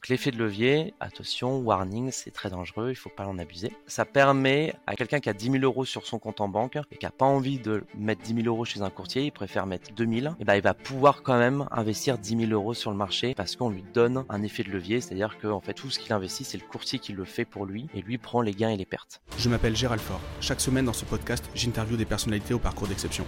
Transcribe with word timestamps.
Donc 0.00 0.08
l'effet 0.08 0.30
de 0.30 0.38
levier, 0.38 0.94
attention, 0.98 1.58
warning, 1.58 2.10
c'est 2.10 2.30
très 2.30 2.48
dangereux, 2.48 2.88
il 2.88 2.94
faut 2.94 3.10
pas 3.10 3.26
en 3.26 3.38
abuser. 3.38 3.70
Ça 3.86 4.06
permet 4.06 4.74
à 4.86 4.94
quelqu'un 4.94 5.20
qui 5.20 5.28
a 5.28 5.34
10 5.34 5.50
000 5.50 5.56
euros 5.62 5.84
sur 5.84 6.06
son 6.06 6.18
compte 6.18 6.40
en 6.40 6.48
banque 6.48 6.78
et 6.90 6.96
qui 6.96 7.04
a 7.04 7.10
pas 7.10 7.26
envie 7.26 7.58
de 7.58 7.84
mettre 7.98 8.22
10 8.22 8.36
000 8.36 8.46
euros 8.46 8.64
chez 8.64 8.80
un 8.80 8.88
courtier, 8.88 9.24
il 9.24 9.30
préfère 9.30 9.66
mettre 9.66 9.92
2 9.92 10.20
000, 10.20 10.34
et 10.40 10.44
ben 10.46 10.54
il 10.54 10.62
va 10.62 10.72
pouvoir 10.72 11.22
quand 11.22 11.36
même 11.36 11.68
investir 11.70 12.16
10 12.16 12.46
000 12.46 12.50
euros 12.50 12.72
sur 12.72 12.90
le 12.90 12.96
marché 12.96 13.34
parce 13.34 13.56
qu'on 13.56 13.68
lui 13.68 13.84
donne 13.92 14.24
un 14.30 14.42
effet 14.42 14.62
de 14.62 14.70
levier, 14.70 15.02
c'est-à-dire 15.02 15.36
que 15.38 15.48
fait 15.62 15.74
tout 15.74 15.90
ce 15.90 15.98
qu'il 15.98 16.14
investit, 16.14 16.44
c'est 16.44 16.56
le 16.56 16.66
courtier 16.66 16.98
qui 16.98 17.12
le 17.12 17.26
fait 17.26 17.44
pour 17.44 17.66
lui 17.66 17.86
et 17.92 18.00
lui 18.00 18.16
prend 18.16 18.40
les 18.40 18.52
gains 18.52 18.70
et 18.70 18.78
les 18.78 18.86
pertes. 18.86 19.20
Je 19.36 19.50
m'appelle 19.50 19.76
Gérald 19.76 20.00
Fort. 20.00 20.22
Chaque 20.40 20.62
semaine 20.62 20.86
dans 20.86 20.94
ce 20.94 21.04
podcast, 21.04 21.44
j'interviewe 21.54 21.98
des 21.98 22.06
personnalités 22.06 22.54
au 22.54 22.58
parcours 22.58 22.88
d'exception. 22.88 23.26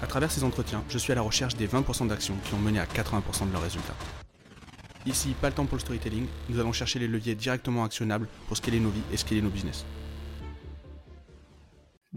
À 0.00 0.06
travers 0.06 0.30
ces 0.30 0.44
entretiens, 0.44 0.84
je 0.88 0.98
suis 0.98 1.10
à 1.10 1.16
la 1.16 1.22
recherche 1.22 1.56
des 1.56 1.66
20% 1.66 2.06
d'actions 2.06 2.36
qui 2.44 2.54
ont 2.54 2.58
mené 2.58 2.78
à 2.78 2.84
80% 2.84 3.48
de 3.48 3.52
leurs 3.52 3.62
résultats. 3.62 3.96
Ici, 5.06 5.34
pas 5.40 5.48
le 5.48 5.54
temps 5.54 5.66
pour 5.66 5.76
le 5.76 5.80
storytelling, 5.80 6.26
nous 6.48 6.58
allons 6.58 6.72
chercher 6.72 6.98
les 6.98 7.06
leviers 7.06 7.36
directement 7.36 7.84
actionnables 7.84 8.26
pour 8.48 8.56
scaler 8.56 8.80
nos 8.80 8.88
vies 8.88 9.02
et 9.12 9.16
scaler 9.16 9.40
nos 9.40 9.50
business. 9.50 9.84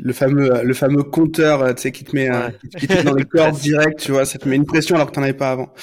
Le 0.02 0.14
fameux, 0.14 0.64
le 0.64 0.74
fameux 0.74 1.04
compteur, 1.04 1.62
euh, 1.62 1.74
tu 1.74 1.84
sais, 1.84 1.92
qui 1.92 2.04
te 2.04 2.16
met, 2.16 2.32
euh, 2.32 2.50
qui 2.78 2.88
te 2.88 2.94
met 2.94 3.04
dans 3.04 3.14
les 3.14 3.26
cordes 3.26 3.58
direct, 3.58 4.00
tu 4.00 4.12
vois, 4.12 4.26
ça 4.26 4.40
te 4.40 4.48
met 4.48 4.56
une 4.56 4.66
pression 4.66 4.96
alors 4.96 5.08
que 5.08 5.14
tu 5.14 5.20
n'en 5.20 5.26
avais 5.26 5.34
pas 5.34 5.52
avant. 5.52 5.74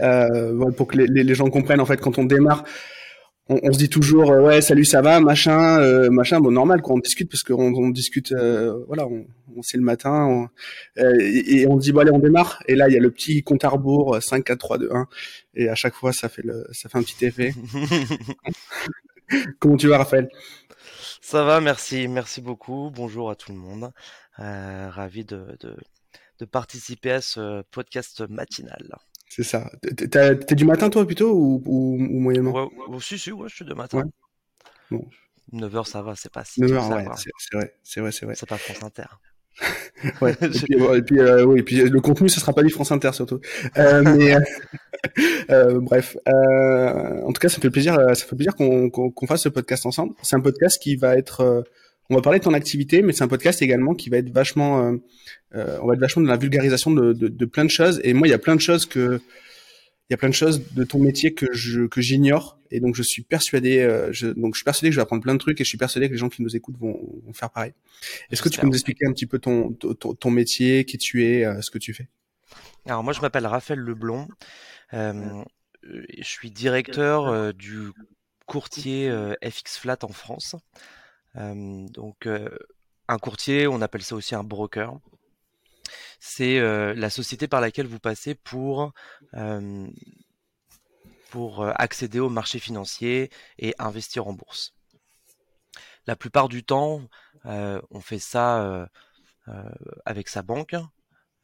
Euh, 0.00 0.70
pour 0.72 0.88
que 0.88 0.96
les, 0.96 1.22
les, 1.22 1.34
gens 1.34 1.48
comprennent, 1.50 1.80
en 1.80 1.86
fait, 1.86 2.00
quand 2.00 2.18
on 2.18 2.24
démarre, 2.24 2.64
on, 3.48 3.60
on, 3.62 3.72
se 3.72 3.78
dit 3.78 3.88
toujours 3.88 4.30
euh, 4.32 4.40
ouais 4.40 4.60
salut 4.60 4.84
ça 4.84 5.02
va 5.02 5.20
machin 5.20 5.78
euh, 5.80 6.10
machin. 6.10 6.40
Bon 6.40 6.50
normal 6.50 6.82
quoi 6.82 6.94
on 6.94 6.98
discute 6.98 7.30
parce 7.30 7.42
qu'on 7.42 7.74
on 7.74 7.88
discute 7.90 8.32
euh, 8.32 8.84
voilà 8.86 9.06
on, 9.06 9.26
on 9.56 9.62
c'est 9.62 9.76
le 9.76 9.82
matin 9.82 10.48
et, 10.96 11.60
et, 11.60 11.66
on 11.68 11.76
dit 11.76 11.92
bon 11.92 12.00
allez 12.00 12.10
on 12.12 12.18
démarre. 12.18 12.62
Et 12.66 12.74
là 12.74 12.88
il 12.88 12.94
y 12.94 12.96
a 12.96 13.00
le 13.00 13.10
petit 13.10 13.42
compte 13.42 13.64
à 13.64 13.68
rebours 13.68 14.22
5 14.22 14.44
4 14.44 14.58
3 14.58 14.78
2 14.78 14.90
1 14.92 15.08
et 15.54 15.68
à 15.68 15.74
chaque 15.74 15.94
fois 15.94 16.12
ça 16.12 16.28
fait 16.28 16.42
le 16.42 16.66
ça 16.72 16.88
fait 16.88 16.98
un 16.98 17.02
petit 17.02 17.24
effet. 17.24 17.54
Comment 19.58 19.76
tu 19.76 19.88
vas 19.88 19.98
Raphaël? 19.98 20.28
Ça 21.20 21.44
va 21.44 21.60
merci 21.60 22.08
merci 22.08 22.40
beaucoup. 22.40 22.90
Bonjour 22.94 23.30
à 23.30 23.36
tout 23.36 23.52
le 23.52 23.58
monde. 23.58 23.90
Ravi 24.38 25.24
de, 25.24 25.56
de 25.60 25.76
de 26.38 26.44
participer 26.44 27.12
à 27.12 27.20
ce 27.20 27.62
podcast 27.70 28.22
matinal 28.28 28.96
c'est 29.28 29.42
ça. 29.42 29.70
T'es 29.96 30.54
du 30.54 30.64
matin, 30.64 30.90
toi, 30.90 31.06
plutôt, 31.06 31.32
ou, 31.32 31.62
ou, 31.66 31.94
ou 31.94 32.20
moyennement? 32.20 32.52
Ouais, 32.52 32.98
Si, 33.00 33.18
si, 33.18 33.32
ouais, 33.32 33.48
je 33.48 33.56
suis 33.56 33.64
de 33.64 33.74
matin. 33.74 34.02
Bon. 34.90 35.04
9h, 35.52 35.86
ça 35.86 36.02
va, 36.02 36.14
c'est 36.16 36.32
pas 36.32 36.44
si 36.44 36.60
9h, 36.60 36.68
ouais, 36.68 37.04
c'est 37.16 37.56
vrai, 37.56 37.74
c'est 37.82 38.00
vrai, 38.00 38.12
c'est 38.12 38.26
vrai. 38.26 38.34
C'est 38.36 38.48
pas 38.48 38.58
France 38.58 38.82
Inter. 38.82 39.04
ouais, 40.20 40.32
et 40.42 40.48
puis, 40.48 40.74
et 40.74 41.02
puis, 41.02 41.20
euh, 41.20 41.44
oui, 41.44 41.60
et 41.60 41.62
puis 41.62 41.76
le 41.76 42.00
contenu, 42.00 42.28
ce 42.28 42.40
sera 42.40 42.52
pas 42.52 42.62
du 42.62 42.70
France 42.70 42.92
Inter, 42.92 43.12
surtout. 43.12 43.40
Euh, 43.78 44.02
mais, 44.02 44.34
euh, 44.34 44.40
euh 45.50 45.80
bref. 45.80 46.16
En 46.26 47.32
tout 47.32 47.40
cas, 47.40 47.48
ça 47.48 47.58
me 47.58 47.62
fait 47.62 47.70
plaisir, 47.70 47.94
ça 47.94 48.14
fait 48.14 48.36
plaisir 48.36 48.54
qu'on 48.54 48.90
qu'on 48.90 49.26
fasse 49.26 49.42
ce 49.42 49.48
podcast 49.48 49.86
ensemble. 49.86 50.14
C'est 50.22 50.36
un 50.36 50.40
podcast 50.40 50.80
qui 50.82 50.96
va 50.96 51.16
être 51.16 51.64
on 52.10 52.14
va 52.14 52.22
parler 52.22 52.38
de 52.38 52.44
ton 52.44 52.54
activité, 52.54 53.02
mais 53.02 53.12
c'est 53.12 53.24
un 53.24 53.28
podcast 53.28 53.62
également 53.62 53.94
qui 53.94 54.10
va 54.10 54.18
être 54.18 54.30
vachement, 54.30 54.84
euh, 54.84 54.96
euh, 55.54 55.78
on 55.82 55.86
va 55.86 55.94
être 55.94 56.00
vachement 56.00 56.22
dans 56.22 56.30
la 56.30 56.36
vulgarisation 56.36 56.90
de, 56.90 57.12
de, 57.12 57.28
de, 57.28 57.44
plein 57.44 57.64
de 57.64 57.70
choses. 57.70 58.00
Et 58.04 58.14
moi, 58.14 58.28
il 58.28 58.30
y 58.30 58.34
a 58.34 58.38
plein 58.38 58.54
de 58.54 58.60
choses 58.60 58.86
que, 58.86 59.20
il 60.08 60.12
y 60.12 60.14
a 60.14 60.16
plein 60.16 60.28
de 60.28 60.34
choses 60.34 60.72
de 60.72 60.84
ton 60.84 61.00
métier 61.00 61.34
que 61.34 61.46
je 61.52 61.86
que 61.86 62.00
j'ignore. 62.00 62.60
Et 62.70 62.78
donc, 62.80 62.94
je 62.94 63.02
suis 63.02 63.22
persuadé, 63.22 63.80
euh, 63.80 64.12
je, 64.12 64.28
donc 64.28 64.54
je 64.54 64.58
suis 64.58 64.64
persuadé 64.64 64.88
que 64.88 64.94
je 64.94 64.98
vais 64.98 65.02
apprendre 65.02 65.22
plein 65.22 65.34
de 65.34 65.38
trucs 65.38 65.60
et 65.60 65.64
je 65.64 65.68
suis 65.68 65.78
persuadé 65.78 66.06
que 66.06 66.12
les 66.12 66.18
gens 66.18 66.28
qui 66.28 66.42
nous 66.42 66.54
écoutent 66.54 66.78
vont, 66.78 66.98
vont 67.24 67.32
faire 67.32 67.50
pareil. 67.50 67.72
Est-ce 68.30 68.42
que 68.42 68.48
tu 68.48 68.60
peux 68.60 68.66
nous 68.66 68.74
expliquer 68.74 69.06
un 69.06 69.12
petit 69.12 69.26
peu 69.26 69.38
ton, 69.38 69.72
ton, 69.72 70.14
ton 70.14 70.30
métier, 70.30 70.84
qui 70.84 70.98
tu 70.98 71.24
es, 71.24 71.44
euh, 71.44 71.60
ce 71.60 71.70
que 71.70 71.78
tu 71.78 71.92
fais? 71.92 72.08
Alors 72.86 73.02
moi, 73.02 73.12
je 73.12 73.20
m'appelle 73.20 73.46
Raphaël 73.46 73.80
Leblond. 73.80 74.28
Euh, 74.94 75.42
je 75.82 76.24
suis 76.24 76.50
directeur 76.50 77.52
du 77.54 77.90
courtier 78.46 79.12
FX 79.42 79.78
Flat 79.78 79.98
en 80.02 80.12
France 80.12 80.54
donc 81.36 82.28
un 83.08 83.18
courtier, 83.18 83.66
on 83.66 83.82
appelle 83.82 84.02
ça 84.02 84.14
aussi 84.14 84.34
un 84.34 84.44
broker. 84.44 84.98
C'est 86.18 86.60
la 86.94 87.10
société 87.10 87.46
par 87.46 87.60
laquelle 87.60 87.86
vous 87.86 88.00
passez 88.00 88.34
pour 88.34 88.92
pour 91.30 91.66
accéder 91.66 92.20
au 92.20 92.30
marché 92.30 92.58
financier 92.58 93.30
et 93.58 93.74
investir 93.78 94.26
en 94.26 94.32
bourse. 94.32 94.74
La 96.06 96.16
plupart 96.16 96.48
du 96.48 96.64
temps, 96.64 97.02
on 97.44 98.00
fait 98.00 98.18
ça 98.18 98.88
avec 100.04 100.28
sa 100.28 100.42
banque 100.42 100.74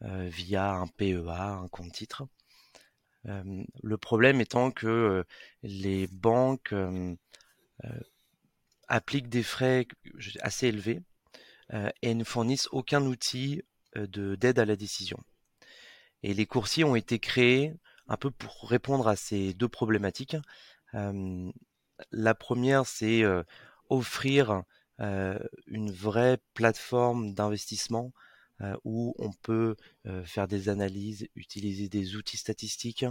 via 0.01 0.71
un 0.71 0.87
PEA, 0.87 1.59
un 1.61 1.67
compte 1.69 1.91
titre. 1.91 2.23
le 3.25 3.97
problème 3.97 4.41
étant 4.41 4.71
que 4.71 5.25
les 5.61 6.07
banques 6.07 6.73
appliquent 8.87 9.29
des 9.29 9.43
frais 9.43 9.87
assez 10.41 10.67
élevés 10.67 11.01
euh, 11.73 11.89
et 12.01 12.13
ne 12.13 12.23
fournissent 12.23 12.67
aucun 12.71 13.05
outil 13.05 13.61
euh, 13.95 14.07
de 14.07 14.35
d'aide 14.35 14.59
à 14.59 14.65
la 14.65 14.75
décision. 14.75 15.19
Et 16.21 16.33
les 16.33 16.45
coursiers 16.45 16.83
ont 16.83 16.95
été 16.95 17.19
créés 17.19 17.73
un 18.07 18.17
peu 18.17 18.31
pour 18.31 18.69
répondre 18.69 19.07
à 19.07 19.15
ces 19.15 19.53
deux 19.53 19.69
problématiques. 19.69 20.37
Euh, 20.93 21.51
la 22.11 22.35
première, 22.35 22.85
c'est 22.85 23.23
offrir 23.89 24.63
une 24.99 25.91
vraie 25.91 26.39
plateforme 26.53 27.33
d'investissement 27.33 28.13
où 28.83 29.13
on 29.19 29.31
peut 29.31 29.75
faire 30.25 30.47
des 30.47 30.69
analyses, 30.69 31.27
utiliser 31.35 31.89
des 31.89 32.15
outils 32.15 32.37
statistiques 32.37 33.05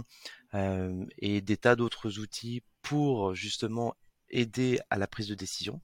et 0.53 1.41
des 1.41 1.57
tas 1.57 1.75
d'autres 1.75 2.19
outils 2.19 2.63
pour 2.81 3.35
justement 3.35 3.95
aider 4.33 4.79
à 4.89 4.97
la 4.97 5.07
prise 5.07 5.27
de 5.27 5.35
décision. 5.35 5.81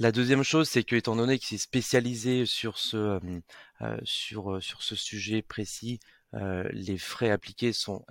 La 0.00 0.12
deuxième 0.12 0.44
chose, 0.44 0.68
c'est 0.68 0.84
que 0.84 0.94
étant 0.94 1.16
donné 1.16 1.38
qu'il 1.38 1.48
s'est 1.48 1.62
spécialisé 1.62 2.46
sur 2.46 2.78
ce 2.78 2.96
euh, 2.96 3.40
euh, 3.80 3.98
sur 4.04 4.52
euh, 4.52 4.60
sur 4.60 4.82
ce 4.82 4.94
sujet 4.94 5.42
précis, 5.42 6.00
les 6.32 6.98
frais 6.98 7.30
appliqués 7.30 7.72
sont 7.72 8.04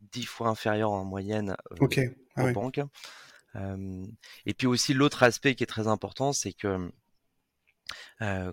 dix 0.00 0.24
fois 0.24 0.48
inférieurs 0.48 0.92
en 0.92 1.04
moyenne 1.04 1.56
okay. 1.80 2.16
ah 2.36 2.44
aux 2.44 2.52
banques. 2.52 2.80
et 4.46 4.54
puis 4.54 4.68
aussi 4.68 4.94
l'autre 4.94 5.24
aspect 5.24 5.56
qui 5.56 5.64
est 5.64 5.66
très 5.66 5.88
important, 5.88 6.32
c'est 6.32 6.52
que 6.52 6.88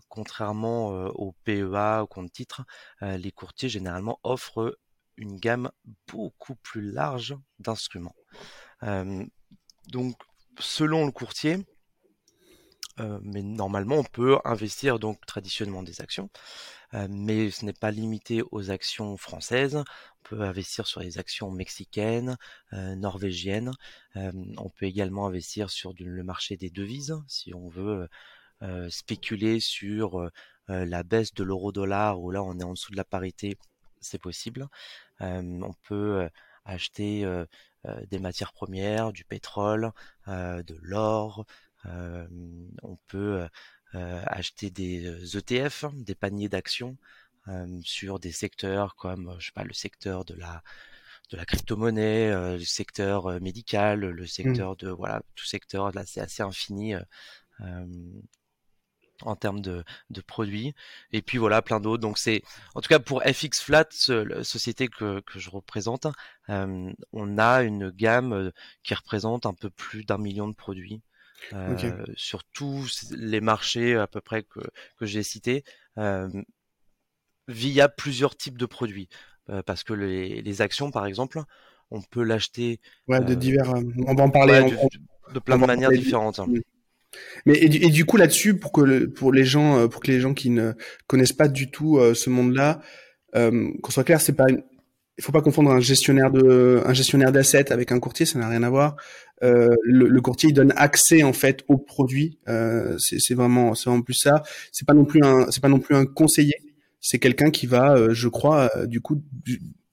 contrairement 0.09 0.87
au 1.09 1.33
PEA, 1.43 2.01
au 2.01 2.07
compte 2.07 2.31
titre, 2.31 2.65
les 3.01 3.31
courtiers 3.31 3.69
généralement 3.69 4.19
offrent 4.23 4.79
une 5.17 5.39
gamme 5.39 5.71
beaucoup 6.07 6.55
plus 6.55 6.81
large 6.81 7.37
d'instruments 7.59 8.15
donc, 9.87 10.15
selon 10.59 11.05
le 11.05 11.11
courtier, 11.11 11.57
mais 12.97 13.41
normalement, 13.41 13.97
on 13.97 14.03
peut 14.03 14.37
investir 14.45 14.99
donc 14.99 15.25
traditionnellement 15.25 15.83
des 15.83 16.01
actions, 16.01 16.29
mais 17.09 17.49
ce 17.49 17.65
n'est 17.65 17.73
pas 17.73 17.91
limité 17.91 18.43
aux 18.51 18.69
actions 18.69 19.17
françaises. 19.17 19.75
On 19.75 20.29
peut 20.29 20.41
investir 20.41 20.87
sur 20.87 20.99
les 20.99 21.17
actions 21.17 21.49
mexicaines, 21.51 22.37
norvégiennes. 22.71 23.71
on 24.15 24.69
peut 24.69 24.85
également 24.85 25.25
investir 25.25 25.69
sur 25.69 25.93
le 25.97 26.23
marché 26.23 26.55
des 26.57 26.69
devises 26.69 27.15
si 27.27 27.53
on 27.53 27.67
veut 27.67 28.07
spéculer 28.89 29.59
sur 29.59 30.29
la 30.67 31.03
baisse 31.03 31.33
de 31.33 31.43
l'euro-dollar 31.43 32.21
où 32.21 32.31
là 32.31 32.43
on 32.43 32.59
est 32.59 32.63
en 32.63 32.73
dessous 32.73 32.91
de 32.91 32.97
la 32.97 33.05
parité, 33.05 33.57
c'est 34.01 34.21
possible. 34.21 34.67
on 35.19 35.73
peut 35.87 36.29
acheter 36.65 37.25
des 38.09 38.19
matières 38.19 38.53
premières, 38.53 39.11
du 39.11 39.25
pétrole, 39.25 39.91
de 40.27 40.77
l'or. 40.81 41.45
on 41.85 42.97
peut 43.07 43.47
acheter 43.93 44.69
des 44.69 45.37
ETF, 45.37 45.85
des 45.93 46.15
paniers 46.15 46.49
d'actions 46.49 46.97
sur 47.83 48.19
des 48.19 48.31
secteurs 48.31 48.95
comme, 48.95 49.35
je 49.39 49.47
sais 49.47 49.51
pas, 49.53 49.63
le 49.63 49.73
secteur 49.73 50.25
de 50.25 50.35
la 50.35 50.63
de 51.31 51.37
la 51.37 51.45
crypto-monnaie, 51.45 52.31
le 52.31 52.59
secteur 52.59 53.41
médical, 53.41 54.01
le 54.01 54.23
mmh. 54.23 54.27
secteur 54.27 54.75
de 54.75 54.89
voilà, 54.89 55.23
tout 55.35 55.45
secteur 55.45 55.91
là 55.91 56.03
c'est 56.05 56.21
assez 56.21 56.43
infini 56.43 56.93
en 59.21 59.35
termes 59.35 59.61
de, 59.61 59.83
de, 60.09 60.21
produits. 60.21 60.73
Et 61.11 61.21
puis 61.21 61.37
voilà, 61.37 61.61
plein 61.61 61.79
d'autres. 61.79 62.01
Donc 62.01 62.17
c'est, 62.17 62.41
en 62.75 62.81
tout 62.81 62.89
cas 62.89 62.99
pour 62.99 63.21
FX 63.23 63.61
Flat, 63.61 63.87
la 64.09 64.43
société 64.43 64.87
que, 64.87 65.21
que 65.21 65.39
je 65.39 65.49
représente, 65.49 66.07
euh, 66.49 66.91
on 67.13 67.37
a 67.37 67.63
une 67.63 67.89
gamme 67.91 68.33
euh, 68.33 68.51
qui 68.83 68.93
représente 68.93 69.45
un 69.45 69.53
peu 69.53 69.69
plus 69.69 70.03
d'un 70.05 70.17
million 70.17 70.47
de 70.47 70.55
produits. 70.55 71.01
Euh, 71.51 72.05
sur 72.15 72.43
tous 72.45 73.11
les 73.11 73.41
marchés 73.41 73.95
à 73.95 74.07
peu 74.07 74.21
près 74.21 74.43
que, 74.43 74.61
que 74.97 75.05
j'ai 75.05 75.23
cités, 75.23 75.65
euh, 75.97 76.29
via 77.47 77.89
plusieurs 77.89 78.37
types 78.37 78.57
de 78.57 78.65
produits. 78.65 79.09
Euh, 79.49 79.61
parce 79.61 79.83
que 79.83 79.93
les, 79.93 80.41
les, 80.41 80.61
actions, 80.61 80.89
par 80.89 81.05
exemple, 81.05 81.41
on 81.91 82.01
peut 82.01 82.23
l'acheter. 82.23 82.79
Ouais, 83.07 83.19
de 83.19 83.33
divers. 83.33 83.73
on 84.07 84.15
va 84.15 84.23
en 84.23 84.29
parler. 84.29 84.71
de, 84.71 85.33
de, 85.33 85.39
plein 85.39 85.57
de 85.57 85.65
manières 85.65 85.91
différentes. 85.91 86.39
Hein. 86.39 86.47
Mais 87.45 87.57
et, 87.57 87.89
du 87.89 88.05
coup 88.05 88.17
là-dessus, 88.17 88.55
pour 88.55 88.71
que 88.71 89.05
pour 89.05 89.31
les 89.31 89.45
gens, 89.45 89.79
euh, 89.79 89.87
pour 89.87 90.01
que 90.01 90.11
les 90.11 90.19
gens 90.19 90.33
qui 90.33 90.49
ne 90.49 90.73
connaissent 91.07 91.33
pas 91.33 91.47
du 91.47 91.69
tout 91.69 91.97
euh, 91.97 92.13
ce 92.13 92.29
monde-là, 92.29 92.81
euh, 93.35 93.69
qu'on 93.81 93.91
soit 93.91 94.03
clair, 94.03 94.21
c'est 94.21 94.33
pas 94.33 94.45
il 95.17 95.23
faut 95.23 95.31
pas 95.31 95.41
confondre 95.41 95.69
un 95.69 95.79
gestionnaire 95.79 96.31
de 96.31 96.81
un 96.85 96.93
gestionnaire 96.93 97.31
d'assets 97.31 97.71
avec 97.71 97.91
un 97.91 97.99
courtier, 97.99 98.25
ça 98.25 98.39
n'a 98.39 98.49
rien 98.49 98.63
à 98.63 98.69
voir. 98.69 98.95
Le, 99.41 100.19
courtier 100.21 100.49
il 100.49 100.53
donne 100.53 100.73
accès 100.77 101.21
en 101.23 101.33
fait 101.33 101.65
au 101.67 101.77
produit. 101.77 102.39
Euh, 102.47 102.97
c'est 102.97 103.33
vraiment 103.33 103.75
c'est 103.75 103.89
vraiment 103.89 104.01
plus 104.01 104.13
ça. 104.13 104.41
C'est 104.71 104.87
pas 104.87 104.93
non 104.93 105.05
plus 105.05 105.21
un 105.23 105.51
c'est 105.51 105.61
pas 105.61 105.69
non 105.69 105.79
plus 105.79 105.95
un 105.95 106.05
conseiller. 106.05 106.55
C'est 107.01 107.19
quelqu'un 107.19 107.51
qui 107.51 107.67
va, 107.67 108.13
je 108.13 108.29
crois, 108.29 108.71
du 108.85 109.01
coup, 109.01 109.21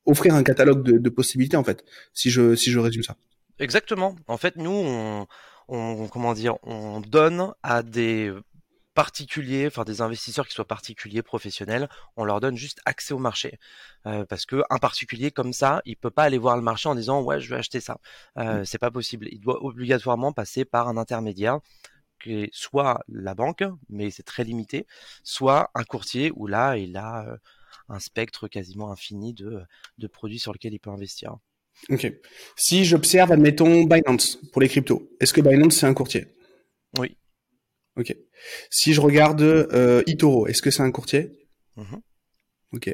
offrir 0.07 0.35
un 0.35 0.45
catalogue 0.45 0.85
de, 0.85 0.97
de, 0.97 1.11
possibilités 1.11 1.57
en 1.57 1.65
fait. 1.65 1.85
Si 2.15 2.31
je 2.31 2.55
si 2.55 2.71
je 2.71 2.79
résume 2.79 3.03
ça. 3.03 3.17
Exactement. 3.59 4.17
En 4.29 4.37
fait, 4.37 4.57
nous 4.57 4.71
on, 4.71 5.27
on 5.71 6.09
comment 6.09 6.35
dire, 6.35 6.57
on 6.63 7.01
donne 7.01 7.55
à 7.63 7.83
des 7.83 8.33
particuliers, 8.95 9.67
enfin 9.69 9.85
des 9.85 10.03
investisseurs 10.03 10.47
qui 10.47 10.55
soient 10.55 10.67
particuliers, 10.67 11.23
professionnels, 11.23 11.89
on 12.17 12.25
leur 12.25 12.41
donne 12.41 12.57
juste 12.57 12.81
accès 12.85 13.15
au 13.15 13.19
marché. 13.19 13.59
Euh, 14.07 14.25
parce 14.27 14.47
que 14.47 14.63
un 14.69 14.79
particulier 14.79 15.31
comme 15.31 15.53
ça, 15.53 15.81
il 15.85 15.97
peut 15.97 16.11
pas 16.11 16.25
aller 16.25 16.39
voir 16.39 16.57
le 16.57 16.63
marché 16.63 16.89
en 16.89 16.95
disant 16.95 17.23
ouais 17.23 17.41
je 17.41 17.51
vais 17.51 17.57
acheter 17.57 17.81
ça. 17.81 17.99
Euh, 18.39 18.61
mmh. 18.61 18.65
C'est 18.67 18.79
pas 18.79 18.91
possible. 18.91 19.29
Il 19.31 19.41
doit 19.41 19.65
obligatoirement 19.65 20.33
passer 20.33 20.65
par 20.65 20.89
un 20.89 20.97
intermédiaire 20.97 21.61
qui 22.23 22.35
est 22.35 22.51
soit 22.53 23.03
la 23.09 23.35
banque, 23.35 23.65
mais 23.89 24.11
c'est 24.11 24.25
très 24.25 24.45
limité, 24.45 24.87
soit 25.25 25.71
un 25.75 25.85
courtier 25.85 26.33
où 26.37 26.47
là 26.47 26.77
il 26.77 26.97
a 26.97 27.25
euh, 27.27 27.37
un 27.89 28.01
spectre 28.01 28.49
quasiment 28.49 28.91
infini 28.93 29.33
de, 29.35 29.63
de 29.99 30.07
produits 30.09 30.39
sur 30.39 30.53
lesquels 30.53 30.75
il 30.75 30.81
peut 30.81 30.91
investir. 30.91 31.37
Ok. 31.89 32.13
Si 32.57 32.85
j'observe, 32.85 33.33
admettons, 33.33 33.85
Binance 33.85 34.39
pour 34.53 34.61
les 34.61 34.69
cryptos, 34.69 35.11
est-ce 35.21 35.33
que 35.33 35.41
Binance 35.41 35.77
c'est 35.77 35.87
un 35.87 35.95
courtier? 35.95 36.27
Oui. 36.99 37.17
Ok. 37.97 38.15
Si 38.71 38.93
je 38.93 39.01
regarde 39.01 39.43
euh, 39.43 40.03
Itoro, 40.07 40.47
est-ce 40.47 40.63
que 40.63 40.71
c'est 40.71 40.83
un 40.83 40.91
courtier? 40.91 41.33
Mmh 41.77 41.97
Ok. 42.73 42.89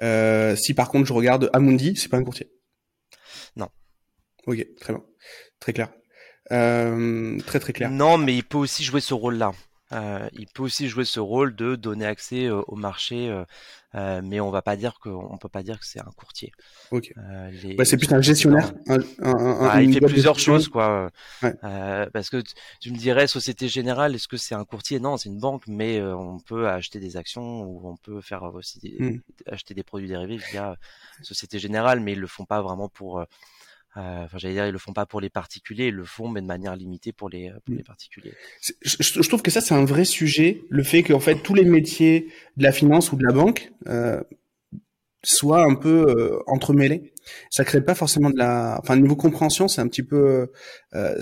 Euh, 0.00 0.56
si 0.56 0.72
par 0.72 0.88
contre 0.88 1.06
je 1.06 1.12
regarde 1.12 1.50
Amundi, 1.52 1.94
c'est 1.96 2.08
pas 2.08 2.16
un 2.16 2.24
courtier? 2.24 2.50
Non. 3.56 3.68
Ok, 4.46 4.66
très 4.80 4.92
bien. 4.94 5.04
Très 5.60 5.72
clair. 5.74 5.92
Euh, 6.52 7.38
très 7.40 7.60
très 7.60 7.72
clair. 7.72 7.90
Non, 7.90 8.16
mais 8.16 8.34
il 8.34 8.44
peut 8.44 8.58
aussi 8.58 8.82
jouer 8.82 9.00
ce 9.00 9.12
rôle-là. 9.12 9.52
Euh, 9.94 10.28
il 10.32 10.46
peut 10.46 10.62
aussi 10.62 10.88
jouer 10.88 11.04
ce 11.04 11.20
rôle 11.20 11.54
de 11.54 11.76
donner 11.76 12.06
accès 12.06 12.46
euh, 12.46 12.62
au 12.66 12.74
marché, 12.74 13.30
euh, 13.94 14.20
mais 14.24 14.40
on 14.40 14.50
va 14.50 14.60
pas 14.60 14.76
dire 14.76 14.98
que, 15.00 15.08
on 15.08 15.36
peut 15.38 15.48
pas 15.48 15.62
dire 15.62 15.78
que 15.78 15.86
c'est 15.86 16.00
un 16.00 16.10
courtier. 16.16 16.52
Bah, 16.90 17.84
c'est 17.84 17.96
plus 17.96 18.12
un 18.12 18.20
gestionnaire. 18.20 18.72
Un, 18.88 18.98
un, 19.22 19.68
ah, 19.68 19.82
il 19.82 19.92
fait 19.92 20.00
plusieurs 20.00 20.38
choses, 20.38 20.68
quoi. 20.68 21.10
parce 21.40 22.30
que 22.30 22.42
tu 22.80 22.90
me 22.90 22.96
dirais 22.96 23.26
Société 23.26 23.68
Générale, 23.68 24.14
est-ce 24.14 24.28
que 24.28 24.36
c'est 24.36 24.54
un 24.54 24.64
courtier? 24.64 24.98
Non, 24.98 25.16
c'est 25.16 25.28
une 25.28 25.38
banque, 25.38 25.62
mais 25.68 26.02
on 26.02 26.38
peut 26.40 26.68
acheter 26.68 26.98
des 26.98 27.16
actions 27.16 27.62
ou 27.62 27.88
on 27.88 27.96
peut 27.96 28.20
faire 28.20 28.42
aussi 28.54 28.96
hmm. 28.98 29.18
acheter 29.46 29.74
des 29.74 29.84
produits 29.84 30.08
dérivés 30.08 30.38
via 30.50 30.76
Société 31.22 31.58
Générale, 31.58 32.00
mais 32.00 32.12
ils 32.12 32.20
le 32.20 32.26
font 32.26 32.44
pas 32.44 32.62
vraiment 32.62 32.88
pour 32.88 33.24
enfin, 34.00 34.38
j'allais 34.38 34.54
dire, 34.54 34.66
ils 34.66 34.72
le 34.72 34.78
font 34.78 34.92
pas 34.92 35.06
pour 35.06 35.20
les 35.20 35.30
particuliers, 35.30 35.86
ils 35.86 35.94
le 35.94 36.04
font, 36.04 36.28
mais 36.28 36.40
de 36.40 36.46
manière 36.46 36.76
limitée 36.76 37.12
pour 37.12 37.28
les, 37.28 37.50
pour 37.64 37.74
mm. 37.74 37.78
les 37.78 37.84
particuliers. 37.84 38.34
Je, 38.60 38.72
je, 39.00 39.28
trouve 39.28 39.42
que 39.42 39.50
ça, 39.50 39.60
c'est 39.60 39.74
un 39.74 39.84
vrai 39.84 40.04
sujet, 40.04 40.62
le 40.68 40.82
fait 40.82 41.02
qu'en 41.02 41.20
fait, 41.20 41.36
tous 41.36 41.54
les 41.54 41.64
métiers 41.64 42.28
de 42.56 42.62
la 42.62 42.72
finance 42.72 43.12
ou 43.12 43.16
de 43.16 43.24
la 43.24 43.32
banque 43.32 43.70
euh, 43.86 44.22
soient 45.24 45.64
un 45.64 45.74
peu 45.74 46.06
euh, 46.08 46.38
entremêlés 46.46 47.14
ça 47.50 47.64
crée 47.64 47.80
pas 47.80 47.94
forcément 47.94 48.30
de 48.30 48.38
la, 48.38 48.78
enfin 48.82 48.96
niveau 48.96 49.16
compréhension, 49.16 49.68
c'est 49.68 49.80
un 49.80 49.88
petit 49.88 50.02
peu, 50.02 50.48
euh, 50.94 51.20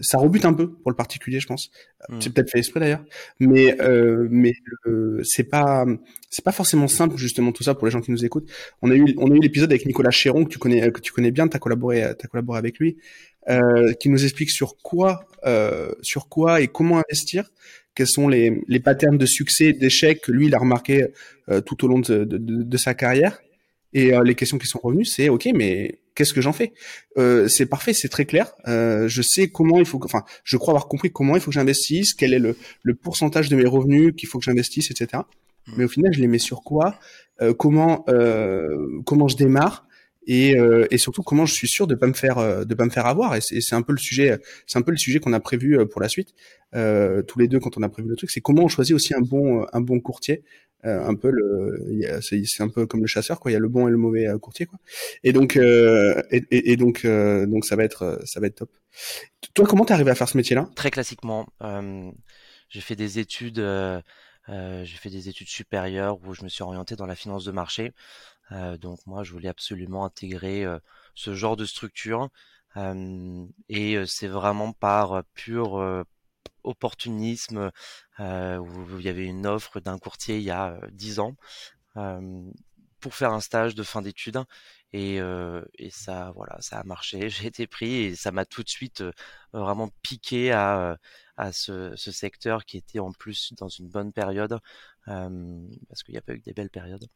ça 0.00 0.18
rebute 0.18 0.44
un 0.44 0.52
peu 0.52 0.70
pour 0.70 0.90
le 0.90 0.96
particulier, 0.96 1.40
je 1.40 1.46
pense. 1.46 1.70
Hmm. 2.08 2.20
C'est 2.20 2.32
peut-être 2.32 2.50
fait 2.50 2.58
exprès 2.58 2.80
d'ailleurs, 2.80 3.04
mais 3.40 3.80
euh, 3.80 4.26
mais 4.30 4.52
euh, 4.86 5.20
c'est 5.24 5.44
pas 5.44 5.84
c'est 6.30 6.44
pas 6.44 6.52
forcément 6.52 6.88
simple 6.88 7.16
justement 7.16 7.52
tout 7.52 7.62
ça 7.62 7.74
pour 7.74 7.86
les 7.86 7.90
gens 7.90 8.00
qui 8.00 8.10
nous 8.10 8.24
écoutent. 8.24 8.50
On 8.82 8.90
a 8.90 8.94
eu 8.94 9.14
on 9.18 9.30
a 9.30 9.34
eu 9.34 9.40
l'épisode 9.40 9.70
avec 9.70 9.86
Nicolas 9.86 10.10
Chéron 10.10 10.44
que 10.44 10.50
tu 10.50 10.58
connais 10.58 10.90
que 10.90 11.00
tu 11.00 11.12
connais 11.12 11.30
bien, 11.30 11.48
t'as 11.48 11.58
collaboré 11.58 12.12
t'as 12.18 12.28
collaboré 12.28 12.58
avec 12.58 12.78
lui, 12.78 12.96
euh, 13.48 13.92
qui 13.94 14.08
nous 14.08 14.22
explique 14.22 14.50
sur 14.50 14.76
quoi 14.76 15.26
euh, 15.44 15.90
sur 16.00 16.28
quoi 16.28 16.60
et 16.60 16.68
comment 16.68 16.98
investir 16.98 17.50
quels 17.94 18.06
sont 18.08 18.28
les, 18.28 18.62
les 18.68 18.80
patterns 18.80 19.18
de 19.18 19.26
succès 19.26 19.66
et 19.66 19.72
d'échec 19.72 20.20
que 20.22 20.32
lui 20.32 20.46
il 20.46 20.54
a 20.54 20.58
remarqué 20.58 21.06
euh, 21.48 21.60
tout 21.60 21.84
au 21.84 21.88
long 21.88 21.98
de, 21.98 22.24
de, 22.24 22.38
de, 22.38 22.76
sa 22.76 22.94
carrière 22.94 23.40
et 23.92 24.14
euh, 24.14 24.22
les 24.24 24.34
questions 24.34 24.58
qui 24.58 24.66
sont 24.66 24.80
revenues, 24.82 25.04
c'est 25.04 25.28
ok, 25.28 25.48
mais 25.54 26.00
qu'est-ce 26.14 26.32
que 26.32 26.40
j'en 26.40 26.52
fais? 26.52 26.72
Euh, 27.18 27.48
C'est 27.48 27.66
parfait, 27.66 27.92
c'est 27.92 28.08
très 28.08 28.24
clair. 28.24 28.54
Euh, 28.66 29.06
je 29.06 29.20
sais 29.20 29.48
comment 29.48 29.78
il 29.78 29.84
faut, 29.84 30.00
enfin, 30.02 30.24
je 30.44 30.56
crois 30.56 30.72
avoir 30.72 30.88
compris 30.88 31.10
comment 31.10 31.36
il 31.36 31.42
faut 31.42 31.50
que 31.50 31.54
j'investisse, 31.54 32.14
quel 32.14 32.32
est 32.32 32.38
le, 32.38 32.56
le 32.82 32.94
pourcentage 32.94 33.48
de 33.50 33.56
mes 33.56 33.66
revenus 33.66 34.14
qu'il 34.16 34.28
faut 34.28 34.38
que 34.38 34.44
j'investisse, 34.44 34.90
etc. 34.90 35.22
Mmh. 35.66 35.72
Mais 35.76 35.84
au 35.84 35.88
final, 35.88 36.12
je 36.12 36.20
les 36.20 36.26
mets 36.26 36.38
sur 36.38 36.62
quoi? 36.62 36.98
Euh, 37.40 37.52
Comment 37.54 38.04
comment 39.04 39.28
je 39.28 39.36
démarre? 39.36 39.86
Et, 40.26 40.56
et, 40.90 40.98
surtout 40.98 41.22
comment 41.22 41.46
je 41.46 41.54
suis 41.54 41.68
sûr 41.68 41.86
de 41.86 41.94
pas 41.94 42.06
me 42.06 42.12
faire 42.12 42.66
de 42.66 42.74
pas 42.74 42.84
me 42.84 42.90
faire 42.90 43.06
avoir. 43.06 43.34
Et 43.36 43.40
c'est 43.40 43.74
un 43.74 43.82
peu 43.82 43.92
le 43.92 43.98
sujet 43.98 44.38
c'est 44.66 44.78
un 44.78 44.82
peu 44.82 44.92
le 44.92 44.96
sujet 44.96 45.18
qu'on 45.18 45.32
a 45.32 45.40
prévu 45.40 45.78
pour 45.86 46.00
la 46.00 46.08
suite 46.08 46.34
tous 46.72 47.38
les 47.38 47.48
deux 47.48 47.60
quand 47.60 47.76
on 47.76 47.82
a 47.82 47.88
prévu 47.88 48.08
le 48.08 48.16
truc. 48.16 48.30
C'est 48.30 48.40
comment 48.40 48.64
on 48.64 48.68
choisit 48.68 48.94
aussi 48.94 49.14
un 49.14 49.20
bon 49.20 49.66
un 49.72 49.80
bon 49.80 50.00
courtier 50.00 50.42
euh, 50.84 51.06
un 51.06 51.14
peu 51.14 51.30
le 51.30 52.20
c'est 52.20 52.62
un 52.62 52.68
peu 52.68 52.86
comme 52.86 53.02
le 53.02 53.06
chasseur 53.06 53.38
quoi. 53.38 53.52
Il 53.52 53.54
y 53.54 53.56
a 53.56 53.60
le 53.60 53.68
bon 53.68 53.86
et 53.86 53.90
le 53.90 53.96
mauvais 53.96 54.26
euh, 54.26 54.38
courtier 54.38 54.66
quoi. 54.66 54.80
Et 55.22 55.32
donc 55.32 55.56
euh, 55.56 56.20
et, 56.32 56.72
et, 56.72 56.76
donc 56.76 57.06
donc 57.06 57.64
ça 57.64 57.76
va 57.76 57.84
être 57.84 58.20
ça 58.24 58.40
va 58.40 58.48
être 58.48 58.56
top. 58.56 58.70
Toi 59.54 59.66
comment 59.66 59.84
t'es 59.84 59.94
arrivé 59.94 60.10
à 60.10 60.16
faire 60.16 60.28
ce 60.28 60.36
métier 60.36 60.56
là 60.56 60.68
très 60.74 60.90
classiquement 60.90 61.46
j'ai 62.68 62.80
fait 62.80 62.96
des 62.96 63.20
études 63.20 63.64
j'ai 64.48 64.96
fait 64.96 65.10
des 65.10 65.28
études 65.28 65.48
supérieures 65.48 66.18
où 66.26 66.34
je 66.34 66.42
me 66.42 66.48
suis 66.48 66.64
orienté 66.64 66.96
dans 66.96 67.06
la 67.06 67.14
finance 67.14 67.44
de 67.44 67.52
marché 67.52 67.92
donc 68.80 69.00
moi 69.06 69.22
je 69.22 69.32
voulais 69.32 69.48
absolument 69.48 70.04
intégrer 70.04 70.66
ce 71.14 71.34
genre 71.34 71.56
de 71.56 71.64
structure 71.64 72.28
et 73.68 74.06
c'est 74.06 74.28
vraiment 74.28 74.72
par 74.72 75.24
pure 75.34 76.04
opportunisme 76.64 77.70
euh, 78.20 78.56
où 78.58 78.98
il 78.98 79.04
y 79.04 79.08
avait 79.08 79.26
une 79.26 79.46
offre 79.46 79.80
d'un 79.80 79.98
courtier 79.98 80.38
il 80.38 80.44
y 80.44 80.50
a 80.50 80.72
euh, 80.72 80.88
dix 80.92 81.18
ans 81.18 81.36
euh, 81.96 82.50
pour 83.00 83.14
faire 83.14 83.32
un 83.32 83.40
stage 83.40 83.74
de 83.74 83.82
fin 83.82 84.02
d'études 84.02 84.42
et, 84.94 85.16
et, 85.78 85.90
ça 85.90 86.32
voilà 86.36 86.60
ça 86.60 86.78
a 86.78 86.84
marché 86.84 87.30
j'ai 87.30 87.46
été 87.46 87.66
pris 87.66 87.94
et 87.94 88.14
ça 88.14 88.30
m'a 88.30 88.44
tout 88.44 88.62
de 88.62 88.68
suite 88.68 89.02
vraiment 89.52 89.88
piqué 90.02 90.52
à, 90.52 90.98
à 91.38 91.52
ce, 91.52 91.96
ce, 91.96 92.12
secteur 92.12 92.66
qui 92.66 92.76
était 92.76 92.98
en 92.98 93.10
plus 93.10 93.54
dans 93.54 93.68
une 93.68 93.88
bonne 93.88 94.12
période 94.12 94.58
parce 95.06 96.02
qu'il 96.04 96.12
n'y 96.12 96.18
a 96.18 96.22
pas 96.22 96.34
eu 96.34 96.40
que 96.40 96.44
des 96.44 96.52
belles 96.52 96.70
périodes 96.70 97.08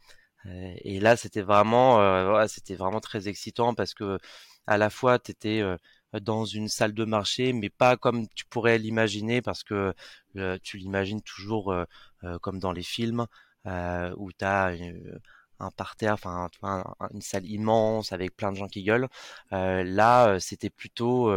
et 0.84 1.00
là 1.00 1.16
c'était 1.16 1.42
vraiment 1.42 2.46
c'était 2.48 2.74
vraiment 2.74 3.00
très 3.00 3.28
excitant 3.28 3.74
parce 3.74 3.94
que 3.94 4.18
à 4.66 4.78
la 4.78 4.90
fois 4.90 5.18
tu 5.18 5.30
étais 5.32 5.62
dans 6.20 6.44
une 6.44 6.68
salle 6.68 6.94
de 6.94 7.04
marché, 7.04 7.52
mais 7.52 7.70
pas 7.70 7.96
comme 7.96 8.28
tu 8.28 8.44
pourrais 8.46 8.78
l'imaginer, 8.78 9.42
parce 9.42 9.64
que 9.64 9.94
euh, 10.36 10.58
tu 10.62 10.78
l'imagines 10.78 11.22
toujours 11.22 11.72
euh, 11.72 11.84
euh, 12.24 12.38
comme 12.38 12.58
dans 12.58 12.72
les 12.72 12.82
films, 12.82 13.26
où 14.16 14.32
tu 14.32 14.44
as 14.44 14.72
un 15.58 15.70
parterre, 15.70 16.14
enfin 16.14 16.48
une 17.12 17.22
salle 17.22 17.46
immense 17.46 18.12
avec 18.12 18.36
plein 18.36 18.52
de 18.52 18.56
gens 18.56 18.68
qui 18.68 18.84
gueulent. 18.84 19.08
là, 19.50 20.38
c'était 20.38 20.70
plutôt, 20.70 21.32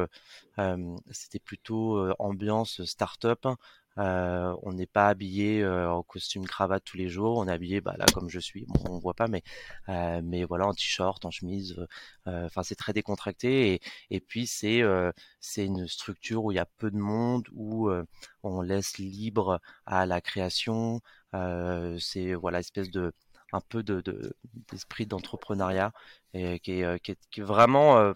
c'était 1.12 1.40
plutôt 1.40 2.12
ambiance 2.20 2.84
start-up 2.86 3.48
euh, 4.00 4.56
on 4.64 4.74
n'est 4.74 4.88
pas 4.88 5.08
habillé 5.10 5.62
euh, 5.64 5.92
en 5.92 6.04
costume 6.04 6.46
cravate 6.46 6.84
tous 6.86 6.98
les 6.98 7.10
jours. 7.10 7.38
On 7.38 7.48
est 7.48 7.52
habillé, 7.52 7.82
bah, 7.82 7.96
là 7.98 8.06
comme 8.14 8.30
je 8.30 8.40
suis. 8.40 8.66
Bon, 8.68 8.82
on 8.90 9.00
voit 9.00 9.14
pas, 9.14 9.28
mais 9.28 9.44
euh, 9.90 10.22
mais 10.24 10.44
voilà, 10.46 10.68
en 10.68 10.74
t-shirt, 10.74 11.24
en 11.26 11.32
chemise. 11.32 11.76
Enfin, 12.26 12.64
c'est 12.64 12.76
très 12.76 12.94
décontracté. 12.94 13.74
Et, 13.74 13.82
et 14.12 14.20
puis 14.22 14.48
c'est 14.48 14.82
c'est 15.40 15.66
une 15.66 15.88
structure 15.88 16.44
où 16.46 16.52
il 16.52 16.56
y 16.56 16.60
a 16.60 16.66
peu 16.78 16.92
de 16.92 16.98
monde, 16.98 17.48
où 17.54 17.90
on 18.44 18.62
laisse 18.62 18.98
libre 18.98 19.60
à 19.86 20.06
la 20.06 20.22
création. 20.22 21.02
c'est 22.00 22.34
voilà, 22.36 22.60
espèce 22.60 22.90
de 22.92 23.14
un 23.52 23.62
peu 23.62 23.84
de 23.84 24.04
d'esprit 24.72 25.08
d'entrepreneuriat 25.08 25.92
et 26.34 26.60
qui 26.60 26.82
est, 26.82 27.00
qui 27.04 27.12
est, 27.12 27.20
qui 27.32 27.42
est 27.42 27.44
vraiment 27.44 28.14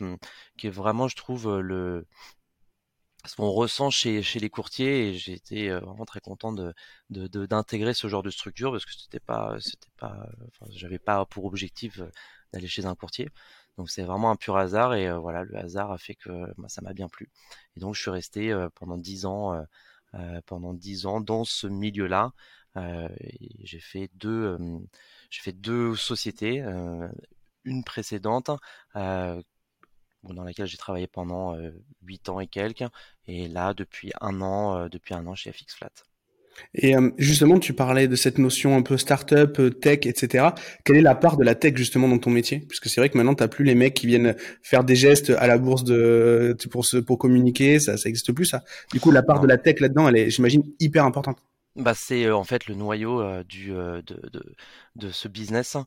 qui 0.58 0.68
est 0.68 0.70
vraiment 0.70 1.08
je 1.08 1.16
trouve 1.16 1.60
le 1.60 2.06
ce 3.26 3.36
qu'on 3.36 3.50
ressent 3.52 3.90
chez, 3.90 4.22
chez 4.22 4.40
les 4.40 4.50
courtiers 4.50 5.10
et 5.10 5.14
j'ai 5.14 5.34
été 5.34 5.70
euh, 5.70 5.80
vraiment 5.80 6.06
très 6.06 6.20
content 6.20 6.52
de, 6.52 6.74
d'intégrer 7.10 7.94
ce 7.94 8.08
genre 8.08 8.24
de 8.24 8.30
structure 8.30 8.72
parce 8.72 8.86
que 8.86 8.92
c'était 8.94 9.20
pas 9.20 9.56
c'était 9.62 9.92
pas 9.98 10.28
enfin, 10.48 10.66
j'avais 10.72 11.00
pas 11.00 11.26
pour 11.26 11.46
objectif 11.46 12.00
euh, 12.00 12.12
d'aller 12.52 12.68
chez 12.68 12.86
un 12.86 12.96
courtier. 12.96 13.30
Donc 13.78 13.90
c'est 13.90 14.04
vraiment 14.04 14.30
un 14.32 14.36
pur 14.36 14.58
hasard 14.58 14.94
et 14.94 15.08
euh, 15.08 15.18
voilà 15.18 15.44
le 15.44 15.56
hasard 15.58 15.92
a 15.92 15.98
fait 15.98 16.16
que 16.16 16.30
bah, 16.58 16.68
ça 16.70 16.82
m'a 16.82 16.94
bien 16.94 17.08
plu. 17.08 17.30
Et 17.76 17.80
donc 17.80 17.96
je 17.96 18.02
suis 18.02 18.12
resté 18.12 18.54
pendant 18.76 18.98
dix 18.98 19.26
ans 19.26 19.66
pendant 20.46 20.74
dix 20.74 21.06
ans 21.06 21.22
dans 21.22 21.44
ce 21.44 21.68
milieu 21.68 22.08
là 22.08 22.34
j'ai 22.76 23.80
fait 23.80 24.10
deux 24.16 24.58
j'ai 25.30 25.42
fait 25.42 25.54
deux 25.54 25.96
sociétés 25.96 26.64
une 27.66 27.84
précédente 27.84 28.52
dans 30.24 30.44
laquelle 30.44 30.68
j'ai 30.68 30.78
travaillé 30.78 31.08
pendant 31.08 31.56
8 32.04 32.30
ans 32.30 32.40
et 32.40 32.48
quelques, 32.48 32.86
et 33.28 33.48
là 33.48 33.74
depuis 33.74 34.12
un 34.22 34.42
an, 34.42 34.88
depuis 34.88 35.14
un 35.14 35.26
an 35.28 35.36
chez 35.36 35.52
FX 35.52 35.76
Flat. 35.76 35.92
Et 36.76 36.96
euh, 36.96 37.12
justement, 37.18 37.60
tu 37.60 37.74
parlais 37.74 38.08
de 38.08 38.16
cette 38.16 38.38
notion 38.38 38.76
un 38.76 38.82
peu 38.82 38.98
start-up, 38.98 39.60
euh, 39.60 39.70
tech, 39.70 40.00
etc. 40.06 40.50
Quelle 40.84 40.98
est 40.98 41.02
la 41.02 41.16
part 41.16 41.38
de 41.38 41.44
la 41.44 41.56
tech 41.56 41.76
justement 41.76 42.08
dans 42.08 42.18
ton 42.18 42.30
métier? 42.30 42.60
Puisque 42.68 42.88
c'est 42.90 43.02
vrai 43.02 43.10
que 43.10 43.18
maintenant, 43.18 43.36
tu 43.36 43.48
plus 43.48 43.66
les 43.66 43.76
mecs 43.76 43.94
qui 43.94 44.08
viennent 44.08 44.36
faire 44.62 44.84
des 44.84 44.96
gestes 44.96 45.30
à 45.32 45.48
la 45.48 45.58
bourse 45.58 45.84
de 45.84 46.56
pour 46.72 46.86
se 46.86 46.98
pour 46.98 47.18
communiquer, 47.18 47.80
ça 47.80 47.98
ça 47.98 48.10
existe 48.10 48.32
plus 48.32 48.46
ça. 48.46 48.64
Du 48.92 49.00
coup, 49.00 49.12
la 49.12 49.24
part 49.24 49.40
de 49.40 49.48
la 49.48 49.58
tech 49.58 49.80
là-dedans, 49.80 50.08
elle 50.08 50.18
est, 50.18 50.30
j'imagine, 50.30 50.64
hyper 50.80 51.06
importante. 51.06 51.38
Bah, 51.76 51.94
c'est 51.96 52.30
en 52.30 52.44
fait 52.44 52.68
le 52.68 52.76
noyau 52.76 53.44
du 53.44 53.70
de, 53.70 54.04
de, 54.04 54.56
de 54.96 55.10
ce 55.10 55.28
business. 55.28 55.78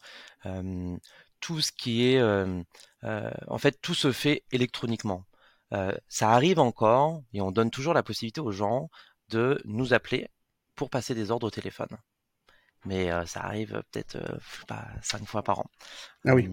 Tout 1.40 1.60
ce 1.60 1.72
qui 1.72 2.06
est 2.06 2.22
en 2.22 3.58
fait 3.58 3.80
tout 3.82 3.94
se 3.94 4.12
fait 4.12 4.44
électroniquement. 4.52 5.26
ça 6.08 6.30
arrive 6.30 6.58
encore 6.58 7.22
et 7.32 7.40
on 7.40 7.52
donne 7.52 7.70
toujours 7.70 7.94
la 7.94 8.02
possibilité 8.02 8.40
aux 8.40 8.52
gens 8.52 8.90
de 9.28 9.60
nous 9.64 9.94
appeler 9.94 10.28
pour 10.74 10.90
passer 10.90 11.14
des 11.14 11.30
ordres 11.30 11.46
au 11.48 11.50
téléphone. 11.50 11.88
Mais 12.86 13.10
euh, 13.10 13.26
ça 13.26 13.40
arrive 13.40 13.82
peut-être 13.90 14.16
euh, 14.16 14.38
pas 14.68 14.86
cinq 15.02 15.24
fois 15.26 15.42
par 15.42 15.58
an. 15.58 15.70
Ah 16.24 16.34
oui. 16.34 16.48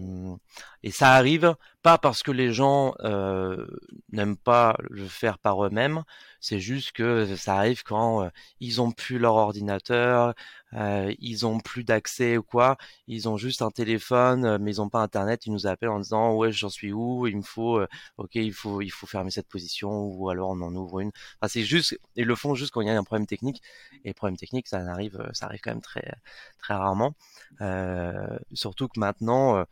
et 0.82 0.90
ça 0.90 1.12
arrive 1.12 1.54
pas 1.82 1.96
parce 1.96 2.22
que 2.24 2.32
les 2.32 2.52
gens 2.52 2.94
euh, 3.00 3.66
n'aiment 4.10 4.36
pas 4.36 4.76
le 4.90 5.06
faire 5.06 5.38
par 5.38 5.64
eux-mêmes, 5.64 6.02
c'est 6.44 6.60
juste 6.60 6.92
que 6.92 7.34
ça 7.36 7.56
arrive 7.56 7.82
quand 7.84 8.28
ils 8.60 8.80
ont 8.82 8.92
plus 8.92 9.18
leur 9.18 9.34
ordinateur, 9.34 10.34
ils 10.72 11.46
ont 11.46 11.58
plus 11.60 11.84
d'accès 11.84 12.36
ou 12.36 12.42
quoi, 12.42 12.76
ils 13.06 13.28
ont 13.28 13.36
juste 13.38 13.62
un 13.62 13.70
téléphone, 13.70 14.58
mais 14.58 14.72
ils 14.72 14.80
ont 14.82 14.90
pas 14.90 15.00
internet, 15.00 15.46
ils 15.46 15.52
nous 15.52 15.66
appellent 15.66 15.88
en 15.88 16.00
disant 16.00 16.34
ouais 16.34 16.52
j'en 16.52 16.68
suis 16.68 16.92
où, 16.92 17.26
il 17.26 17.36
me 17.38 17.42
faut, 17.42 17.80
ok 18.18 18.34
il 18.34 18.52
faut 18.52 18.82
il 18.82 18.90
faut 18.90 19.06
fermer 19.06 19.30
cette 19.30 19.48
position 19.48 19.90
ou 20.06 20.28
alors 20.28 20.50
on 20.50 20.60
en 20.60 20.74
ouvre 20.74 21.00
une. 21.00 21.10
Enfin 21.40 21.48
c'est 21.48 21.64
juste 21.64 21.98
ils 22.16 22.26
le 22.26 22.34
font 22.36 22.54
juste 22.54 22.72
quand 22.72 22.82
il 22.82 22.88
y 22.88 22.90
a 22.90 22.98
un 22.98 23.04
problème 23.04 23.26
technique 23.26 23.62
et 24.04 24.12
problème 24.14 24.36
technique 24.36 24.68
ça 24.68 24.78
arrive 24.80 25.18
ça 25.32 25.46
arrive 25.46 25.60
quand 25.62 25.70
même 25.72 25.80
très 25.80 26.12
très 26.58 26.74
rarement. 26.74 27.14
surtout 28.52 28.88
que 28.88 29.00
maintenant 29.00 29.64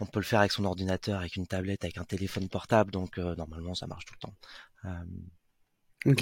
on 0.00 0.06
peut 0.06 0.20
le 0.20 0.24
faire 0.24 0.40
avec 0.40 0.52
son 0.52 0.64
ordinateur, 0.64 1.20
avec 1.20 1.36
une 1.36 1.46
tablette, 1.46 1.84
avec 1.84 1.98
un 1.98 2.04
téléphone 2.04 2.48
portable, 2.48 2.90
donc 2.90 3.18
euh, 3.18 3.34
normalement 3.36 3.74
ça 3.74 3.86
marche 3.86 4.04
tout 4.06 4.14
le 4.14 4.20
temps. 4.20 4.34
Euh, 4.86 5.04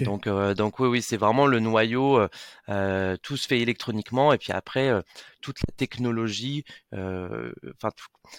donc, 0.05 0.27
euh, 0.27 0.53
donc 0.53 0.79
oui, 0.79 0.89
oui, 0.89 1.03
c'est 1.03 1.17
vraiment 1.17 1.47
le 1.47 1.59
noyau. 1.59 2.21
tout 3.23 3.37
se 3.37 3.47
fait 3.49 3.61
électroniquement 3.61 4.33
et 4.33 4.39
puis 4.39 4.53
après 4.53 4.93
toute 5.41 5.59
la 5.61 5.73
technologie, 5.75 6.65
enfin 6.93 7.91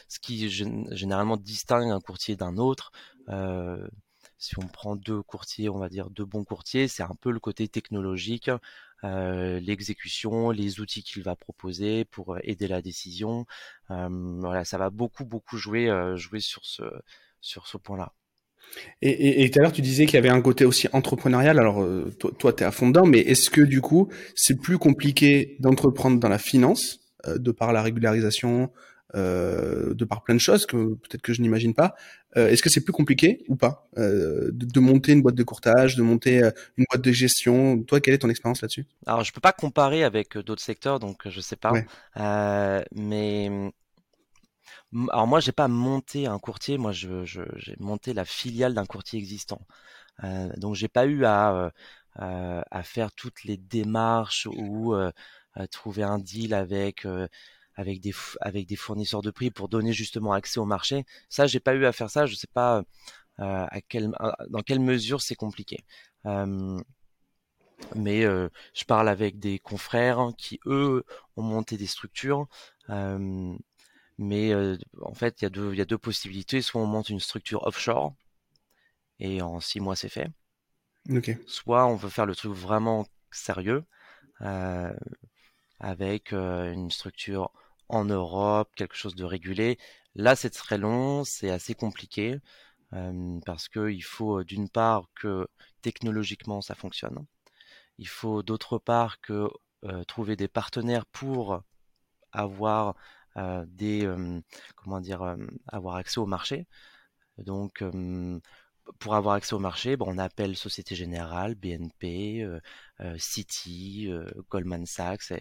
ce 0.07 0.19
qui 0.19 0.49
généralement 0.49 1.37
distingue 1.37 1.89
un 1.89 1.99
courtier 1.99 2.35
d'un 2.35 2.57
autre. 2.57 2.91
si 4.37 4.59
on 4.59 4.67
prend 4.67 4.95
deux 4.95 5.23
courtiers, 5.23 5.69
on 5.69 5.79
va 5.79 5.89
dire 5.89 6.11
deux 6.11 6.25
bons 6.25 6.43
courtiers, 6.43 6.87
c'est 6.87 7.03
un 7.03 7.15
peu 7.19 7.31
le 7.31 7.39
côté 7.39 7.67
technologique, 7.67 8.49
euh, 8.49 8.57
l'exécution, 9.03 10.51
les 10.51 10.79
outils 10.79 11.03
qu'il 11.03 11.23
va 11.23 11.35
proposer 11.35 12.05
pour 12.05 12.35
euh, 12.35 12.39
aider 12.43 12.67
la 12.67 12.81
décision. 12.81 13.45
Euh, 13.89 14.07
voilà, 14.39 14.65
ça 14.65 14.77
va 14.77 14.89
beaucoup 14.89 15.25
beaucoup 15.25 15.57
jouer 15.57 15.89
jouer 16.15 16.39
sur 16.39 16.65
ce 16.65 16.83
sur 17.41 17.67
ce 17.67 17.77
point-là. 17.77 18.13
Et, 19.01 19.43
et, 19.43 19.49
tout 19.49 19.59
à 19.59 19.63
l'heure, 19.63 19.71
tu 19.73 19.81
disais 19.81 20.05
qu'il 20.05 20.15
y 20.15 20.17
avait 20.17 20.29
un 20.29 20.41
côté 20.41 20.63
aussi 20.63 20.87
entrepreneurial. 20.93 21.59
Alors, 21.59 21.85
toi, 22.37 22.53
tu 22.53 22.63
es 22.63 22.65
à 22.65 22.71
fond 22.71 22.87
dedans, 22.87 23.05
mais 23.05 23.19
est-ce 23.19 23.49
que 23.49 23.59
du 23.59 23.81
coup, 23.81 24.09
c'est 24.33 24.61
plus 24.61 24.77
compliqué 24.77 25.57
d'entreprendre 25.59 26.19
dans 26.19 26.29
la 26.29 26.37
finance, 26.37 26.99
de 27.27 27.51
par 27.51 27.73
la 27.73 27.81
régularisation, 27.81 28.63
euh, 28.63 28.67
de 29.13 30.05
par 30.05 30.23
plein 30.23 30.35
de 30.35 30.39
choses 30.39 30.65
que 30.65 30.95
peut-être 30.95 31.21
que 31.21 31.33
je 31.33 31.41
n'imagine 31.41 31.73
pas. 31.73 31.95
Euh, 32.37 32.47
est-ce 32.47 32.61
que 32.61 32.69
c'est 32.69 32.81
plus 32.81 32.93
compliqué 32.93 33.43
ou 33.49 33.55
pas 33.55 33.89
euh, 33.97 34.51
de, 34.53 34.79
monter 34.79 35.11
une 35.11 35.21
boîte 35.21 35.35
de 35.35 35.43
courtage, 35.43 35.95
de 35.95 36.01
monter 36.01 36.41
une 36.77 36.85
boîte 36.89 37.03
de 37.03 37.11
gestion? 37.11 37.83
Toi, 37.83 37.99
quelle 37.99 38.13
est 38.13 38.19
ton 38.19 38.29
expérience 38.29 38.61
là-dessus? 38.61 38.85
Alors, 39.05 39.23
je 39.23 39.33
peux 39.33 39.41
pas 39.41 39.51
comparer 39.51 40.03
avec 40.03 40.37
d'autres 40.37 40.61
secteurs, 40.61 40.99
donc 40.99 41.27
je 41.27 41.41
sais 41.41 41.57
pas. 41.57 41.73
mais 42.95 43.71
alors 45.09 45.27
moi, 45.27 45.39
j'ai 45.39 45.51
pas 45.51 45.67
monté 45.67 46.25
un 46.25 46.39
courtier. 46.39 46.77
Moi, 46.77 46.91
je, 46.91 47.23
j'ai 47.25 47.75
monté 47.79 48.13
la 48.13 48.25
filiale 48.25 48.73
d'un 48.73 48.85
courtier 48.85 49.19
existant. 49.19 49.61
donc, 50.57 50.75
j'ai 50.75 50.87
pas 50.87 51.05
eu 51.05 51.25
à 51.25 51.71
à 52.15 52.83
faire 52.83 53.13
toutes 53.13 53.45
les 53.45 53.57
démarches 53.57 54.47
ou 54.51 54.93
à 54.93 55.67
trouver 55.67 56.03
un 56.03 56.19
deal 56.19 56.53
avec 56.53 57.05
avec 57.81 57.99
des 57.99 58.13
avec 58.41 58.67
des 58.67 58.75
fournisseurs 58.75 59.21
de 59.21 59.31
prix 59.31 59.51
pour 59.51 59.67
donner 59.69 59.93
justement 59.93 60.33
accès 60.33 60.59
au 60.59 60.65
marché. 60.65 61.05
Ça, 61.29 61.47
j'ai 61.47 61.59
pas 61.59 61.73
eu 61.75 61.85
à 61.85 61.91
faire 61.91 62.09
ça. 62.09 62.25
Je 62.25 62.35
sais 62.35 62.47
pas 62.53 62.83
euh, 63.39 63.65
à 63.69 63.79
dans 64.49 64.61
quelle 64.61 64.79
mesure 64.79 65.21
c'est 65.21 65.35
compliqué. 65.35 65.83
mais 67.95 68.23
euh, 68.23 68.49
je 68.73 68.83
parle 68.85 69.09
avec 69.09 69.39
des 69.39 69.59
confrères 69.59 70.31
qui 70.37 70.59
eux 70.65 71.03
ont 71.35 71.41
monté 71.41 71.77
des 71.77 71.87
structures. 71.87 72.47
mais 74.17 74.53
euh, 74.53 74.77
en 75.01 75.13
fait, 75.13 75.41
il 75.41 75.45
y 75.45 75.47
a 75.47 75.49
deux 75.49 75.73
il 75.73 75.77
y 75.79 75.81
a 75.81 75.85
deux 75.85 75.97
possibilités. 75.97 76.61
Soit 76.61 76.81
on 76.81 76.85
monte 76.85 77.09
une 77.09 77.19
structure 77.19 77.65
offshore 77.65 78.13
et 79.19 79.41
en 79.41 79.59
six 79.59 79.79
mois 79.79 79.95
c'est 79.95 80.09
fait. 80.09 80.29
Soit 81.47 81.85
on 81.87 81.95
veut 81.95 82.09
faire 82.09 82.25
le 82.27 82.35
truc 82.35 82.53
vraiment 82.53 83.07
sérieux 83.31 83.83
avec 85.79 86.31
une 86.31 86.91
structure 86.91 87.51
en 87.91 88.05
Europe, 88.05 88.71
quelque 88.75 88.95
chose 88.95 89.15
de 89.15 89.25
régulé. 89.25 89.77
Là, 90.15 90.35
c'est 90.35 90.49
très 90.49 90.77
long, 90.77 91.23
c'est 91.23 91.51
assez 91.51 91.75
compliqué 91.75 92.39
parce 93.45 93.69
qu'il 93.69 94.03
faut 94.03 94.43
d'une 94.43 94.69
part 94.69 95.07
que 95.15 95.47
technologiquement 95.81 96.61
ça 96.61 96.75
fonctionne. 96.75 97.25
Il 97.97 98.07
faut 98.07 98.43
d'autre 98.43 98.77
part 98.79 99.21
que 99.21 99.49
trouver 100.07 100.35
des 100.35 100.47
partenaires 100.47 101.05
pour 101.05 101.61
avoir 102.31 102.95
des 103.67 104.09
comment 104.75 105.01
dire 105.01 105.35
avoir 105.67 105.95
accès 105.95 106.19
au 106.19 106.25
marché. 106.25 106.67
Donc 107.37 107.83
pour 108.99 109.15
avoir 109.15 109.35
accès 109.35 109.53
au 109.53 109.59
marché, 109.59 109.97
bon, 109.97 110.05
on 110.07 110.17
appelle 110.17 110.55
Société 110.55 110.95
Générale, 110.95 111.55
BNP, 111.55 112.41
euh, 112.41 112.59
euh, 113.01 113.15
Citi, 113.17 114.07
euh, 114.09 114.25
Goldman 114.49 114.85
Sachs, 114.85 115.33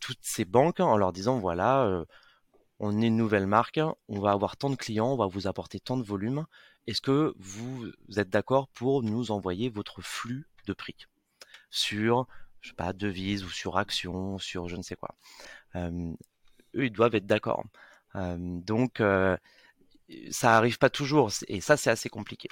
toutes 0.00 0.18
ces 0.22 0.44
banques 0.44 0.80
en 0.80 0.96
leur 0.96 1.12
disant 1.12 1.38
voilà, 1.38 2.04
on 2.78 3.00
est 3.02 3.06
une 3.08 3.16
nouvelle 3.16 3.46
marque, 3.46 3.80
on 4.08 4.20
va 4.20 4.30
avoir 4.32 4.56
tant 4.56 4.70
de 4.70 4.76
clients, 4.76 5.12
on 5.12 5.16
va 5.16 5.26
vous 5.26 5.46
apporter 5.48 5.80
tant 5.80 5.96
de 5.96 6.04
volume. 6.04 6.46
Est-ce 6.86 7.00
que 7.00 7.34
vous 7.38 7.90
êtes 8.16 8.30
d'accord 8.30 8.68
pour 8.68 9.02
nous 9.02 9.30
envoyer 9.32 9.70
votre 9.70 10.00
flux 10.00 10.46
de 10.66 10.72
prix 10.74 10.96
sur, 11.70 12.28
je 12.60 12.68
sais 12.68 12.74
pas, 12.76 12.92
devises 12.92 13.44
ou 13.44 13.50
sur 13.50 13.78
actions, 13.78 14.38
sur 14.38 14.68
je 14.68 14.76
ne 14.76 14.82
sais 14.82 14.96
quoi? 14.96 15.14
eux, 15.76 16.16
ils 16.74 16.92
doivent 16.92 17.16
être 17.16 17.26
d'accord. 17.26 17.64
donc 18.14 19.02
ça 20.30 20.56
arrive 20.56 20.78
pas 20.78 20.90
toujours 20.90 21.30
et 21.48 21.60
ça 21.60 21.76
c'est 21.76 21.90
assez 21.90 22.08
compliqué. 22.08 22.48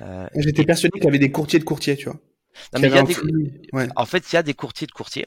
Euh, 0.00 0.28
J'étais 0.36 0.64
persuadé 0.64 0.98
qu'il 0.98 1.04
y 1.04 1.08
avait 1.08 1.18
des 1.18 1.32
courtiers 1.32 1.58
de 1.58 1.64
courtiers, 1.64 1.96
tu 1.96 2.06
vois. 2.06 2.20
En 3.96 4.06
fait, 4.06 4.32
il 4.32 4.34
y 4.34 4.38
a 4.38 4.42
des 4.42 4.54
courtiers 4.54 4.86
de 4.86 4.92
courtiers. 4.92 5.26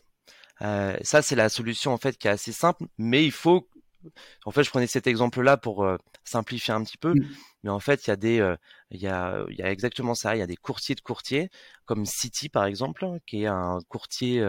Euh, 0.62 0.95
ça, 1.01 1.21
c'est 1.21 1.36
la 1.36 1.50
solution 1.50 1.91
en 1.91 1.98
fait 1.98 2.17
qui 2.17 2.27
est 2.27 2.31
assez 2.31 2.51
simple, 2.51 2.86
mais 2.98 3.25
il 3.25 3.31
faut. 3.31 3.67
En 4.45 4.51
fait, 4.51 4.63
je 4.63 4.69
prenais 4.69 4.88
cet 4.88 5.05
exemple-là 5.05 5.57
pour 5.57 5.83
euh, 5.83 5.98
simplifier 6.24 6.74
un 6.74 6.83
petit 6.83 6.98
peu, 6.98 7.13
mm. 7.13 7.27
mais 7.63 7.69
en 7.69 7.79
fait, 7.79 8.07
il 8.07 8.10
y 8.10 8.13
a 8.13 8.15
des, 8.15 8.55
il 8.89 9.00
y 9.00 9.07
a, 9.07 9.45
il 9.50 9.55
y 9.57 9.62
a 9.62 9.71
exactement 9.71 10.15
ça. 10.15 10.36
Il 10.36 10.39
y 10.39 10.43
a 10.43 10.48
des 10.48 10.55
courtiers 10.55 10.95
de 10.95 11.01
courtiers, 11.01 11.50
comme 11.86 12.05
City 12.05 12.50
par 12.50 12.65
exemple, 12.65 13.05
qui 13.27 13.43
est 13.43 13.48
un 13.48 13.79
courtier 13.88 14.43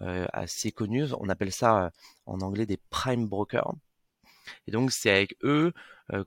assez 0.00 0.72
connu. 0.72 1.06
On 1.20 1.28
appelle 1.28 1.52
ça 1.52 1.90
en 2.26 2.40
anglais 2.40 2.66
des 2.66 2.78
prime 2.90 3.26
brokers. 3.26 3.74
Et 4.66 4.72
donc, 4.72 4.90
c'est 4.92 5.10
avec 5.10 5.36
eux 5.42 5.72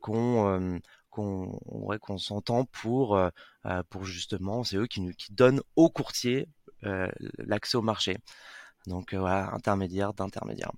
qu'on 0.01 0.79
qu'on 1.15 1.57
ouais, 1.67 1.97
qu'on 1.97 2.17
s'entend 2.17 2.65
pour 2.65 3.15
euh, 3.15 3.29
euh, 3.65 3.83
pour 3.89 4.03
justement 4.03 4.63
c'est 4.63 4.75
eux 4.75 4.87
qui 4.87 4.99
nous 5.01 5.13
qui 5.13 5.31
donnent 5.31 5.61
aux 5.77 5.89
courtiers 5.89 6.49
euh, 6.83 7.09
l'accès 7.37 7.77
au 7.77 7.81
marché. 7.81 8.17
Donc 8.87 9.13
voilà 9.13 9.49
intermédiaire 9.53 10.13
d'intermédiaire. 10.13 10.71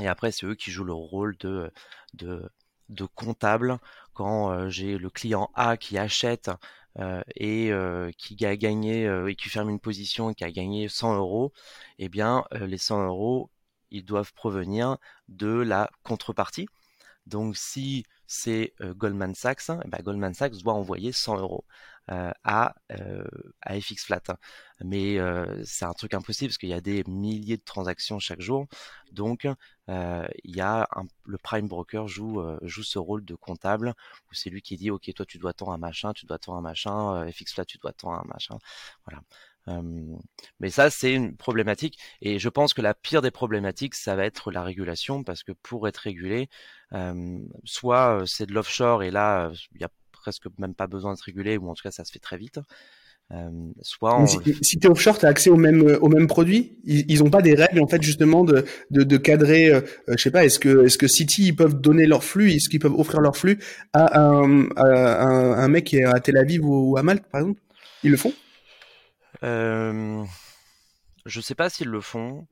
Et 0.00 0.08
après 0.08 0.32
c'est 0.32 0.46
eux 0.46 0.54
qui 0.54 0.70
jouent 0.70 0.84
le 0.84 0.94
rôle 0.94 1.36
de 1.38 1.70
de 2.14 2.50
de 2.88 3.04
comptable 3.04 3.78
quand 4.14 4.68
j'ai 4.68 4.98
le 4.98 5.10
client 5.10 5.50
A 5.54 5.76
qui 5.76 5.98
achète 5.98 6.50
et 7.36 7.70
qui 8.18 8.46
a 8.46 8.56
gagné 8.56 9.04
et 9.28 9.34
qui 9.36 9.48
ferme 9.48 9.70
une 9.70 9.80
position 9.80 10.30
et 10.30 10.34
qui 10.34 10.44
a 10.44 10.50
gagné 10.50 10.88
100 10.88 11.16
euros, 11.16 11.52
eh 11.98 12.08
bien 12.08 12.44
les 12.52 12.78
100 12.78 13.06
euros 13.06 13.50
ils 13.90 14.04
doivent 14.04 14.32
provenir 14.34 14.96
de 15.28 15.48
la 15.48 15.90
contrepartie. 16.02 16.68
Donc 17.26 17.56
si 17.56 18.04
c'est 18.26 18.74
Goldman 18.80 19.34
Sachs, 19.34 19.70
eh 19.70 19.88
ben, 19.88 20.02
Goldman 20.02 20.34
Sachs 20.34 20.56
doit 20.62 20.74
envoyer 20.74 21.12
100 21.12 21.38
euros 21.38 21.64
à, 22.08 22.74
à 23.62 23.80
FX 23.80 24.04
Flat. 24.06 24.22
Mais 24.84 25.18
c'est 25.64 25.84
un 25.84 25.92
truc 25.92 26.14
impossible 26.14 26.48
parce 26.48 26.58
qu'il 26.58 26.70
y 26.70 26.74
a 26.74 26.80
des 26.80 27.04
milliers 27.06 27.56
de 27.58 27.62
transactions 27.64 28.18
chaque 28.18 28.40
jour. 28.40 28.66
Donc 29.12 29.46
il 29.88 30.56
y 30.56 30.60
a 30.60 30.88
le 31.24 31.38
prime 31.38 31.68
broker 31.68 32.08
joue, 32.08 32.42
joue 32.62 32.82
ce 32.82 32.98
rôle 32.98 33.24
de 33.24 33.34
comptable 33.34 33.94
où 34.30 34.34
c'est 34.34 34.50
lui 34.50 34.62
qui 34.62 34.76
dit 34.76 34.90
ok 34.90 35.12
toi 35.14 35.26
tu 35.26 35.38
dois 35.38 35.52
tant 35.52 35.72
un 35.72 35.78
machin, 35.78 36.12
tu 36.12 36.26
dois 36.26 36.38
tant 36.38 36.56
un 36.56 36.62
machin, 36.62 37.26
FX 37.30 37.54
Flat 37.54 37.64
tu 37.64 37.78
dois 37.78 37.92
tant 37.92 38.12
un 38.12 38.24
machin. 38.26 38.58
Voilà. 39.06 39.22
Mais 39.66 40.70
ça, 40.70 40.90
c'est 40.90 41.12
une 41.12 41.36
problématique. 41.36 41.98
Et 42.20 42.38
je 42.38 42.48
pense 42.48 42.74
que 42.74 42.82
la 42.82 42.94
pire 42.94 43.22
des 43.22 43.30
problématiques, 43.30 43.94
ça 43.94 44.16
va 44.16 44.24
être 44.24 44.50
la 44.50 44.62
régulation, 44.62 45.24
parce 45.24 45.42
que 45.42 45.52
pour 45.62 45.88
être 45.88 45.98
régulé, 45.98 46.48
soit 47.64 48.22
c'est 48.26 48.46
de 48.46 48.52
l'offshore 48.52 49.02
et 49.02 49.10
là, 49.10 49.50
il 49.74 49.80
y 49.80 49.84
a 49.84 49.90
presque 50.12 50.46
même 50.58 50.74
pas 50.74 50.86
besoin 50.86 51.12
d'être 51.12 51.22
régulé, 51.22 51.56
ou 51.58 51.68
en 51.68 51.74
tout 51.74 51.82
cas, 51.82 51.90
ça 51.90 52.04
se 52.04 52.12
fait 52.12 52.18
très 52.18 52.38
vite. 52.38 52.58
Euh, 53.32 53.48
soit 53.80 54.26
Si, 54.26 54.38
si 54.60 54.78
tu 54.78 54.86
es 54.86 54.90
offshore, 54.90 55.18
tu 55.18 55.24
as 55.24 55.28
accès 55.30 55.48
aux 55.48 55.56
mêmes, 55.56 55.98
aux 56.02 56.08
mêmes 56.08 56.26
produits 56.26 56.76
Ils 56.84 57.22
n'ont 57.22 57.30
pas 57.30 57.40
des 57.40 57.54
règles, 57.54 57.80
en 57.80 57.86
fait, 57.86 58.02
justement, 58.02 58.44
de, 58.44 58.64
de, 58.90 59.04
de 59.04 59.16
cadrer, 59.16 59.72
euh, 59.72 59.80
je 60.08 60.16
sais 60.18 60.30
pas, 60.30 60.44
est-ce 60.44 60.58
que, 60.58 60.84
est-ce 60.84 60.98
que 60.98 61.06
City, 61.06 61.46
ils 61.46 61.56
peuvent 61.56 61.80
donner 61.80 62.06
leur 62.06 62.24
flux, 62.24 62.52
est-ce 62.52 62.68
qu'ils 62.68 62.80
peuvent 62.80 62.98
offrir 62.98 63.20
leur 63.20 63.36
flux 63.36 63.58
à 63.94 64.20
un, 64.20 64.68
à 64.76 65.24
un, 65.24 65.52
un, 65.52 65.68
mec 65.68 65.84
qui 65.84 65.96
est 65.96 66.04
à 66.04 66.20
Tel 66.20 66.36
Aviv 66.36 66.64
ou, 66.64 66.96
à 66.98 67.02
Malte, 67.02 67.24
par 67.30 67.40
exemple? 67.40 67.60
Ils 68.04 68.10
le 68.10 68.16
font? 68.16 68.32
Euh, 69.42 70.24
Je 71.26 71.40
sais 71.40 71.54
pas 71.54 71.70
s'ils 71.70 71.88
le 71.88 72.00
font. 72.00 72.46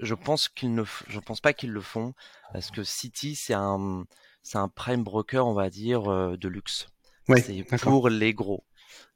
Je 0.00 0.14
pense 0.14 0.48
qu'ils 0.48 0.74
ne, 0.74 0.84
je 1.08 1.20
pense 1.20 1.40
pas 1.40 1.52
qu'ils 1.52 1.72
le 1.72 1.82
font 1.82 2.14
parce 2.52 2.70
que 2.70 2.82
City, 2.84 3.36
c'est 3.36 3.54
un, 3.54 4.04
c'est 4.42 4.58
un 4.58 4.68
prime 4.68 5.04
broker, 5.04 5.46
on 5.46 5.52
va 5.52 5.68
dire, 5.68 6.10
euh, 6.10 6.36
de 6.36 6.48
luxe. 6.48 6.86
Ouais, 7.28 7.42
c'est 7.42 7.64
pour 7.82 8.08
les 8.08 8.34
gros. 8.34 8.64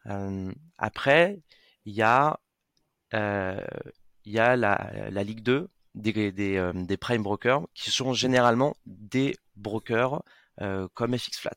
Euh, 0.07 0.53
après, 0.79 1.41
il 1.85 1.95
y 1.95 2.03
a, 2.03 2.39
euh, 3.15 3.61
il 4.25 4.33
y 4.33 4.39
a 4.39 4.57
la, 4.57 5.11
la 5.11 5.25
Ligue 5.25 5.43
2 5.43 5.69
des, 5.95 6.33
des, 6.33 6.57
euh, 6.57 6.73
des, 6.75 6.97
prime 6.97 7.23
brokers 7.23 7.67
qui 7.75 7.91
sont 7.91 8.13
généralement 8.13 8.77
des 8.87 9.37
brokers 9.57 10.23
comme 10.95 11.19
FX 11.19 11.39
Flat 11.39 11.57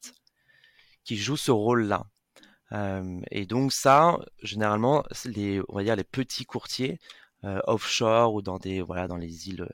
qui 1.03 1.17
jouent 1.17 1.37
ce 1.37 1.51
rôle-là. 1.51 2.07
Euh, 2.73 3.21
et 3.31 3.45
donc 3.45 3.71
ça, 3.71 4.19
généralement, 4.43 5.03
les, 5.25 5.61
on 5.69 5.75
va 5.75 5.83
dire 5.83 5.95
les 5.95 6.03
petits 6.03 6.45
courtiers 6.45 6.99
euh, 7.43 7.59
offshore 7.65 8.33
ou 8.33 8.41
dans 8.41 8.57
des 8.57 8.81
voilà 8.81 9.07
dans 9.07 9.17
les 9.17 9.49
îles 9.49 9.67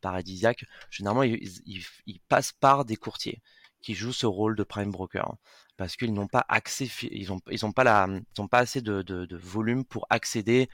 paradisiaques, 0.00 0.64
généralement 0.90 1.22
ils, 1.22 1.60
ils, 1.66 1.84
ils, 2.06 2.20
passent 2.20 2.52
par 2.52 2.86
des 2.86 2.96
courtiers 2.96 3.42
qui 3.82 3.94
jouent 3.94 4.14
ce 4.14 4.24
rôle 4.26 4.56
de 4.56 4.64
prime 4.64 4.90
broker 4.90 5.36
parce 5.76 5.96
qu'ils 5.96 6.12
n'ont 6.12 6.28
pas 6.28 6.44
accès, 6.48 6.88
ils 7.10 7.32
ont, 7.32 7.40
ils 7.50 7.66
ont 7.66 7.72
pas 7.72 7.84
la, 7.84 8.08
ils 8.08 8.40
ont 8.40 8.48
pas 8.48 8.58
assez 8.58 8.80
de, 8.80 9.02
de, 9.02 9.26
de, 9.26 9.36
volume 9.36 9.84
pour 9.84 10.06
accéder 10.10 10.68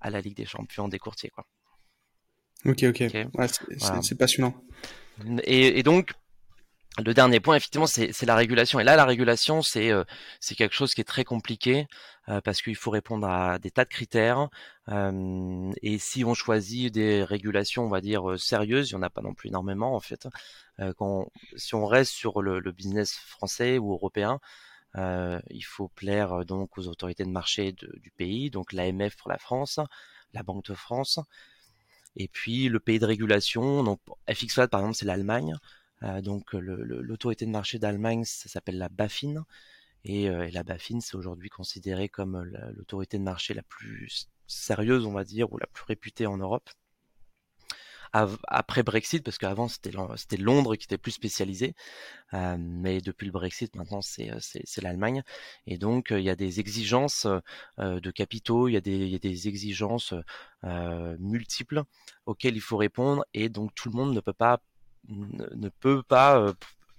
à 0.00 0.10
la 0.10 0.20
Ligue 0.20 0.36
des 0.36 0.46
Champions 0.46 0.88
des 0.88 0.98
courtiers, 0.98 1.30
quoi. 1.30 1.46
Ok, 2.66 2.82
ok. 2.82 3.02
okay. 3.02 3.26
Ouais, 3.34 3.48
c'est 3.48 3.78
voilà. 3.78 4.00
passionnant. 4.18 4.54
Et, 5.44 5.78
et, 5.78 5.82
donc, 5.82 6.12
le 7.02 7.12
dernier 7.12 7.40
point, 7.40 7.56
effectivement, 7.56 7.86
c'est 7.88 8.22
la 8.22 8.36
régulation. 8.36 8.78
Et 8.78 8.84
là, 8.84 8.94
la 8.94 9.04
régulation, 9.04 9.62
c'est 9.62 9.90
euh, 9.90 10.04
quelque 10.56 10.74
chose 10.74 10.94
qui 10.94 11.00
est 11.00 11.04
très 11.04 11.24
compliqué 11.24 11.88
euh, 12.28 12.40
parce 12.40 12.62
qu'il 12.62 12.76
faut 12.76 12.90
répondre 12.90 13.26
à 13.28 13.58
des 13.58 13.70
tas 13.72 13.84
de 13.84 13.90
critères. 13.90 14.48
Euh, 14.88 15.72
et 15.82 15.98
si 15.98 16.24
on 16.24 16.34
choisit 16.34 16.92
des 16.94 17.24
régulations, 17.24 17.84
on 17.84 17.88
va 17.88 18.00
dire 18.00 18.30
euh, 18.30 18.36
sérieuses, 18.38 18.90
il 18.90 18.92
y 18.92 18.96
en 18.96 19.02
a 19.02 19.10
pas 19.10 19.22
non 19.22 19.34
plus 19.34 19.48
énormément 19.48 19.96
en 19.96 20.00
fait. 20.00 20.28
Euh, 20.80 20.92
quand 20.96 21.28
si 21.56 21.74
on 21.74 21.86
reste 21.86 22.12
sur 22.12 22.42
le, 22.42 22.60
le 22.60 22.72
business 22.72 23.14
français 23.14 23.78
ou 23.78 23.92
européen, 23.92 24.38
euh, 24.96 25.40
il 25.50 25.62
faut 25.64 25.88
plaire 25.88 26.44
donc 26.44 26.78
aux 26.78 26.86
autorités 26.88 27.24
de 27.24 27.30
marché 27.30 27.72
du 27.72 28.12
pays, 28.16 28.50
donc 28.50 28.72
l'AMF 28.72 29.16
pour 29.16 29.30
la 29.30 29.38
France, 29.38 29.80
la 30.32 30.42
Banque 30.44 30.66
de 30.66 30.74
France, 30.74 31.18
et 32.16 32.28
puis 32.28 32.68
le 32.68 32.80
pays 32.80 32.98
de 33.00 33.06
régulation. 33.06 33.82
Donc 33.82 34.00
FX 34.32 34.68
par 34.70 34.80
exemple, 34.80 34.94
c'est 34.94 35.06
l'Allemagne. 35.06 35.56
Euh, 36.04 36.20
donc 36.20 36.52
l'autorité 36.52 37.46
de 37.46 37.50
marché 37.50 37.78
d'Allemagne, 37.78 38.24
ça 38.24 38.48
s'appelle 38.48 38.78
la 38.78 38.88
BaFin. 38.88 39.44
Et, 40.04 40.28
euh, 40.28 40.46
et 40.46 40.50
la 40.50 40.62
BaFin, 40.62 41.00
c'est 41.00 41.16
aujourd'hui 41.16 41.48
considéré 41.48 42.08
comme 42.08 42.44
l'autorité 42.76 43.18
de 43.18 43.24
marché 43.24 43.54
la 43.54 43.62
plus 43.62 44.28
sérieuse, 44.46 45.06
on 45.06 45.12
va 45.12 45.24
dire, 45.24 45.52
ou 45.52 45.58
la 45.58 45.66
plus 45.66 45.84
réputée 45.84 46.26
en 46.26 46.36
Europe. 46.36 46.70
Après 48.46 48.84
Brexit, 48.84 49.24
parce 49.24 49.38
qu'avant 49.38 49.66
c'était 49.66 50.36
Londres 50.36 50.76
qui 50.76 50.84
était 50.84 50.98
plus 50.98 51.10
spécialisé, 51.10 51.74
euh, 52.32 52.56
mais 52.60 53.00
depuis 53.00 53.26
le 53.26 53.32
Brexit 53.32 53.74
maintenant 53.74 54.02
c'est 54.02 54.30
l'Allemagne, 54.82 55.24
et 55.66 55.78
donc 55.78 56.10
il 56.12 56.20
y 56.20 56.30
a 56.30 56.36
des 56.36 56.60
exigences 56.60 57.26
euh, 57.80 57.98
de 57.98 58.10
capitaux, 58.12 58.68
il 58.68 58.74
y 58.74 58.76
a 58.76 58.80
des, 58.80 58.96
il 58.96 59.08
y 59.08 59.16
a 59.16 59.18
des 59.18 59.48
exigences 59.48 60.14
euh, 60.62 61.16
multiples 61.18 61.82
auxquelles 62.24 62.54
il 62.54 62.60
faut 62.60 62.76
répondre, 62.76 63.24
et 63.34 63.48
donc 63.48 63.74
tout 63.74 63.90
le 63.90 63.96
monde 63.96 64.14
ne 64.14 64.20
peut 64.20 64.32
pas 64.32 64.60
ne 65.08 65.68
peut 65.68 66.02
pas 66.02 66.38
euh, 66.38 66.52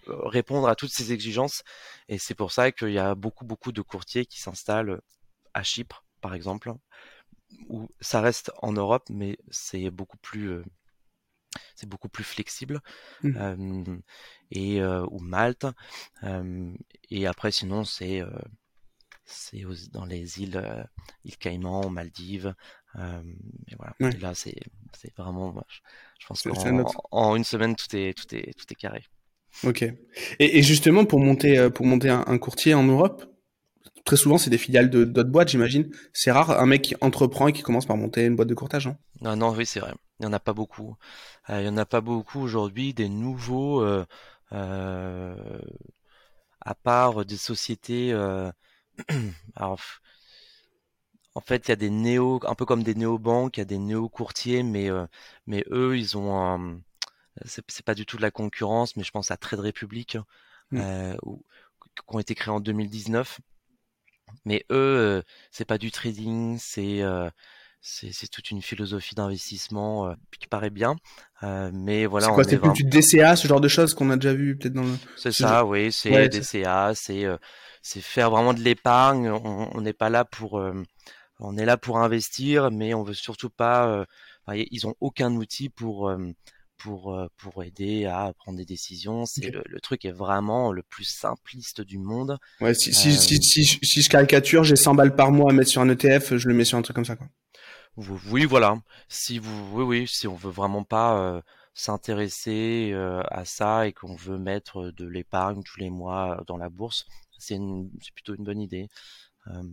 répondre 0.08 0.68
à 0.68 0.76
toutes 0.76 0.91
ces 0.91 1.12
exigences. 1.12 1.63
Et 2.08 2.18
c'est 2.18 2.36
pour 2.36 2.52
ça 2.52 2.72
qu'il 2.72 2.91
y 2.91 3.00
a 3.00 3.15
beaucoup, 3.15 3.46
beaucoup 3.46 3.72
de 3.72 3.82
courtiers 3.82 4.26
qui 4.26 4.39
s'installent 4.39 5.02
à 5.54 5.63
Chypre, 5.63 6.06
par 6.22 6.34
exemple, 6.34 6.74
où 7.70 7.89
ça 8.02 8.22
reste 8.22 8.52
en 8.62 8.74
Europe, 8.74 9.06
mais 9.10 9.38
c'est 9.50 9.89
beaucoup 9.89 10.18
plus, 10.18 10.50
euh, 10.50 10.63
c'est 11.76 11.88
beaucoup 11.89 12.10
plus 12.10 12.24
flexible. 12.24 12.82
Mmh. 13.24 13.38
Euh, 13.38 13.98
et 14.52 14.82
euh, 14.82 15.06
ou 15.10 15.20
Malte. 15.20 15.65
et 17.10 17.28
après, 17.28 17.52
sinon, 17.52 17.84
c'est 17.84 18.22
c'est 19.28 19.63
dans 19.91 20.06
les 20.06 20.41
îles, 20.41 20.88
îles 21.24 21.38
Caïmans, 21.38 21.89
Maldives. 21.89 22.54
Et 22.98 23.76
voilà. 23.78 23.94
Ouais. 24.00 24.12
Et 24.14 24.20
là, 24.20 24.34
c'est 24.36 24.56
vraiment, 25.18 25.54
je 26.20 26.28
pense 26.28 26.44
qu'en 26.44 26.86
en 27.12 27.36
une 27.36 27.44
semaine, 27.44 27.76
tout 27.76 27.94
est, 27.96 28.14
tout 28.14 28.34
est, 28.36 28.54
tout 28.58 28.66
est 28.70 28.76
carré. 28.76 29.04
Ok. 29.64 29.84
Et, 29.84 30.58
et 30.60 30.64
justement, 30.64 31.06
pour 31.06 31.20
monter, 31.20 31.58
euh, 31.58 31.70
pour 31.70 31.86
monter 31.86 32.10
un, 32.10 32.24
un 32.28 32.38
courtier 32.38 32.74
en 32.74 32.84
Europe, 32.84 33.26
très 34.06 34.18
souvent, 34.18 34.38
c'est 34.38 34.50
des 34.50 34.58
filiales 34.58 34.90
de 34.90 35.04
d'autres 35.04 35.30
boîtes, 35.30 35.50
j'imagine. 35.50 35.90
C'est 36.14 36.32
rare 36.32 36.52
un 36.60 36.66
mec 36.66 36.82
qui 36.82 36.96
entreprend 37.02 37.48
et 37.48 37.54
qui 37.54 37.62
commence 37.62 37.86
par 37.86 37.98
monter 37.98 38.26
une 38.26 38.36
boîte 38.36 38.48
de 38.48 38.54
courtage, 38.54 38.88
non 38.88 38.98
Non, 39.22 39.36
non, 39.36 39.52
oui, 39.52 39.66
c'est 39.66 39.80
vrai. 39.80 39.94
Il 40.20 40.26
n'y 40.26 40.30
en 40.30 40.34
a 40.34 40.40
pas 40.40 40.54
beaucoup. 40.54 40.96
Euh, 41.50 41.62
il 41.62 41.66
y 41.66 41.70
en 41.70 41.78
a 41.78 41.86
pas 41.86 42.02
beaucoup 42.02 42.40
aujourd'hui. 42.40 42.94
Des 42.94 43.10
nouveaux, 43.10 43.82
euh, 43.82 44.06
euh, 44.54 45.36
à 46.62 46.76
part 46.76 47.26
des 47.26 47.38
sociétés. 47.38 48.12
Euh, 48.14 48.52
alors, 49.56 49.82
en 51.36 51.41
fait, 51.41 51.67
il 51.67 51.69
y 51.69 51.74
a 51.74 51.76
des 51.76 51.89
néo, 51.89 52.39
un 52.48 52.56
peu 52.56 52.65
comme 52.65 52.84
des 52.84 52.95
néo-banques, 52.95 53.58
il 53.58 53.60
y 53.60 53.62
a 53.62 53.65
des 53.65 53.78
néo-courtiers, 53.78 54.63
mais, 54.63 54.89
euh, 54.89 55.06
mais 55.48 55.63
eux, 55.69 55.98
ils 55.98 56.17
ont 56.17 56.36
un, 56.36 56.80
c'est 57.45 57.86
pas 57.86 57.95
du 57.95 58.06
tout 58.06 58.17
de 58.17 58.21
la 58.21 58.32
concurrence, 58.32 58.95
mais 58.95 59.04
je 59.04 59.12
pense 59.12 59.32
à 59.32 59.38
Trade 59.38 59.60
Republic, 59.60 60.17
mmh. 60.71 60.80
euh, 60.80 61.15
qui 61.15 62.15
ont 62.15 62.19
été 62.19 62.36
créés 62.36 62.54
en 62.54 62.60
2019. 62.60 63.39
Mais 64.45 64.65
eux, 64.71 64.76
euh, 64.76 65.21
c'est 65.52 65.65
pas 65.65 65.78
du 65.78 65.91
trading, 65.91 66.58
c'est 66.60 67.02
euh, 67.02 67.30
c'est 67.82 68.28
toute 68.30 68.50
une 68.50 68.62
philosophie 68.62 69.13
d'investissement 69.13 70.08
euh, 70.08 70.13
qui 70.39 70.48
paraît 70.48 70.71
bien. 70.71 70.95
Euh, 71.43 71.69
mais 71.74 72.06
voilà, 72.06 72.28
c'est 72.28 72.34
quoi 72.34 72.43
C'est 72.43 72.58
plus 72.58 72.71
du 72.71 72.84
DCA, 72.84 73.36
ce 73.36 73.48
genre 73.48 73.62
de 73.62 73.67
choses 73.67 73.93
qu'on 73.93 74.10
a 74.10 74.17
déjà 74.17 74.34
vu 74.34 74.58
peut-être 74.58 74.74
dans 74.74 74.84
le. 74.84 74.98
C'est 75.15 75.32
ça, 75.32 75.60
genre... 75.60 75.69
oui, 75.69 75.91
c'est 75.91 76.10
ouais, 76.10 76.30
DCA, 76.30 76.93
c'est 76.95 77.26
c'est 77.82 78.02
faire 78.02 78.32
vraiment 78.32 78.54
de 78.54 78.62
l'épargne. 78.62 79.30
On 79.30 79.82
n'est 79.82 79.93
pas 79.93 80.10
là 80.10 80.26
pour 80.26 80.60
on 81.39 81.58
est 81.58 81.65
là 81.65 81.78
pour 81.78 82.00
investir, 82.00 82.71
mais 82.71 82.93
on 82.93 83.04
veut 83.04 83.13
surtout 83.13 83.50
pas. 83.50 83.88
Euh, 83.88 84.06
enfin, 84.45 84.63
ils 84.71 84.88
ont 84.88 84.95
aucun 85.00 85.34
outil 85.36 85.69
pour 85.69 86.10
euh, 86.10 86.17
pour 86.78 87.13
euh, 87.13 87.28
pour 87.38 87.63
aider 87.63 88.06
à 88.06 88.34
prendre 88.38 88.58
des 88.58 88.65
décisions. 88.65 89.26
C'est 89.26 89.48
okay. 89.48 89.52
le, 89.52 89.63
le, 89.65 89.80
truc 89.80 90.06
est 90.06 90.12
vraiment 90.12 90.71
le 90.71 90.84
plus 90.84 91.06
simpliste 91.06 91.82
du 91.82 91.98
monde. 91.98 92.38
Ouais, 92.62 92.74
si 92.74 92.93
si, 92.93 93.13
si, 93.13 93.41
si, 93.41 93.65
si, 93.65 94.02
je 94.02 94.10
caricature, 94.10 94.63
j'ai 94.63 94.76
100 94.76 94.95
balles 94.95 95.15
par 95.15 95.32
mois 95.32 95.52
à 95.52 95.54
mettre 95.54 95.69
sur 95.69 95.82
un 95.82 95.89
ETF, 95.89 96.36
je 96.38 96.48
le 96.48 96.54
mets 96.54 96.65
sur 96.65 96.78
un 96.78 96.82
truc 96.82 96.95
comme 96.95 97.06
ça 97.06 97.15
quoi. 97.15 97.28
Oui, 97.98 98.45
voilà. 98.45 98.78
Si 99.08 99.39
vous, 99.39 99.71
oui, 99.74 99.84
oui, 99.84 100.08
si 100.08 100.28
on 100.28 100.36
veut 100.36 100.52
vraiment 100.52 100.84
pas 100.84 101.17
euh, 101.17 101.41
s'intéresser 101.74 102.91
euh, 102.93 103.21
à 103.30 103.45
ça 103.45 103.88
et 103.88 103.93
qu'on 103.93 104.15
veut 104.15 104.38
mettre 104.38 104.91
de 104.91 105.06
l'épargne 105.08 105.63
tous 105.63 105.80
les 105.80 105.89
mois 105.89 106.43
dans 106.48 106.58
la 106.58 106.69
bourse, 106.69 107.06
c'est 107.38 107.58
plutôt 108.13 108.36
une 108.36 108.43
bonne 108.43 108.60
idée. 108.60 108.89
Euh, 109.48 109.63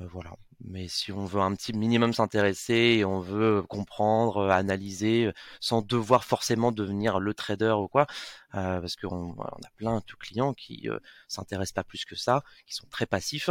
euh, 0.00 0.06
voilà. 0.10 0.36
Mais 0.64 0.88
si 0.88 1.12
on 1.12 1.24
veut 1.24 1.40
un 1.40 1.54
petit 1.54 1.72
minimum 1.72 2.12
s'intéresser 2.12 2.74
et 2.98 3.04
on 3.04 3.20
veut 3.20 3.62
comprendre, 3.62 4.38
euh, 4.38 4.50
analyser, 4.50 5.26
euh, 5.26 5.32
sans 5.60 5.82
devoir 5.82 6.24
forcément 6.24 6.72
devenir 6.72 7.20
le 7.20 7.34
trader 7.34 7.74
ou 7.78 7.88
quoi, 7.88 8.06
euh, 8.54 8.80
parce 8.80 8.96
qu'on 8.96 9.34
on 9.36 9.42
a 9.42 9.70
plein 9.76 9.96
de 9.96 10.14
clients 10.18 10.54
qui 10.54 10.88
euh, 10.88 10.98
s'intéressent 11.28 11.74
pas 11.74 11.84
plus 11.84 12.04
que 12.04 12.16
ça, 12.16 12.42
qui 12.66 12.74
sont 12.74 12.86
très 12.88 13.06
passifs, 13.06 13.50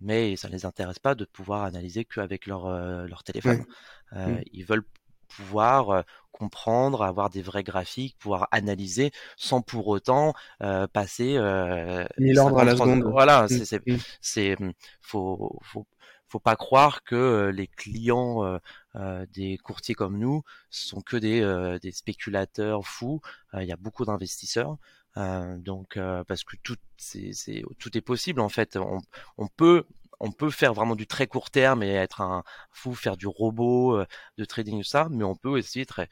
mais 0.00 0.36
ça 0.36 0.48
ne 0.48 0.52
les 0.52 0.64
intéresse 0.66 0.98
pas 0.98 1.14
de 1.14 1.24
pouvoir 1.24 1.64
analyser 1.64 2.04
qu'avec 2.04 2.46
leur 2.46 2.68
leur 3.06 3.24
téléphone. 3.24 3.64
Mmh. 4.12 4.36
Ils 4.52 4.64
veulent 4.64 4.84
pouvoir 5.28 6.04
comprendre, 6.32 7.02
avoir 7.02 7.30
des 7.30 7.42
vrais 7.42 7.62
graphiques, 7.62 8.16
pouvoir 8.18 8.48
analyser 8.50 9.10
sans 9.36 9.62
pour 9.62 9.88
autant 9.88 10.34
euh, 10.62 10.86
passer 10.86 11.36
euh, 11.36 12.04
l'ordre 12.18 12.58
à 12.58 12.64
la 12.64 12.76
seconde. 12.76 13.04
Voilà, 13.04 13.44
mmh. 13.44 13.48
c'est 13.48 13.82
c'est 14.20 14.60
mmh, 14.60 14.72
faut 15.00 15.58
faut 15.62 15.86
faut 16.28 16.40
pas 16.40 16.56
croire 16.56 17.04
que 17.04 17.50
les 17.54 17.68
clients 17.68 18.44
euh, 18.44 18.58
euh, 18.96 19.26
des 19.32 19.58
courtiers 19.58 19.94
comme 19.94 20.18
nous 20.18 20.42
sont 20.70 21.00
que 21.00 21.16
des, 21.16 21.40
euh, 21.40 21.78
des 21.78 21.92
spéculateurs 21.92 22.86
fous. 22.86 23.20
Il 23.54 23.64
y 23.64 23.72
a 23.72 23.76
beaucoup 23.76 24.04
d'investisseurs. 24.04 24.76
donc 25.16 25.98
parce 26.28 26.44
que 26.44 26.56
tout 26.62 26.76
c'est 26.98 27.64
tout 27.78 27.96
est 27.96 28.02
possible 28.02 28.40
en 28.40 28.48
fait. 28.48 28.76
On, 28.76 28.98
on 29.38 29.48
peut 29.48 29.84
on 30.20 30.32
peut 30.32 30.50
faire 30.50 30.74
vraiment 30.74 30.96
du 30.96 31.06
très 31.06 31.26
court 31.26 31.50
terme 31.50 31.82
et 31.82 31.90
être 31.90 32.20
un 32.20 32.42
fou, 32.70 32.94
faire 32.94 33.16
du 33.16 33.26
robot, 33.26 34.02
de 34.38 34.44
trading, 34.44 34.82
ça, 34.82 35.08
mais 35.10 35.24
on 35.24 35.34
peut 35.36 35.48
aussi 35.48 35.80
être 35.80 36.06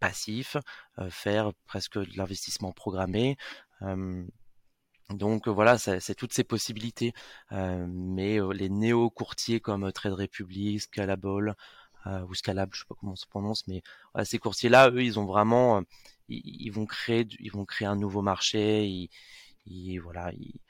passif, 0.00 0.56
faire 1.10 1.52
presque 1.66 1.98
de 1.98 2.16
l'investissement 2.16 2.72
programmé. 2.72 3.36
donc 5.10 5.48
voilà, 5.48 5.78
c'est 5.78 6.14
toutes 6.14 6.32
ces 6.32 6.44
possibilités. 6.44 7.12
mais 7.50 8.38
les 8.52 8.68
néo-courtiers 8.68 9.60
comme 9.60 9.90
Trade 9.92 10.14
Republic, 10.14 10.80
Scalable 10.80 11.54
ou 12.28 12.34
Scalable, 12.34 12.74
je 12.74 12.80
sais 12.80 12.86
pas 12.88 12.94
comment 12.98 13.12
on 13.12 13.16
se 13.16 13.26
prononce, 13.26 13.66
mais 13.68 13.82
ces 14.24 14.38
courtiers-là, 14.38 14.90
eux, 14.90 15.02
ils 15.02 15.18
ont 15.18 15.26
vraiment, 15.26 15.82
ils, 16.30 16.70
vont 16.70 16.86
créer, 16.86 17.26
ils 17.40 17.52
vont 17.52 17.64
créer 17.64 17.88
un 17.88 17.96
nouveau 17.96 18.22
marché. 18.22 19.08
Ils, 19.66 19.98
voilà, 20.00 20.32
ils, 20.32 20.60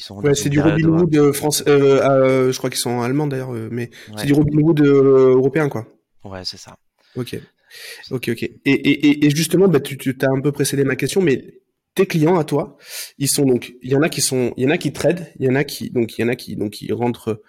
sont. 0.00 0.20
Ouais, 0.20 0.34
c'est 0.34 0.48
du 0.48 0.60
Robinhood 0.60 1.10
de 1.10 1.32
France. 1.32 1.62
je 1.66 2.56
crois 2.56 2.70
qu'ils 2.70 2.78
sont 2.78 3.00
allemands 3.02 3.26
d'ailleurs, 3.26 3.52
mais 3.70 3.90
c'est 4.16 4.26
du 4.26 4.32
Robinhood 4.32 4.80
européen, 4.80 5.68
quoi. 5.68 5.86
Ouais, 6.24 6.40
c'est 6.44 6.58
ça. 6.58 6.76
Ok. 7.16 7.38
Ok, 8.10 8.28
ok. 8.28 8.42
Et, 8.42 8.50
et, 8.66 9.26
et 9.26 9.30
justement, 9.30 9.68
bah, 9.68 9.80
tu, 9.80 9.96
tu 9.96 10.16
as 10.22 10.30
un 10.30 10.40
peu 10.40 10.52
précédé 10.52 10.84
ma 10.84 10.96
question, 10.96 11.20
mais 11.20 11.60
tes 11.94 12.06
clients 12.06 12.38
à 12.38 12.44
toi, 12.44 12.76
ils 13.18 13.28
sont 13.28 13.44
donc, 13.44 13.74
il 13.82 13.90
y 13.90 13.96
en 13.96 14.02
a 14.02 14.08
qui 14.08 14.20
sont, 14.20 14.52
il 14.56 14.64
y 14.64 14.66
en 14.66 14.70
a 14.70 14.78
qui 14.78 14.92
tradent, 14.92 15.26
il 15.38 15.46
y 15.46 15.48
en 15.48 15.54
a 15.54 15.64
qui, 15.64 15.90
donc 15.90 16.16
il 16.16 16.22
y 16.22 16.24
en 16.24 16.28
a 16.28 16.36
qui, 16.36 16.56
donc 16.56 16.72
qui 16.72 16.92
rentrent, 16.92 17.42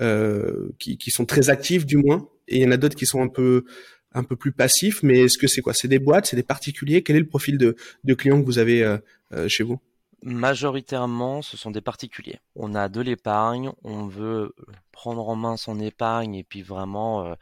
euh, 0.00 0.70
qui, 0.78 0.96
qui 0.96 1.10
sont 1.10 1.26
très 1.26 1.50
actifs 1.50 1.86
du 1.86 1.96
moins, 1.96 2.28
et 2.48 2.56
il 2.56 2.62
y 2.62 2.66
en 2.66 2.72
a 2.72 2.76
d'autres 2.76 2.96
qui 2.96 3.06
sont 3.06 3.22
un 3.22 3.28
peu, 3.28 3.64
un 4.12 4.22
peu 4.22 4.36
plus 4.36 4.52
passifs. 4.52 5.02
Mais 5.02 5.20
est-ce 5.20 5.38
que 5.38 5.46
c'est 5.46 5.60
quoi? 5.60 5.74
C'est 5.74 5.88
des 5.88 5.98
boîtes, 5.98 6.26
c'est 6.26 6.36
des 6.36 6.42
particuliers? 6.42 7.02
Quel 7.02 7.16
est 7.16 7.20
le 7.20 7.28
profil 7.28 7.58
de, 7.58 7.76
de 8.04 8.14
clients 8.14 8.40
que 8.40 8.46
vous 8.46 8.58
avez 8.58 8.82
euh, 8.82 8.98
euh, 9.34 9.48
chez 9.48 9.64
vous? 9.64 9.80
Majoritairement, 10.22 11.42
ce 11.42 11.56
sont 11.56 11.70
des 11.70 11.80
particuliers. 11.80 12.40
On 12.54 12.74
a 12.74 12.88
de 12.88 13.00
l'épargne, 13.00 13.72
on 13.82 14.06
veut 14.06 14.54
prendre 14.92 15.28
en 15.28 15.36
main 15.36 15.56
son 15.56 15.80
épargne 15.80 16.34
et 16.34 16.44
puis 16.44 16.62
vraiment 16.62 17.24
euh, 17.24 17.34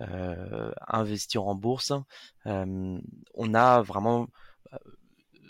euh, 0.00 0.72
investir 0.88 1.46
en 1.46 1.54
bourse. 1.54 1.92
Euh, 2.46 2.98
on 3.34 3.54
a 3.54 3.80
vraiment 3.80 4.28
euh, 4.72 4.78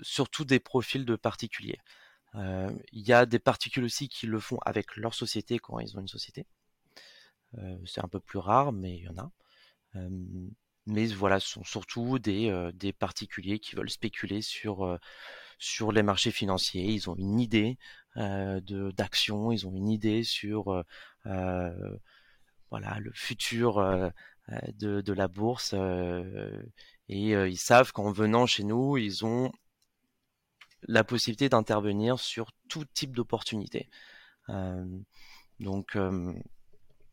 surtout 0.02 0.44
des 0.44 0.60
profils 0.60 1.04
de 1.04 1.16
particuliers. 1.16 1.80
Il 2.34 3.00
y 3.06 3.12
a 3.12 3.26
des 3.26 3.38
particuliers 3.38 3.86
aussi 3.86 4.08
qui 4.08 4.26
le 4.26 4.40
font 4.40 4.58
avec 4.66 4.96
leur 4.96 5.14
société 5.14 5.60
quand 5.60 5.78
ils 5.78 5.96
ont 5.96 6.00
une 6.00 6.08
société. 6.08 6.46
c'est 7.86 8.02
un 8.04 8.08
peu 8.08 8.18
plus 8.18 8.40
rare, 8.40 8.72
mais 8.72 8.96
il 8.96 9.04
y 9.04 9.08
en 9.08 9.18
a. 9.18 9.30
mais 10.86 11.06
voilà, 11.06 11.40
ce 11.40 11.48
sont 11.48 11.64
surtout 11.64 12.18
des, 12.18 12.70
des 12.74 12.92
particuliers 12.92 13.58
qui 13.58 13.76
veulent 13.76 13.90
spéculer 13.90 14.42
sur, 14.42 14.98
sur 15.58 15.92
les 15.92 16.02
marchés 16.02 16.30
financiers. 16.30 16.84
Ils 16.84 17.08
ont 17.10 17.16
une 17.16 17.40
idée 17.40 17.78
de 18.16 18.90
d'action, 18.92 19.50
ils 19.52 19.66
ont 19.66 19.74
une 19.74 19.88
idée 19.88 20.22
sur 20.24 20.84
voilà 22.70 22.98
le 23.00 23.12
futur 23.14 23.80
euh, 24.50 24.58
de, 24.74 25.00
de, 25.00 25.12
la 25.14 25.26
bourse 25.26 25.72
euh, 25.72 26.62
et 27.08 27.34
euh, 27.34 27.48
ils 27.48 27.56
savent 27.56 27.92
qu'en 27.92 28.12
venant 28.12 28.44
chez 28.44 28.62
nous, 28.62 28.98
ils 28.98 29.24
ont 29.24 29.50
la 30.82 31.02
possibilité 31.02 31.48
d'intervenir 31.48 32.20
sur 32.20 32.50
tout 32.68 32.84
type 32.84 33.16
d'opportunités. 33.16 33.88
donc, 35.60 35.96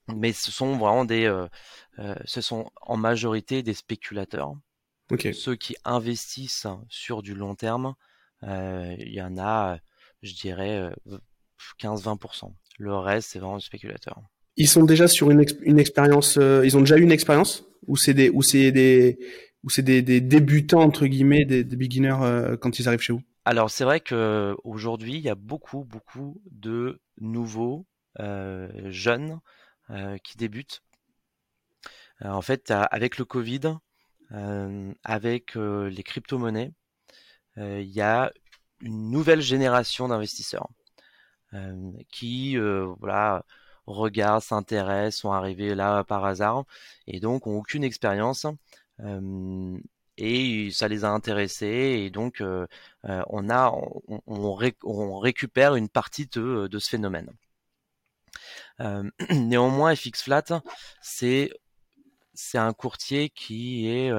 mais 0.08 0.34
ce 0.34 0.52
sont 0.52 0.78
vraiment 0.78 1.06
des, 1.06 1.32
ce 2.26 2.42
sont 2.42 2.72
en 2.82 2.98
majorité 2.98 3.64
des 3.64 3.74
spéculateurs. 3.74 4.56
Ceux 5.34 5.56
qui 5.56 5.76
investissent 5.84 6.68
sur 6.90 7.22
du 7.22 7.34
long 7.36 7.56
terme, 7.56 7.96
il 8.44 9.12
y 9.14 9.22
en 9.22 9.38
a, 9.38 9.78
je 10.22 10.34
dirais, 10.34 10.92
15-20%. 11.80 12.54
Le 12.80 12.96
reste, 12.96 13.32
c'est 13.32 13.40
vraiment 13.40 13.58
des 13.58 13.64
spéculateurs 13.64 14.22
ils 14.58 14.68
sont 14.68 14.84
déjà 14.84 15.08
sur 15.08 15.32
une, 15.32 15.46
une 15.62 15.80
expérience, 15.80 16.38
euh, 16.38 16.62
ils 16.66 16.78
ont 16.78 16.82
déjà 16.82 16.98
eu 16.98 17.02
une 17.02 17.12
expérience? 17.12 17.66
Ou 17.88 17.98
c'est 17.98 18.14
des 18.14 18.30
ou 18.30 18.44
c'est 18.44 18.72
des 18.72 19.18
ou 19.64 19.70
c'est 19.70 19.82
des, 19.82 20.02
des, 20.02 20.22
débutants 20.22 20.82
entre 20.82 21.06
guillemets, 21.08 21.46
des, 21.46 21.64
des 21.64 21.76
beginners 21.76 22.18
euh, 22.22 22.58
quand 22.58 22.80
ils 22.80 22.88
arrivent 22.88 23.02
chez 23.02 23.14
vous? 23.14 23.22
Alors 23.46 23.72
c'est 23.72 23.84
vrai 23.84 24.00
que 24.00 24.56
aujourd'hui 24.64 25.16
il 25.16 25.22
y 25.22 25.30
a 25.30 25.36
beaucoup 25.36 25.84
beaucoup 25.84 26.42
de 26.52 27.00
nouveaux 27.20 27.88
euh, 28.20 28.70
jeunes 28.90 29.40
qui 30.23 30.38
débutent. 30.38 30.82
en 32.21 32.41
fait, 32.41 32.71
avec 32.71 33.17
le 33.17 33.25
Covid, 33.25 33.77
avec 35.04 35.56
les 35.56 36.04
crypto-monnaies, 36.04 36.71
il 37.58 37.89
y 37.89 38.01
a 38.01 38.32
une 38.82 39.12
nouvelle 39.12 39.41
génération 39.41 40.08
d'investisseurs 40.08 40.69
qui 42.12 42.58
voilà 42.58 43.45
regardent, 43.88 44.43
s'intéressent, 44.43 45.21
sont 45.21 45.32
arrivés 45.32 45.75
là 45.75 46.04
par 46.04 46.25
hasard 46.25 46.65
et 47.08 47.19
donc 47.19 47.47
ont 47.47 47.58
aucune 47.58 47.84
expérience. 47.84 48.45
et 50.17 50.69
ça 50.71 50.88
les 50.88 51.04
a 51.04 51.10
intéressés 51.10 52.04
et 52.06 52.10
donc 52.10 52.43
on 53.04 53.49
a 53.49 53.73
on, 54.17 55.19
récupère 55.19 55.75
une 55.75 55.89
partie 55.89 56.27
de, 56.27 56.69
ce 56.80 56.89
phénomène. 56.89 57.32
néanmoins, 59.30 59.96
FX 59.96 60.24
Flat, 60.24 60.62
c'est 61.02 61.52
un 62.54 62.74
courtier 62.74 63.30
qui 63.30 63.88
est 63.88 64.12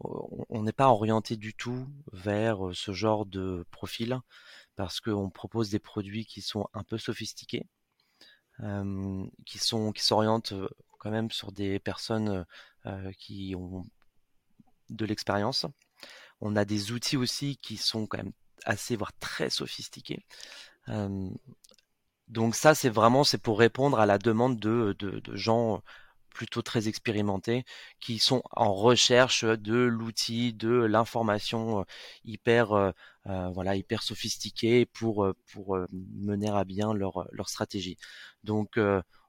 on 0.00 0.62
n'est 0.62 0.72
pas 0.72 0.88
orienté 0.88 1.36
du 1.36 1.54
tout 1.54 1.86
vers 2.12 2.58
ce 2.74 2.92
genre 2.92 3.26
de 3.26 3.64
profil 3.70 4.18
parce 4.76 5.00
qu'on 5.00 5.30
propose 5.30 5.70
des 5.70 5.78
produits 5.78 6.26
qui 6.26 6.42
sont 6.42 6.66
un 6.74 6.82
peu 6.82 6.98
sophistiqués, 6.98 7.66
qui 9.46 9.58
s'orientent 9.58 10.54
quand 10.98 11.10
même 11.10 11.30
sur 11.30 11.52
des 11.52 11.78
personnes 11.78 12.44
qui 13.18 13.54
ont 13.56 13.84
de 14.90 15.06
l'expérience. 15.06 15.66
On 16.40 16.56
a 16.56 16.64
des 16.64 16.92
outils 16.92 17.16
aussi 17.16 17.56
qui 17.56 17.76
sont 17.76 18.06
quand 18.06 18.18
même 18.18 18.32
assez 18.64 18.96
voire 18.96 19.12
très 19.18 19.48
sophistiqués. 19.50 20.24
Donc 22.28 22.54
ça 22.54 22.74
c'est 22.74 22.88
vraiment 22.88 23.24
c'est 23.24 23.38
pour 23.38 23.58
répondre 23.58 23.98
à 24.00 24.06
la 24.06 24.18
demande 24.18 24.58
de, 24.58 24.94
de, 24.98 25.20
de 25.20 25.36
gens 25.36 25.82
plutôt 26.30 26.62
très 26.62 26.88
expérimentés 26.88 27.64
qui 28.00 28.18
sont 28.18 28.42
en 28.50 28.74
recherche 28.74 29.44
de 29.44 29.74
l'outil, 29.76 30.52
de 30.52 30.70
l'information 30.70 31.80
euh, 31.80 31.84
hyper 32.24 32.72
euh, 32.72 32.90
euh, 33.28 33.48
voilà 33.50 33.76
hyper 33.76 34.02
sophistiquée 34.02 34.84
pour 34.86 35.26
pour 35.52 35.78
mener 35.92 36.50
à 36.50 36.64
bien 36.64 36.92
leur 36.92 37.26
leur 37.32 37.48
stratégie. 37.48 37.96
Donc 38.42 38.78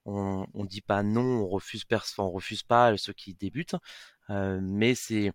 on 0.06 0.46
on 0.54 0.66
dit 0.66 0.82
pas 0.82 1.04
non, 1.04 1.22
on 1.44 1.48
refuse 1.48 1.86
on 2.18 2.32
refuse 2.32 2.64
pas 2.64 2.98
ceux 2.98 3.14
qui 3.14 3.34
débutent, 3.36 3.76
mais 4.30 4.96
c'est 4.96 5.32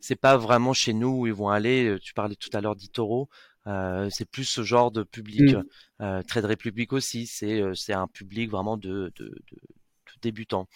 c'est 0.00 0.16
pas 0.16 0.36
vraiment 0.36 0.72
chez 0.72 0.92
nous 0.92 1.08
où 1.20 1.26
ils 1.26 1.32
vont 1.32 1.48
aller. 1.48 1.96
Tu 2.02 2.12
parlais 2.14 2.36
tout 2.36 2.50
à 2.52 2.60
l'heure 2.60 2.76
d'Itoro. 2.76 3.28
Euh, 3.66 4.08
c'est 4.10 4.24
plus 4.24 4.44
ce 4.44 4.62
genre 4.62 4.90
de 4.90 5.02
public. 5.02 5.54
Mmh. 5.54 5.62
Euh, 6.00 6.22
Trade 6.22 6.46
Republic 6.46 6.92
aussi, 6.92 7.26
c'est 7.26 7.62
c'est 7.74 7.92
un 7.92 8.08
public 8.08 8.50
vraiment 8.50 8.76
de, 8.76 9.12
de, 9.16 9.28
de, 9.50 9.62
débutants. 10.22 10.68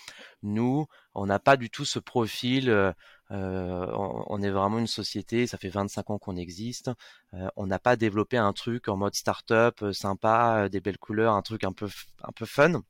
Nous, 0.43 0.87
on 1.15 1.27
n'a 1.27 1.39
pas 1.39 1.57
du 1.57 1.71
tout 1.71 1.85
ce 1.87 1.99
profil. 1.99 2.69
Euh, 2.69 2.93
euh, 3.33 3.87
on, 4.29 4.41
est 4.43 4.51
vraiment 4.51 4.79
une 4.79 4.87
société, 4.87 5.47
ça 5.47 5.59
fait 5.59 5.69
25 5.69 6.11
ans 6.11 6.19
qu'on 6.19 6.37
existe. 6.37 6.91
Euh, 7.35 7.49
on 7.57 7.67
n'a 7.67 7.79
pas 7.79 7.97
développé 7.97 8.37
un 8.37 8.53
truc 8.53 8.89
en 8.89 8.97
mode 8.97 9.15
start-up 9.15 9.83
sympa, 9.93 10.69
des 10.69 10.81
belles 10.81 10.99
couleurs, 10.99 11.35
un 11.35 11.43
truc 11.43 11.65
un 11.65 11.73
peu 11.73 11.89
un 12.23 12.33
peu 12.33 12.47
fun 12.47 12.83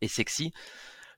et 0.00 0.08
sexy. 0.08 0.52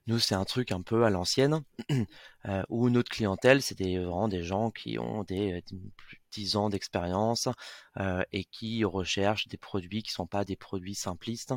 Nous, 0.07 0.19
c'est 0.19 0.35
un 0.35 0.45
truc 0.45 0.71
un 0.71 0.81
peu 0.81 1.05
à 1.05 1.09
l'ancienne, 1.09 1.61
où 2.69 2.89
notre 2.89 3.09
clientèle, 3.11 3.61
c'est 3.61 3.77
des, 3.77 3.99
vraiment 3.99 4.27
des 4.27 4.43
gens 4.43 4.71
qui 4.71 4.99
ont 4.99 5.23
des, 5.23 5.63
plus 5.95 6.22
de 6.33 6.41
10 6.41 6.55
ans 6.55 6.69
d'expérience 6.69 7.47
et 8.31 8.43
qui 8.45 8.83
recherchent 8.83 9.47
des 9.47 9.57
produits 9.57 10.03
qui 10.03 10.11
sont 10.11 10.27
pas 10.27 10.45
des 10.45 10.55
produits 10.55 10.95
simplistes. 10.95 11.53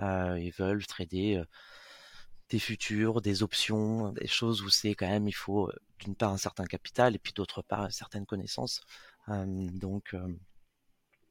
ils 0.00 0.52
veulent 0.58 0.86
trader 0.86 1.42
des 2.50 2.58
futurs, 2.58 3.22
des 3.22 3.42
options, 3.42 4.12
des 4.12 4.26
choses 4.26 4.62
où 4.62 4.68
c'est 4.68 4.94
quand 4.94 5.08
même 5.08 5.28
il 5.28 5.34
faut 5.34 5.70
d'une 5.98 6.14
part 6.14 6.32
un 6.32 6.38
certain 6.38 6.64
capital 6.64 7.14
et 7.14 7.18
puis 7.18 7.32
d'autre 7.32 7.62
part 7.62 7.90
certaines 7.92 8.26
connaissances. 8.26 8.80
donc 9.28 10.14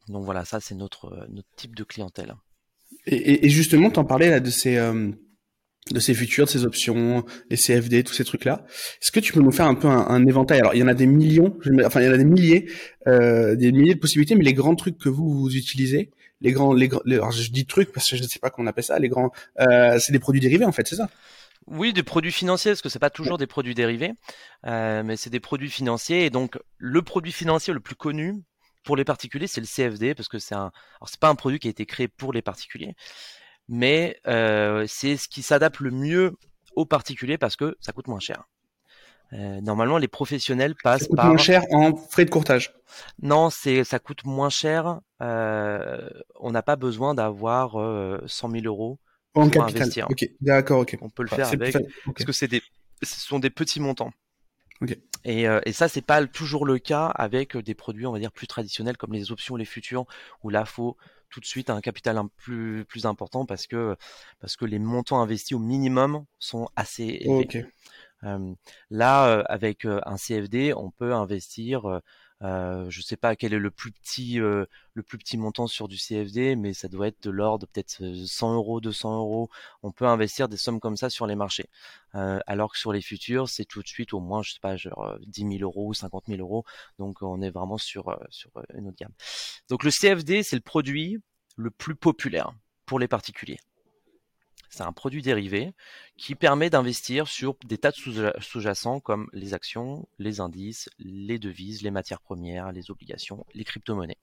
donc 0.08 0.26
voilà, 0.26 0.46
ça 0.46 0.60
c'est 0.60 0.76
notre 0.76 1.28
notre 1.30 1.50
type 1.56 1.76
de 1.76 1.84
clientèle. 1.84 2.36
Et, 3.06 3.46
et 3.46 3.50
justement, 3.50 3.90
t'en 3.90 4.06
parlais 4.06 4.30
là 4.30 4.40
de 4.40 4.50
ces 4.50 4.78
de 5.92 6.00
ces 6.00 6.14
futurs, 6.14 6.46
de 6.46 6.50
ces 6.50 6.66
options, 6.66 7.26
les 7.50 7.58
CFD, 7.58 8.04
tous 8.04 8.14
ces 8.14 8.24
trucs-là. 8.24 8.66
Est-ce 9.02 9.12
que 9.12 9.20
tu 9.20 9.34
peux 9.34 9.42
nous 9.42 9.52
faire 9.52 9.68
un 9.68 9.76
peu 9.76 9.88
un, 9.88 10.26
éventail? 10.26 10.60
Alors, 10.60 10.74
il 10.74 10.80
y 10.80 10.84
en 10.84 10.88
a 10.88 10.94
des 10.94 11.08
millions, 11.08 11.58
enfin, 11.86 12.02
il 12.02 12.06
y 12.06 12.10
en 12.10 12.14
a 12.14 12.18
des 12.18 12.26
milliers, 12.26 12.70
euh, 13.08 13.56
des 13.56 13.72
milliers 13.72 13.96
de 13.96 14.00
possibilités, 14.00 14.36
mais 14.36 14.46
les 14.46 14.54
grands 14.54 14.76
trucs 14.76 14.98
que 14.98 15.10
vous, 15.10 15.30
vous 15.30 15.56
utilisez, 15.56 16.12
les 16.42 16.52
grands, 16.52 16.74
les, 16.74 16.90
alors 17.12 17.32
je 17.32 17.52
dis 17.52 17.66
trucs 17.66 17.92
parce 17.92 18.10
que 18.10 18.16
je 18.16 18.24
ne 18.24 18.28
sais 18.28 18.40
pas 18.40 18.50
comment 18.50 18.68
on 18.68 18.70
appelle 18.70 18.84
ça, 18.84 19.00
les 19.00 19.10
grands, 19.10 19.32
euh, 19.60 19.98
c'est 20.00 20.12
des 20.12 20.20
produits 20.20 20.42
dérivés 20.42 20.66
en 20.66 20.72
fait, 20.72 20.88
c'est 20.88 20.96
ça? 20.96 21.10
Oui, 21.68 21.94
des 21.94 22.04
produits 22.04 22.32
financiers, 22.32 22.72
parce 22.72 22.82
que 22.82 22.90
c'est 22.90 23.00
pas 23.00 23.10
toujours 23.10 23.38
des 23.38 23.48
produits 23.48 23.74
dérivés, 23.74 24.14
euh, 24.66 25.02
mais 25.04 25.16
c'est 25.16 25.30
des 25.30 25.40
produits 25.40 25.70
financiers. 25.70 26.26
Et 26.26 26.30
donc, 26.30 26.60
le 26.78 27.02
produit 27.02 27.32
financier 27.32 27.74
le 27.74 27.80
plus 27.80 27.96
connu 27.96 28.44
pour 28.84 28.98
les 28.98 29.06
particuliers, 29.06 29.48
c'est 29.48 29.62
le 29.62 29.68
CFD, 29.68 30.14
parce 30.14 30.28
que 30.28 30.40
c'est 30.40 30.56
un, 30.56 30.72
alors 31.00 31.08
c'est 31.08 31.20
pas 31.20 31.30
un 31.30 31.36
produit 31.36 31.60
qui 31.60 31.68
a 31.68 31.70
été 31.72 31.86
créé 31.86 32.10
pour 32.10 32.34
les 32.34 32.42
particuliers, 32.42 32.96
mais 33.68 34.20
c'est 34.88 35.18
ce 35.18 35.28
qui 35.28 35.42
s'adapte 35.42 35.80
le 35.80 35.92
mieux 35.92 36.34
aux 36.76 36.86
particuliers 36.86 37.38
parce 37.38 37.56
que 37.56 37.78
ça 37.80 37.92
coûte 37.92 38.08
moins 38.08 38.20
cher. 38.20 38.44
normalement, 39.32 39.98
les 39.98 40.08
professionnels 40.08 40.76
passent 40.84 41.02
ça 41.02 41.08
coûte 41.08 41.18
par. 41.18 41.28
moins 41.28 41.38
cher 41.38 41.64
en 41.72 41.96
frais 41.96 42.26
de 42.26 42.30
courtage. 42.30 42.74
Non, 43.22 43.50
c'est 43.50 43.84
ça 43.84 44.00
coûte 44.00 44.26
moins 44.26 44.50
cher. 44.50 45.00
on 45.20 46.52
n'a 46.52 46.64
pas 46.64 46.76
besoin 46.76 47.14
d'avoir 47.14 47.72
100 48.28 48.50
000 48.50 48.66
euros 48.66 49.00
en 49.36 49.50
capital. 49.50 49.82
Investir. 49.82 50.08
Ok, 50.10 50.26
d'accord, 50.42 50.82
ok. 50.82 50.98
On 51.02 51.10
peut 51.10 51.24
le 51.24 51.30
faire 51.30 51.48
avec 51.48 51.74
parce 52.06 52.26
que 52.26 52.32
c'est 52.32 52.48
des, 52.48 52.62
ce 53.02 53.20
sont 53.20 53.40
des 53.40 53.50
petits 53.50 53.80
montants. 53.80 54.12
Et, 55.24 55.48
euh, 55.48 55.62
et, 55.66 55.72
ça, 55.72 55.88
c'est 55.88 56.02
pas 56.02 56.26
toujours 56.26 56.66
le 56.66 56.78
cas 56.78 57.06
avec 57.06 57.56
des 57.56 57.74
produits, 57.74 58.06
on 58.06 58.12
va 58.12 58.20
dire, 58.20 58.32
plus 58.32 58.48
traditionnels 58.48 58.98
comme 58.98 59.14
les 59.14 59.32
options, 59.32 59.56
les 59.56 59.66
futurs, 59.66 60.06
où 60.44 60.50
là, 60.50 60.66
faut 60.66 60.98
tout 61.34 61.40
de 61.40 61.46
suite 61.46 61.72
un 61.72 61.82
capital 61.82 62.20
un 62.20 62.28
plus 62.38 62.86
plus 62.86 63.08
important 63.08 63.48
parce 63.48 63.66
que 63.66 63.96
parce 64.40 64.56
que 64.56 64.66
les 64.66 64.78
montants 64.78 65.20
investis 65.20 65.56
au 65.56 65.60
minimum 65.60 66.26
sont 66.38 66.70
assez 66.76 67.18
élevés. 67.22 67.66
Euh, 68.24 68.54
là, 68.90 69.28
euh, 69.28 69.44
avec 69.48 69.86
un 69.86 70.16
CFD, 70.16 70.74
on 70.76 70.92
peut 70.92 71.14
investir 71.14 72.02
euh, 72.44 72.90
je 72.90 73.02
sais 73.02 73.16
pas 73.16 73.36
quel 73.36 73.54
est 73.54 73.60
le 73.60 73.72
plus 73.72 73.92
petit 73.92 74.40
euh, 74.40 74.66
montant 75.36 75.68
sur 75.68 75.88
du 75.88 75.98
CFD, 75.98 76.56
mais 76.56 76.74
ça 76.74 76.88
doit 76.88 77.08
être 77.08 77.24
de 77.24 77.30
l'ordre 77.30 77.68
peut-être 77.68 78.04
100 78.26 78.56
euros, 78.56 78.82
200 78.82 79.18
euros. 79.18 79.50
On 79.82 79.92
peut 79.92 80.06
investir 80.06 80.50
des 80.50 80.58
sommes 80.58 80.80
comme 80.80 80.98
ça 80.98 81.10
sur 81.10 81.28
les 81.28 81.36
marchés, 81.36 81.70
euh, 82.16 82.40
alors 82.48 82.74
que 82.74 82.80
sur 82.80 82.92
les 82.94 83.02
futurs, 83.02 83.50
c'est 83.50 83.66
tout 83.66 83.82
de 83.82 83.88
suite 83.88 84.14
au 84.14 84.20
moins 84.20 84.42
je 84.44 84.54
sais 84.54 84.60
pas 84.62 84.76
genre 84.76 85.18
10 85.26 85.42
000 85.42 85.54
euros 85.62 85.88
ou 85.90 85.94
50 85.94 86.26
000 86.28 86.40
euros. 86.42 86.66
Donc 87.00 87.22
on 87.22 87.42
est 87.42 87.52
vraiment 87.52 87.78
sur 87.78 88.18
sur 88.30 88.52
une 88.76 88.88
autre 88.88 88.98
gamme. 88.98 89.14
Donc 89.70 89.84
le 89.84 89.92
CFD, 89.92 90.44
c'est 90.44 90.56
le 90.56 90.62
produit 90.62 91.20
le 91.56 91.72
plus 91.72 91.96
populaire 91.96 92.52
pour 92.86 93.00
les 93.00 93.08
particuliers. 93.08 93.60
C'est 94.74 94.82
un 94.82 94.92
produit 94.92 95.22
dérivé 95.22 95.72
qui 96.18 96.34
permet 96.34 96.72
d'investir 96.72 97.28
sur 97.28 97.56
des 97.64 97.78
tas 97.78 97.92
de 97.92 98.34
sous-jacents 98.40 99.00
comme 99.00 99.30
les 99.32 99.54
actions, 99.54 100.10
les 100.18 100.40
indices, 100.40 100.90
les 100.98 101.38
devises, 101.38 101.84
les 101.84 101.92
matières 101.92 102.22
premières, 102.22 102.72
les 102.72 102.90
obligations, 102.90 103.46
les 103.54 103.66
crypto-monnaies. 103.66 104.18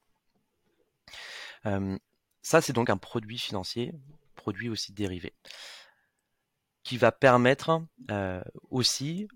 ça, 2.42 2.60
c'est 2.60 2.72
donc 2.72 2.90
un 2.90 2.96
produit 2.96 3.38
financier, 3.38 3.94
produit 4.34 4.68
aussi 4.68 4.92
dérivé, 4.92 5.34
qui 6.82 6.96
va 6.96 7.12
permettre 7.12 7.84
aussi 8.70 9.28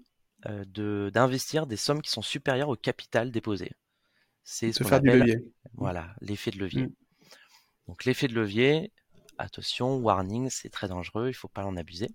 d'investir 0.42 1.68
des 1.68 1.76
sommes 1.76 2.02
qui 2.02 2.10
sont 2.10 2.22
supérieures 2.22 2.70
au 2.70 2.76
capital 2.76 3.30
déposé. 3.30 3.70
C'est 4.42 4.72
ce 4.72 4.82
qu'on 4.82 4.90
appelle 4.90 5.20
levier. 5.20 5.38
voilà 5.74 6.12
l'effet 6.20 6.50
de 6.50 6.58
levier. 6.58 6.82
Mmh. 6.82 6.92
Donc 7.86 8.04
l'effet 8.04 8.26
de 8.26 8.34
levier, 8.34 8.90
attention, 9.38 9.96
warning, 9.96 10.50
c'est 10.50 10.70
très 10.70 10.88
dangereux, 10.88 11.28
il 11.28 11.34
faut 11.34 11.48
pas 11.48 11.64
en 11.64 11.76
abuser. 11.76 12.10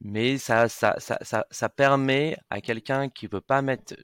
mais 0.00 0.38
ça, 0.38 0.68
ça, 0.68 0.96
ça, 0.98 1.46
ça, 1.50 1.68
permet 1.68 2.36
à 2.50 2.60
quelqu'un 2.60 3.08
qui 3.08 3.26
veut 3.26 3.40
pas 3.40 3.62
mettre, 3.62 3.94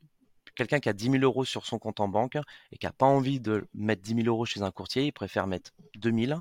quelqu'un 0.55 0.81
qui 0.81 0.89
a 0.89 0.93
10 0.93 1.11
000 1.13 1.25
euros 1.25 1.45
sur 1.45 1.67
son 1.67 1.79
compte 1.79 2.01
en 2.01 2.09
banque 2.09 2.39
et 2.73 2.79
qui 2.79 2.87
a 2.87 2.93
pas 2.93 3.07
envie 3.07 3.41
de 3.41 3.67
mettre 3.75 4.03
10 4.03 4.17
000 4.23 4.27
euros 4.29 4.45
chez 4.45 4.63
un 4.63 4.71
courtier, 4.71 5.07
il 5.07 5.13
préfère 5.13 5.47
mettre 5.47 5.73
2 5.97 6.13
000, 6.27 6.41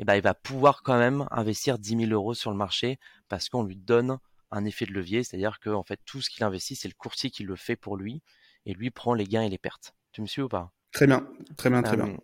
et 0.00 0.04
ben 0.04 0.16
il 0.16 0.22
va 0.22 0.34
pouvoir 0.34 0.82
quand 0.82 0.98
même 0.98 1.26
investir 1.30 1.78
10 1.78 2.06
000 2.06 2.10
euros 2.12 2.34
sur 2.34 2.50
le 2.50 2.56
marché 2.56 2.98
parce 3.28 3.48
qu'on 3.48 3.62
lui 3.64 3.76
donne 3.76 4.18
un 4.50 4.64
effet 4.64 4.86
de 4.86 4.92
levier, 4.92 5.22
c'est-à-dire 5.24 5.60
que 5.60 5.70
en 5.70 5.84
fait 5.84 6.00
tout 6.04 6.20
ce 6.22 6.30
qu'il 6.30 6.44
investit, 6.44 6.74
c'est 6.74 6.88
le 6.88 6.94
courtier 6.94 7.30
qui 7.30 7.44
le 7.44 7.56
fait 7.56 7.76
pour 7.76 7.96
lui 7.96 8.22
et 8.66 8.74
lui 8.74 8.90
prend 8.90 9.14
les 9.14 9.24
gains 9.24 9.42
et 9.42 9.48
les 9.48 9.58
pertes. 9.58 9.94
Tu 10.12 10.22
me 10.22 10.26
suis 10.26 10.42
ou 10.42 10.48
pas? 10.48 10.72
Très 10.92 11.06
bien, 11.06 11.26
très 11.56 11.70
bien, 11.70 11.82
très 11.82 11.96
bien. 11.96 12.16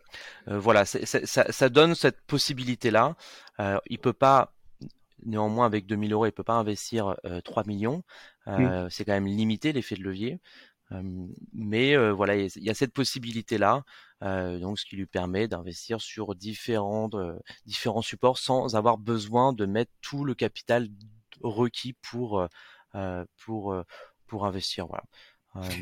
Euh, 0.49 0.59
voilà, 0.59 0.85
ça, 0.85 1.25
ça, 1.25 1.69
donne 1.69 1.95
cette 1.95 2.21
possibilité-là. 2.23 3.17
Euh, 3.61 3.79
il 3.87 3.99
peut 3.99 4.13
pas, 4.13 4.53
néanmoins, 5.25 5.67
avec 5.67 5.87
2000 5.87 6.13
euros, 6.13 6.27
il 6.27 6.33
peut 6.33 6.43
pas 6.43 6.55
investir 6.55 7.17
3 7.45 7.63
euh, 7.63 7.67
millions. 7.67 8.03
Euh, 8.49 8.89
C'est 8.91 9.05
quand 9.05 9.13
même 9.13 9.27
limité 9.27 9.73
l'effet 9.73 9.95
de 9.95 10.03
levier. 10.03 10.41
mais 11.53 11.97
voilà, 12.11 12.37
il 12.37 12.63
y 12.63 12.71
a 12.71 12.75
cette 12.75 12.93
possibilité-là, 12.93 13.85
donc 14.21 14.79
ce 14.81 14.85
qui 14.85 14.97
lui 14.97 15.07
permet 15.07 15.47
d'investir 15.47 16.01
sur 16.01 16.35
différents, 16.35 17.09
différents 17.67 18.03
supports 18.03 18.39
sans 18.39 18.75
avoir 18.75 18.99
besoin 18.99 19.53
de 19.53 19.65
mettre 19.67 19.93
tout 20.01 20.25
le 20.25 20.35
capital 20.35 20.89
requis 21.41 21.93
pour, 22.03 22.49
pour, 23.37 23.85
pour 24.27 24.47
investir. 24.47 24.87
Voilà. 24.89 25.05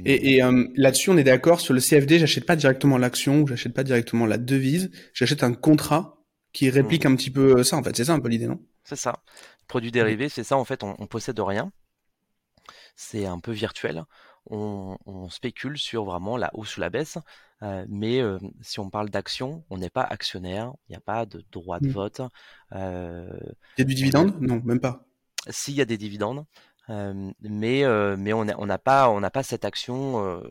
Et, 0.04 0.34
et 0.34 0.42
euh, 0.42 0.66
là-dessus, 0.76 1.10
on 1.10 1.16
est 1.16 1.24
d'accord 1.24 1.60
sur 1.60 1.74
le 1.74 1.80
CFD. 1.80 2.18
J'achète 2.18 2.46
pas 2.46 2.56
directement 2.56 2.98
l'action 2.98 3.40
ou 3.40 3.46
j'achète 3.46 3.74
pas 3.74 3.84
directement 3.84 4.26
la 4.26 4.38
devise. 4.38 4.90
J'achète 5.12 5.42
un 5.42 5.52
contrat 5.52 6.24
qui 6.52 6.70
réplique 6.70 7.04
mmh. 7.04 7.12
un 7.12 7.16
petit 7.16 7.30
peu 7.30 7.62
ça. 7.62 7.76
En 7.76 7.82
fait, 7.82 7.96
c'est 7.96 8.04
ça 8.04 8.14
un 8.14 8.20
peu 8.20 8.28
l'idée, 8.28 8.46
non? 8.46 8.60
C'est 8.84 8.96
ça. 8.96 9.22
Produit 9.66 9.90
dérivé, 9.90 10.28
c'est 10.28 10.44
ça. 10.44 10.56
En 10.56 10.64
fait, 10.64 10.82
on, 10.82 10.94
on 10.98 11.06
possède 11.06 11.38
rien. 11.40 11.72
C'est 12.96 13.26
un 13.26 13.40
peu 13.40 13.52
virtuel. 13.52 14.04
On, 14.50 14.98
on, 15.06 15.28
spécule 15.30 15.78
sur 15.78 16.04
vraiment 16.04 16.36
la 16.36 16.50
hausse 16.54 16.76
ou 16.76 16.80
la 16.80 16.90
baisse. 16.90 17.18
Euh, 17.62 17.84
mais 17.88 18.20
euh, 18.20 18.38
si 18.60 18.78
on 18.78 18.90
parle 18.90 19.08
d'action, 19.08 19.64
on 19.70 19.78
n'est 19.78 19.90
pas 19.90 20.02
actionnaire. 20.02 20.72
Il 20.88 20.92
n'y 20.92 20.96
a 20.96 21.00
pas 21.00 21.24
de 21.24 21.42
droit 21.50 21.80
de 21.80 21.88
mmh. 21.88 21.92
vote. 21.92 22.20
Euh, 22.72 23.38
il 23.78 23.80
y 23.80 23.82
a 23.82 23.84
du 23.84 23.94
dividende? 23.94 24.40
Non, 24.40 24.60
même 24.64 24.80
pas. 24.80 25.06
S'il 25.48 25.74
y 25.74 25.80
a 25.80 25.84
des 25.84 25.98
dividendes, 25.98 26.44
mais 26.88 27.84
mais 28.16 28.32
on 28.32 28.44
n'a 28.44 28.54
on 28.58 28.68
pas 28.78 29.08
on 29.10 29.20
n'a 29.20 29.30
pas 29.30 29.42
cette 29.42 29.64
action. 29.64 30.42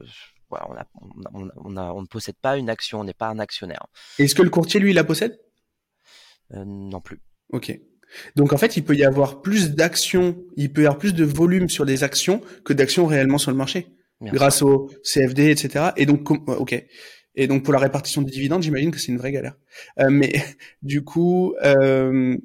Voilà, 0.50 0.67
on, 0.69 0.76
a, 0.76 0.86
on, 1.56 1.78
a, 1.78 1.91
on, 1.93 2.02
ne 2.02 2.06
possède 2.06 2.36
pas 2.39 2.58
une 2.58 2.69
action, 2.69 3.00
on 3.00 3.04
n'est 3.04 3.15
pas 3.15 3.28
un 3.28 3.39
actionnaire. 3.39 3.88
Est-ce 4.19 4.36
que 4.36 4.43
le 4.43 4.52
courtier, 4.52 4.80
lui, 4.80 4.93
la 4.93 5.04
possède? 5.04 5.39
Non 6.52 7.02
plus. 7.02 7.22
Ok. 7.52 7.76
Donc 8.36 8.54
en 8.54 8.58
fait, 8.58 8.78
il 8.78 8.84
peut 8.84 8.96
y 8.96 9.04
avoir 9.04 9.41
plus 9.41 9.72
d'actions, 9.72 10.38
il 10.56 10.72
peut 10.72 10.82
y 10.82 10.86
avoir 10.86 11.00
plus 11.00 11.13
de 11.13 11.24
volume 11.24 11.69
sur 11.69 11.86
des 11.86 12.04
actions 12.04 12.41
que 12.63 12.74
d'actions 12.74 13.06
réellement 13.06 13.38
sur 13.38 13.52
le 13.52 13.58
marché, 13.58 13.88
grâce 14.22 14.62
au 14.62 14.89
CFD, 15.04 15.50
etc. 15.50 15.91
Et 15.98 16.06
donc, 16.06 16.30
ok. 16.30 16.86
Et 17.36 17.48
donc 17.48 17.63
pour 17.63 17.74
la 17.74 17.80
répartition 17.80 18.22
des 18.22 18.32
dividendes, 18.32 18.62
j'imagine 18.62 18.91
que 18.91 19.00
c'est 19.00 19.12
une 19.12 19.17
vraie 19.17 19.32
galère. 19.32 19.56
Euh, 20.00 20.10
mais 20.12 20.34
du 20.84 21.04
coup, 21.04 21.56
euh, 21.63 22.38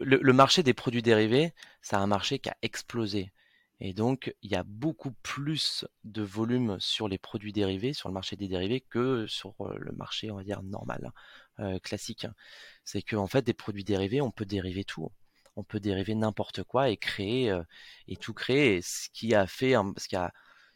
le, 0.00 0.32
marché 0.32 0.62
des 0.62 0.74
produits 0.74 1.02
dérivés, 1.02 1.52
c'est 1.82 1.96
un 1.96 2.06
marché 2.06 2.38
qui 2.38 2.48
a 2.48 2.56
explosé. 2.62 3.32
Et 3.80 3.92
donc, 3.92 4.34
il 4.42 4.50
y 4.50 4.54
a 4.54 4.62
beaucoup 4.62 5.12
plus 5.22 5.86
de 6.04 6.22
volume 6.22 6.78
sur 6.80 7.08
les 7.08 7.18
produits 7.18 7.52
dérivés, 7.52 7.92
sur 7.92 8.08
le 8.08 8.14
marché 8.14 8.34
des 8.36 8.48
dérivés, 8.48 8.80
que 8.80 9.26
sur 9.26 9.54
euh, 9.60 9.76
le 9.78 9.92
marché, 9.92 10.30
on 10.30 10.36
va 10.36 10.44
dire, 10.44 10.62
normal, 10.62 11.12
euh, 11.60 11.78
classique. 11.80 12.26
C'est 12.84 13.02
qu'en 13.02 13.24
en 13.24 13.26
fait, 13.26 13.42
des 13.42 13.52
produits 13.52 13.84
dérivés, 13.84 14.22
on 14.22 14.30
peut 14.30 14.46
dériver 14.46 14.84
tout. 14.84 15.10
On 15.56 15.64
peut 15.64 15.80
dériver 15.80 16.14
n'importe 16.14 16.62
quoi 16.62 16.88
et 16.88 16.96
créer, 16.96 17.50
euh, 17.50 17.62
et 18.08 18.16
tout 18.16 18.32
créer. 18.34 18.80
ce 18.82 19.08
qui 19.12 19.34
a 19.34 19.46
fait, 19.46 19.74
parce 19.74 20.06
qu'il 20.06 20.18
a, 20.18 20.32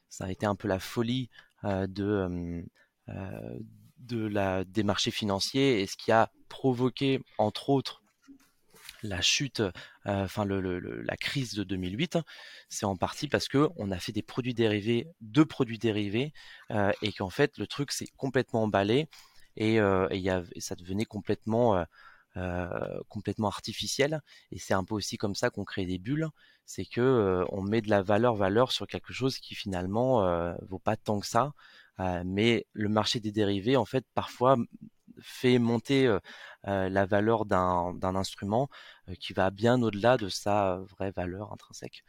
ça 0.08 0.26
a 0.26 0.30
été 0.30 0.44
un 0.46 0.56
peu 0.56 0.68
la 0.68 0.78
folie 0.78 1.30
de, 1.62 2.64
de 3.98 4.26
la, 4.26 4.64
des 4.64 4.82
marchés 4.82 5.10
financiers 5.10 5.80
et 5.80 5.86
ce 5.86 5.96
qui 5.96 6.12
a 6.12 6.30
provoqué, 6.48 7.20
entre 7.38 7.70
autres, 7.70 7.99
la 9.02 9.20
chute, 9.20 9.60
euh, 9.60 9.70
enfin 10.04 10.44
le, 10.44 10.78
la 10.80 11.16
crise 11.16 11.54
de 11.54 11.64
2008, 11.64 12.18
c'est 12.68 12.86
en 12.86 12.96
partie 12.96 13.28
parce 13.28 13.48
que 13.48 13.68
on 13.76 13.90
a 13.90 13.98
fait 13.98 14.12
des 14.12 14.22
produits 14.22 14.54
dérivés, 14.54 15.08
deux 15.20 15.44
produits 15.44 15.78
dérivés, 15.78 16.32
euh, 16.70 16.92
et 17.02 17.12
qu'en 17.12 17.30
fait 17.30 17.58
le 17.58 17.66
truc 17.66 17.92
s'est 17.92 18.08
complètement 18.16 18.64
emballé 18.64 19.08
et, 19.56 19.80
euh, 19.80 20.08
et, 20.10 20.18
y 20.18 20.30
a, 20.30 20.42
ça 20.58 20.74
devenait 20.74 21.04
complètement 21.04 21.84
complètement 23.08 23.48
artificiel. 23.48 24.20
Et 24.52 24.58
c'est 24.58 24.72
un 24.74 24.84
peu 24.84 24.94
aussi 24.94 25.18
comme 25.18 25.34
ça 25.34 25.50
qu'on 25.50 25.64
crée 25.64 25.84
des 25.84 25.98
bulles, 25.98 26.28
c'est 26.64 26.84
que 26.84 27.44
on 27.50 27.60
met 27.62 27.80
de 27.80 27.90
la 27.90 28.02
valeur 28.02 28.36
valeur 28.36 28.70
sur 28.72 28.86
quelque 28.86 29.12
chose 29.12 29.38
qui 29.38 29.54
finalement 29.56 30.54
vaut 30.62 30.78
pas 30.78 30.96
tant 30.96 31.18
que 31.20 31.26
ça. 31.26 31.52
mais 32.24 32.66
le 32.72 32.88
marché 32.88 33.18
des 33.20 33.32
dérivés, 33.32 33.76
en 33.76 33.84
fait, 33.84 34.04
parfois 34.14 34.56
fait 35.22 35.59
monter 35.59 36.16
la 36.64 37.06
valeur 37.06 37.46
d'un 37.46 38.14
instrument 38.14 38.68
qui 39.18 39.33
va 39.33 39.50
bien 39.50 39.83
au-delà 39.83 40.16
de 40.16 40.28
sa 40.28 40.78
vraie 40.88 41.11
valeur 41.11 41.52
intrinsèque. 41.52 42.04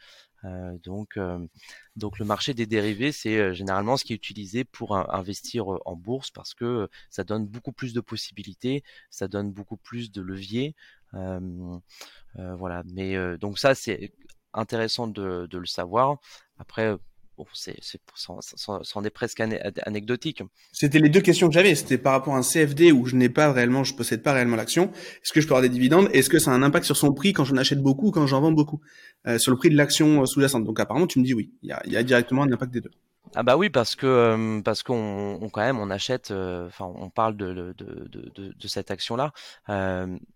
donc, 0.83 1.15
le 1.15 2.25
marché 2.25 2.53
des 2.53 2.65
dérivés, 2.65 3.11
c'est 3.11 3.53
généralement 3.53 3.97
ce 3.97 4.03
qui 4.05 4.13
est 4.13 4.15
utilisé 4.15 4.63
pour 4.63 4.95
investir 4.95 5.67
en 5.85 5.95
bourse 5.95 6.31
parce 6.31 6.53
que 6.53 6.89
ça 7.09 7.23
donne 7.23 7.47
beaucoup 7.47 7.71
plus 7.71 7.93
de 7.93 8.01
possibilités, 8.01 8.83
ça 9.09 9.27
donne 9.27 9.51
beaucoup 9.51 9.77
plus 9.77 10.11
de 10.11 10.21
leviers. 10.21 10.75
voilà. 11.13 12.83
Mais 12.93 13.37
donc 13.37 13.59
ça, 13.59 13.75
c'est 13.75 14.13
intéressant 14.53 15.07
de, 15.07 15.47
de, 15.49 15.57
le 15.57 15.65
savoir. 15.65 16.17
Après, 16.57 16.97
bon, 17.41 17.47
c'est, 17.53 17.77
c'en 18.15 19.03
est 19.03 19.09
presque 19.09 19.39
anecdotique. 19.39 20.43
C'était 20.71 20.99
les 20.99 21.09
deux 21.09 21.21
questions 21.21 21.47
que 21.47 21.53
j'avais. 21.53 21.75
C'était 21.75 21.97
par 21.97 22.13
rapport 22.13 22.35
à 22.35 22.37
un 22.37 22.43
CFD 22.43 22.91
où 22.91 23.05
je 23.05 23.15
n'ai 23.15 23.29
pas 23.29 23.51
réellement, 23.51 23.83
je 23.83 23.95
possède 23.95 24.21
pas 24.21 24.33
réellement 24.33 24.55
l'action. 24.55 24.91
Est-ce 25.23 25.33
que 25.33 25.41
je 25.41 25.47
peux 25.47 25.53
avoir 25.53 25.63
des 25.63 25.69
dividendes? 25.69 26.09
Est-ce 26.13 26.29
que 26.29 26.39
ça 26.39 26.51
a 26.51 26.53
un 26.53 26.63
impact 26.63 26.85
sur 26.85 26.97
son 26.97 27.13
prix 27.13 27.33
quand 27.33 27.45
j'en 27.45 27.57
achète 27.57 27.81
beaucoup 27.81 28.07
ou 28.07 28.11
quand 28.11 28.27
j'en 28.27 28.41
vends 28.41 28.51
beaucoup? 28.51 28.81
Euh, 29.27 29.37
Sur 29.37 29.51
le 29.51 29.57
prix 29.57 29.69
de 29.69 29.77
l'action 29.77 30.21
euh, 30.21 30.25
sous-jacente. 30.25 30.63
Donc 30.63 30.79
apparemment, 30.79 31.07
tu 31.07 31.19
me 31.19 31.25
dis 31.25 31.33
oui. 31.33 31.51
Il 31.63 31.69
y 31.69 31.71
a, 31.71 31.81
il 31.85 31.91
y 31.91 31.97
a 31.97 32.03
directement 32.03 32.43
un 32.43 32.51
impact 32.51 32.71
des 32.71 32.81
deux. 32.81 32.91
Ah 33.33 33.43
bah 33.43 33.55
oui 33.55 33.69
parce 33.69 33.95
que 33.95 34.59
parce 34.61 34.83
qu'on 34.83 35.39
on, 35.41 35.49
quand 35.49 35.61
même 35.61 35.79
on 35.79 35.89
achète 35.89 36.31
enfin 36.31 36.91
on 36.93 37.09
parle 37.09 37.37
de 37.37 37.53
de, 37.53 37.73
de, 37.77 38.09
de, 38.09 38.53
de 38.59 38.67
cette 38.67 38.91
action 38.91 39.15
là 39.15 39.31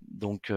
donc 0.08 0.50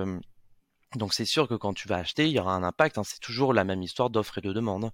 donc 0.97 1.13
c'est 1.13 1.27
sûr 1.27 1.49
que 1.49 1.55
quand 1.55 1.75
tu 1.75 1.87
vas 1.87 1.97
acheter, 1.99 2.27
il 2.27 2.33
y 2.33 2.39
aura 2.39 2.55
un 2.55 2.63
impact. 2.63 2.97
Hein. 2.99 3.05
C'est 3.05 3.21
toujours 3.21 3.53
la 3.53 3.65
même 3.65 3.83
histoire 3.83 4.09
d'offre 4.11 4.39
et 4.39 4.41
de 4.41 4.53
demande. 4.53 4.91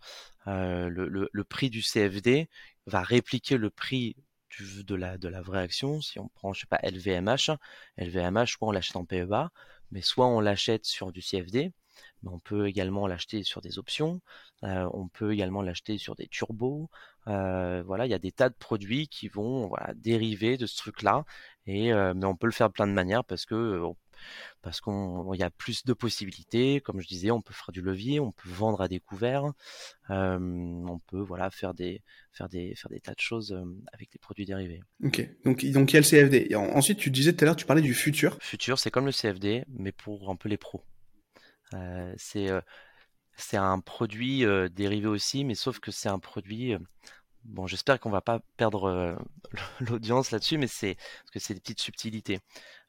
Euh, 0.49 0.89
le, 0.91 1.45
prix 1.45 1.71
du 1.71 1.83
CFD 1.83 2.49
va 2.87 3.03
répliquer 3.03 3.57
le 3.57 3.71
prix 3.71 4.17
de, 4.59 4.95
la, 4.95 5.17
vraie 5.43 5.61
action. 5.61 6.01
Si 6.01 6.19
on 6.19 6.29
prend, 6.29 6.53
je 6.53 6.61
sais 6.61 6.67
pas, 6.67 6.81
LVMH, 6.83 7.57
LVMH, 7.99 8.47
soit 8.47 8.69
on 8.69 8.73
l'achète 8.73 8.97
en 8.97 9.05
PEA, 9.05 9.51
mais 9.93 10.01
soit 10.01 10.27
on 10.27 10.41
l'achète 10.41 10.85
sur 10.85 11.13
du 11.13 11.21
CFD. 11.21 11.73
Mais 12.25 12.31
on 12.31 12.41
peut 12.41 12.67
également 12.67 13.07
l'acheter 13.07 13.45
sur 13.45 13.61
des 13.61 13.79
options. 13.79 14.21
On 14.63 15.09
peut 15.09 15.33
également 15.33 15.63
l'acheter 15.63 15.99
sur 15.99 16.17
des 16.17 16.27
turbos. 16.27 16.91
Voilà, 17.27 18.07
il 18.07 18.11
y 18.11 18.15
a 18.15 18.19
des 18.19 18.33
tas 18.33 18.49
de 18.49 18.55
produits 18.55 19.07
qui 19.07 19.29
vont 19.29 19.73
dériver 19.95 20.57
de 20.57 20.67
ce 20.67 20.77
truc-là. 20.77 21.25
Et 21.67 21.93
mais 21.93 22.27
on 22.27 22.35
peut 22.37 22.47
le 22.47 22.53
faire 22.53 22.69
de 22.69 22.73
plein 22.73 22.89
de 22.89 22.93
manières 22.93 23.25
parce 23.25 23.47
que 23.47 23.81
parce 24.62 24.81
qu'il 24.81 25.38
y 25.38 25.42
a 25.42 25.50
plus 25.50 25.85
de 25.85 25.92
possibilités. 25.92 26.81
Comme 26.81 27.00
je 27.00 27.07
disais, 27.07 27.31
on 27.31 27.40
peut 27.40 27.55
faire 27.55 27.72
du 27.72 27.81
levier, 27.81 28.20
on 28.20 28.33
peut 28.33 28.48
vendre 28.48 28.81
à 28.81 28.88
découvert, 28.88 29.53
euh, 30.11 30.38
on 30.38 30.98
peut 31.07 31.20
voilà 31.20 31.50
faire 31.50 31.74
des 31.74 32.03
faire 32.33 32.48
des 32.48 32.74
faire 32.74 32.90
des 32.90 33.00
tas 33.00 33.14
de 33.14 33.20
choses 33.20 33.53
euh, 33.53 33.64
avec 33.92 34.11
des 34.12 34.18
produits 34.18 34.46
dérivés. 34.46 34.83
Ok. 35.03 35.29
Donc 35.44 35.64
donc 35.64 35.92
il 35.92 35.94
y 35.94 35.96
a 35.96 36.00
le 36.00 36.07
CFD. 36.07 36.55
ensuite, 36.55 36.98
tu 36.98 37.11
disais 37.11 37.33
tout 37.33 37.44
à 37.44 37.46
l'heure, 37.46 37.57
tu 37.57 37.66
parlais 37.66 37.83
du 37.83 37.94
futur. 37.94 38.38
Futur, 38.40 38.79
c'est 38.79 38.90
comme 38.90 39.07
le 39.07 39.12
CFD, 39.12 39.64
mais 39.68 39.92
pour 39.92 40.31
un 40.31 40.37
peu 40.37 40.48
les 40.48 40.59
pros. 40.59 40.85
Euh, 41.74 42.12
c'est 42.16 42.48
c'est 43.37 43.57
un 43.57 43.81
produit 43.81 44.44
dérivé 44.74 45.09
aussi, 45.09 45.44
mais 45.44 45.55
sauf 45.55 45.81
que 45.81 45.90
c'est 45.90 46.09
un 46.09 46.20
produit 46.20 46.77
bon, 47.45 47.67
j'espère 47.67 48.01
qu'on 48.01 48.11
va 48.11 48.21
pas 48.21 48.41
perdre 48.57 49.19
l'audience 49.81 50.31
là-dessus, 50.31 50.59
mais 50.59 50.67
c'est 50.67 50.95
parce 50.95 51.31
que 51.33 51.39
c'est 51.39 51.55
des 51.55 51.61
petites 51.61 51.81
subtilités. 51.81 52.41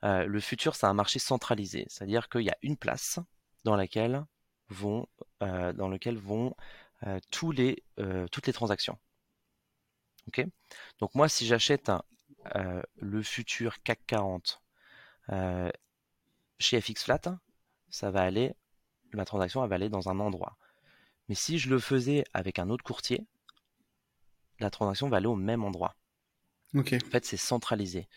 Euh, 0.04 0.26
le 0.26 0.40
futur, 0.40 0.76
c'est 0.76 0.86
un 0.86 0.94
marché 0.94 1.20
centralisé, 1.20 1.86
c'est-à-dire 1.90 2.30
qu'il 2.30 2.42
y 2.42 2.50
a 2.50 2.58
une 2.62 2.78
place 2.78 3.20
dans 3.64 3.76
laquelle 3.76 4.26
vont, 4.70 5.08
euh, 5.44 5.74
dans 5.74 5.90
lequel 5.90 6.18
vont 6.18 6.56
euh, 7.04 7.20
tous 7.32 7.52
les, 7.52 7.84
toutes 8.32 8.48
les 8.48 8.54
transactions. 8.54 8.98
Ok? 10.28 10.46
Donc 11.00 11.14
moi, 11.16 11.30
si 11.30 11.46
j'achète 11.46 11.92
le 12.98 13.24
futur 13.24 13.82
CAC 13.84 14.00
40 14.08 14.62
chez 16.60 16.82
FX 16.82 17.04
Flat, 17.04 17.22
ça 17.90 18.12
va 18.12 18.22
aller, 18.22 18.56
ma 19.14 19.26
transaction 19.26 19.66
va 19.66 19.76
aller 19.76 19.90
dans 19.90 20.10
un 20.10 20.20
endroit. 20.20 20.58
Mais 21.28 21.36
si 21.36 21.58
je 21.58 21.70
le 21.70 21.80
faisais 21.80 22.24
avec 22.34 22.60
un 22.60 22.70
autre 22.70 22.84
courtier, 22.84 23.26
la 24.60 24.70
transaction 24.70 25.10
va 25.10 25.18
aller 25.18 25.28
au 25.28 25.36
même 25.36 25.64
endroit. 25.64 25.96
En 26.76 26.84
fait, 26.84 27.26
c'est 27.26 27.38
centralisé. 27.38 28.08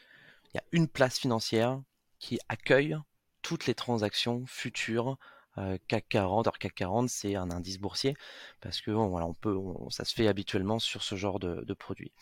Il 0.52 0.56
y 0.56 0.58
a 0.58 0.64
une 0.72 0.88
place 0.88 1.18
financière 1.18 1.80
qui 2.18 2.38
accueille 2.48 2.96
toutes 3.42 3.66
les 3.66 3.74
transactions 3.74 4.44
futures 4.46 5.16
euh, 5.58 5.78
CAC 5.88 6.08
40. 6.08 6.46
Alors 6.46 6.58
CAC 6.58 6.74
40, 6.74 7.08
c'est 7.08 7.34
un 7.34 7.50
indice 7.50 7.78
boursier 7.78 8.16
parce 8.60 8.80
que 8.80 8.90
voilà, 8.90 9.26
on 9.26 9.34
peut, 9.34 9.56
ça 9.90 10.04
se 10.04 10.14
fait 10.14 10.28
habituellement 10.28 10.78
sur 10.78 11.02
ce 11.02 11.14
genre 11.16 11.38
de, 11.38 11.64
de 11.64 11.74
produit. 11.74 12.12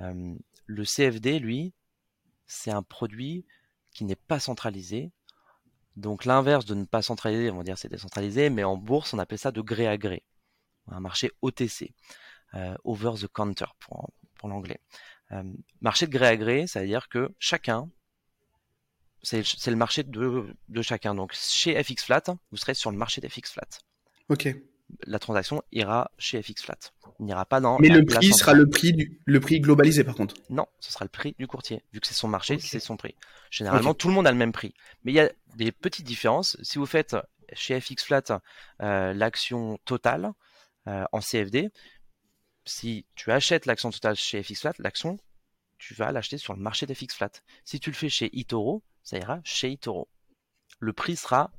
Euh, 0.00 0.34
le 0.66 0.84
CFD, 0.84 1.38
lui, 1.38 1.72
c'est 2.46 2.70
un 2.70 2.82
produit 2.82 3.46
qui 3.92 4.04
n'est 4.04 4.16
pas 4.16 4.40
centralisé. 4.40 5.12
Donc 5.96 6.24
l'inverse 6.24 6.64
de 6.64 6.74
ne 6.74 6.84
pas 6.84 7.02
centraliser, 7.02 7.50
on 7.50 7.58
va 7.58 7.64
dire 7.64 7.76
c'est 7.76 7.88
décentralisé, 7.88 8.48
mais 8.48 8.64
en 8.64 8.76
bourse 8.76 9.12
on 9.12 9.18
appelle 9.18 9.38
ça 9.38 9.52
de 9.52 9.60
gré 9.60 9.86
à 9.86 9.98
gré, 9.98 10.22
un 10.86 11.00
marché 11.00 11.32
OTC, 11.42 11.92
over 12.84 13.12
the 13.20 13.28
counter 13.28 13.66
pour, 13.78 14.10
pour 14.36 14.48
l'anglais. 14.48 14.80
Euh, 15.32 15.42
marché 15.80 16.06
de 16.06 16.12
gré 16.12 16.26
à 16.26 16.36
gré, 16.36 16.66
ça 16.66 16.80
veut 16.80 16.86
dire 16.86 17.08
que 17.08 17.30
chacun, 17.38 17.88
c'est 19.22 19.44
le 19.66 19.76
marché 19.76 20.02
de, 20.02 20.46
de 20.68 20.82
chacun. 20.82 21.14
Donc 21.14 21.32
chez 21.34 21.80
FX 21.82 22.04
Flat, 22.04 22.22
vous 22.50 22.56
serez 22.56 22.74
sur 22.74 22.90
le 22.90 22.96
marché 22.96 23.20
d'FX 23.20 23.52
Flat. 23.52 23.68
Ok. 24.28 24.48
La 25.06 25.20
transaction 25.20 25.62
ira 25.70 26.10
chez 26.18 26.42
FX 26.42 26.64
Flat. 26.64 26.78
Il 27.20 27.26
n'ira 27.26 27.44
pas 27.44 27.60
dans. 27.60 27.78
Mais 27.78 27.90
le 27.90 28.04
prix 28.04 28.32
sera 28.32 28.54
le 28.54 28.68
prix 28.68 28.92
du, 28.92 29.20
le 29.24 29.38
prix 29.38 29.60
globalisé 29.60 30.02
par 30.02 30.16
contre. 30.16 30.34
Non, 30.48 30.66
ce 30.80 30.90
sera 30.90 31.04
le 31.04 31.10
prix 31.10 31.36
du 31.38 31.46
courtier. 31.46 31.84
Vu 31.92 32.00
que 32.00 32.08
c'est 32.08 32.14
son 32.14 32.26
marché, 32.26 32.58
c'est 32.58 32.80
son 32.80 32.96
prix. 32.96 33.14
Généralement, 33.50 33.94
tout 33.94 34.08
le 34.08 34.14
monde 34.14 34.26
a 34.26 34.32
le 34.32 34.38
même 34.38 34.52
prix. 34.52 34.74
Mais 35.04 35.12
il 35.12 35.14
y 35.14 35.20
a 35.20 35.30
des 35.54 35.70
petites 35.70 36.06
différences. 36.06 36.56
Si 36.62 36.78
vous 36.78 36.86
faites 36.86 37.16
chez 37.52 37.80
FX 37.80 38.04
Flat 38.04 38.40
euh, 38.82 39.12
l'action 39.12 39.78
totale 39.84 40.32
euh, 40.88 41.04
en 41.12 41.20
CFD, 41.20 41.70
si 42.70 43.04
tu 43.16 43.32
achètes 43.32 43.66
l'action 43.66 43.90
totale 43.90 44.16
chez 44.16 44.42
FX 44.42 44.60
Flat, 44.60 44.74
l'action, 44.78 45.18
tu 45.78 45.94
vas 45.94 46.12
l'acheter 46.12 46.38
sur 46.38 46.54
le 46.54 46.60
marché 46.60 46.86
d'FX 46.86 47.14
Flat. 47.16 47.32
Si 47.64 47.80
tu 47.80 47.90
le 47.90 47.96
fais 47.96 48.08
chez 48.08 48.30
eToro, 48.38 48.82
ça 49.02 49.18
ira 49.18 49.40
chez 49.44 49.72
eToro. 49.72 50.08
Le 50.78 50.92
prix 50.92 51.16
sera 51.16 51.50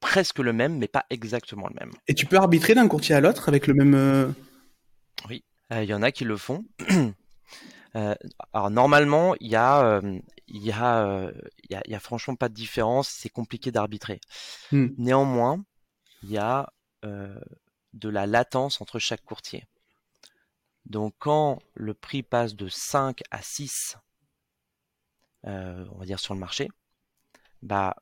presque 0.00 0.38
le 0.38 0.52
même, 0.52 0.78
mais 0.78 0.86
pas 0.86 1.04
exactement 1.10 1.66
le 1.68 1.74
même. 1.74 1.92
Et 2.06 2.14
tu 2.14 2.26
peux 2.26 2.36
arbitrer 2.36 2.74
d'un 2.74 2.86
courtier 2.86 3.14
à 3.16 3.20
l'autre 3.20 3.48
avec 3.48 3.66
le 3.66 3.74
même. 3.74 3.94
Euh, 3.94 4.30
oui, 5.28 5.42
euh, 5.72 5.82
il 5.82 5.90
y 5.90 5.94
en 5.94 6.02
a 6.02 6.12
qui 6.12 6.24
le 6.24 6.36
font. 6.36 6.64
Euh, 7.96 8.14
alors 8.52 8.70
normalement, 8.70 9.34
il 9.40 9.48
y 9.48 9.56
a, 9.56 10.02
il 10.46 10.62
y 10.62 10.70
a, 10.70 11.32
il 11.70 11.80
y 11.86 11.94
a, 11.94 11.98
franchement 12.00 12.36
pas 12.36 12.50
de 12.50 12.54
différence. 12.54 13.08
C'est 13.08 13.30
compliqué 13.30 13.72
d'arbitrer. 13.72 14.20
Hmm. 14.70 14.88
Néanmoins, 14.98 15.64
il 16.22 16.30
y 16.30 16.36
a 16.36 16.70
de 17.02 18.08
la 18.08 18.26
latence 18.26 18.82
entre 18.82 18.98
chaque 18.98 19.24
courtier. 19.24 19.64
Donc 20.88 21.14
quand 21.18 21.58
le 21.74 21.92
prix 21.92 22.22
passe 22.22 22.54
de 22.54 22.68
5 22.68 23.20
à 23.30 23.42
6, 23.42 23.98
euh, 25.46 25.84
on 25.92 25.98
va 25.98 26.06
dire 26.06 26.18
sur 26.18 26.34
le 26.34 26.40
marché, 26.40 26.68
bah 27.62 27.94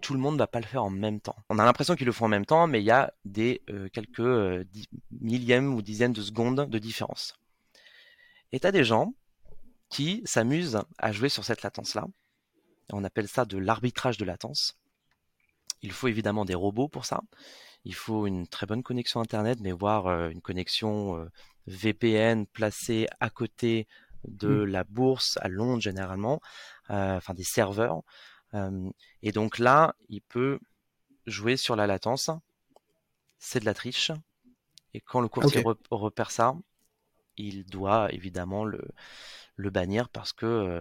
tout 0.00 0.14
le 0.14 0.20
monde 0.20 0.34
ne 0.34 0.38
va 0.38 0.46
pas 0.46 0.60
le 0.60 0.66
faire 0.66 0.84
en 0.84 0.90
même 0.90 1.20
temps. 1.20 1.36
On 1.48 1.58
a 1.58 1.64
l'impression 1.64 1.96
qu'ils 1.96 2.06
le 2.06 2.12
font 2.12 2.26
en 2.26 2.28
même 2.28 2.46
temps, 2.46 2.66
mais 2.66 2.80
il 2.80 2.84
y 2.84 2.90
a 2.90 3.12
des 3.24 3.62
euh, 3.68 3.88
quelques 3.88 4.20
euh, 4.20 4.64
millièmes 5.10 5.74
ou 5.74 5.82
dizaines 5.82 6.12
de 6.12 6.22
secondes 6.22 6.68
de 6.68 6.78
différence. 6.78 7.34
Et 8.52 8.60
tu 8.60 8.66
as 8.66 8.72
des 8.72 8.84
gens 8.84 9.14
qui 9.88 10.22
s'amusent 10.24 10.80
à 10.98 11.10
jouer 11.10 11.28
sur 11.28 11.44
cette 11.44 11.62
latence-là. 11.62 12.06
On 12.92 13.02
appelle 13.02 13.28
ça 13.28 13.44
de 13.44 13.58
l'arbitrage 13.58 14.18
de 14.18 14.24
latence. 14.24 14.78
Il 15.82 15.90
faut 15.90 16.06
évidemment 16.06 16.44
des 16.44 16.54
robots 16.54 16.88
pour 16.88 17.06
ça. 17.06 17.22
Il 17.84 17.94
faut 17.94 18.26
une 18.26 18.46
très 18.46 18.66
bonne 18.66 18.82
connexion 18.82 19.20
Internet, 19.20 19.58
mais 19.60 19.72
voir 19.72 20.06
une 20.30 20.40
connexion 20.40 21.28
VPN 21.66 22.46
placé 22.46 23.06
à 23.20 23.30
côté 23.30 23.86
de 24.24 24.48
mmh. 24.48 24.64
la 24.64 24.84
bourse 24.84 25.38
à 25.42 25.48
Londres 25.48 25.82
généralement, 25.82 26.40
euh, 26.90 27.16
enfin 27.16 27.34
des 27.34 27.44
serveurs. 27.44 28.02
Euh, 28.54 28.90
et 29.22 29.32
donc 29.32 29.58
là, 29.58 29.94
il 30.08 30.22
peut 30.22 30.58
jouer 31.26 31.56
sur 31.56 31.76
la 31.76 31.86
latence. 31.86 32.30
C'est 33.38 33.60
de 33.60 33.64
la 33.64 33.74
triche. 33.74 34.12
Et 34.94 35.00
quand 35.00 35.20
le 35.20 35.28
courtier 35.28 35.62
repère 35.90 36.30
ça, 36.30 36.54
il 37.36 37.64
doit 37.66 38.12
évidemment 38.12 38.64
le, 38.64 38.80
le 39.56 39.70
bannir 39.70 40.08
parce 40.08 40.32
que, 40.32 40.46
euh, 40.46 40.80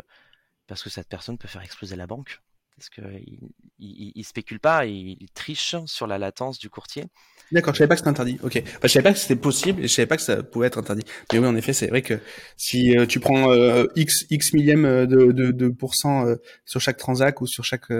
parce 0.67 0.83
que 0.83 0.89
cette 0.89 1.09
personne 1.09 1.37
peut 1.37 1.47
faire 1.47 1.63
exploser 1.63 1.95
la 1.95 2.07
banque 2.07 2.41
parce 2.77 2.89
qu'il 2.89 3.49
il, 3.79 4.23
spécule 4.23 4.59
pas, 4.59 4.85
il, 4.85 5.17
il, 5.19 5.29
triche 5.33 5.75
sur 5.85 6.07
la 6.07 6.17
latence 6.17 6.57
du 6.57 6.69
courtier. 6.69 7.05
D'accord, 7.51 7.73
je 7.73 7.79
savais 7.79 7.87
pas 7.87 7.95
que 7.95 7.99
c'était 7.99 8.09
interdit. 8.09 8.39
Ok, 8.41 8.61
bah, 8.63 8.79
je 8.83 8.87
savais 8.87 9.03
pas 9.03 9.13
que 9.13 9.19
c'était 9.19 9.35
possible 9.35 9.83
et 9.83 9.87
je 9.87 9.93
savais 9.93 10.07
pas 10.07 10.15
que 10.15 10.23
ça 10.23 10.41
pouvait 10.41 10.67
être 10.67 10.79
interdit. 10.79 11.03
Mais 11.31 11.39
oui, 11.39 11.45
en 11.45 11.55
effet, 11.55 11.73
c'est 11.73 11.87
vrai 11.87 12.01
que 12.01 12.19
si 12.57 12.97
euh, 12.97 13.05
tu 13.05 13.19
prends 13.19 13.51
euh, 13.51 13.85
x 13.95 14.25
x 14.29 14.53
millième 14.53 14.85
euh, 14.85 15.05
de, 15.05 15.31
de, 15.31 15.51
de 15.51 15.67
pourcent 15.69 16.25
sur 16.65 16.81
chaque 16.81 16.97
transac 16.97 17.41
ou 17.41 17.47
sur 17.47 17.63
chaque 17.63 17.91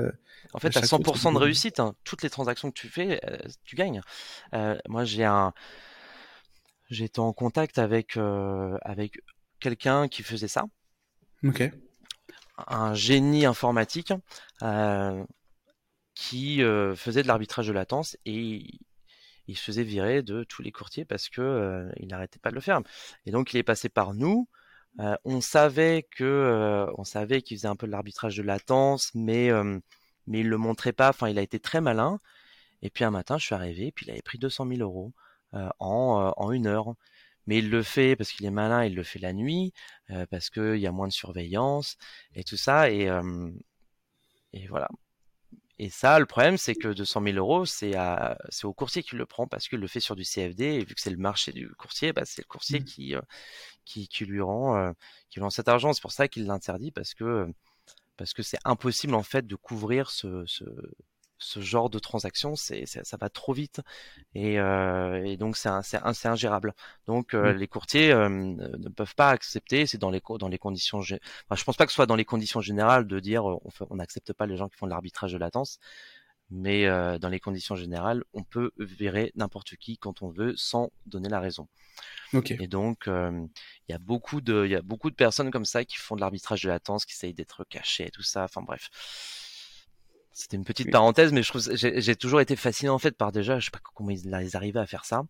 en 0.53 0.59
fait, 0.59 0.75
as 0.75 0.81
100% 0.81 1.33
de 1.33 1.37
réussite. 1.37 1.79
Hein. 1.79 1.95
Toutes 2.03 2.23
les 2.23 2.29
transactions 2.29 2.69
que 2.69 2.79
tu 2.79 2.87
fais, 2.87 3.21
tu 3.63 3.75
gagnes. 3.75 4.01
moi, 4.87 5.03
j'ai 5.03 5.23
un, 5.23 5.53
j'étais 6.89 7.19
en 7.19 7.33
contact 7.33 7.77
avec 7.77 8.17
avec 8.81 9.19
quelqu'un 9.59 10.07
qui 10.07 10.23
faisait 10.23 10.47
ça. 10.47 10.65
Ok 11.43 11.69
un 12.57 12.93
génie 12.93 13.45
informatique 13.45 14.13
euh, 14.61 15.23
qui 16.15 16.61
euh, 16.63 16.95
faisait 16.95 17.23
de 17.23 17.27
l'arbitrage 17.27 17.67
de 17.67 17.73
latence 17.73 18.17
et 18.25 18.79
il 19.47 19.57
se 19.57 19.63
faisait 19.63 19.83
virer 19.83 20.21
de 20.21 20.43
tous 20.43 20.61
les 20.61 20.71
courtiers 20.71 21.05
parce 21.05 21.29
que 21.29 21.41
euh, 21.41 21.91
il 21.97 22.07
n'arrêtait 22.07 22.39
pas 22.39 22.49
de 22.49 22.55
le 22.55 22.61
faire. 22.61 22.81
Et 23.25 23.31
donc 23.31 23.53
il 23.53 23.57
est 23.57 23.63
passé 23.63 23.89
par 23.89 24.13
nous. 24.13 24.47
on 25.25 25.41
savait 25.41 26.07
que 26.15 26.87
on 26.97 27.03
savait 27.03 27.41
qu'il 27.41 27.57
faisait 27.57 27.67
un 27.67 27.75
peu 27.75 27.87
de 27.87 27.91
l'arbitrage 27.91 28.37
de 28.37 28.43
latence, 28.43 29.11
mais 29.15 29.51
mais 30.27 30.39
il 30.41 30.49
le 30.49 30.57
montrait 30.57 30.93
pas. 30.93 31.09
Enfin, 31.09 31.29
il 31.29 31.39
a 31.39 31.41
été 31.41 31.59
très 31.59 31.81
malin. 31.81 32.19
Et 32.83 32.89
puis 32.89 33.03
un 33.05 33.11
matin, 33.11 33.37
je 33.37 33.45
suis 33.45 33.55
arrivé, 33.55 33.87
et 33.87 33.91
puis 33.91 34.05
il 34.05 34.11
avait 34.11 34.21
pris 34.21 34.37
200 34.37 34.67
000 34.67 34.81
euros 34.81 35.13
en, 35.79 36.33
en 36.37 36.51
une 36.51 36.67
heure 36.67 36.95
mais 37.47 37.59
il 37.59 37.69
le 37.69 37.83
fait 37.83 38.15
parce 38.15 38.31
qu'il 38.31 38.45
est 38.45 38.51
malin, 38.51 38.85
il 38.85 38.95
le 38.95 39.03
fait 39.03 39.19
la 39.19 39.33
nuit, 39.33 39.73
euh, 40.11 40.25
parce 40.29 40.49
qu'il 40.49 40.77
y 40.77 40.87
a 40.87 40.91
moins 40.91 41.07
de 41.07 41.13
surveillance 41.13 41.97
et 42.35 42.43
tout 42.43 42.57
ça, 42.57 42.89
et, 42.89 43.09
euh, 43.09 43.51
et 44.53 44.67
voilà. 44.67 44.87
et 45.79 45.89
ça, 45.89 46.19
le 46.19 46.25
problème, 46.25 46.57
c'est 46.57 46.75
que 46.75 46.89
200 46.89 47.23
000 47.23 47.37
euros, 47.37 47.65
c'est 47.65 47.95
au 48.63 48.73
courtier 48.73 49.03
qui 49.03 49.15
le 49.15 49.25
prend 49.25 49.47
parce 49.47 49.67
qu'il 49.67 49.79
le 49.79 49.87
fait 49.87 49.99
sur 49.99 50.15
du 50.15 50.23
CFD 50.23 50.65
et 50.65 50.85
vu 50.85 50.95
que 50.95 51.01
c'est 51.01 51.09
le 51.09 51.17
marché 51.17 51.51
du 51.51 51.69
courtier, 51.75 52.13
bah, 52.13 52.25
c'est 52.25 52.41
le 52.41 52.47
courtier 52.47 52.79
mmh. 52.79 52.85
qui, 52.85 53.15
qui, 53.85 54.07
qui 54.07 54.25
lui 54.25 54.41
rend 54.41 54.93
qui 55.29 55.39
lui 55.39 55.43
rend 55.43 55.49
cet 55.49 55.67
argent. 55.67 55.93
C'est 55.93 56.01
pour 56.01 56.11
ça 56.11 56.27
qu'il 56.27 56.45
l'interdit 56.45 56.91
parce 56.91 57.13
que 57.13 57.47
parce 58.17 58.33
que 58.33 58.43
c'est 58.43 58.59
impossible 58.65 59.15
en 59.15 59.23
fait 59.23 59.47
de 59.47 59.55
couvrir 59.55 60.11
ce, 60.11 60.45
ce, 60.45 60.63
ce 61.43 61.59
genre 61.59 61.89
de 61.89 61.99
transaction, 61.99 62.55
c'est, 62.55 62.85
ça 62.85 63.17
va 63.17 63.29
trop 63.29 63.53
vite 63.53 63.81
et, 64.33 64.59
euh, 64.59 65.23
et 65.23 65.37
donc 65.37 65.57
c'est, 65.57 65.69
c'est, 65.83 66.27
ingérable. 66.27 66.73
Donc 67.05 67.33
euh, 67.33 67.53
mmh. 67.53 67.57
les 67.57 67.67
courtiers 67.67 68.11
euh, 68.11 68.29
ne 68.29 68.89
peuvent 68.89 69.15
pas 69.15 69.29
accepter. 69.29 69.85
C'est 69.85 69.97
dans 69.97 70.09
les 70.09 70.21
dans 70.39 70.47
les 70.47 70.57
conditions. 70.57 70.99
Enfin, 70.99 71.17
je 71.55 71.63
pense 71.63 71.75
pas 71.75 71.85
que 71.85 71.91
ce 71.91 71.95
soit 71.95 72.05
dans 72.05 72.15
les 72.15 72.25
conditions 72.25 72.61
générales 72.61 73.07
de 73.07 73.19
dire 73.19 73.45
on 73.45 73.95
n'accepte 73.95 74.33
pas 74.33 74.45
les 74.45 74.57
gens 74.57 74.69
qui 74.69 74.77
font 74.77 74.85
de 74.85 74.91
l'arbitrage 74.91 75.33
de 75.33 75.37
latence, 75.37 75.79
mais 76.49 76.87
dans 77.19 77.29
les 77.29 77.39
conditions 77.39 77.75
générales, 77.75 78.23
on 78.33 78.43
peut 78.43 78.71
virer 78.77 79.31
n'importe 79.35 79.75
qui 79.75 79.97
quand 79.97 80.21
on 80.21 80.29
veut 80.29 80.53
sans 80.55 80.91
donner 81.05 81.29
la 81.29 81.39
raison. 81.39 81.67
Okay. 82.33 82.57
Et 82.61 82.67
donc, 82.67 83.03
il 83.07 83.91
y 83.91 83.93
a 83.93 83.99
beaucoup 83.99 84.41
de, 84.41 84.63
il 84.65 84.71
y 84.71 84.75
a 84.75 84.81
beaucoup 84.81 85.09
de 85.09 85.15
personnes 85.15 85.51
comme 85.51 85.65
ça 85.65 85.83
qui 85.83 85.97
font 85.97 86.15
de 86.15 86.21
l'arbitrage 86.21 86.63
de 86.63 86.69
latence, 86.69 87.05
qui 87.05 87.13
essayent 87.13 87.33
d'être 87.33 87.65
cachées 87.65 88.07
et 88.07 88.11
tout 88.11 88.23
ça. 88.23 88.45
Enfin 88.45 88.61
bref. 88.61 88.89
C'était 90.33 90.57
une 90.57 90.65
petite 90.65 90.91
parenthèse, 90.91 91.31
mais 91.31 91.43
je 91.43 91.49
trouve 91.49 91.61
j'ai 91.75 92.15
toujours 92.15 92.41
été 92.41 92.55
fasciné 92.55 92.89
en 92.89 92.97
fait 92.97 93.15
par 93.15 93.31
déjà, 93.31 93.59
je 93.59 93.65
sais 93.65 93.71
pas 93.71 93.79
comment 93.93 94.09
ils, 94.09 94.33
arrivaient 94.55 94.79
à 94.79 94.87
faire 94.87 95.05
ça, 95.05 95.23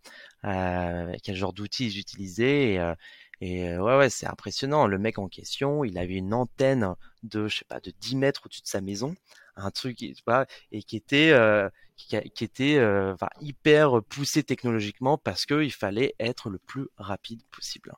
euh, 0.45 1.13
quel 1.21 1.35
genre 1.35 1.51
d'outils 1.51 1.87
ils 1.87 1.99
utilisaient. 1.99 2.73
Et, 2.73 2.79
euh, 2.79 2.95
et 3.41 3.67
euh, 3.67 3.81
ouais, 3.81 3.97
ouais, 3.97 4.09
c'est 4.09 4.25
impressionnant. 4.25 4.87
Le 4.87 4.97
mec 4.97 5.19
en 5.19 5.27
question, 5.27 5.83
il 5.83 5.97
avait 5.97 6.15
une 6.15 6.33
antenne 6.33 6.95
de, 7.23 7.49
je 7.49 7.57
sais 7.57 7.65
pas, 7.65 7.81
de 7.81 7.91
10 7.99 8.15
mètres 8.15 8.43
au-dessus 8.45 8.61
de 8.61 8.67
sa 8.67 8.79
maison, 8.79 9.15
un 9.57 9.69
truc, 9.69 9.97
tu 9.97 10.15
vois, 10.25 10.45
et 10.71 10.81
qui 10.81 10.95
était, 10.95 11.31
euh, 11.31 11.69
qui, 11.97 12.17
qui, 12.31 12.43
était 12.45 12.77
euh, 12.77 13.15
hyper 13.41 14.01
poussé 14.03 14.43
technologiquement 14.43 15.17
parce 15.17 15.45
que 15.45 15.61
il 15.61 15.73
fallait 15.73 16.15
être 16.19 16.49
le 16.49 16.57
plus 16.57 16.87
rapide 16.97 17.41
possible. 17.51 17.93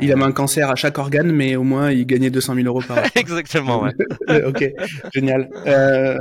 Il 0.00 0.10
avait 0.10 0.22
un 0.22 0.32
cancer 0.32 0.70
à 0.70 0.74
chaque 0.74 0.96
organe, 0.98 1.32
mais 1.32 1.56
au 1.56 1.64
moins 1.64 1.90
il 1.90 2.06
gagnait 2.06 2.30
200 2.30 2.54
000 2.54 2.66
euros 2.66 2.80
par 2.86 2.98
an. 2.98 3.02
Exactement, 3.14 3.82
ouais. 3.82 3.92
ok, 4.46 4.72
génial. 5.12 5.50
Euh, 5.66 6.18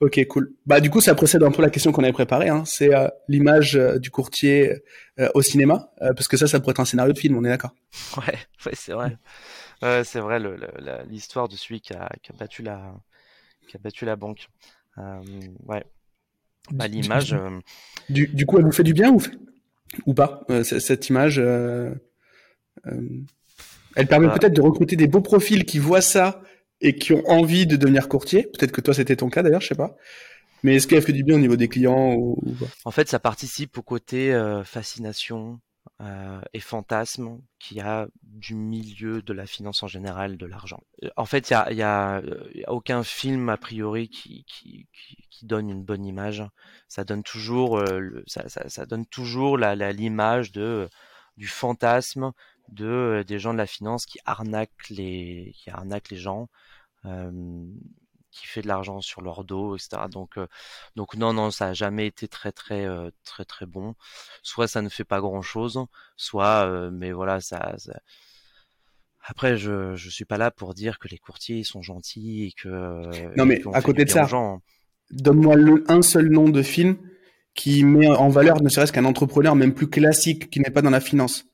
ok, 0.00 0.26
cool. 0.28 0.52
Bah 0.64 0.80
du 0.80 0.90
coup, 0.90 1.00
ça 1.00 1.14
précède 1.14 1.42
un 1.42 1.50
peu 1.50 1.60
la 1.60 1.70
question 1.70 1.92
qu'on 1.92 2.02
avait 2.02 2.12
préparée. 2.12 2.48
Hein. 2.48 2.62
C'est 2.64 2.94
euh, 2.94 3.08
l'image 3.28 3.76
euh, 3.76 3.98
du 3.98 4.10
courtier 4.10 4.82
euh, 5.18 5.28
au 5.34 5.42
cinéma, 5.42 5.90
parce 5.98 6.28
que 6.28 6.36
ça, 6.36 6.46
ça 6.46 6.60
pourrait 6.60 6.72
être 6.72 6.80
un 6.80 6.84
scénario 6.84 7.12
de 7.12 7.18
film. 7.18 7.36
On 7.36 7.44
est 7.44 7.48
d'accord 7.48 7.74
Ouais, 8.16 8.38
ouais, 8.66 8.72
c'est 8.74 8.92
vrai. 8.92 9.18
c'est 10.04 10.20
vrai 10.20 10.40
l'histoire 11.08 11.48
de 11.48 11.56
celui 11.56 11.80
qui 11.80 11.92
a, 11.92 12.08
qui 12.22 12.32
a, 12.32 12.36
battu 12.38 12.62
la 12.62 12.94
qui 13.68 13.76
a 13.76 13.80
battu 13.82 14.04
la 14.04 14.16
banque. 14.16 14.48
ouais. 15.66 15.84
Bah 16.70 16.86
l'image. 16.86 17.36
Du, 18.08 18.28
du, 18.28 18.46
coup, 18.46 18.56
elle 18.58 18.64
vous 18.64 18.72
fait 18.72 18.82
du 18.84 18.94
bien 18.94 19.12
ou 19.12 19.20
ou 20.06 20.14
pas 20.14 20.44
cette 20.62 21.08
image 21.08 21.38
euh, 21.38 21.94
elle 22.84 24.06
permet 24.06 24.28
peut-être 24.28 24.54
de 24.54 24.60
recruter 24.62 24.96
des 24.96 25.06
beaux 25.06 25.20
profils 25.20 25.64
qui 25.64 25.78
voient 25.78 26.00
ça 26.00 26.42
et 26.80 26.96
qui 26.96 27.12
ont 27.12 27.26
envie 27.28 27.66
de 27.66 27.76
devenir 27.76 28.08
courtier. 28.08 28.44
Peut-être 28.44 28.72
que 28.72 28.80
toi 28.80 28.94
c'était 28.94 29.16
ton 29.16 29.30
cas 29.30 29.42
d'ailleurs, 29.42 29.60
je 29.60 29.68
sais 29.68 29.74
pas. 29.74 29.96
Mais 30.64 30.76
est-ce 30.76 30.86
qu'elle 30.86 31.02
fait 31.02 31.12
du 31.12 31.24
bien 31.24 31.36
au 31.36 31.40
niveau 31.40 31.56
des 31.56 31.68
clients 31.68 32.14
ou, 32.14 32.42
En 32.86 32.90
fait, 32.90 33.06
ça 33.08 33.18
participe 33.18 33.76
au 33.76 33.82
côté 33.82 34.32
euh, 34.32 34.64
fascination 34.64 35.60
euh, 36.00 36.40
et 36.54 36.60
fantasme 36.60 37.38
qui 37.58 37.80
a 37.80 38.08
du 38.22 38.54
milieu 38.54 39.20
de 39.20 39.34
la 39.34 39.44
finance 39.44 39.82
en 39.82 39.88
général, 39.88 40.38
de 40.38 40.46
l'argent. 40.46 40.80
En 41.16 41.26
fait, 41.26 41.50
il 41.50 41.52
y 41.52 41.56
a, 41.56 41.72
y, 41.72 41.82
a, 41.82 42.22
y 42.54 42.64
a, 42.64 42.72
aucun 42.72 43.04
film 43.04 43.50
a 43.50 43.58
priori 43.58 44.08
qui, 44.08 44.46
qui, 44.46 44.88
qui, 45.30 45.44
donne 45.44 45.68
une 45.68 45.84
bonne 45.84 46.06
image. 46.06 46.42
Ça 46.88 47.04
donne 47.04 47.22
toujours, 47.22 47.80
le, 47.80 48.24
ça, 48.26 48.48
ça, 48.48 48.66
ça, 48.70 48.86
donne 48.86 49.04
toujours 49.04 49.58
la 49.58 49.92
l'image 49.92 50.50
de 50.50 50.88
du 51.36 51.46
fantasme 51.46 52.32
de 52.68 52.86
euh, 52.86 53.24
des 53.24 53.38
gens 53.38 53.52
de 53.52 53.58
la 53.58 53.66
finance 53.66 54.06
qui 54.06 54.18
arnaquent 54.24 54.88
les 54.90 55.52
qui 55.54 55.70
arnaquent 55.70 56.10
les 56.10 56.16
gens 56.16 56.48
qui 58.30 58.46
fait 58.46 58.62
de 58.62 58.66
l'argent 58.68 59.00
sur 59.00 59.20
leur 59.20 59.44
dos 59.44 59.76
etc 59.76 60.02
donc 60.10 60.38
euh, 60.38 60.46
donc 60.96 61.14
non 61.16 61.32
non 61.32 61.50
ça 61.50 61.68
a 61.68 61.72
jamais 61.74 62.06
été 62.06 62.28
très 62.28 62.50
très 62.50 62.84
euh, 62.84 63.10
très 63.24 63.44
très 63.44 63.66
bon. 63.66 63.94
Soit 64.42 64.68
ça 64.68 64.82
ne 64.82 64.88
fait 64.88 65.04
pas 65.04 65.20
grand 65.20 65.42
chose 65.42 65.84
soit 66.16 66.90
mais 66.90 67.12
voilà 67.12 67.40
ça, 67.40 67.76
après 69.20 69.56
je 69.56 69.94
je 69.94 70.10
suis 70.10 70.24
pas 70.24 70.38
là 70.38 70.50
pour 70.50 70.74
dire 70.74 70.98
que 70.98 71.08
les 71.08 71.18
courtiers 71.18 71.62
sont 71.62 71.82
gentils 71.82 72.44
et 72.46 72.52
que 72.52 73.36
non 73.36 73.44
mais 73.46 73.62
à 73.72 73.82
côté 73.82 74.04
de 74.04 74.10
ça 74.10 74.26
hein. 74.32 74.60
donne-moi 75.10 75.56
un 75.88 76.02
seul 76.02 76.30
nom 76.30 76.48
de 76.48 76.62
film 76.62 76.96
qui 77.54 77.84
met 77.84 78.08
en 78.08 78.30
valeur 78.30 78.60
ne 78.62 78.68
serait-ce 78.68 78.92
qu'un 78.92 79.04
entrepreneur 79.04 79.54
même 79.54 79.74
plus 79.74 79.88
classique 79.88 80.50
qui 80.50 80.60
n'est 80.60 80.70
pas 80.70 80.82
dans 80.82 80.90
la 80.90 81.00
finance 81.00 81.44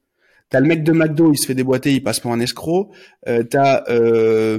T'as 0.50 0.60
le 0.60 0.66
mec 0.66 0.82
de 0.82 0.92
McDo, 0.92 1.32
il 1.32 1.38
se 1.38 1.46
fait 1.46 1.54
déboîter, 1.54 1.92
il 1.92 2.02
passe 2.02 2.20
pour 2.20 2.32
un 2.32 2.40
escroc. 2.40 2.90
Euh, 3.28 3.44
t'as 3.44 3.84
euh, 3.88 4.58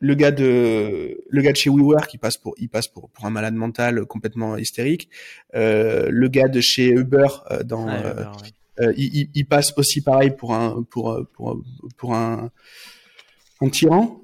le 0.00 0.14
gars 0.14 0.30
de 0.30 1.22
le 1.28 1.42
gars 1.42 1.52
de 1.52 1.56
chez 1.56 1.70
WeWork 1.70 2.08
qui 2.08 2.18
passe 2.18 2.38
pour 2.38 2.54
il 2.58 2.68
passe 2.68 2.88
pour 2.88 3.10
pour 3.10 3.26
un 3.26 3.30
malade 3.30 3.54
mental 3.54 4.06
complètement 4.06 4.56
hystérique. 4.56 5.08
Euh, 5.54 6.08
le 6.10 6.28
gars 6.28 6.48
de 6.48 6.60
chez 6.60 6.88
Uber 6.88 7.26
euh, 7.50 7.62
dans 7.62 7.88
euh, 7.88 8.92
il, 8.96 9.28
il, 9.34 9.46
passe 9.46 9.74
aussi 9.76 10.00
pareil 10.00 10.30
pour 10.30 10.54
un 10.54 10.82
pour 10.90 11.20
pour 11.34 11.62
pour 11.98 12.14
un 12.14 12.50
un 13.60 13.68
tyran. 13.68 14.22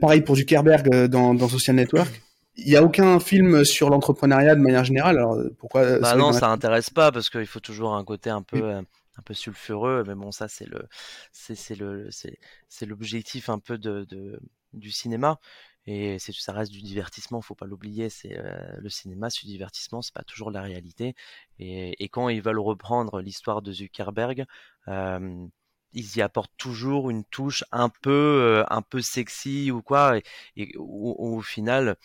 pareil 0.00 0.20
pour 0.20 0.36
Zuckerberg 0.36 1.06
dans 1.06 1.34
dans 1.34 1.48
Social 1.48 1.74
Network 1.76 2.22
il 2.60 2.68
y 2.68 2.76
a 2.76 2.82
aucun 2.82 3.20
film 3.20 3.64
sur 3.64 3.88
l'entrepreneuriat 3.88 4.56
de 4.56 4.60
manière 4.60 4.82
générale. 4.82 5.16
Alors 5.16 5.38
pourquoi 5.60 6.00
Bah 6.00 6.16
non, 6.16 6.32
ça 6.32 6.48
intéresse 6.48 6.90
pas 6.90 7.12
parce 7.12 7.30
qu'il 7.30 7.46
faut 7.46 7.60
toujours 7.60 7.94
un 7.94 8.02
côté 8.02 8.30
un 8.30 8.42
peu 8.42 8.82
un 9.18 9.22
peu 9.22 9.34
sulfureux, 9.34 10.04
mais 10.06 10.14
bon, 10.14 10.32
ça 10.32 10.48
c'est 10.48 10.66
le, 10.66 10.88
c'est 11.32 11.76
le, 11.76 12.08
c'est 12.10 12.86
l'objectif 12.86 13.48
un 13.48 13.58
peu 13.58 13.78
de, 13.78 14.04
de, 14.04 14.40
du 14.72 14.90
cinéma. 14.90 15.38
Et 15.86 16.18
ça 16.18 16.52
reste 16.52 16.70
du 16.70 16.82
divertissement, 16.82 17.40
faut 17.40 17.54
pas 17.54 17.66
l'oublier. 17.66 18.10
C'est 18.10 18.38
euh, 18.38 18.76
le 18.78 18.90
cinéma, 18.90 19.30
c'est 19.30 19.46
du 19.46 19.52
divertissement, 19.52 20.02
c'est 20.02 20.12
pas 20.12 20.22
toujours 20.22 20.50
la 20.50 20.60
réalité. 20.60 21.14
Et, 21.58 22.04
et 22.04 22.08
quand 22.10 22.28
ils 22.28 22.42
veulent 22.42 22.58
reprendre 22.58 23.20
l'histoire 23.22 23.62
de 23.62 23.72
Zuckerberg, 23.72 24.44
euh, 24.88 25.46
ils 25.92 26.16
y 26.18 26.22
apportent 26.22 26.52
toujours 26.58 27.08
une 27.10 27.24
touche 27.24 27.64
un 27.72 27.88
peu, 27.88 28.10
euh, 28.10 28.64
un 28.68 28.82
peu 28.82 29.00
sexy 29.00 29.70
ou 29.70 29.80
quoi. 29.82 30.18
Et, 30.56 30.74
au, 30.76 31.40
final, 31.40 31.96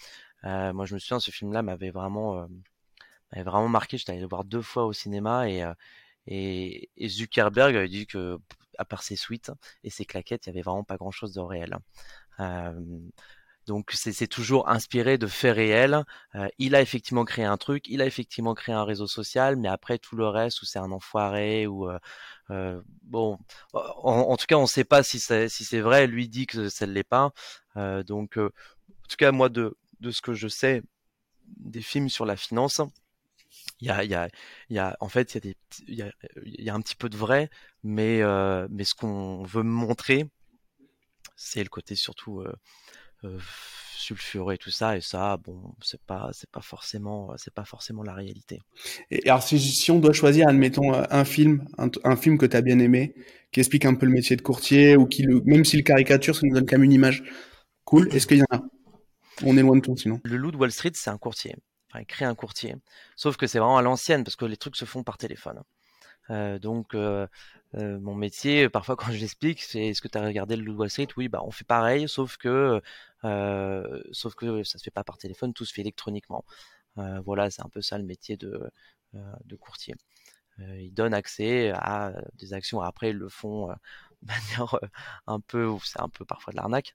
euh, 0.45 0.74
moi 0.74 0.86
je 0.86 0.93
me 0.93 0.99
souviens, 0.99 1.20
ce 1.20 1.32
film-là 1.32 1.61
m'avait 1.61 1.91
vraiment, 1.91 2.47
m'avait 3.32 3.43
vraiment 3.43 3.70
marqué. 3.70 3.97
J'étais 3.97 4.14
allé 4.14 4.22
le 4.22 4.28
voir 4.28 4.45
deux 4.45 4.61
fois 4.61 4.86
au 4.86 4.93
cinéma 4.93 5.49
et 5.49 5.64
et, 6.28 6.89
Zuckerberg 7.07 7.76
avait 7.76 7.89
dit 7.89 8.07
que, 8.07 8.39
à 8.78 8.86
part 8.86 9.03
ses 9.03 9.15
suites 9.15 9.51
et 9.84 9.89
ses 9.89 10.05
claquettes, 10.05 10.45
il 10.45 10.49
y 10.49 10.51
avait 10.51 10.61
vraiment 10.61 10.84
pas 10.84 10.97
grand 10.97 11.11
chose 11.11 11.34
de 11.34 11.41
réel. 11.41 11.78
Euh, 12.39 12.74
donc 13.65 13.91
c'est 13.93 14.28
toujours 14.28 14.67
inspiré 14.67 15.17
de 15.17 15.28
faits 15.28 15.55
réels. 15.55 16.03
Euh, 16.36 16.47
il 16.57 16.76
a 16.76 16.82
effectivement 16.82 17.24
créé 17.24 17.45
un 17.45 17.57
truc, 17.57 17.88
il 17.88 18.01
a 18.01 18.05
effectivement 18.05 18.53
créé 18.53 18.76
un 18.76 18.84
réseau 18.84 19.07
social, 19.07 19.55
mais 19.55 19.69
après 19.69 19.99
tout 19.99 20.15
le 20.17 20.28
reste, 20.28 20.61
où 20.61 20.65
c'est 20.65 20.80
un 20.80 20.91
enfoiré, 20.91 21.65
ou 21.65 21.89
euh, 21.89 21.97
euh 22.49 22.82
bon, 23.03 23.38
en, 23.74 24.36
tout 24.36 24.45
cas 24.47 24.57
on 24.57 24.63
ne 24.63 24.67
sait 24.67 24.84
pas 24.84 25.01
si 25.03 25.19
c'est 25.19 25.47
si 25.49 25.80
vrai. 25.80 26.07
Lui 26.07 26.28
dit 26.28 26.45
que 26.45 26.67
ça 26.69 26.86
ne 26.86 26.91
l'est 26.91 27.03
pas. 27.03 27.32
Euh, 27.78 28.03
donc 28.03 28.38
en 28.38 28.49
tout 29.09 29.17
cas 29.17 29.32
moi 29.32 29.49
de 29.49 29.78
de 30.01 30.11
ce 30.11 30.21
que 30.21 30.34
je 30.34 30.47
sais 30.49 30.84
des 31.57 31.82
films 31.82 32.09
sur 32.09 32.26
la 32.26 32.36
finance, 32.36 32.82
il 33.84 33.88
y 33.88 33.90
a, 33.90 34.04
y 34.04 34.16
a, 34.16 34.30
y 34.70 34.78
a, 34.80 34.96
en 35.02 35.10
fait, 35.10 35.34
il 35.34 35.36
y 35.36 35.38
a 35.38 35.42
des, 35.42 35.56
il 35.88 35.96
y 35.96 36.02
a, 36.02 36.12
y 36.46 36.70
a 36.70 36.74
un 36.74 36.82
petit 36.82 36.96
peu 36.96 37.10
de 37.10 37.18
vrai, 37.18 37.50
mais, 37.84 38.22
euh, 38.22 38.66
mais 38.72 38.86
ce 38.86 38.96
qu'on 38.96 39.44
veut 39.44 39.64
montrer, 39.64 40.26
c'est 41.36 41.64
le 41.64 41.70
côté 41.70 41.96
surtout 41.96 42.40
euh, 42.40 42.54
euh, 43.26 43.38
sulfureux 43.98 44.54
et 44.54 44.58
tout 44.58 44.72
ça, 44.72 44.96
et 44.96 45.02
ça, 45.02 45.38
bon, 45.38 45.76
c'est 45.82 46.02
pas, 46.02 46.30
c'est 46.32 46.50
pas 46.50 46.62
forcément, 46.62 47.34
c'est 47.38 47.54
pas 47.54 47.66
forcément 47.66 48.04
la 48.04 48.14
réalité. 48.14 48.62
Et 49.12 49.30
alors, 49.30 49.44
si, 49.44 49.60
si 49.60 49.92
on 49.92 50.00
doit 50.00 50.14
choisir, 50.14 50.48
admettons, 50.48 50.94
un 50.94 51.26
film, 51.26 51.66
un, 51.78 51.90
un 52.06 52.16
film 52.16 52.38
que 52.38 52.46
tu 52.46 52.56
as 52.56 52.62
bien 52.62 52.80
aimé, 52.80 53.14
qui 53.52 53.60
explique 53.60 53.86
un 53.86 53.96
peu 53.96 54.06
le 54.06 54.14
métier 54.14 54.38
de 54.38 54.42
courtier, 54.42 54.96
ou 54.96 55.06
qui, 55.08 55.24
le, 55.24 55.42
même 55.42 55.66
si 55.66 55.76
le 55.76 55.84
caricature, 55.84 56.36
ça 56.36 56.42
nous 56.44 56.54
donne 56.54 56.66
quand 56.66 56.78
même 56.78 56.86
une 56.86 56.94
image 56.94 57.24
cool, 57.84 58.08
est-ce 58.16 58.28
qu'il 58.28 58.38
y 58.38 58.44
en 58.44 58.56
a? 58.56 58.62
On 59.44 59.58
est 59.58 59.62
loin 59.62 59.76
de 59.76 59.82
tout, 59.82 59.98
sinon. 59.98 60.22
Le 60.24 60.38
loup 60.38 60.52
de 60.52 60.58
Wall 60.58 60.72
Street, 60.72 60.92
c'est 60.94 61.10
un 61.10 61.18
courtier 61.18 61.56
enfin, 61.94 62.04
créer 62.06 62.28
un 62.28 62.36
courtier. 62.36 62.76
Sauf 63.16 63.38
que 63.38 63.48
c'est 63.48 63.60
vraiment 63.60 63.78
à 63.78 63.82
l'ancienne 63.82 64.24
parce 64.24 64.36
que 64.36 64.46
les 64.46 64.58
trucs 64.58 64.76
se 64.76 64.86
font 64.86 65.04
par 65.04 65.18
téléphone. 65.18 65.62
Euh, 66.30 66.58
donc 66.60 66.96
euh, 66.96 67.28
euh, 67.76 68.00
mon 68.00 68.16
métier, 68.16 68.70
parfois 68.70 68.96
quand 68.98 69.12
je 69.12 69.20
l'explique, 69.20 69.62
c'est 69.62 69.88
est-ce 69.88 70.02
que 70.02 70.08
tu 70.08 70.18
as 70.18 70.24
regardé 70.26 70.56
le 70.56 70.72
Wall 70.72 70.89
Street? 70.89 71.08
Oui, 71.18 71.28
bah 71.28 71.41
on 71.44 71.52
fait 71.52 71.66
pareil, 71.66 72.08
sauf 72.08 72.38
que 72.38 72.82
sauf 74.12 74.36
que 74.36 74.64
ça 74.64 74.78
se 74.78 74.84
fait 74.84 74.91
pas 74.91 75.04
par 75.04 75.18
téléphone, 75.18 75.54
tout 75.54 75.66
se 75.66 75.74
fait 75.74 75.82
électroniquement. 75.82 76.46
voilà, 77.26 77.50
c'est 77.50 77.64
un 77.64 77.70
peu 77.70 77.82
ça 77.82 77.98
le 77.98 78.04
métier 78.06 78.38
de, 78.38 78.70
de 79.14 79.56
courtier. 79.56 79.96
ils 80.60 80.94
donnent 80.94 81.14
accès 81.14 81.72
à 81.76 82.14
des 82.36 82.54
actions. 82.54 82.82
Après, 82.82 83.12
ils 83.12 83.18
le 83.18 83.30
font 83.30 83.70
manière 84.57 84.80
un 85.28 85.39
peu, 85.39 85.69
c'est 85.84 86.01
un 86.01 86.09
peu 86.09 86.26
parfois 86.26 86.51
de 86.51 86.57
l'arnaque. 86.57 86.93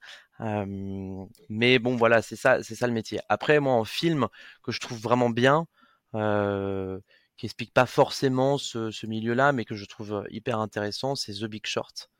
mais 1.48 1.78
bon, 1.78 1.96
voilà, 1.96 2.22
c'est 2.22 2.36
ça, 2.36 2.62
c'est 2.62 2.74
ça 2.74 2.86
le 2.86 2.92
métier. 2.92 3.20
Après, 3.28 3.60
moi, 3.60 3.74
en 3.74 3.84
film 3.84 4.28
que 4.62 4.72
je 4.72 4.80
trouve 4.80 4.98
vraiment 4.98 5.30
bien, 5.30 5.66
qui 6.12 7.46
explique 7.46 7.72
pas 7.72 7.86
forcément 7.86 8.58
ce, 8.58 8.90
ce 8.90 9.06
milieu-là, 9.06 9.52
mais 9.52 9.64
que 9.64 9.74
je 9.74 9.84
trouve 9.84 10.24
hyper 10.30 10.58
intéressant, 10.58 11.14
c'est 11.14 11.32
The 11.32 11.44
Big 11.44 11.66
Short, 11.66 12.10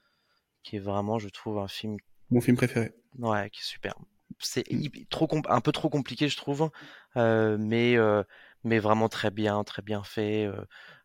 qui 0.63 0.77
est 0.77 0.81
vraiment, 0.81 1.19
je 1.19 1.29
trouve, 1.29 1.59
un 1.59 1.69
film. 1.69 1.97
Mon 2.31 2.41
film 2.41 2.57
préféré. 2.57 2.95
Ouais, 3.19 3.51
qui 3.51 3.61
est 3.61 3.65
super. 3.65 3.95
C'est 4.39 4.71
mmh. 4.71 5.07
trop 5.11 5.29
un 5.49 5.61
peu 5.61 5.73
trop 5.73 5.89
compliqué, 5.89 6.29
je 6.29 6.37
trouve, 6.37 6.71
mais 7.17 7.97
mais 8.65 8.81
vraiment 8.81 9.09
très 9.09 9.31
bien, 9.31 9.63
très 9.65 9.83
bien 9.83 10.03
fait. 10.03 10.51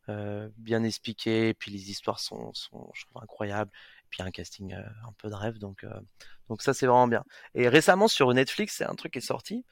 Euh, 0.09 0.49
bien 0.57 0.83
expliqué, 0.83 1.49
et 1.49 1.53
puis 1.53 1.71
les 1.71 1.89
histoires 1.89 2.19
sont, 2.19 2.53
sont, 2.53 2.91
je 2.93 3.05
trouve, 3.05 3.23
incroyables, 3.23 3.71
puis 4.13 4.21
un 4.21 4.29
casting 4.29 4.73
euh, 4.73 4.83
un 5.07 5.11
peu 5.17 5.27
de 5.27 5.33
rêve, 5.33 5.57
donc, 5.57 5.83
euh, 5.83 5.99
donc 6.47 6.61
ça 6.61 6.75
c'est 6.75 6.85
vraiment 6.85 7.07
bien. 7.07 7.23
Et 7.55 7.67
récemment 7.67 8.07
sur 8.07 8.31
Netflix, 8.31 8.75
c'est 8.77 8.85
un 8.85 8.93
truc 8.93 9.13
qui 9.13 9.17
est 9.17 9.21
sorti 9.21 9.65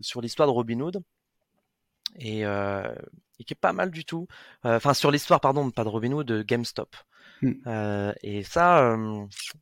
sur 0.00 0.22
l'histoire 0.22 0.48
de 0.48 0.52
Robin 0.52 0.80
Hood, 0.80 1.02
et, 2.16 2.40
et, 2.40 3.44
qui 3.44 3.52
est 3.52 3.60
pas 3.60 3.74
mal 3.74 3.90
du 3.90 4.06
tout. 4.06 4.26
Enfin 4.62 4.94
sur 4.94 5.10
l'histoire, 5.10 5.42
pardon, 5.42 5.70
pas 5.70 5.84
de 5.84 5.90
Robin 5.90 6.12
Hood, 6.12 6.26
de 6.26 6.42
GameStop. 6.42 6.96
Hmm. 7.42 8.12
et 8.22 8.42
ça, 8.42 8.96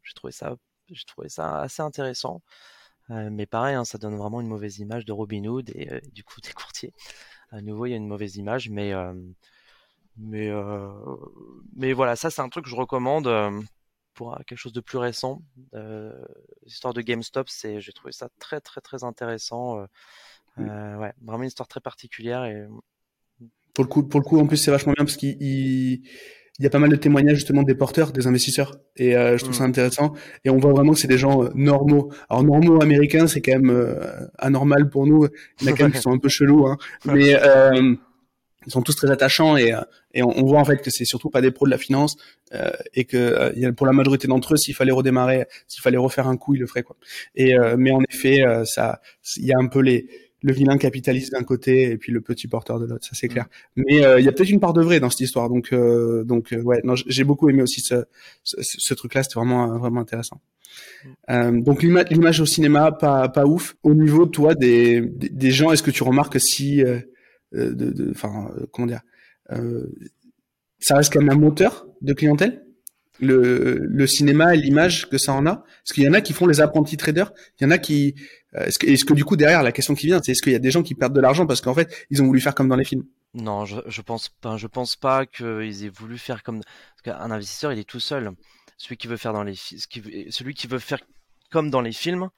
j'ai 0.05 0.15
trouvé 0.15 0.33
ça, 0.33 0.55
j'ai 0.91 1.05
trouvé 1.05 1.29
ça 1.29 1.61
assez 1.63 1.83
intéressant. 1.83 2.43
mais 3.09 3.47
pareil, 3.47 3.75
hein, 3.75 3.85
ça 3.85 3.99
donne 3.99 4.17
vraiment 4.17 4.41
une 4.41 4.47
mauvaise 4.47 4.79
image 4.79 5.05
de 5.05 5.13
Robin 5.13 5.45
Hood 5.47 5.71
et 5.71 6.01
du 6.13 6.23
coup 6.23 6.41
des 6.45 6.53
courtiers 6.53 6.93
à 7.51 7.61
nouveau 7.61 7.87
il 7.87 7.91
y 7.91 7.95
a 7.95 7.97
une 7.97 8.07
mauvaise 8.07 8.37
image, 8.37 8.71
mais 8.71 8.93
mais 10.19 10.51
mais 11.77 11.93
voilà, 11.93 12.17
ça 12.17 12.31
c'est 12.31 12.43
un 12.43 12.49
truc 12.49 12.65
que 12.65 12.71
je 12.71 12.77
recommande 12.77 13.31
pour 14.15 14.37
quelque 14.47 14.59
chose 14.59 14.73
de 14.73 14.81
plus 14.81 14.99
récent. 14.99 15.43
L'histoire 16.65 16.95
de 16.95 17.01
GameStop, 17.01 17.49
c'est 17.49 17.81
j'ai 17.81 17.93
trouvé 17.93 18.13
ça 18.13 18.29
très 18.39 18.61
très 18.61 18.81
très 18.81 19.05
intéressant. 19.05 19.87
Mmh. 20.57 20.99
ouais, 20.99 21.13
vraiment 21.23 21.45
une 21.45 21.49
histoire 21.49 21.69
très 21.69 21.81
particulière 21.81 22.45
et 22.45 22.67
pour 23.75 23.85
le 23.85 23.89
coup, 23.89 24.03
pour 24.03 24.19
le 24.19 24.25
coup, 24.25 24.41
en 24.41 24.47
plus, 24.47 24.57
c'est 24.57 24.73
vachement 24.73 24.93
bien 24.93 25.05
parce 25.05 25.17
qu'il 25.17 25.37
il, 25.41 26.03
y 26.59 26.67
a 26.67 26.71
pas 26.71 26.81
mal 26.81 26.91
de 26.91 26.97
témoignages 26.97 27.37
justement 27.37 27.63
des 27.63 27.77
porteurs, 27.77 28.11
des 28.11 28.27
investisseurs, 28.27 28.77
et 28.97 29.13
je 29.13 29.37
trouve 29.37 29.55
ça 29.55 29.63
mmh. 29.63 29.71
intéressant. 29.71 30.15
Et 30.45 30.51
on 30.51 30.59
voit 30.59 30.73
vraiment 30.73 30.95
que 30.95 30.99
c'est 30.99 31.07
des 31.07 31.19
gens 31.19 31.49
normaux. 31.55 32.11
Alors 32.29 32.43
normaux 32.43 32.83
américains, 32.83 33.29
c'est 33.29 33.41
quand 33.41 33.53
même 33.53 33.97
anormal 34.37 34.91
pour 34.91 35.07
nous. 35.07 35.29
Il 35.61 35.69
y 35.69 35.71
en 35.71 35.75
a 35.75 35.77
quand 35.77 35.85
même 35.85 35.93
qui 35.93 36.01
sont 36.03 36.11
un 36.11 36.19
peu 36.19 36.29
chelous, 36.29 36.67
hein. 36.67 36.77
mais 37.05 37.37
ils 38.67 38.73
sont 38.73 38.83
tous 38.83 38.97
très 38.97 39.11
attachants 39.11 39.57
et, 39.57 39.73
et 40.15 40.23
on, 40.23 40.45
voit 40.45 40.61
en 40.61 40.65
fait 40.65 40.79
que 40.79 40.91
c'est 40.91 41.05
surtout 41.05 41.31
pas 41.31 41.41
des 41.41 41.51
pros 41.51 41.67
de 41.67 41.71
la 41.71 41.79
finance 41.79 42.17
et 42.93 43.05
que 43.05 43.71
pour 43.71 43.87
la 43.87 43.93
majorité 43.93 44.27
d'entre 44.27 44.55
eux, 44.55 44.57
s'il 44.57 44.75
fallait 44.75 44.93
redémarrer, 44.93 45.47
s'il 45.69 45.81
fallait 45.81 45.97
refaire 45.97 46.27
un 46.27 46.37
coup, 46.37 46.55
ils 46.55 46.61
le 46.61 46.67
feraient 46.67 46.83
quoi. 46.83 46.97
Et 47.35 47.55
mais 47.77 47.93
en 47.93 48.03
effet, 48.11 48.43
ça, 48.65 49.01
il 49.37 49.47
y 49.47 49.53
a 49.53 49.59
un 49.59 49.69
peu 49.69 49.81
les 49.81 50.09
le 50.43 50.53
vilain 50.53 50.79
capitaliste 50.79 51.33
d'un 51.33 51.43
côté 51.43 51.91
et 51.91 51.97
puis 51.97 52.13
le 52.13 52.21
petit 52.21 52.47
porteur 52.47 52.79
de 52.79 52.87
l'autre, 52.87 53.05
ça 53.05 53.13
c'est 53.15 53.29
clair. 53.29 53.47
Mm. 53.77 53.83
Mais 53.87 54.05
euh, 54.05 54.21
il 54.21 54.25
y 54.25 54.29
a 54.29 54.33
peut-être 54.33 54.51
une 54.51 54.61
part 54.61 54.73
de 54.73 54.83
vrai 54.83 55.01
dans 55.01 55.11
cette 55.11 55.21
histoire, 55.21 55.49
donc 55.49 55.73
euh, 55.73 56.25
donc 56.25 56.53
euh, 56.53 56.63
ouais, 56.63 56.81
non, 56.85 56.95
j'ai 56.95 57.25
beaucoup 57.25 57.49
aimé 57.49 57.63
aussi 57.63 57.81
ce 57.81 58.05
ce, 58.45 58.57
ce 58.61 58.95
truc-là, 58.95 59.23
c'était 59.23 59.35
vraiment 59.37 59.79
vraiment 59.79 60.01
intéressant. 60.01 60.41
Mm. 61.29 61.63
donc 61.63 61.83
l'image 61.83 62.41
au 62.41 62.47
cinéma 62.47 62.93
pas 62.93 63.29
pas 63.29 63.47
ouf. 63.47 63.77
Au 63.83 63.95
niveau 63.95 64.27
toi 64.27 64.55
des 64.55 65.01
des 65.01 65.51
gens, 65.51 65.73
est-ce 65.73 65.83
que 65.83 65.91
tu 65.91 66.03
remarques 66.03 66.41
si 66.41 66.83
enfin 68.11 68.51
comment 68.73 68.87
dire 68.87 69.03
ça 70.81 70.97
reste 70.97 71.13
comme 71.13 71.31
un 71.31 71.35
moteur 71.35 71.87
de 72.03 72.13
clientèle 72.13 72.65
le, 73.21 74.07
cinéma 74.07 74.55
et 74.55 74.59
l'image 74.59 75.09
que 75.09 75.19
ça 75.19 75.33
en 75.33 75.47
a 75.47 75.57
Parce 75.57 75.93
qu'il 75.93 76.05
y 76.05 76.09
en 76.09 76.15
a 76.15 76.21
qui 76.21 76.33
font 76.33 76.47
les 76.47 76.61
apprentis 76.61 76.97
traders, 76.97 77.33
il 77.59 77.65
y 77.65 77.67
en 77.67 77.71
a 77.71 77.79
qui... 77.79 78.15
Euh, 78.55 78.67
est-ce 78.67 79.05
que, 79.05 79.13
du 79.13 79.25
coup 79.25 79.37
derrière 79.37 79.63
la 79.63 79.73
question 79.73 79.95
qui 79.95 80.07
vient, 80.07 80.21
c'est 80.23 80.33
est-ce 80.33 80.43
qu'il 80.43 80.53
y 80.53 80.57
a 80.57 80.61
des 80.61 80.71
gens 80.71 80.83
qui 80.83 80.95
perdent 80.95 81.15
de 81.15 81.21
l'argent 81.21 81.47
parce 81.47 81.61
qu'en 81.61 81.75
fait 81.75 82.07
ils 82.11 82.23
ont 82.23 82.27
voulu 82.27 82.41
faire 82.41 82.55
comme 82.55 82.69
dans 82.69 82.77
les 82.77 82.85
films? 82.85 83.05
Non, 83.35 83.67
je, 83.67 83.77
je 83.87 84.01
pense 84.01 84.31
pas. 84.31 84.57
Je 84.57 84.67
pense 84.67 84.97
pas 84.97 85.27
qu'ils 85.27 85.85
aient 85.85 85.91
voulu 85.91 86.17
faire 86.17 86.43
comme 86.43 86.63
parce 86.63 87.03
qu'un 87.19 87.31
investisseur 87.31 87.73
il 87.73 87.79
est 87.79 87.89
tout 87.89 88.01
seul. 88.01 88.33
Celui 88.79 88.97
qui 88.97 89.07
veut 89.07 89.19
faire 89.19 89.35
dans 89.35 89.43
les 89.43 89.55
celui 89.55 90.55
qui 90.55 90.67
veut 90.67 90.79
faire 90.79 91.01
comme 91.51 91.69
dans 91.69 91.83
les 91.83 91.93
films, 91.93 92.31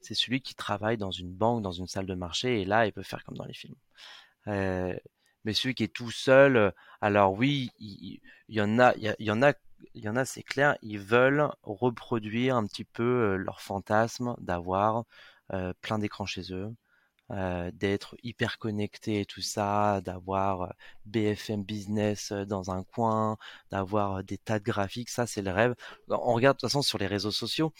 c'est 0.00 0.14
celui 0.14 0.40
qui 0.40 0.56
travaille 0.56 0.96
dans 0.96 1.12
une 1.12 1.32
banque, 1.32 1.62
dans 1.62 1.70
une 1.70 1.86
salle 1.86 2.06
de 2.06 2.14
marché 2.14 2.60
et 2.60 2.64
là 2.64 2.86
il 2.86 2.92
peut 2.92 3.04
faire 3.04 3.22
comme 3.22 3.36
dans 3.36 3.44
les 3.44 3.54
films. 3.54 3.76
Euh, 4.48 4.94
mais 5.44 5.52
celui 5.54 5.74
qui 5.74 5.84
est 5.84 5.92
tout 5.94 6.10
seul, 6.10 6.72
alors 7.00 7.32
oui, 7.34 7.70
il, 7.78 8.20
y 8.48 8.60
en 8.60 8.78
a, 8.78 8.94
il 8.96 9.14
y 9.18 9.30
en 9.30 9.42
a 9.42 9.52
il 9.94 10.04
y 10.04 10.08
en 10.08 10.16
a, 10.16 10.24
c'est 10.24 10.42
clair, 10.42 10.76
ils 10.82 10.98
veulent 10.98 11.48
reproduire 11.62 12.56
un 12.56 12.66
petit 12.66 12.84
peu 12.84 13.02
euh, 13.02 13.36
leur 13.36 13.60
fantasme 13.60 14.34
d'avoir 14.40 15.04
euh, 15.52 15.72
plein 15.82 15.98
d'écrans 15.98 16.26
chez 16.26 16.52
eux, 16.52 16.74
euh, 17.30 17.70
d'être 17.74 18.16
hyper 18.22 18.58
connecté 18.58 19.20
et 19.20 19.26
tout 19.26 19.42
ça, 19.42 20.00
d'avoir 20.02 20.74
BFM 21.06 21.64
Business 21.64 22.32
dans 22.32 22.70
un 22.70 22.84
coin, 22.84 23.36
d'avoir 23.70 24.24
des 24.24 24.38
tas 24.38 24.58
de 24.58 24.64
graphiques, 24.64 25.10
ça 25.10 25.26
c'est 25.26 25.42
le 25.42 25.50
rêve. 25.50 25.74
On 26.08 26.34
regarde 26.34 26.56
de 26.56 26.60
toute 26.60 26.70
façon 26.70 26.82
sur 26.82 26.98
les 26.98 27.06
réseaux 27.06 27.30
sociaux, 27.32 27.72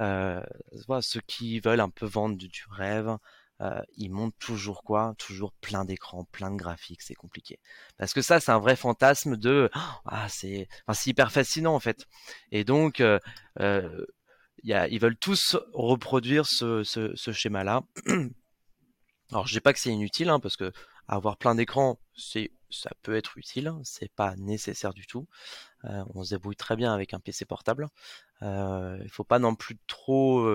ceux 0.00 1.20
qui 1.26 1.60
veulent 1.60 1.80
un 1.80 1.90
peu 1.90 2.06
vendre 2.06 2.36
du 2.36 2.64
rêve, 2.70 3.16
euh, 3.60 3.82
ils 3.96 4.10
montent 4.10 4.38
toujours 4.38 4.84
quoi? 4.84 5.14
Toujours 5.18 5.52
plein 5.52 5.84
d'écrans, 5.84 6.24
plein 6.24 6.50
de 6.50 6.56
graphiques, 6.56 7.02
c'est 7.02 7.14
compliqué. 7.14 7.58
Parce 7.96 8.12
que 8.12 8.22
ça, 8.22 8.40
c'est 8.40 8.52
un 8.52 8.58
vrai 8.58 8.76
fantasme 8.76 9.36
de 9.36 9.70
ah 10.04 10.28
c'est, 10.28 10.68
enfin, 10.86 10.94
c'est 10.94 11.10
hyper 11.10 11.32
fascinant 11.32 11.74
en 11.74 11.80
fait. 11.80 12.06
Et 12.52 12.64
donc, 12.64 13.00
euh, 13.00 13.18
y 14.62 14.72
a, 14.72 14.88
ils 14.88 15.00
veulent 15.00 15.16
tous 15.16 15.56
reproduire 15.72 16.46
ce, 16.46 16.84
ce, 16.84 17.14
ce 17.16 17.32
schéma-là. 17.32 17.82
Alors, 19.32 19.46
je 19.46 19.52
dis 19.52 19.60
pas 19.60 19.72
que 19.72 19.80
c'est 19.80 19.90
inutile, 19.90 20.30
hein, 20.30 20.40
parce 20.40 20.56
que 20.56 20.72
avoir 21.06 21.36
plein 21.36 21.54
d'écrans, 21.54 21.98
c'est, 22.16 22.52
ça 22.70 22.90
peut 23.02 23.16
être 23.16 23.38
utile, 23.38 23.72
c'est 23.82 24.12
pas 24.12 24.36
nécessaire 24.36 24.94
du 24.94 25.06
tout. 25.06 25.26
On 25.84 26.22
se 26.22 26.34
débrouille 26.34 26.56
très 26.56 26.76
bien 26.76 26.92
avec 26.92 27.14
un 27.14 27.20
PC 27.20 27.44
portable. 27.44 27.88
Il 28.42 29.08
faut 29.10 29.24
pas 29.24 29.38
non 29.38 29.54
plus 29.54 29.78
trop 29.86 30.46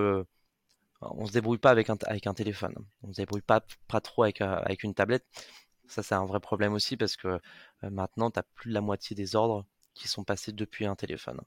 on 1.12 1.26
se 1.26 1.32
débrouille 1.32 1.58
pas 1.58 1.70
avec 1.70 1.90
un, 1.90 1.96
avec 2.06 2.26
un 2.26 2.34
téléphone. 2.34 2.74
On 3.02 3.12
se 3.12 3.16
débrouille 3.16 3.42
pas, 3.42 3.62
pas 3.88 4.00
trop 4.00 4.22
avec, 4.24 4.40
euh, 4.40 4.56
avec 4.64 4.82
une 4.82 4.94
tablette. 4.94 5.24
Ça, 5.86 6.02
c'est 6.02 6.14
un 6.14 6.24
vrai 6.24 6.40
problème 6.40 6.72
aussi 6.72 6.96
parce 6.96 7.16
que 7.16 7.28
euh, 7.28 7.90
maintenant, 7.90 8.30
tu 8.30 8.38
as 8.38 8.42
plus 8.42 8.70
de 8.70 8.74
la 8.74 8.80
moitié 8.80 9.14
des 9.14 9.36
ordres 9.36 9.64
qui 9.94 10.08
sont 10.08 10.24
passés 10.24 10.52
depuis 10.52 10.86
un 10.86 10.96
téléphone. 10.96 11.40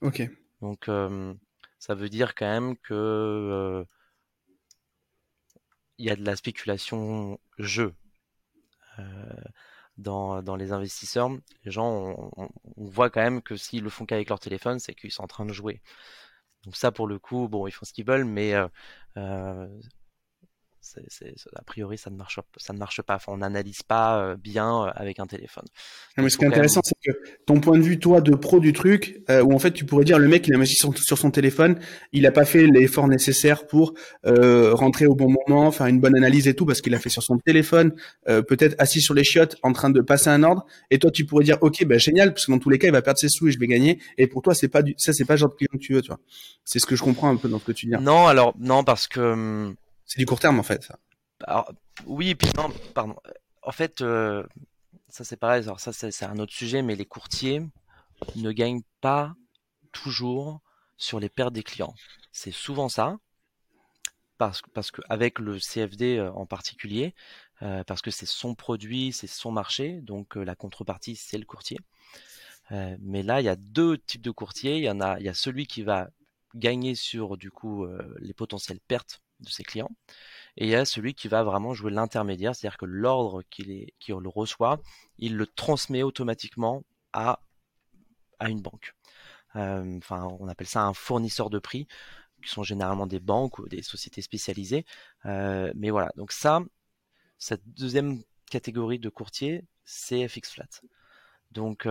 Ok. 0.00 0.22
Donc, 0.60 0.88
euh, 0.88 1.34
ça 1.78 1.94
veut 1.94 2.08
dire 2.08 2.34
quand 2.34 2.46
même 2.46 2.76
que 2.78 3.84
il 5.98 6.06
y 6.06 6.10
a 6.10 6.16
de 6.16 6.24
la 6.24 6.36
spéculation 6.36 7.38
jeu 7.58 7.94
dans, 9.98 10.42
dans 10.42 10.56
les 10.56 10.72
investisseurs. 10.72 11.30
Les 11.64 11.70
gens, 11.70 12.30
on, 12.36 12.48
on 12.76 12.84
voit 12.84 13.10
quand 13.10 13.22
même 13.22 13.42
que 13.42 13.56
s'ils 13.56 13.82
le 13.82 13.90
font 13.90 14.04
qu'avec 14.06 14.28
leur 14.28 14.40
téléphone, 14.40 14.78
c'est 14.78 14.94
qu'ils 14.94 15.12
sont 15.12 15.24
en 15.24 15.28
train 15.28 15.46
de 15.46 15.52
jouer. 15.52 15.80
Donc 16.66 16.76
ça, 16.76 16.92
pour 16.92 17.06
le 17.06 17.18
coup, 17.18 17.48
bon, 17.48 17.66
ils 17.66 17.72
font 17.72 17.86
ce 17.86 17.92
qu'ils 17.94 18.06
veulent, 18.06 18.24
mais 18.24 18.54
a 21.54 21.62
priori, 21.62 21.98
ça 21.98 22.10
ne 22.10 22.16
marche, 22.16 22.40
ça 22.56 22.72
ne 22.72 22.78
marche 22.78 23.02
pas. 23.02 23.16
Enfin, 23.16 23.32
on 23.32 23.38
n'analyse 23.38 23.82
pas 23.82 24.20
euh, 24.20 24.36
bien 24.36 24.84
euh, 24.84 24.90
avec 24.94 25.18
un 25.18 25.26
téléphone. 25.26 25.64
mais 26.16 26.28
ce 26.28 26.38
qui 26.38 26.44
est 26.44 26.48
intéressant, 26.48 26.80
c'est 26.82 26.94
que 27.04 27.16
ton 27.46 27.60
point 27.60 27.78
de 27.78 27.82
vue, 27.82 27.98
toi, 27.98 28.20
de 28.20 28.34
pro 28.34 28.60
du 28.60 28.72
truc, 28.72 29.22
euh, 29.30 29.42
où 29.42 29.54
en 29.54 29.58
fait, 29.58 29.72
tu 29.72 29.84
pourrais 29.84 30.04
dire, 30.04 30.18
le 30.18 30.28
mec, 30.28 30.46
il 30.48 30.54
a 30.54 30.56
investi 30.56 30.76
sur, 30.76 30.96
sur 30.96 31.18
son 31.18 31.30
téléphone, 31.30 31.78
il 32.12 32.22
n'a 32.22 32.32
pas 32.32 32.44
fait 32.44 32.66
l'effort 32.66 33.08
nécessaire 33.08 33.66
pour 33.66 33.94
euh, 34.26 34.74
rentrer 34.74 35.06
au 35.06 35.14
bon 35.14 35.34
moment, 35.48 35.70
faire 35.70 35.86
une 35.86 36.00
bonne 36.00 36.16
analyse 36.16 36.48
et 36.48 36.54
tout, 36.54 36.66
parce 36.66 36.80
qu'il 36.80 36.94
a 36.94 36.98
fait 36.98 37.10
sur 37.10 37.22
son 37.22 37.38
téléphone, 37.38 37.94
peut-être 38.26 38.74
assis 38.78 39.00
sur 39.00 39.14
les 39.14 39.24
chiottes, 39.24 39.56
en 39.62 39.72
train 39.72 39.90
de 39.90 40.00
passer 40.00 40.30
un 40.30 40.42
ordre. 40.42 40.66
Et 40.90 40.98
toi, 40.98 41.10
tu 41.10 41.24
pourrais 41.24 41.44
dire, 41.44 41.58
ok, 41.60 41.84
ben 41.84 41.98
génial, 41.98 42.32
parce 42.32 42.46
que 42.46 42.52
dans 42.52 42.58
tous 42.58 42.70
les 42.70 42.78
cas, 42.78 42.88
il 42.88 42.92
va 42.92 43.02
perdre 43.02 43.18
ses 43.18 43.28
sous 43.28 43.48
et 43.48 43.52
je 43.52 43.58
vais 43.58 43.66
gagner. 43.66 43.98
Et 44.18 44.26
pour 44.26 44.42
toi, 44.42 44.54
c'est 44.54 44.68
pas 44.68 44.82
du, 44.82 44.94
ça, 44.96 45.12
c'est 45.12 45.24
pas 45.24 45.34
le 45.34 45.38
genre 45.38 45.50
de 45.50 45.54
client 45.54 45.68
que 45.72 45.78
tu 45.78 45.94
veux, 45.94 46.02
tu 46.02 46.08
vois. 46.08 46.20
C'est 46.64 46.78
ce 46.78 46.86
que 46.86 46.96
je 46.96 47.02
comprends 47.02 47.28
un 47.28 47.36
peu 47.36 47.48
dans 47.48 47.58
ce 47.58 47.64
que 47.64 47.72
tu 47.72 47.86
dis. 47.86 47.92
Non, 48.00 48.26
alors 48.26 48.54
non, 48.58 48.84
parce 48.84 49.06
que 49.06 49.20
hum, 49.20 49.74
c'est 50.06 50.20
du 50.20 50.26
court 50.26 50.40
terme 50.40 50.58
en 50.58 50.62
fait. 50.62 50.84
Ça. 50.84 50.98
Oui, 52.06 52.34
puis 52.34 52.48
non, 52.56 52.70
pardon. 52.94 53.16
En 53.62 53.72
fait, 53.72 54.00
euh, 54.00 54.44
ça 55.08 55.24
c'est 55.24 55.36
pareil. 55.36 55.64
Alors 55.64 55.80
ça 55.80 55.92
c'est 55.92 56.24
un 56.24 56.38
autre 56.38 56.52
sujet, 56.52 56.82
mais 56.82 56.94
les 56.94 57.04
courtiers 57.04 57.62
ne 58.36 58.52
gagnent 58.52 58.84
pas 59.00 59.34
toujours 59.92 60.60
sur 60.96 61.20
les 61.20 61.28
pertes 61.28 61.52
des 61.52 61.62
clients. 61.62 61.94
C'est 62.32 62.52
souvent 62.52 62.88
ça, 62.88 63.18
parce, 64.38 64.62
parce 64.74 64.90
que 64.90 65.02
avec 65.08 65.38
le 65.38 65.58
CFD 65.58 66.18
euh, 66.18 66.32
en 66.32 66.46
particulier, 66.46 67.14
euh, 67.62 67.84
parce 67.84 68.02
que 68.02 68.10
c'est 68.10 68.26
son 68.26 68.54
produit, 68.54 69.12
c'est 69.12 69.26
son 69.26 69.50
marché, 69.50 70.00
donc 70.02 70.36
la 70.36 70.54
contrepartie 70.54 71.16
c'est 71.16 71.38
le 71.38 71.46
courtier. 71.46 71.78
mais 72.70 73.22
là, 73.22 73.40
il 73.40 73.44
y 73.44 73.48
a 73.48 73.56
deux 73.56 73.98
types 73.98 74.22
de 74.22 74.30
courtiers. 74.30 74.78
Il 74.78 74.84
y 74.84 74.90
en 74.90 75.00
a, 75.00 75.18
il 75.18 75.26
y 75.26 75.28
a 75.28 75.34
celui 75.34 75.66
qui 75.66 75.82
va 75.82 76.10
gagner 76.54 76.94
sur 76.94 77.36
du 77.36 77.50
coup 77.50 77.86
les 78.18 78.34
potentielles 78.34 78.80
pertes 78.80 79.22
de 79.40 79.48
ses 79.48 79.64
clients. 79.64 79.90
Et 80.56 80.66
il 80.66 80.70
y 80.70 80.74
a 80.74 80.84
celui 80.84 81.14
qui 81.14 81.28
va 81.28 81.42
vraiment 81.42 81.74
jouer 81.74 81.90
l'intermédiaire, 81.90 82.54
c'est-à-dire 82.54 82.78
que 82.78 82.86
l'ordre 82.86 83.42
qu'il 83.50 83.90
le 84.08 84.28
reçoit, 84.28 84.80
il 85.18 85.36
le 85.36 85.46
transmet 85.46 86.02
automatiquement 86.02 86.84
à, 87.12 87.40
à 88.38 88.48
une 88.48 88.62
banque. 88.62 88.94
enfin 89.54 90.28
on 90.40 90.48
appelle 90.48 90.66
ça 90.66 90.82
un 90.84 90.94
fournisseur 90.94 91.50
de 91.50 91.58
prix, 91.58 91.86
qui 92.42 92.50
sont 92.50 92.62
généralement 92.62 93.06
des 93.06 93.20
banques 93.20 93.58
ou 93.58 93.68
des 93.68 93.82
sociétés 93.82 94.22
spécialisées. 94.22 94.84
mais 95.24 95.90
voilà, 95.90 96.10
donc 96.16 96.32
ça, 96.32 96.60
cette 97.38 97.62
deuxième 97.66 98.22
catégorie 98.50 98.98
de 98.98 99.08
courtier, 99.08 99.64
c'est 99.84 100.26
FX 100.28 100.50
Flat. 100.52 100.68
Donc, 101.52 101.86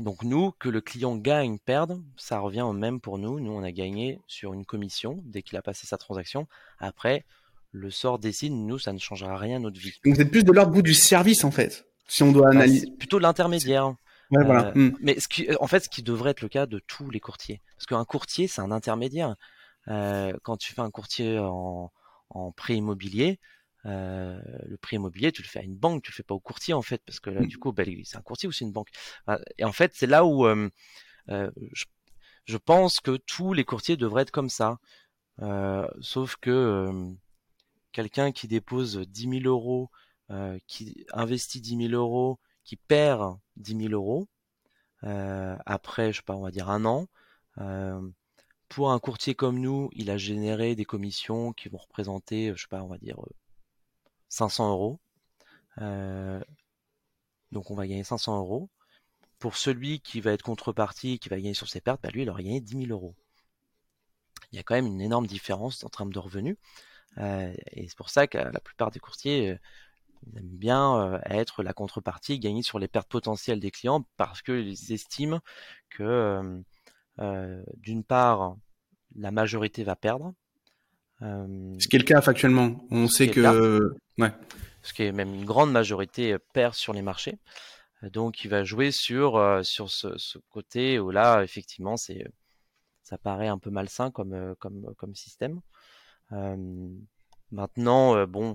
donc 0.00 0.22
nous, 0.22 0.52
que 0.58 0.68
le 0.68 0.80
client 0.80 1.16
gagne, 1.16 1.58
perde, 1.58 2.02
ça 2.16 2.38
revient 2.38 2.62
au 2.62 2.72
même 2.72 3.00
pour 3.00 3.18
nous. 3.18 3.40
Nous, 3.40 3.52
on 3.52 3.62
a 3.62 3.72
gagné 3.72 4.20
sur 4.26 4.52
une 4.54 4.64
commission 4.64 5.22
dès 5.24 5.42
qu'il 5.42 5.56
a 5.58 5.62
passé 5.62 5.86
sa 5.86 5.98
transaction. 5.98 6.46
Après, 6.78 7.24
le 7.72 7.90
sort 7.90 8.18
décide, 8.18 8.52
nous, 8.52 8.78
ça 8.78 8.92
ne 8.92 8.98
changera 8.98 9.36
rien 9.36 9.56
à 9.56 9.60
notre 9.60 9.78
vie. 9.78 9.92
Donc 10.04 10.14
vous 10.14 10.20
êtes 10.20 10.30
plus 10.30 10.44
de 10.44 10.52
l'ordre 10.52 10.72
bout 10.72 10.82
du 10.82 10.94
service, 10.94 11.44
en 11.44 11.50
fait, 11.50 11.86
si 12.06 12.22
on 12.22 12.32
doit 12.32 12.46
bah, 12.46 12.50
analyser. 12.52 12.90
plutôt 12.98 13.18
de 13.18 13.22
l'intermédiaire. 13.22 13.94
Ouais, 14.30 14.44
voilà. 14.44 14.68
Euh, 14.68 14.72
hmm. 14.74 14.96
Mais 15.00 15.18
ce 15.20 15.28
qui, 15.28 15.48
en 15.60 15.66
fait, 15.66 15.80
ce 15.80 15.88
qui 15.88 16.02
devrait 16.02 16.30
être 16.30 16.42
le 16.42 16.48
cas 16.48 16.66
de 16.66 16.80
tous 16.86 17.10
les 17.10 17.20
courtiers. 17.20 17.60
Parce 17.76 17.86
qu'un 17.86 18.04
courtier, 18.04 18.46
c'est 18.46 18.60
un 18.60 18.70
intermédiaire. 18.70 19.36
Euh, 19.88 20.32
quand 20.42 20.56
tu 20.56 20.74
fais 20.74 20.82
un 20.82 20.90
courtier 20.90 21.38
en, 21.38 21.90
en 22.30 22.52
prêt 22.52 22.76
immobilier, 22.76 23.38
euh, 23.86 24.40
le 24.66 24.76
prix 24.76 24.96
immobilier, 24.96 25.32
tu 25.32 25.42
le 25.42 25.48
fais 25.48 25.60
à 25.60 25.62
une 25.62 25.76
banque, 25.76 26.02
tu 26.02 26.10
le 26.10 26.14
fais 26.14 26.22
pas 26.22 26.34
au 26.34 26.40
courtier 26.40 26.74
en 26.74 26.82
fait, 26.82 27.02
parce 27.06 27.20
que 27.20 27.30
là, 27.30 27.40
mmh. 27.40 27.46
du 27.46 27.58
coup, 27.58 27.72
bah, 27.72 27.84
c'est 28.04 28.16
un 28.16 28.22
courtier 28.22 28.48
ou 28.48 28.52
c'est 28.52 28.64
une 28.64 28.72
banque. 28.72 28.90
Et 29.56 29.64
en 29.64 29.72
fait, 29.72 29.92
c'est 29.94 30.06
là 30.06 30.24
où 30.24 30.46
euh, 30.46 30.68
je, 31.28 31.84
je, 32.44 32.56
pense 32.56 33.00
que 33.00 33.16
tous 33.16 33.52
les 33.52 33.64
courtiers 33.64 33.96
devraient 33.96 34.22
être 34.22 34.30
comme 34.30 34.50
ça. 34.50 34.78
Euh, 35.40 35.86
sauf 36.00 36.36
que 36.36 36.90
quelqu'un 37.92 38.32
qui 38.32 38.48
dépose 38.48 38.98
10 38.98 39.42
000 39.42 39.44
euros, 39.44 39.90
qui 40.66 41.06
investit 41.12 41.60
10 41.60 41.88
000 41.88 41.92
euros, 41.92 42.38
qui 42.64 42.76
perd 42.76 43.38
10 43.56 43.88
000 43.88 43.92
euros, 43.92 44.28
après, 45.02 46.12
je 46.12 46.18
sais 46.18 46.24
pas, 46.24 46.34
on 46.34 46.42
va 46.42 46.50
dire 46.50 46.68
un 46.68 46.84
an, 46.84 47.06
pour 48.68 48.90
un 48.90 48.98
courtier 48.98 49.34
comme 49.34 49.60
nous, 49.60 49.88
il 49.92 50.10
a 50.10 50.16
généré 50.18 50.74
des 50.74 50.84
commissions 50.84 51.52
qui 51.52 51.68
vont 51.68 51.78
représenter, 51.78 52.52
je 52.54 52.62
sais 52.62 52.68
pas, 52.68 52.82
on 52.82 52.88
va 52.88 52.98
dire 52.98 53.18
500 54.28 54.70
euros. 54.70 55.00
Euh, 55.80 56.40
donc 57.52 57.70
on 57.70 57.74
va 57.74 57.86
gagner 57.86 58.04
500 58.04 58.38
euros. 58.38 58.70
Pour 59.38 59.56
celui 59.56 60.00
qui 60.00 60.20
va 60.20 60.32
être 60.32 60.42
contrepartie, 60.42 61.18
qui 61.18 61.28
va 61.28 61.36
gagner 61.36 61.54
sur 61.54 61.68
ses 61.68 61.80
pertes, 61.80 62.02
bah 62.02 62.10
lui, 62.10 62.22
il 62.22 62.30
aura 62.30 62.42
gagné 62.42 62.60
10 62.60 62.86
000 62.86 62.90
euros. 62.90 63.14
Il 64.52 64.56
y 64.56 64.58
a 64.58 64.62
quand 64.62 64.74
même 64.74 64.86
une 64.86 65.00
énorme 65.00 65.26
différence 65.26 65.84
en 65.84 65.88
termes 65.88 66.12
de 66.12 66.18
revenus. 66.18 66.56
Euh, 67.18 67.52
et 67.72 67.88
c'est 67.88 67.96
pour 67.96 68.10
ça 68.10 68.26
que 68.26 68.38
la 68.38 68.60
plupart 68.60 68.90
des 68.90 69.00
courtiers 69.00 69.50
euh, 69.50 69.58
aiment 70.36 70.56
bien 70.56 71.20
être 71.26 71.62
la 71.62 71.72
contrepartie, 71.72 72.40
gagner 72.40 72.62
sur 72.62 72.78
les 72.78 72.88
pertes 72.88 73.08
potentielles 73.08 73.60
des 73.60 73.70
clients 73.70 74.04
parce 74.16 74.42
qu'ils 74.42 74.92
estiment 74.92 75.40
que 75.90 76.60
d'une 77.76 78.02
part, 78.02 78.56
la 79.14 79.30
majorité 79.30 79.84
va 79.84 79.94
perdre, 79.94 80.34
ce 81.20 81.88
qui 81.88 81.96
est 81.96 82.00
le 82.00 82.04
cas 82.04 82.20
factuellement. 82.20 82.84
On 82.90 83.06
sait 83.08 83.28
que, 83.28 83.40
ouais. 84.18 84.32
Ce 84.82 84.92
qui 84.92 85.02
est 85.02 85.12
même 85.12 85.34
une 85.34 85.44
grande 85.44 85.72
majorité 85.72 86.32
euh, 86.32 86.38
perd 86.52 86.74
sur 86.74 86.92
les 86.92 87.02
marchés. 87.02 87.38
Euh, 88.04 88.10
donc, 88.10 88.44
il 88.44 88.48
va 88.50 88.64
jouer 88.64 88.90
sur 88.92 89.36
euh, 89.36 89.62
sur 89.62 89.90
ce, 89.90 90.16
ce, 90.18 90.38
côté 90.50 90.98
où 90.98 91.10
là, 91.10 91.42
effectivement, 91.42 91.96
c'est 91.96 92.24
ça 93.02 93.18
paraît 93.18 93.48
un 93.48 93.58
peu 93.58 93.70
malsain 93.70 94.10
comme 94.10 94.54
comme 94.60 94.94
comme 94.96 95.14
système. 95.14 95.60
maintenant, 97.50 98.26
bon, 98.26 98.54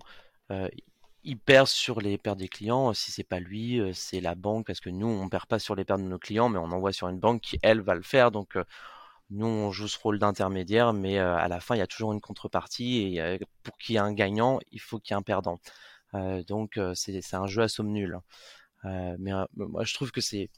il 1.24 1.40
perd 1.40 1.68
sur 1.68 2.02
les 2.02 2.18
pertes 2.18 2.40
des 2.40 2.50
clients. 2.50 2.94
Si 2.94 3.12
c'est 3.12 3.24
pas 3.24 3.40
lui, 3.40 3.82
c'est 3.94 4.22
la 4.22 4.36
banque, 4.36 4.68
parce 4.68 4.80
que 4.80 4.90
nous, 4.90 5.08
on 5.08 5.30
perd 5.30 5.48
pas 5.48 5.60
sur 5.60 5.76
les 5.76 5.86
pertes 5.86 6.02
de 6.02 6.08
nos 6.08 6.20
clients, 6.20 6.50
mais 6.50 6.60
on 6.60 6.72
envoie 6.72 6.94
sur 6.94 7.08
une 7.10 7.20
banque 7.20 7.42
qui 7.42 7.60
elle 7.64 7.82
va 7.82 7.96
le 7.96 8.04
faire. 8.04 8.32
Donc 8.32 8.58
nous, 9.34 9.48
on 9.48 9.72
joue 9.72 9.88
ce 9.88 9.98
rôle 10.00 10.20
d'intermédiaire, 10.20 10.94
mais 10.94 11.18
à 11.18 11.48
la 11.48 11.60
fin, 11.60 11.76
il 11.76 11.80
y 11.80 11.82
a 11.82 11.88
toujours 11.88 12.14
une 12.14 12.22
contrepartie 12.22 13.18
et 13.18 13.40
pour 13.64 13.78
qu'il 13.78 13.94
y 13.94 13.96
ait 13.98 14.02
un 14.02 14.14
gagnant, 14.14 14.60
il 14.72 14.80
faut 14.80 15.00
qu'il 15.00 15.14
y 15.14 15.18
ait 15.18 15.20
un 15.20 15.24
perdant. 15.24 15.60
Donc, 16.48 16.80
c'est 16.96 17.34
un 17.34 17.48
jeu 17.48 17.64
à 17.64 17.68
somme 17.68 17.92
nulle. 17.92 18.20
mais 18.84 19.32
moi, 19.56 19.84
je 19.84 19.94
trouve 19.94 20.12
que 20.12 20.22
c'est 20.22 20.50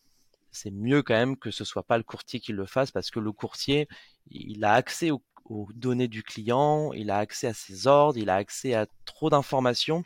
c'est 0.55 0.71
mieux 0.71 1.03
quand 1.03 1.13
même 1.13 1.37
que 1.37 1.51
ce 1.51 1.65
soit 1.65 1.83
pas 1.83 1.97
le 1.97 2.03
courtier 2.03 2.39
qui 2.39 2.53
le 2.53 2.65
fasse 2.65 2.91
parce 2.91 3.11
que 3.11 3.19
le 3.19 3.31
courtier, 3.31 3.87
il 4.31 4.63
a 4.63 4.73
accès 4.73 5.11
aux, 5.11 5.21
données 5.75 6.07
du 6.07 6.23
client, 6.23 6.91
il 6.93 7.11
a 7.11 7.17
accès 7.17 7.47
à 7.47 7.53
ses 7.53 7.85
ordres, 7.85 8.17
il 8.17 8.29
a 8.29 8.35
accès 8.35 8.73
à 8.73 8.87
trop 9.05 9.29
d'informations, 9.29 10.01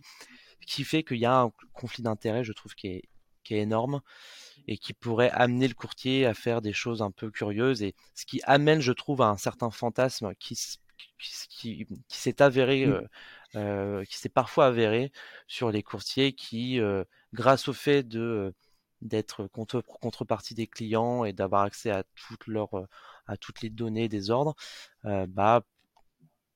qui 0.67 0.84
fait 0.84 1.03
qu'il 1.03 1.20
y 1.20 1.26
a 1.26 1.41
un 1.41 1.51
conflit 1.74 2.03
d'intérêt, 2.03 2.43
je 2.43 2.51
trouve, 2.51 2.76
qui 2.76 2.88
est, 2.88 3.03
qui 3.45 3.53
est 3.53 3.59
énorme 3.59 4.01
et 4.70 4.78
qui 4.78 4.93
pourrait 4.93 5.32
amener 5.32 5.67
le 5.67 5.74
courtier 5.74 6.28
à 6.28 6.36
faire 6.36 6.61
des 6.61 6.74
choses 6.74 7.01
un 7.01 7.09
peu 7.09 7.32
curieuses 7.32 7.82
et 7.82 7.95
ce 8.13 8.24
qui 8.28 8.39
amène, 8.43 8.82
je 8.82 8.91
trouve, 8.91 9.24
à 9.24 9.28
un 9.28 9.36
certain 9.36 9.72
fantasme 9.72 10.36
qui, 10.36 10.55
qui, 11.17 11.88
s'est 12.07 12.39
avéré, 12.39 12.86
mmh. 12.86 12.91
euh, 12.91 13.07
euh, 13.55 14.05
qui 14.05 14.17
s'est 14.17 14.30
parfois 14.30 14.67
avéré 14.67 15.11
sur 15.47 15.72
les 15.72 15.82
courtiers 15.82 16.34
qui, 16.34 16.80
euh, 16.80 17.03
grâce 17.34 17.67
au 17.67 17.74
fait 17.74 18.03
de 18.03 18.53
d'être 19.01 19.47
contre, 19.47 19.82
contrepartie 19.82 20.53
des 20.53 20.67
clients 20.67 21.24
et 21.24 21.34
d'avoir 21.34 21.63
accès 21.63 21.89
à 21.89 22.03
toutes 22.28 22.45
leurs 22.45 22.88
à 23.26 23.38
toutes 23.38 23.61
les 23.61 23.70
données 23.72 24.09
des 24.09 24.30
ordres, 24.30 24.55
bah 25.03 25.63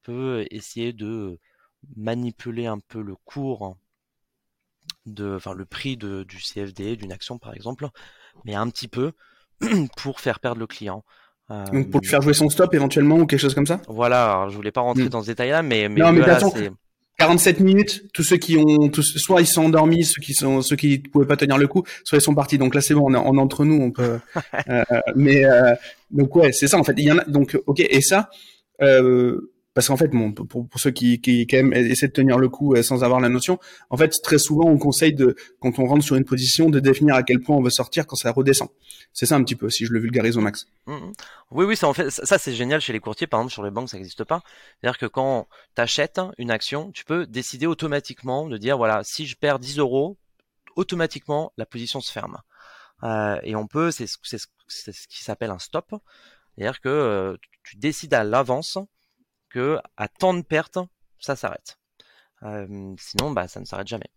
peut 0.04 0.46
essayer 0.52 0.94
de 0.94 1.40
manipuler 1.96 2.68
un 2.68 2.80
peu 2.80 3.02
le 3.02 3.16
cours 3.16 3.78
de, 5.06 5.36
enfin 5.36 5.54
le 5.54 5.66
prix 5.66 5.98
de, 5.98 6.24
du 6.24 6.38
CFD 6.38 6.96
d'une 6.96 7.12
action 7.12 7.38
par 7.38 7.54
exemple, 7.54 7.88
mais 8.46 8.56
un 8.56 8.70
petit 8.70 8.88
peu 8.88 9.12
pour 9.98 10.20
faire 10.20 10.40
perdre 10.40 10.60
le 10.60 10.68
client. 10.68 11.04
Euh, 11.52 11.66
Donc 11.66 11.92
pour 11.92 12.02
faire 12.06 12.22
jouer 12.22 12.34
son 12.34 12.50
stop 12.50 12.74
éventuellement 12.74 13.18
ou 13.18 13.26
quelque 13.26 13.42
chose 13.42 13.54
comme 13.54 13.68
ça? 13.68 13.82
Voilà, 13.88 14.32
alors 14.32 14.50
je 14.50 14.56
voulais 14.56 14.72
pas 14.72 14.82
rentrer 14.82 15.06
hmm. 15.06 15.10
dans 15.10 15.22
ce 15.22 15.28
détail-là, 15.28 15.62
mais, 15.62 15.90
mais, 15.90 16.02
non, 16.02 16.12
mais 16.12 16.22
voilà, 16.22 16.40
47 17.20 17.60
minutes, 17.60 18.06
tous 18.14 18.24
ceux 18.24 18.38
qui 18.38 18.58
ont, 18.58 18.90
tous, 18.90 19.18
soit 19.18 19.42
ils 19.42 19.48
sont 19.48 19.66
endormis, 19.66 20.04
ceux 20.04 20.22
qui 20.22 20.34
sont, 20.34 20.62
ceux 20.62 20.76
qui 20.76 20.98
pouvaient 20.98 21.28
pas 21.28 21.38
tenir 21.38 21.58
le 21.58 21.68
coup, 21.68 21.84
soit 22.04 22.18
ils 22.18 22.22
sont 22.22 22.34
partis. 22.34 22.58
Donc 22.58 22.74
là 22.74 22.82
c'est 22.82 22.94
bon, 22.94 23.04
on 23.06 23.14
est, 23.14 23.18
on 23.18 23.38
entre 23.38 23.66
nous, 23.66 23.82
on 23.82 23.92
peut. 23.92 24.20
euh, 24.70 24.84
mais 25.16 25.46
euh, 25.46 25.76
donc 26.12 26.36
ouais, 26.36 26.52
c'est 26.52 26.68
ça 26.68 26.78
en 26.78 26.84
fait. 26.84 26.94
Il 26.98 27.06
y 27.06 27.12
en 27.12 27.20
a 27.20 27.24
donc 27.26 27.60
ok 27.68 27.82
et 27.82 28.02
ça. 28.02 28.30
Euh, 28.82 29.53
parce 29.74 29.88
qu'en 29.88 29.98
fait, 29.98 30.10
bon, 30.10 30.32
pour, 30.32 30.68
ceux 30.76 30.92
qui, 30.92 31.20
qui 31.20 31.48
quand 31.48 31.72
essaient 31.72 32.08
de 32.08 32.14
tenir 32.14 32.38
le 32.38 32.48
coup 32.48 32.76
euh, 32.76 32.84
sans 32.84 33.04
avoir 33.04 33.20
la 33.20 33.30
notion, 33.30 33.60
en 33.90 33.98
fait, 33.98 34.14
très 34.22 34.38
souvent, 34.38 34.66
on 34.66 34.78
conseille 34.78 35.14
de, 35.14 35.36
quand 35.60 35.80
on 35.80 35.86
rentre 35.86 36.04
sur 36.04 36.16
une 36.16 36.26
position, 36.26 36.70
de 36.70 36.80
définir 36.80 37.16
à 37.16 37.24
quel 37.24 37.40
point 37.40 37.56
on 37.56 37.62
veut 37.62 37.72
sortir 37.72 38.06
quand 38.06 38.16
ça 38.16 38.32
redescend. 38.32 38.70
C'est 39.14 39.26
ça 39.26 39.36
un 39.36 39.44
petit 39.44 39.56
peu, 39.56 39.70
si 39.70 39.86
je 39.86 39.94
le 39.94 40.00
vulgarise 40.00 40.38
au 40.38 40.42
max. 40.42 40.68
Mmh, 40.86 40.94
mmh. 40.94 41.14
Oui, 41.52 41.66
oui, 41.66 41.76
ça 41.76 41.88
en 41.88 41.94
fait, 41.94 42.12
ça 42.12 42.38
c'est 42.38 42.54
génial 42.54 42.82
chez 42.82 42.94
les 42.94 43.00
courtiers. 43.00 43.26
Par 43.26 43.40
exemple, 43.40 43.54
sur 43.54 43.64
les 43.64 43.72
banques, 43.72 43.90
ça 43.90 43.98
n'existe 43.98 44.24
pas. 44.24 44.42
C'est-à-dire 44.80 45.00
que 45.00 45.08
quand 45.08 45.48
tu 45.76 45.82
achètes 45.82 46.22
une 46.38 46.52
action, 46.52 46.92
tu 46.92 47.04
peux 47.04 47.26
décider 47.26 47.66
automatiquement 47.66 48.48
de 48.48 48.58
dire, 48.58 48.78
voilà, 48.78 49.02
si 49.04 49.26
je 49.26 49.36
perds 49.36 49.58
10 49.58 49.80
euros, 49.80 50.18
automatiquement 50.76 51.52
la 51.58 51.66
position 51.66 52.00
se 52.00 52.12
ferme. 52.12 52.38
Euh, 53.04 53.40
et 53.44 53.56
on 53.56 53.66
peut, 53.68 53.90
c'est 53.90 54.08
ce, 54.08 54.18
ce 54.68 55.08
qui 55.08 55.24
s'appelle 55.24 55.50
un 55.50 55.60
stop. 55.60 55.96
C'est-à-dire 56.56 56.80
que 56.80 56.90
euh, 56.90 57.38
tu 57.64 57.78
décides 57.78 58.14
à 58.14 58.24
l'avance 58.24 58.78
à 59.98 60.08
tant 60.08 60.34
de 60.34 60.42
pertes, 60.42 60.80
ça 61.20 61.36
s'arrête. 61.36 61.78
Euh, 62.44 62.94
sinon, 63.00 63.32
bah, 63.32 63.48
ça 63.48 63.60
ne 63.60 63.66
s'arrête 63.66 63.88
jamais. 63.88 64.10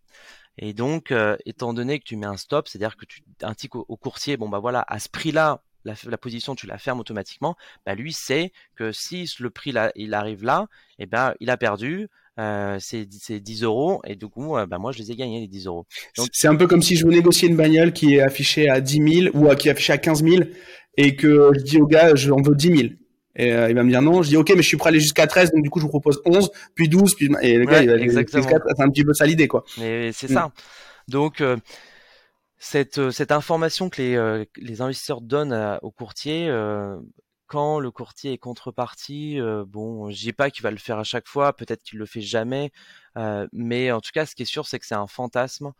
Et 0.57 0.73
donc, 0.73 1.11
euh, 1.11 1.37
étant 1.45 1.73
donné 1.73 1.99
que 1.99 2.03
tu 2.03 2.15
mets 2.15 2.25
un 2.25 2.37
stop, 2.37 2.67
c'est-à-dire 2.67 2.97
que 2.97 3.05
tu 3.05 3.23
indiques 3.41 3.75
au, 3.75 3.85
au, 3.87 3.95
courtier, 3.95 4.37
bon 4.37 4.49
bah 4.49 4.59
voilà, 4.59 4.83
à 4.87 4.99
ce 4.99 5.07
prix-là, 5.07 5.61
la, 5.85 6.17
position 6.17 6.55
tu 6.55 6.67
la 6.67 6.77
fermes 6.77 6.99
automatiquement. 6.99 7.55
Bah 7.85 7.95
lui 7.95 8.13
sait 8.13 8.51
que 8.75 8.91
si 8.91 9.29
le 9.39 9.49
prix 9.49 9.71
là, 9.71 9.91
il 9.95 10.13
arrive 10.13 10.43
là, 10.43 10.67
et 10.99 11.03
eh 11.03 11.05
ben 11.05 11.33
il 11.39 11.49
a 11.49 11.57
perdu. 11.57 12.09
Euh, 12.39 12.77
c'est 12.79 13.05
10 13.05 13.63
euros 13.63 13.99
et 14.05 14.15
du 14.15 14.27
coup, 14.27 14.57
euh, 14.57 14.67
bah 14.67 14.77
moi 14.77 14.91
je 14.91 14.99
les 14.99 15.11
ai 15.11 15.15
gagnés 15.15 15.39
les 15.39 15.47
10 15.47 15.65
euros. 15.65 15.87
C'est 16.31 16.47
un 16.47 16.55
peu 16.55 16.67
comme 16.67 16.83
si 16.83 16.95
je 16.95 17.07
négocier 17.07 17.49
une 17.49 17.55
bagnole 17.55 17.93
qui 17.93 18.13
est 18.13 18.21
affichée 18.21 18.69
à 18.69 18.79
10 18.79 19.31
000 19.31 19.35
ou 19.35 19.53
qui 19.55 19.69
est 19.69 19.71
affichée 19.71 19.93
à 19.93 19.97
15 19.97 20.23
000 20.23 20.43
et 20.97 21.15
que 21.15 21.51
je 21.55 21.61
dis 21.61 21.81
au 21.81 21.87
gars, 21.87 22.13
j'en 22.13 22.39
veux 22.41 22.53
10 22.53 22.77
000. 22.77 22.89
Et 23.37 23.53
euh, 23.53 23.69
il 23.69 23.75
va 23.75 23.83
me 23.83 23.89
dire 23.89 24.01
non. 24.01 24.23
Je 24.23 24.29
dis 24.29 24.37
ok, 24.37 24.49
mais 24.49 24.63
je 24.63 24.67
suis 24.67 24.77
prêt 24.77 24.87
à 24.87 24.91
aller 24.91 24.99
jusqu'à 24.99 25.27
13, 25.27 25.51
donc 25.51 25.63
du 25.63 25.69
coup 25.69 25.79
je 25.79 25.83
vous 25.83 25.89
propose 25.89 26.21
11, 26.25 26.49
puis 26.73 26.89
12, 26.89 27.15
puis 27.15 27.29
et 27.41 27.57
le 27.57 27.65
gars 27.65 27.81
il 27.81 28.11
va 28.11 28.21
c'est 28.27 28.81
un 28.81 28.89
petit 28.89 29.05
peu 29.05 29.13
ça 29.13 29.25
l'idée 29.25 29.47
quoi. 29.47 29.63
Mais 29.77 30.11
c'est 30.11 30.27
ça. 30.27 30.51
Donc 31.07 31.39
euh, 31.39 31.55
cette 32.57 32.97
euh, 32.97 33.11
cette 33.11 33.31
information 33.31 33.89
que 33.89 34.01
les 34.01 34.45
les 34.57 34.81
investisseurs 34.81 35.21
donnent 35.21 35.79
aux 35.81 35.91
courtiers 35.91 36.51
quand 37.45 37.79
le 37.79 37.91
courtier 37.91 38.33
est 38.33 38.37
contreparti, 38.37 39.39
bon, 39.67 40.09
je 40.09 40.17
dis 40.17 40.33
pas 40.33 40.49
qu'il 40.49 40.63
va 40.63 40.71
le 40.71 40.77
faire 40.77 40.97
à 40.97 41.05
chaque 41.05 41.29
fois, 41.29 41.53
peut-être 41.53 41.81
qu'il 41.81 41.97
le 41.97 42.05
fait 42.05 42.19
jamais, 42.19 42.71
mais 43.53 43.91
en 43.91 44.01
tout 44.01 44.11
cas, 44.13 44.25
ce 44.25 44.35
qui 44.35 44.41
est 44.41 44.45
sûr, 44.45 44.67
c'est 44.67 44.79
que 44.79 44.85
c'est 44.85 44.95
un 44.95 45.07
fantasme 45.07 45.71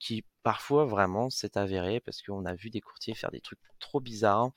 qui 0.00 0.24
parfois 0.42 0.86
vraiment 0.86 1.28
s'est 1.30 1.58
avéré 1.58 2.00
parce 2.00 2.22
qu'on 2.22 2.46
a 2.46 2.54
vu 2.54 2.70
des 2.70 2.80
courtiers 2.80 3.14
faire 3.14 3.30
des 3.30 3.40
trucs 3.40 3.60
trop 3.78 4.00
bizarres. 4.00 4.50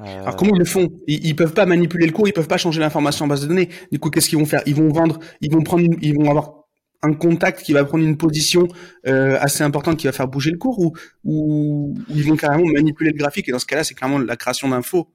Euh, 0.00 0.22
Alors 0.22 0.36
comment 0.36 0.54
ils 0.54 0.58
le 0.58 0.64
font? 0.64 0.88
Ils, 1.06 1.24
ils, 1.26 1.36
peuvent 1.36 1.54
pas 1.54 1.66
manipuler 1.66 2.06
le 2.06 2.12
cours, 2.12 2.26
ils 2.26 2.32
peuvent 2.32 2.48
pas 2.48 2.56
changer 2.58 2.80
l'information 2.80 3.24
en 3.24 3.28
base 3.28 3.42
de 3.42 3.46
données. 3.46 3.68
Du 3.90 3.98
coup, 3.98 4.10
qu'est-ce 4.10 4.28
qu'ils 4.28 4.38
vont 4.38 4.46
faire? 4.46 4.62
Ils 4.66 4.74
vont 4.74 4.88
vendre, 4.88 5.18
ils 5.40 5.52
vont 5.52 5.62
prendre, 5.62 5.84
ils 6.00 6.14
vont 6.14 6.30
avoir 6.30 6.62
un 7.02 7.14
contact 7.14 7.62
qui 7.62 7.72
va 7.72 7.84
prendre 7.84 8.04
une 8.04 8.16
position 8.16 8.68
euh, 9.06 9.36
assez 9.40 9.62
importante 9.64 9.98
qui 9.98 10.06
va 10.06 10.12
faire 10.12 10.28
bouger 10.28 10.50
le 10.50 10.58
cours 10.58 10.78
ou, 10.78 10.96
ou, 11.24 11.94
ils 12.08 12.26
vont 12.26 12.36
carrément 12.36 12.70
manipuler 12.72 13.10
le 13.10 13.18
graphique? 13.18 13.48
Et 13.48 13.52
dans 13.52 13.58
ce 13.58 13.66
cas-là 13.66 13.84
c'est 13.84 13.94
clairement 13.94 14.18
la 14.18 14.36
création 14.36 14.68
d'infos. 14.68 15.12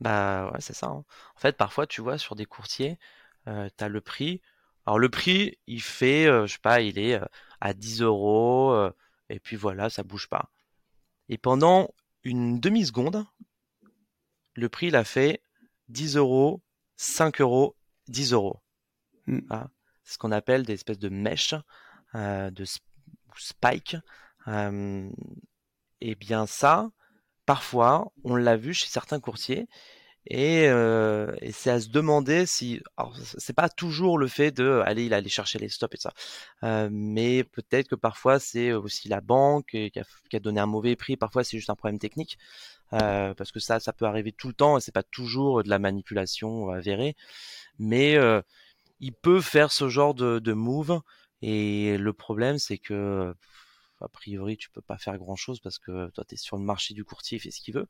Bah 0.00 0.50
ouais 0.52 0.60
c'est 0.60 0.74
ça 0.74 0.86
hein. 0.86 1.04
en 1.36 1.40
fait 1.40 1.56
parfois 1.56 1.86
tu 1.86 2.00
vois 2.00 2.18
sur 2.18 2.36
des 2.36 2.44
courtiers 2.44 2.98
euh, 3.48 3.68
tu 3.76 3.84
as 3.84 3.88
le 3.88 4.00
prix. 4.00 4.40
Alors 4.86 4.98
le 4.98 5.08
prix 5.08 5.58
il 5.66 5.82
fait 5.82 6.26
euh, 6.26 6.46
je 6.46 6.54
sais 6.54 6.58
pas 6.60 6.80
il 6.80 6.98
est 6.98 7.14
euh, 7.14 7.24
à 7.60 7.74
10 7.74 8.02
euros 8.02 8.90
et 9.28 9.40
puis 9.40 9.56
voilà 9.56 9.90
ça 9.90 10.02
bouge 10.02 10.28
pas. 10.28 10.50
Et 11.28 11.38
pendant 11.38 11.90
une 12.24 12.58
demi 12.60 12.86
seconde 12.86 13.24
le 14.58 14.68
prix 14.68 14.88
il 14.88 14.96
a 14.96 15.04
fait 15.04 15.42
10 15.88 16.16
euros 16.16 16.62
5 16.96 17.40
euros 17.40 17.76
10 18.08 18.32
euros 18.32 18.60
ah 19.50 19.68
ce 20.08 20.16
qu'on 20.16 20.32
appelle 20.32 20.62
des 20.62 20.72
espèces 20.72 20.98
de 20.98 21.10
mèches, 21.10 21.54
euh, 22.14 22.50
de 22.50 22.64
spike. 23.36 23.96
Euh, 24.46 25.10
et 26.00 26.14
bien 26.14 26.46
ça, 26.46 26.88
parfois, 27.44 28.10
on 28.24 28.34
l'a 28.34 28.56
vu 28.56 28.72
chez 28.72 28.88
certains 28.88 29.20
courtiers. 29.20 29.68
Et, 30.30 30.68
euh, 30.68 31.34
et 31.40 31.52
c'est 31.52 31.70
à 31.70 31.80
se 31.80 31.88
demander 31.88 32.44
si, 32.44 32.82
c'est 33.38 33.54
pas 33.54 33.70
toujours 33.70 34.18
le 34.18 34.28
fait 34.28 34.50
de 34.50 34.82
aller 34.84 35.06
il 35.06 35.14
aller 35.14 35.30
chercher 35.30 35.58
les 35.58 35.70
stops 35.70 35.94
et 35.94 35.98
ça, 35.98 36.12
euh, 36.64 36.90
mais 36.92 37.44
peut-être 37.44 37.88
que 37.88 37.94
parfois 37.94 38.38
c'est 38.38 38.72
aussi 38.72 39.08
la 39.08 39.22
banque 39.22 39.68
qui 39.68 39.98
a, 39.98 40.04
qui 40.28 40.36
a, 40.36 40.40
donné 40.40 40.60
un 40.60 40.66
mauvais 40.66 40.96
prix, 40.96 41.16
parfois 41.16 41.44
c'est 41.44 41.56
juste 41.56 41.70
un 41.70 41.76
problème 41.76 41.98
technique, 41.98 42.36
euh, 42.92 43.32
parce 43.34 43.52
que 43.52 43.60
ça 43.60 43.80
ça 43.80 43.94
peut 43.94 44.04
arriver 44.04 44.32
tout 44.32 44.48
le 44.48 44.54
temps 44.54 44.76
et 44.76 44.82
c'est 44.82 44.92
pas 44.92 45.02
toujours 45.02 45.62
de 45.62 45.70
la 45.70 45.78
manipulation 45.78 46.68
avérée, 46.70 47.16
mais 47.78 48.16
euh, 48.16 48.42
il 49.00 49.12
peut 49.12 49.40
faire 49.40 49.72
ce 49.72 49.88
genre 49.88 50.14
de, 50.14 50.38
de 50.38 50.52
move. 50.52 51.00
Et 51.42 51.96
le 51.98 52.12
problème, 52.12 52.58
c'est 52.58 52.78
que, 52.78 53.34
a 54.00 54.08
priori, 54.08 54.56
tu 54.56 54.70
peux 54.70 54.80
pas 54.82 54.98
faire 54.98 55.18
grand 55.18 55.36
chose 55.36 55.60
parce 55.60 55.78
que 55.78 56.10
toi, 56.10 56.24
tu 56.28 56.34
es 56.34 56.38
sur 56.38 56.56
le 56.56 56.64
marché 56.64 56.94
du 56.94 57.04
courtier, 57.04 57.38
il 57.38 57.40
fait 57.40 57.50
ce 57.50 57.60
qu'il 57.60 57.74
veut. 57.74 57.86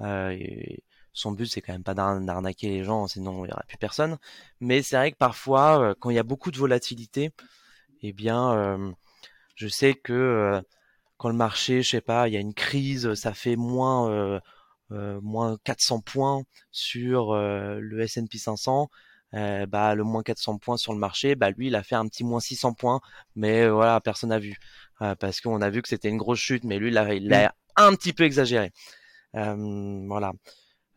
Euh, 0.00 0.30
et 0.30 0.82
son 1.12 1.32
but, 1.32 1.46
c'est 1.46 1.60
quand 1.60 1.72
même 1.72 1.84
pas 1.84 1.94
d'arnaquer 1.94 2.68
les 2.68 2.84
gens, 2.84 3.06
sinon 3.08 3.44
il 3.44 3.48
y 3.50 3.52
aurait 3.52 3.64
plus 3.68 3.78
personne. 3.78 4.18
Mais 4.60 4.82
c'est 4.82 4.96
vrai 4.96 5.12
que 5.12 5.16
parfois, 5.16 5.80
euh, 5.80 5.94
quand 5.98 6.10
il 6.10 6.16
y 6.16 6.18
a 6.18 6.22
beaucoup 6.24 6.50
de 6.50 6.58
volatilité, 6.58 7.30
eh 8.02 8.12
bien, 8.12 8.52
euh, 8.52 8.92
je 9.56 9.68
sais 9.68 9.94
que 9.94 10.12
euh, 10.12 10.60
quand 11.18 11.28
le 11.28 11.34
marché, 11.36 11.82
je 11.82 11.90
sais 11.90 12.00
pas, 12.00 12.28
il 12.28 12.34
y 12.34 12.36
a 12.36 12.40
une 12.40 12.54
crise, 12.54 13.14
ça 13.14 13.34
fait 13.34 13.56
moins, 13.56 14.10
euh, 14.10 14.40
moins 15.22 15.58
400 15.64 16.00
points 16.00 16.44
sur 16.70 17.34
le 17.34 18.00
S&P 18.00 18.38
500 18.38 18.88
euh, 19.34 19.66
bah, 19.66 19.94
le 19.94 20.04
moins 20.04 20.22
400 20.22 20.58
points 20.58 20.76
sur 20.76 20.92
le 20.92 20.98
marché, 20.98 21.34
bah, 21.34 21.50
lui, 21.50 21.66
il 21.68 21.74
a 21.74 21.82
fait 21.82 21.94
un 21.94 22.06
petit 22.08 22.24
moins 22.24 22.40
600 22.40 22.72
points, 22.74 23.00
mais 23.36 23.62
euh, 23.64 23.72
voilà, 23.72 24.00
personne 24.00 24.30
n'a 24.30 24.38
vu. 24.38 24.56
Euh, 25.02 25.14
parce 25.14 25.40
qu'on 25.40 25.60
a 25.60 25.70
vu 25.70 25.82
que 25.82 25.88
c'était 25.88 26.08
une 26.08 26.16
grosse 26.16 26.38
chute, 26.40 26.64
mais 26.64 26.78
lui, 26.78 26.88
il 26.88 26.94
l'a 26.94 27.14
il 27.14 27.32
a 27.32 27.54
un 27.76 27.94
petit 27.94 28.12
peu 28.12 28.24
exagéré. 28.24 28.72
voilà. 29.34 30.32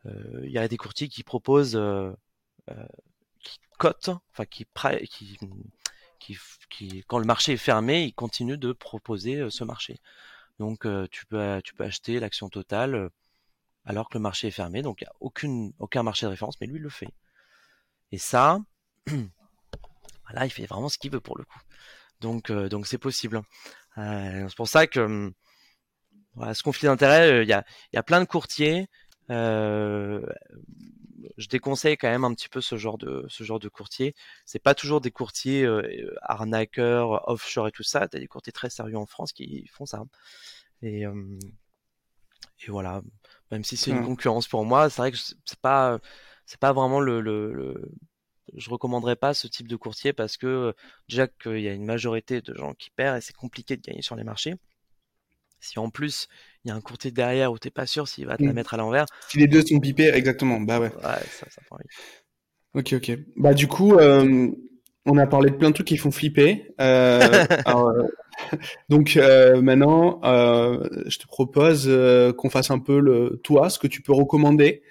Il 0.05 0.51
y 0.51 0.57
a 0.57 0.67
des 0.67 0.77
courtiers 0.77 1.07
qui 1.07 1.23
proposent, 1.23 1.79
qui 3.39 3.57
cotent, 3.77 4.09
enfin, 4.31 4.45
qui, 4.45 4.65
qui, 5.07 6.37
qui, 6.69 7.03
quand 7.07 7.19
le 7.19 7.25
marché 7.25 7.53
est 7.53 7.57
fermé, 7.57 8.03
ils 8.03 8.13
continuent 8.13 8.57
de 8.57 8.73
proposer 8.73 9.49
ce 9.49 9.63
marché. 9.63 9.99
Donc, 10.59 10.87
tu, 11.11 11.25
peux, 11.25 11.61
tu 11.63 11.73
peux 11.73 11.83
acheter 11.83 12.19
l'action 12.19 12.49
totale 12.49 13.09
alors 13.85 14.09
que 14.09 14.17
le 14.17 14.21
marché 14.21 14.47
est 14.47 14.51
fermé. 14.51 14.81
Donc, 14.81 15.01
il 15.01 15.05
n'y 15.05 15.09
a 15.09 15.73
aucun 15.79 16.03
marché 16.03 16.25
de 16.25 16.31
référence, 16.31 16.59
mais 16.61 16.67
lui, 16.67 16.77
il 16.77 16.81
le 16.81 16.89
fait. 16.89 17.13
Et 18.11 18.17
ça, 18.17 18.59
voilà, 19.07 20.45
il 20.45 20.49
fait 20.49 20.65
vraiment 20.65 20.89
ce 20.89 20.97
qu'il 20.97 21.11
veut 21.11 21.21
pour 21.21 21.37
le 21.37 21.45
coup. 21.45 21.59
Donc, 22.19 22.49
euh, 22.49 22.69
donc 22.69 22.87
c'est 22.87 22.97
possible. 22.97 23.41
Euh, 23.97 24.47
c'est 24.47 24.55
pour 24.55 24.67
ça 24.67 24.87
que 24.87 24.99
hum, 24.99 25.33
voilà, 26.35 26.53
ce 26.53 26.63
conflit 26.63 26.87
d'intérêt, 26.87 27.31
euh, 27.31 27.43
il 27.43 27.49
y, 27.49 27.53
a, 27.53 27.65
y 27.93 27.97
a 27.97 28.03
plein 28.03 28.21
de 28.21 28.25
courtiers. 28.25 28.87
Je 29.29 30.27
déconseille 31.49 31.97
quand 31.97 32.09
même 32.09 32.23
un 32.23 32.33
petit 32.33 32.49
peu 32.49 32.61
ce 32.61 32.75
genre 32.77 32.97
de 32.97 33.25
ce 33.29 33.43
genre 33.43 33.59
de 33.59 33.69
courtier. 33.69 34.15
C'est 34.45 34.59
pas 34.59 34.75
toujours 34.75 35.01
des 35.01 35.11
courtiers 35.11 35.67
arnaqueurs, 36.21 37.27
offshore 37.29 37.67
et 37.67 37.71
tout 37.71 37.83
ça. 37.83 38.07
T'as 38.07 38.19
des 38.19 38.27
courtiers 38.27 38.53
très 38.53 38.69
sérieux 38.69 38.97
en 38.97 39.05
France 39.05 39.31
qui 39.33 39.67
font 39.67 39.85
ça. 39.85 40.03
Et, 40.81 41.07
hum, 41.07 41.39
et 42.65 42.71
voilà. 42.71 43.01
Même 43.51 43.63
si 43.63 43.77
c'est 43.77 43.91
une 43.91 44.01
mmh. 44.01 44.05
concurrence 44.05 44.47
pour 44.47 44.65
moi, 44.65 44.89
c'est 44.89 45.01
vrai 45.01 45.11
que 45.11 45.17
c'est 45.17 45.59
pas 45.61 45.99
c'est 46.45 46.59
pas 46.59 46.73
vraiment 46.73 46.99
le, 46.99 47.21
le, 47.21 47.53
le, 47.53 47.91
je 48.55 48.69
recommanderais 48.69 49.15
pas 49.15 49.33
ce 49.33 49.47
type 49.47 49.67
de 49.67 49.75
courtier 49.75 50.13
parce 50.13 50.37
que 50.37 50.73
déjà 51.07 51.27
qu'il 51.27 51.59
y 51.61 51.67
a 51.67 51.73
une 51.73 51.85
majorité 51.85 52.41
de 52.41 52.53
gens 52.53 52.73
qui 52.73 52.89
perdent 52.91 53.17
et 53.17 53.21
c'est 53.21 53.35
compliqué 53.35 53.77
de 53.77 53.81
gagner 53.81 54.01
sur 54.01 54.15
les 54.15 54.23
marchés. 54.23 54.55
Si 55.61 55.79
en 55.79 55.89
plus 55.89 56.27
il 56.63 56.69
y 56.69 56.71
a 56.71 56.75
un 56.75 56.81
courtier 56.81 57.11
derrière 57.11 57.51
où 57.51 57.57
t'es 57.57 57.71
pas 57.71 57.85
sûr 57.85 58.07
s'il 58.07 58.25
va 58.25 58.37
te 58.37 58.43
la 58.43 58.51
mmh. 58.51 58.55
mettre 58.55 58.73
à 58.73 58.77
l'envers. 58.77 59.05
Si 59.29 59.37
les 59.37 59.47
deux 59.47 59.65
sont 59.65 59.79
pipés, 59.79 60.09
exactement. 60.13 60.59
Bah 60.59 60.79
ouais. 60.79 60.91
Ouais, 60.95 61.23
ça, 61.39 61.47
ça 61.49 61.61
prend 61.65 61.77
Ok, 62.73 62.93
ok. 62.93 63.11
Bah 63.35 63.53
du 63.53 63.67
coup, 63.67 63.95
euh, 63.95 64.49
on 65.05 65.17
a 65.17 65.27
parlé 65.27 65.49
de 65.49 65.55
plein 65.55 65.69
de 65.69 65.73
trucs 65.73 65.87
qui 65.87 65.97
font 65.97 66.11
flipper. 66.11 66.73
Euh, 66.79 67.19
alors, 67.65 67.89
euh, 67.89 68.03
donc 68.89 69.15
maintenant, 69.61 70.21
je 70.23 71.17
te 71.17 71.27
propose 71.27 71.89
qu'on 72.37 72.49
fasse 72.49 72.71
un 72.71 72.79
peu 72.79 72.99
le 72.99 73.39
toi, 73.43 73.69
ce 73.69 73.79
que 73.79 73.87
tu 73.87 74.01
peux 74.01 74.13
recommander 74.13 74.83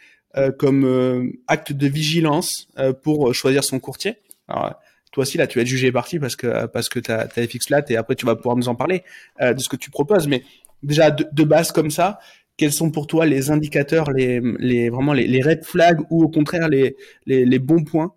comme 0.58 1.32
acte 1.46 1.72
de 1.72 1.86
vigilance 1.88 2.68
pour 3.02 3.34
choisir 3.34 3.64
son 3.64 3.80
courtier. 3.80 4.16
Alors, 4.48 4.74
toi 5.10 5.22
aussi 5.22 5.38
là, 5.38 5.46
tu 5.46 5.58
vas 5.58 5.62
être 5.62 5.68
jugé 5.68 5.92
parti 5.92 6.18
parce 6.18 6.36
que 6.36 6.66
parce 6.66 6.88
que 6.88 7.00
t'as 7.00 7.24
as 7.24 7.46
FX 7.46 7.68
et 7.88 7.96
après 7.96 8.14
tu 8.14 8.26
vas 8.26 8.36
pouvoir 8.36 8.56
nous 8.56 8.68
en 8.68 8.74
parler 8.74 9.02
de 9.40 9.58
ce 9.58 9.68
que 9.68 9.76
tu 9.76 9.90
proposes. 9.90 10.28
Mais 10.28 10.44
déjà 10.82 11.10
de, 11.10 11.26
de, 11.32 11.44
base 11.44 11.72
comme 11.72 11.90
ça, 11.90 12.18
quels 12.56 12.72
sont 12.72 12.90
pour 12.90 13.06
toi 13.06 13.26
les 13.26 13.50
indicateurs, 13.50 14.10
les, 14.12 14.40
les 14.58 14.88
vraiment 14.88 15.12
les, 15.12 15.26
les 15.26 15.42
red 15.42 15.64
flags 15.64 16.00
ou 16.10 16.22
au 16.22 16.28
contraire 16.28 16.68
les 16.68 16.96
les, 17.26 17.44
les 17.44 17.58
bons 17.58 17.84
points 17.84 18.14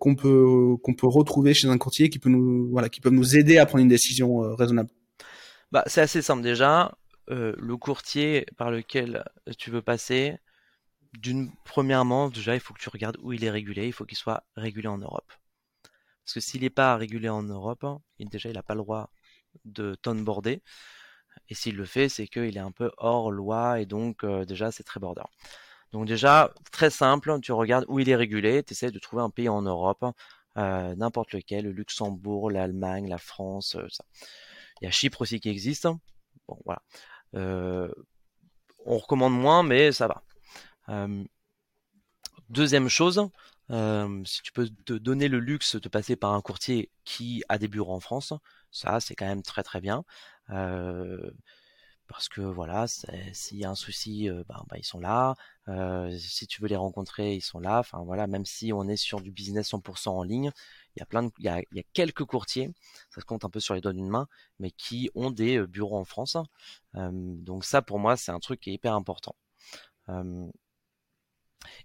qu'on 0.00 0.14
peut 0.14 0.76
qu'on 0.82 0.94
peut 0.94 1.06
retrouver 1.06 1.54
chez 1.54 1.68
un 1.68 1.78
courtier 1.78 2.08
qui 2.08 2.18
peut 2.18 2.30
nous 2.30 2.68
voilà 2.70 2.88
qui 2.88 3.00
peuvent 3.00 3.12
nous 3.12 3.36
aider 3.36 3.58
à 3.58 3.66
prendre 3.66 3.82
une 3.82 3.88
décision 3.88 4.54
raisonnable? 4.54 4.90
Bah 5.72 5.82
c'est 5.86 6.00
assez 6.00 6.22
simple 6.22 6.42
déjà. 6.42 6.96
le 7.28 7.76
courtier 7.76 8.46
par 8.56 8.70
lequel 8.70 9.24
tu 9.58 9.70
veux 9.70 9.82
passer, 9.82 10.38
d'une 11.14 11.50
premièrement, 11.64 12.28
déjà, 12.28 12.54
il 12.54 12.60
faut 12.60 12.74
que 12.74 12.80
tu 12.80 12.88
regardes 12.88 13.16
où 13.22 13.32
il 13.32 13.44
est 13.44 13.50
régulé. 13.50 13.86
Il 13.86 13.92
faut 13.92 14.04
qu'il 14.04 14.18
soit 14.18 14.44
régulé 14.56 14.88
en 14.88 14.98
Europe. 14.98 15.30
Parce 16.28 16.34
que 16.34 16.40
s'il 16.40 16.60
n'est 16.60 16.68
pas 16.68 16.94
régulé 16.98 17.30
en 17.30 17.42
Europe, 17.42 17.86
il, 18.18 18.28
déjà, 18.28 18.50
il 18.50 18.54
n'a 18.56 18.62
pas 18.62 18.74
le 18.74 18.82
droit 18.82 19.08
de 19.64 19.94
t'onboarder. 19.94 20.62
Et 21.48 21.54
s'il 21.54 21.74
le 21.74 21.86
fait, 21.86 22.10
c'est 22.10 22.28
qu'il 22.28 22.54
est 22.54 22.60
un 22.60 22.70
peu 22.70 22.92
hors 22.98 23.30
loi 23.30 23.80
et 23.80 23.86
donc 23.86 24.24
euh, 24.24 24.44
déjà, 24.44 24.70
c'est 24.70 24.82
très 24.82 25.00
border. 25.00 25.22
Donc 25.92 26.06
déjà, 26.06 26.52
très 26.70 26.90
simple, 26.90 27.40
tu 27.40 27.52
regardes 27.52 27.86
où 27.88 27.98
il 27.98 28.10
est 28.10 28.14
régulé, 28.14 28.62
tu 28.62 28.74
essaies 28.74 28.90
de 28.90 28.98
trouver 28.98 29.22
un 29.22 29.30
pays 29.30 29.48
en 29.48 29.62
Europe, 29.62 30.04
euh, 30.58 30.94
n'importe 30.96 31.32
lequel, 31.32 31.64
le 31.64 31.72
Luxembourg, 31.72 32.50
l'Allemagne, 32.50 33.08
la 33.08 33.16
France, 33.16 33.76
euh, 33.76 33.88
ça. 33.88 34.04
Il 34.82 34.84
y 34.84 34.88
a 34.88 34.90
Chypre 34.90 35.22
aussi 35.22 35.40
qui 35.40 35.48
existe. 35.48 35.88
Bon, 36.46 36.60
voilà. 36.66 36.82
on 38.84 38.98
recommande 38.98 39.32
moins, 39.32 39.62
mais 39.62 39.92
ça 39.92 40.08
va. 40.08 40.22
Deuxième 42.50 42.90
chose, 42.90 43.30
euh, 43.70 44.22
si 44.24 44.42
tu 44.42 44.52
peux 44.52 44.68
te 44.86 44.94
donner 44.94 45.28
le 45.28 45.40
luxe 45.40 45.76
de 45.76 45.88
passer 45.88 46.16
par 46.16 46.32
un 46.32 46.40
courtier 46.40 46.90
qui 47.04 47.42
a 47.48 47.58
des 47.58 47.68
bureaux 47.68 47.94
en 47.94 48.00
France, 48.00 48.32
ça 48.70 49.00
c'est 49.00 49.14
quand 49.14 49.26
même 49.26 49.42
très 49.42 49.62
très 49.62 49.80
bien. 49.80 50.04
Euh, 50.50 51.30
parce 52.08 52.28
que 52.30 52.40
voilà, 52.40 52.86
s'il 52.88 53.58
y 53.58 53.64
a 53.66 53.70
un 53.70 53.74
souci, 53.74 54.30
ben, 54.30 54.64
ben, 54.70 54.76
ils 54.78 54.84
sont 54.84 55.00
là. 55.00 55.34
si 56.18 56.46
tu 56.46 56.62
veux 56.62 56.68
les 56.68 56.76
rencontrer, 56.76 57.34
ils 57.36 57.42
sont 57.42 57.60
là. 57.60 57.80
Enfin 57.80 58.02
voilà, 58.04 58.26
même 58.26 58.46
si 58.46 58.72
on 58.72 58.88
est 58.88 58.96
sur 58.96 59.20
du 59.20 59.30
business 59.30 59.68
100% 59.72 60.08
en 60.08 60.22
ligne, 60.22 60.50
il 60.96 61.00
y 61.00 61.02
a 61.02 61.06
plein 61.06 61.24
de, 61.24 61.30
il 61.38 61.44
y 61.44 61.48
a, 61.48 61.60
il 61.60 61.76
y 61.76 61.80
a 61.80 61.84
quelques 61.92 62.24
courtiers, 62.24 62.72
ça 63.10 63.20
se 63.20 63.26
compte 63.26 63.44
un 63.44 63.50
peu 63.50 63.60
sur 63.60 63.74
les 63.74 63.82
doigts 63.82 63.92
d'une 63.92 64.08
main, 64.08 64.26
mais 64.58 64.70
qui 64.70 65.10
ont 65.14 65.30
des 65.30 65.66
bureaux 65.66 65.98
en 65.98 66.04
France. 66.06 66.36
donc 66.94 67.64
ça, 67.64 67.82
pour 67.82 67.98
moi, 67.98 68.16
c'est 68.16 68.32
un 68.32 68.40
truc 68.40 68.60
qui 68.60 68.70
est 68.70 68.74
hyper 68.74 68.94
important. 68.94 69.36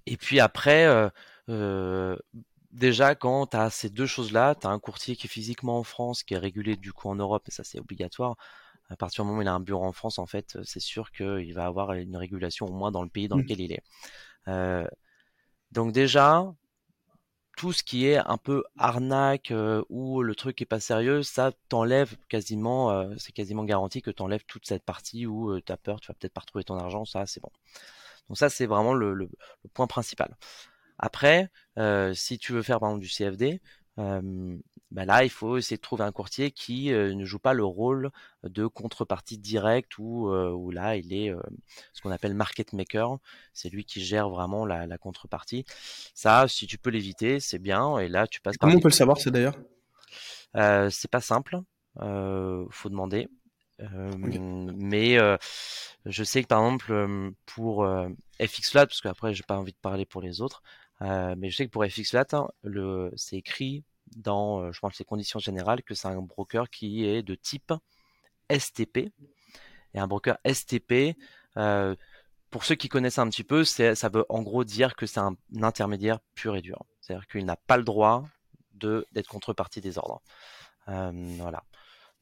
Et 0.06 0.18
puis 0.18 0.40
après, 0.40 0.86
euh, 0.86 1.06
euh, 1.06 1.10
déjà 2.72 3.16
quand 3.16 3.48
tu 3.48 3.58
as 3.58 3.70
ces 3.70 3.90
deux 3.90 4.06
choses-là, 4.06 4.56
tu 4.56 4.68
as 4.68 4.70
un 4.70 4.80
courtier 4.80 5.16
qui 5.16 5.28
est 5.28 5.30
physiquement 5.30 5.80
en 5.80 5.84
France, 5.84 6.24
qui 6.24 6.34
est 6.34 6.38
régulé 6.38 6.76
du 6.76 6.94
coup 6.94 7.10
en 7.10 7.16
Europe, 7.16 7.44
et 7.48 7.52
ça 7.52 7.64
c'est 7.64 7.80
obligatoire. 7.80 8.36
À 8.90 8.96
partir 8.96 9.24
du 9.24 9.28
moment 9.28 9.40
où 9.40 9.42
il 9.44 9.48
a 9.48 9.54
un 9.54 9.60
bureau 9.60 9.86
en 9.86 9.94
France, 9.94 10.20
en 10.20 10.26
fait, 10.26 10.58
c'est 10.64 10.80
sûr 10.82 11.12
qu'il 11.12 11.54
va 11.54 11.66
avoir 11.66 11.94
une 11.94 12.18
régulation 12.18 12.68
au 12.68 12.74
moins 12.74 12.92
dans 12.92 13.04
le 13.04 13.10
pays 13.10 13.28
dans 13.28 13.38
mmh. 13.38 13.42
lequel 13.42 13.62
il 13.62 13.72
est. 13.72 13.84
Euh, 14.48 14.88
donc 15.72 15.94
déjà, 15.94 16.54
tout 17.56 17.72
ce 17.72 17.84
qui 17.84 18.08
est 18.08 18.18
un 18.18 18.38
peu 18.38 18.64
arnaque 18.78 19.52
euh, 19.52 19.84
ou 19.90 20.24
le 20.24 20.36
truc 20.36 20.62
est 20.62 20.66
pas 20.66 20.80
sérieux, 20.80 21.24
ça 21.24 21.52
t'enlève 21.70 22.16
quasiment, 22.30 22.92
euh, 22.92 23.14
c'est 23.18 23.32
quasiment 23.32 23.64
garanti 23.64 24.02
que 24.02 24.12
t'enlèves 24.12 24.46
toute 24.46 24.66
cette 24.66 24.84
partie 24.84 25.26
où 25.28 25.52
euh, 25.52 25.62
t'as 25.62 25.78
peur, 25.78 26.00
tu 26.00 26.08
vas 26.08 26.16
peut-être 26.16 26.34
pas 26.34 26.42
retrouver 26.42 26.64
ton 26.64 26.78
argent, 26.78 27.06
ça 27.06 27.26
c'est 27.26 27.42
bon. 27.42 27.52
Donc 28.30 28.38
ça, 28.38 28.50
c'est 28.50 28.66
vraiment 28.66 28.94
le, 28.94 29.30
point 29.74 29.88
principal. 29.88 30.36
Après, 31.06 31.50
euh, 31.78 32.14
si 32.14 32.38
tu 32.40 32.54
veux 32.54 32.62
faire 32.62 32.80
par 32.80 32.92
exemple 32.92 33.04
du 33.04 33.10
CFD, 33.10 33.60
bah 33.98 35.06
là, 35.06 35.26
il 35.26 35.30
faut 35.30 35.58
essayer 35.58 35.76
de 35.76 35.82
trouver 35.82 36.06
un 36.06 36.14
courtier 36.14 36.52
qui 36.52 36.92
ne 36.92 37.26
joue 37.26 37.40
pas 37.40 37.54
le 37.54 37.66
rôle 37.66 38.10
de 38.44 38.68
contrepartie 38.68 39.38
directe 39.38 39.98
ou 39.98 40.30
où 40.30 40.72
là, 40.72 40.96
il 40.96 41.12
est 41.12 41.34
ce 41.92 42.02
qu'on 42.02 42.10
appelle 42.10 42.36
market 42.36 42.72
maker. 42.72 43.18
C'est 43.52 43.70
lui 43.70 43.84
qui 43.84 44.02
gère 44.02 44.30
vraiment 44.30 44.66
la, 44.66 44.88
la, 44.88 44.98
contrepartie. 44.98 45.66
Ça, 46.14 46.48
si 46.48 46.68
tu 46.68 46.78
peux 46.78 46.90
l'éviter, 46.90 47.42
c'est 47.42 47.60
bien. 47.60 47.98
Et 47.98 48.08
là, 48.08 48.26
tu 48.26 48.40
passes. 48.40 48.56
Comment 48.56 48.76
on 48.76 48.80
peut 48.80 48.88
le 48.88 48.94
savoir, 48.94 49.18
c'est 49.18 49.30
d'ailleurs? 49.30 49.58
Euh, 50.56 50.90
C'est 50.90 51.12
pas 51.12 51.22
simple. 51.22 51.60
Euh, 52.00 52.66
faut 52.70 52.88
demander. 52.88 53.28
Mais 54.18 55.18
je 56.06 56.24
sais 56.24 56.44
que 56.44 56.48
par 56.48 56.64
exemple 56.64 57.34
pour 57.46 57.86
FXFlat, 58.40 58.88
parce 58.88 59.02
qu'après 59.02 59.34
j'ai 59.34 59.44
pas 59.44 59.58
envie 59.58 59.74
de 59.74 59.78
parler 59.78 60.06
pour 60.06 60.22
les 60.22 60.42
autres, 60.42 60.62
mais 61.04 61.50
je 61.50 61.56
sais 61.56 61.66
que 61.66 61.72
pour 61.72 61.86
FXFlat, 61.86 62.26
hein, 62.34 62.48
c'est 63.16 63.38
écrit 63.38 63.84
dans, 64.16 64.72
je 64.72 64.80
pense, 64.80 64.98
les 65.00 65.06
conditions 65.06 65.40
générales 65.40 65.84
que 65.84 65.94
c'est 65.94 66.08
un 66.08 66.22
broker 66.22 66.70
qui 66.70 67.06
est 67.06 67.24
de 67.24 67.36
type 67.36 67.74
STP. 68.52 69.12
Et 69.96 70.00
un 70.00 70.08
broker 70.08 70.38
STP, 70.46 71.16
pour 72.50 72.64
ceux 72.64 72.76
qui 72.76 72.90
connaissent 72.90 73.20
un 73.20 73.30
petit 73.30 73.44
peu, 73.44 73.64
ça 73.64 74.10
veut 74.10 74.26
en 74.30 74.42
gros 74.42 74.64
dire 74.64 74.96
que 74.96 75.06
c'est 75.06 75.20
un, 75.20 75.36
intermédiaire 75.62 76.20
pur 76.36 76.56
et 76.56 76.62
dur. 76.62 76.84
C'est-à-dire 77.02 77.28
qu'il 77.28 77.46
n'a 77.46 77.58
pas 77.58 77.78
le 77.78 77.84
droit 77.84 78.26
d'être 78.74 79.28
contrepartie 79.28 79.82
des 79.82 79.98
ordres. 79.98 80.22
voilà. 80.88 81.64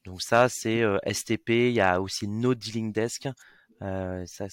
Donc 0.06 0.22
ça, 0.22 0.50
c'est 0.50 0.84
STP. 1.12 1.50
Il 1.50 1.74
y 1.74 1.82
a 1.82 2.02
aussi 2.02 2.28
No 2.28 2.56
Dealing 2.56 2.92
Desk. 2.92 3.30
ça, 3.80 4.50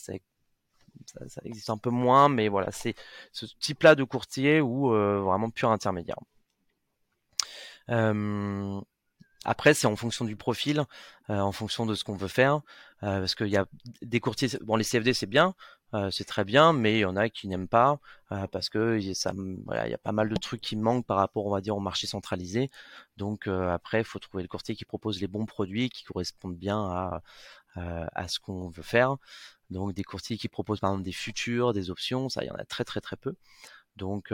ça, 1.06 1.40
existe 1.44 1.70
un 1.70 1.78
peu 1.78 1.90
moins, 1.90 2.28
mais 2.28 2.48
voilà, 2.48 2.70
c'est 2.72 2.94
ce 3.32 3.46
type-là 3.60 3.94
de 3.94 4.04
courtier 4.04 4.60
ou 4.60 4.88
vraiment 4.90 5.50
pur 5.50 5.70
intermédiaire. 5.70 6.18
après, 9.44 9.74
c'est 9.74 9.86
en 9.86 9.96
fonction 9.96 10.24
du 10.24 10.36
profil, 10.36 10.84
en 11.28 11.52
fonction 11.52 11.86
de 11.86 11.94
ce 11.94 12.04
qu'on 12.04 12.16
veut 12.16 12.28
faire, 12.28 12.60
parce 13.00 13.34
qu'il 13.34 13.48
y 13.48 13.56
a 13.56 13.66
des 14.02 14.20
courtiers. 14.20 14.48
Bon, 14.62 14.76
les 14.76 14.84
CFD 14.84 15.14
c'est 15.14 15.26
bien, 15.26 15.54
c'est 16.10 16.24
très 16.24 16.44
bien, 16.44 16.72
mais 16.72 16.98
il 16.98 17.00
y 17.00 17.04
en 17.04 17.16
a 17.16 17.28
qui 17.28 17.48
n'aiment 17.48 17.68
pas 17.68 17.98
parce 18.52 18.68
que 18.68 19.00
ça, 19.14 19.32
il 19.34 19.90
y 19.90 19.94
a 19.94 19.98
pas 19.98 20.12
mal 20.12 20.28
de 20.28 20.36
trucs 20.36 20.60
qui 20.60 20.76
manquent 20.76 21.06
par 21.06 21.16
rapport, 21.16 21.46
on 21.46 21.50
va 21.50 21.60
dire, 21.60 21.76
au 21.76 21.80
marché 21.80 22.06
centralisé. 22.06 22.70
Donc 23.16 23.46
après, 23.48 24.00
il 24.00 24.04
faut 24.04 24.18
trouver 24.18 24.42
le 24.42 24.48
courtier 24.48 24.76
qui 24.76 24.84
propose 24.84 25.20
les 25.20 25.28
bons 25.28 25.46
produits 25.46 25.90
qui 25.90 26.04
correspondent 26.04 26.56
bien 26.56 26.78
à 26.80 27.22
à 27.76 28.28
ce 28.28 28.40
qu'on 28.40 28.68
veut 28.68 28.82
faire. 28.82 29.16
Donc 29.70 29.94
des 29.94 30.04
courtiers 30.04 30.36
qui 30.36 30.48
proposent 30.48 30.80
par 30.80 30.90
exemple 30.90 31.04
des 31.04 31.12
futurs, 31.12 31.72
des 31.72 31.90
options, 31.90 32.28
ça, 32.28 32.42
il 32.42 32.48
y 32.48 32.50
en 32.50 32.56
a 32.56 32.64
très 32.64 32.84
très 32.84 33.00
très 33.00 33.16
peu. 33.16 33.34
Donc 33.96 34.32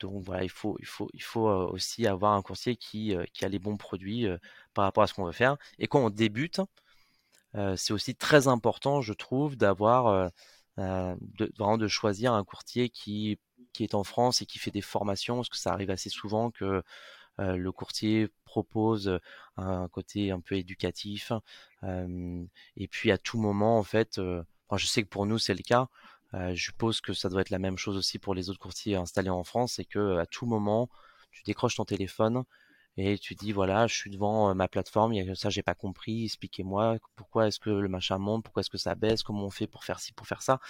donc 0.00 0.24
voilà, 0.24 0.42
il 0.42 0.50
faut, 0.50 0.76
il 0.80 0.86
faut, 0.86 1.08
il 1.14 1.22
faut 1.22 1.48
aussi 1.48 2.06
avoir 2.06 2.32
un 2.32 2.42
courtier 2.42 2.76
qui, 2.76 3.14
qui 3.32 3.44
a 3.44 3.48
les 3.48 3.58
bons 3.60 3.76
produits 3.76 4.26
par 4.74 4.84
rapport 4.84 5.04
à 5.04 5.06
ce 5.06 5.14
qu'on 5.14 5.24
veut 5.24 5.32
faire. 5.32 5.56
Et 5.78 5.86
quand 5.86 6.04
on 6.04 6.10
débute, 6.10 6.60
c'est 7.76 7.92
aussi 7.92 8.14
très 8.14 8.48
important, 8.48 9.00
je 9.02 9.12
trouve, 9.12 9.56
d'avoir 9.56 10.30
de, 10.78 11.52
vraiment 11.58 11.78
de 11.78 11.88
choisir 11.88 12.32
un 12.32 12.44
courtier 12.44 12.88
qui, 12.88 13.38
qui 13.72 13.84
est 13.84 13.94
en 13.94 14.04
France 14.04 14.42
et 14.42 14.46
qui 14.46 14.58
fait 14.58 14.70
des 14.70 14.80
formations, 14.80 15.36
parce 15.36 15.48
que 15.48 15.56
ça 15.56 15.72
arrive 15.72 15.90
assez 15.90 16.10
souvent 16.10 16.50
que 16.50 16.82
le 17.38 17.72
courtier 17.72 18.28
propose 18.44 19.18
un 19.56 19.88
côté 19.88 20.30
un 20.30 20.40
peu 20.40 20.56
éducatif. 20.56 21.32
et 21.82 22.88
puis 22.88 23.10
à 23.10 23.18
tout 23.18 23.38
moment, 23.38 23.78
en 23.78 23.82
fait, 23.82 24.20
je 24.76 24.86
sais 24.86 25.02
que 25.02 25.08
pour 25.08 25.26
nous 25.26 25.38
c'est 25.38 25.54
le 25.54 25.62
cas. 25.62 25.88
je 26.32 26.62
suppose 26.62 27.00
que 27.00 27.12
ça 27.12 27.28
doit 27.28 27.42
être 27.42 27.50
la 27.50 27.58
même 27.58 27.78
chose 27.78 27.96
aussi 27.96 28.18
pour 28.18 28.34
les 28.34 28.50
autres 28.50 28.58
courtiers 28.60 28.96
installés 28.96 29.30
en 29.30 29.44
France, 29.44 29.74
c'est 29.74 29.84
que 29.84 30.16
à 30.18 30.26
tout 30.26 30.46
moment, 30.46 30.88
tu 31.30 31.42
décroches 31.44 31.76
ton 31.76 31.84
téléphone 31.84 32.44
et 32.96 33.18
tu 33.18 33.34
dis 33.34 33.52
voilà, 33.52 33.86
je 33.86 33.94
suis 33.94 34.10
devant 34.10 34.54
ma 34.54 34.68
plateforme, 34.68 35.14
il 35.14 35.24
y 35.24 35.30
a 35.30 35.34
ça 35.34 35.50
j'ai 35.50 35.62
pas 35.62 35.74
compris, 35.74 36.24
expliquez-moi 36.24 36.98
pourquoi 37.16 37.48
est-ce 37.48 37.60
que 37.60 37.70
le 37.70 37.88
machin 37.88 38.18
monte, 38.18 38.44
pourquoi 38.44 38.60
est-ce 38.60 38.70
que 38.70 38.78
ça 38.78 38.94
baisse, 38.94 39.22
comment 39.22 39.44
on 39.46 39.50
fait 39.50 39.66
pour 39.66 39.84
faire 39.84 40.00
ci, 40.00 40.12
pour 40.12 40.26
faire 40.26 40.42
ça. 40.42 40.60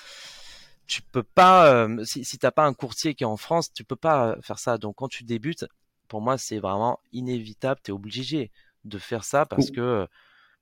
Tu 0.87 1.03
peux 1.03 1.23
pas, 1.23 1.87
si, 2.05 2.25
si 2.25 2.39
t'as 2.39 2.51
pas 2.51 2.65
un 2.67 2.75
courtier 2.75 3.15
qui 3.15 3.25
est 3.25 3.27
en 3.27 3.37
France, 3.37 3.73
tu 3.73 3.85
peux 3.85 3.97
pas 3.97 4.37
faire 4.43 4.59
ça. 4.59 4.79
Donc 4.79 4.97
quand 4.97 5.09
tu 5.09 5.25
débutes, 5.25 5.65
pour 6.13 6.21
moi, 6.21 6.37
c'est 6.37 6.59
vraiment 6.59 7.01
inévitable. 7.13 7.81
Tu 7.83 7.91
es 7.91 7.95
obligé 7.95 8.51
de 8.85 8.99
faire 8.99 9.25
ça 9.25 9.47
parce 9.47 9.71
que, 9.71 10.07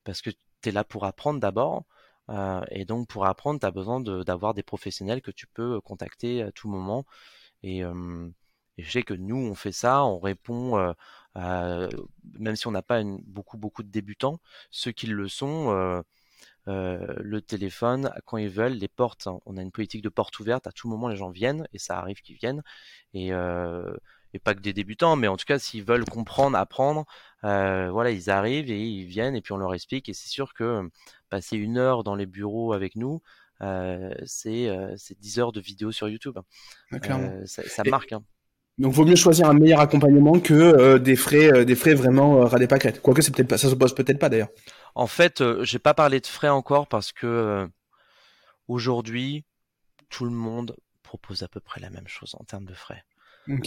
parce 0.05 0.23
que 0.23 0.31
tu 0.31 0.69
es 0.69 0.71
là 0.71 0.85
pour 0.85 1.05
apprendre 1.05 1.41
d'abord. 1.41 1.87
Euh, 2.29 2.63
et 2.71 2.85
donc, 2.85 3.09
pour 3.09 3.27
apprendre, 3.27 3.59
tu 3.59 3.67
as 3.67 3.73
besoin 3.73 4.01
d'avoir 4.01 4.55
des 4.55 4.63
professionnels 4.63 5.23
que 5.23 5.33
tu 5.33 5.49
peux 5.49 5.81
contacter 5.81 6.43
à 6.43 6.53
tout 6.53 6.69
moment. 6.69 7.05
Et, 7.65 7.83
je 8.79 8.91
sais 8.91 9.03
que 9.03 9.15
nous, 9.15 9.37
on 9.37 9.57
fait 9.57 9.73
ça, 9.73 10.05
on 10.05 10.21
répond, 10.21 10.79
euh, 10.79 10.93
même 11.37 12.57
si 12.57 12.66
on 12.66 12.70
n'a 12.72 12.83
pas 12.83 13.03
beaucoup, 13.26 13.57
beaucoup 13.59 13.83
de 13.83 13.91
débutants, 13.91 14.41
ceux 14.70 14.93
qui 14.93 15.07
le 15.07 15.28
sont, 15.28 16.03
euh, 16.68 17.14
le 17.18 17.41
téléphone, 17.41 18.12
quand 18.26 18.37
ils 18.37 18.49
veulent, 18.49 18.74
les 18.74 18.89
portes, 18.89 19.26
hein, 19.26 19.41
on 19.47 19.57
a 19.57 19.62
une 19.62 19.72
politique 19.72 20.03
de 20.03 20.09
porte 20.09 20.39
ouverte, 20.41 20.66
à 20.66 20.72
tout 20.72 20.89
moment, 20.89 21.09
les 21.09 21.16
gens 21.16 21.31
viennent, 21.31 21.66
et 21.72 21.78
ça 21.78 21.99
arrive 21.99 22.20
qu'ils 22.22 22.37
viennent. 22.37 22.62
Et 23.14 23.33
et 24.33 24.39
pas 24.39 24.55
que 24.55 24.61
des 24.61 24.72
débutants, 24.72 25.16
mais 25.16 25.28
en 25.28 25.37
tout 25.37 25.45
cas 25.45 25.59
s'ils 25.59 25.85
veulent 25.85 26.05
comprendre, 26.05 26.57
apprendre, 26.57 27.05
euh, 27.45 27.91
voilà, 27.91 28.11
ils 28.11 28.31
arrivent 28.31 28.70
et 28.70 28.81
ils 28.81 29.05
viennent 29.05 29.35
et 29.35 29.41
puis 29.41 29.53
on 29.53 29.57
leur 29.57 29.74
explique. 29.74 30.09
Et 30.09 30.14
c'est 30.14 30.28
sûr 30.28 30.55
que 30.55 30.89
passer 31.28 31.57
une 31.57 31.78
heure 31.78 32.05
dans 32.05 32.14
les 32.14 32.26
bureaux 32.26 32.72
avec 32.72 32.97
nous, 32.97 33.22
euh, 33.62 34.14
c'est 34.24 34.68
euh, 34.68 34.95
10 35.18 35.39
heures 35.41 35.53
de 35.53 35.61
vidéos 35.61 35.93
sur 35.93 36.09
YouTube. 36.09 36.39
Euh, 36.93 37.43
ça, 37.47 37.62
ça 37.64 37.83
marque. 37.85 38.12
Hein. 38.12 38.22
Donc, 38.81 38.93
vaut 38.93 39.05
mieux 39.05 39.16
choisir 39.16 39.49
un 39.49 39.55
meilleur 39.55 39.81
accompagnement 39.81 40.41
que 40.41 40.55
euh, 40.55 40.99
des 40.99 41.16
frais, 41.16 41.53
euh, 41.53 41.64
des 41.64 41.76
frais 41.76 41.95
vraiment 41.95 42.41
ras 42.41 42.59
des 42.59 42.66
pâquerettes. 42.66 43.01
Quoique, 43.03 43.22
c'est 43.22 43.35
peut-être 43.35 43.49
pas, 43.49 43.59
ça 43.59 43.70
se 43.70 43.74
pose 43.74 43.95
peut-être 43.95 44.18
pas 44.18 44.28
d'ailleurs. 44.28 44.51
En 44.95 45.07
fait, 45.07 45.43
j'ai 45.62 45.78
pas 45.78 45.95
parlé 45.95 46.20
de 46.20 46.26
frais 46.26 46.49
encore 46.49 46.89
parce 46.89 47.12
que 47.12 47.68
aujourd'hui, 48.66 49.45
tout 50.09 50.24
le 50.24 50.31
monde 50.33 50.76
propose 51.03 51.43
à 51.43 51.49
peu 51.49 51.61
près 51.61 51.81
la 51.81 51.91
même 51.91 52.09
chose 52.09 52.35
en 52.39 52.45
termes 52.45 52.66
de 52.66 52.74
frais. 52.74 53.05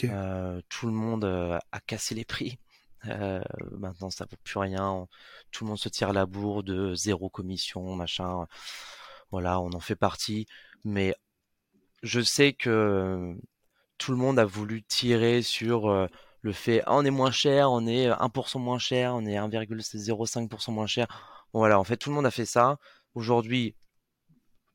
Euh, 0.05 0.61
tout 0.69 0.85
le 0.87 0.93
monde 0.93 1.25
euh, 1.25 1.59
a 1.71 1.79
cassé 1.79 2.15
les 2.15 2.25
prix. 2.25 2.59
Euh, 3.07 3.41
maintenant, 3.71 4.09
ça 4.09 4.25
vaut 4.25 4.37
plus 4.43 4.59
rien. 4.59 5.07
Tout 5.51 5.65
le 5.65 5.69
monde 5.69 5.79
se 5.79 5.89
tire 5.89 6.13
la 6.13 6.25
bourre 6.25 6.63
de 6.63 6.95
zéro 6.95 7.29
commission, 7.29 7.95
machin. 7.95 8.47
Voilà, 9.31 9.59
on 9.59 9.73
en 9.73 9.79
fait 9.79 9.95
partie. 9.95 10.47
Mais 10.85 11.15
je 12.01 12.21
sais 12.21 12.53
que 12.53 13.35
tout 14.03 14.11
le 14.11 14.17
monde 14.17 14.37
a 14.37 14.43
voulu 14.43 14.83
tirer 14.83 15.41
sur 15.41 16.09
le 16.41 16.51
fait 16.51 16.81
ah, 16.85 16.95
on 16.95 17.05
est 17.05 17.09
moins 17.09 17.31
cher, 17.31 17.71
on 17.71 17.87
est 17.87 18.09
1% 18.09 18.59
moins 18.59 18.77
cher, 18.77 19.15
on 19.15 19.25
est 19.25 19.35
1,05% 19.35 20.71
moins 20.71 20.87
cher. 20.87 21.07
Bon, 21.53 21.59
voilà, 21.59 21.79
en 21.79 21.85
fait, 21.85 21.95
tout 21.95 22.09
le 22.09 22.15
monde 22.15 22.25
a 22.25 22.31
fait 22.31 22.45
ça. 22.45 22.77
Aujourd'hui, 23.15 23.75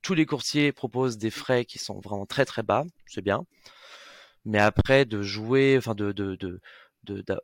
tous 0.01 0.15
les 0.15 0.25
courtiers 0.25 0.73
proposent 0.73 1.19
des 1.19 1.31
frais 1.31 1.67
qui 1.67 1.79
sont 1.79 2.01
vraiment 2.01 2.25
très 2.25 2.47
très 2.47 2.63
bas, 2.63 2.85
c'est 3.07 3.21
bien. 3.21 3.45
Mais 4.47 4.61
après, 4.61 5.05
de 5.05 5.21
jouer, 5.23 5.77
enfin 5.77 5.95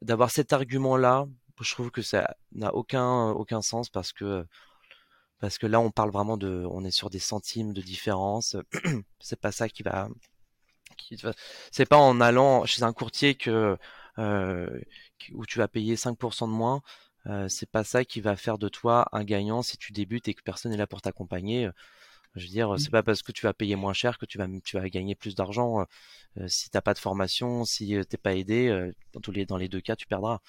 d'avoir 0.01 0.31
cet 0.31 0.55
argument-là, 0.55 1.27
je 1.61 1.71
trouve 1.75 1.91
que 1.91 2.03
ça 2.03 2.35
n'a 2.53 2.75
aucun, 2.75 3.31
aucun 3.31 3.61
sens 3.61 3.91
parce 3.91 4.13
que, 4.15 4.47
parce 5.39 5.59
que 5.59 5.67
là, 5.67 5.81
on 5.81 5.91
parle 5.91 6.11
vraiment 6.11 6.39
de, 6.39 6.67
on 6.71 6.83
est 6.85 6.91
sur 6.91 7.11
des 7.11 7.19
centimes 7.19 7.75
de 7.75 7.83
différence. 7.83 8.57
c'est 9.21 9.41
pas 9.41 9.53
ça 9.53 9.69
qui 9.69 9.83
va, 9.83 10.09
qui, 10.95 11.17
c'est 11.71 11.87
pas 11.87 11.97
en 11.99 12.21
allant 12.21 12.65
chez 12.67 12.83
un 12.83 12.93
courtier 12.93 13.35
que, 13.35 13.77
euh, 14.19 14.81
où 15.33 15.47
tu 15.47 15.59
vas 15.59 15.69
payer 15.69 15.97
5% 15.97 16.47
de 16.49 16.53
moins. 16.53 16.83
Euh, 17.27 17.49
c'est 17.49 17.71
pas 17.71 17.85
ça 17.85 18.05
qui 18.05 18.21
va 18.21 18.37
faire 18.37 18.59
de 18.59 18.69
toi 18.69 19.09
un 19.13 19.25
gagnant 19.25 19.63
si 19.63 19.79
tu 19.79 19.93
débutes 19.93 20.29
et 20.29 20.35
que 20.35 20.43
personne 20.43 20.73
n'est 20.73 20.79
là 20.79 20.87
pour 20.87 21.01
t'accompagner. 21.03 21.71
Je 22.35 22.43
veux 22.47 22.51
dire, 22.51 22.73
mmh. 22.73 22.79
c'est 22.79 22.91
pas 22.91 23.03
parce 23.03 23.23
que 23.23 23.33
tu 23.33 23.47
vas 23.47 23.55
payer 23.55 23.77
moins 23.77 23.93
cher 23.93 24.19
que 24.19 24.27
tu 24.27 24.39
vas, 24.39 24.49
tu 24.65 24.77
vas 24.77 24.89
gagner 24.89 25.15
plus 25.15 25.35
d'argent. 25.35 25.81
Euh, 25.81 25.85
euh 26.39 26.49
si 26.49 26.69
t'as 26.69 26.81
pas 26.81 26.95
de 26.95 26.99
formation, 26.99 27.65
si 27.65 27.95
euh, 27.97 28.03
t'es 28.03 28.17
pas 28.17 28.35
aidé, 28.35 28.69
euh, 28.69 28.93
dans 29.13 29.21
tous 29.21 29.31
les 29.31 29.47
dans 29.47 29.57
les 29.57 29.69
deux 29.69 29.81
cas, 29.81 29.95
tu 29.97 30.07
perdras. 30.07 30.41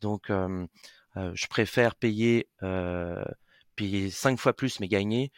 Donc, 0.00 0.30
je 0.30 1.46
préfère 1.48 1.94
payer 1.96 2.48
payer 3.76 4.10
cinq 4.10 4.38
fois 4.38 4.52
plus 4.52 4.80
mais 4.80 4.88
gagner 4.88 5.32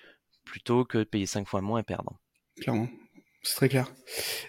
plutôt 0.45 0.85
que 0.85 1.05
payer 1.05 1.27
cinq 1.27 1.47
fois 1.49 1.61
moins 1.61 1.81
et 1.81 1.83
perdre. 1.83 2.19
Clairement. 2.61 2.89
C'est 3.43 3.55
très 3.55 3.69
clair. 3.69 3.91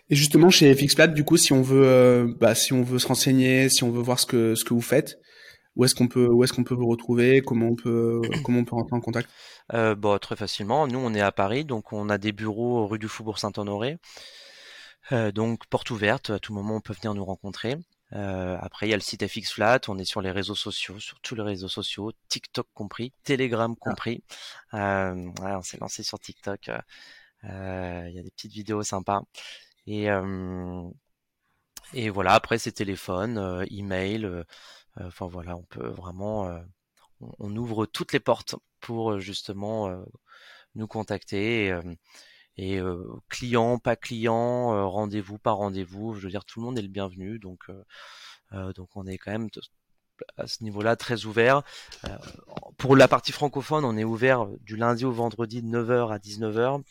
Et 0.10 0.16
justement, 0.16 0.50
chez 0.50 0.74
FXPlat, 0.74 1.08
du 1.08 1.24
coup, 1.24 1.38
si 1.38 1.54
on 1.54 1.62
veut, 1.62 2.36
bah, 2.40 2.56
si 2.56 2.74
on 2.74 2.84
veut 2.84 3.00
se 3.00 3.08
renseigner, 3.08 3.70
si 3.70 3.84
on 3.84 3.92
veut 3.92 4.02
voir 4.02 4.20
ce 4.20 4.26
que 4.26 4.56
ce 4.56 4.66
que 4.66 4.74
vous 4.74 4.82
faites, 4.82 5.18
où 5.76 5.86
est-ce 5.86 5.96
qu'on 5.96 6.08
peut, 6.08 6.28
où 6.28 6.44
est-ce 6.44 6.54
qu'on 6.54 6.64
peut 6.64 6.76
vous 6.76 6.88
retrouver 6.88 7.42
Comment 7.42 7.68
on 7.68 7.76
peut, 7.76 8.22
comment 8.44 8.60
on 8.60 8.66
peut 8.66 8.76
rentrer 8.76 8.96
en 8.96 9.02
contact? 9.02 9.30
Euh, 9.74 9.96
bon, 9.96 10.18
très 10.20 10.36
facilement. 10.36 10.88
Nous, 10.88 11.00
on 11.00 11.14
est 11.14 11.22
à 11.22 11.32
Paris, 11.32 11.66
donc 11.66 11.94
on 11.94 12.10
a 12.10 12.18
des 12.18 12.32
bureaux 12.32 12.88
rue 12.88 13.00
du 13.00 13.08
Faubourg 13.08 13.40
Saint-Honoré. 13.40 13.98
Euh, 15.12 15.32
donc 15.32 15.66
porte 15.68 15.90
ouverte, 15.90 16.30
à 16.30 16.40
tout 16.40 16.54
moment 16.54 16.76
on 16.76 16.82
peut 16.82 16.94
venir 16.94 17.14
nous 17.14 17.26
rencontrer. 17.26 17.76
Euh, 18.14 18.58
après, 18.62 18.88
il 18.88 18.90
y 18.90 18.94
a 18.94 18.98
le 18.98 19.02
site 19.02 19.26
FX 19.26 19.54
Flat, 19.54 19.80
on 19.88 19.98
est 19.98 20.06
sur 20.06 20.22
les 20.22 20.32
réseaux 20.32 20.56
sociaux, 20.56 21.00
sur 21.00 21.20
tous 21.22 21.36
les 21.36 21.44
réseaux 21.44 21.70
sociaux, 21.70 22.12
TikTok 22.28 22.68
compris, 22.74 23.14
Telegram 23.24 23.74
ah. 23.74 23.80
compris. 23.80 24.24
Euh, 24.74 25.14
ouais, 25.42 25.56
on 25.56 25.62
s'est 25.62 25.78
lancé 25.80 26.04
sur 26.04 26.20
TikTok. 26.20 26.70
Euh, 27.46 28.06
il 28.10 28.16
y 28.16 28.20
a 28.20 28.24
des 28.24 28.32
petites 28.32 28.54
vidéos 28.54 28.84
sympas. 28.84 29.24
Et 29.88 30.08
Et 31.94 32.10
voilà, 32.10 32.34
après 32.34 32.58
c'est 32.58 32.72
téléphone, 32.72 33.66
email, 33.70 34.28
enfin 34.98 35.28
voilà, 35.28 35.58
on 35.58 35.64
peut 35.64 35.88
vraiment, 35.90 36.50
on, 37.40 37.56
ouvre 37.56 37.86
toutes 37.86 38.14
les 38.14 38.20
portes 38.20 38.56
pour 38.80 39.20
justement 39.20 39.90
nous 40.76 40.88
contacter. 40.88 41.68
Et, 42.58 42.78
et 42.78 42.82
client, 43.30 43.80
pas 43.80 43.96
client, 43.96 44.90
rendez-vous, 44.90 45.38
pas 45.38 45.52
rendez-vous, 45.52 46.14
je 46.14 46.22
veux 46.22 46.30
dire 46.30 46.46
tout 46.46 46.60
le 46.62 46.66
monde 46.66 46.78
est 46.80 46.82
le 46.82 46.88
bienvenu. 46.88 47.40
Donc, 47.40 47.70
donc 48.52 48.90
on 48.96 49.06
est 49.06 49.18
quand 49.18 49.32
même 49.32 49.50
à 50.38 50.48
ce 50.48 50.64
niveau-là 50.64 50.96
très 50.96 51.26
ouvert. 51.26 51.64
pour 52.78 52.96
la 52.96 53.08
partie 53.08 53.32
francophone, 53.32 53.86
on 53.86 53.98
est 53.98 54.04
ouvert 54.04 54.48
du 54.62 54.78
lundi 54.78 55.06
au 55.06 55.12
vendredi 55.12 55.62
de 55.62 55.68
9h 55.68 56.14
à 56.14 56.20
19h. 56.20 56.84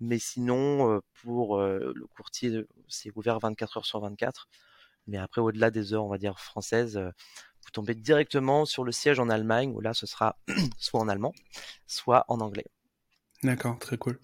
Mais 0.00 0.18
sinon, 0.18 1.00
pour 1.22 1.58
le 1.58 2.06
courtier, 2.14 2.64
c'est 2.88 3.10
ouvert 3.16 3.38
24 3.40 3.78
heures 3.78 3.86
sur 3.86 4.00
24. 4.00 4.48
Mais 5.06 5.18
après, 5.18 5.40
au-delà 5.40 5.70
des 5.70 5.92
heures, 5.92 6.04
on 6.04 6.08
va 6.08 6.18
dire 6.18 6.38
françaises, 6.38 6.96
vous 6.96 7.70
tombez 7.72 7.94
directement 7.94 8.64
sur 8.64 8.84
le 8.84 8.92
siège 8.92 9.18
en 9.18 9.28
Allemagne, 9.28 9.72
où 9.74 9.80
là, 9.80 9.94
ce 9.94 10.06
sera 10.06 10.38
soit 10.78 11.00
en 11.00 11.08
allemand, 11.08 11.34
soit 11.86 12.24
en 12.28 12.40
anglais. 12.40 12.66
D'accord, 13.42 13.78
très 13.78 13.96
cool. 13.98 14.18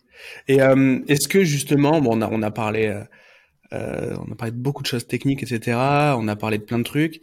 Et 0.49 0.59
est-ce 1.09 1.29
que 1.29 1.45
justement, 1.45 2.01
bon, 2.01 2.19
on 2.19 2.23
a, 2.23 2.29
on 2.31 2.43
a 2.43 2.51
parlé, 2.51 3.03
on 3.73 4.33
a 4.33 4.35
parlé 4.37 4.53
de 4.53 4.59
beaucoup 4.59 4.83
de 4.83 4.89
choses 4.89 5.07
techniques, 5.07 5.43
etc. 5.43 5.77
On 6.17 6.29
a 6.29 6.37
parlé 6.37 6.59
de 6.59 6.65
plein 6.65 6.79
de 6.79 6.85
trucs. 6.85 7.21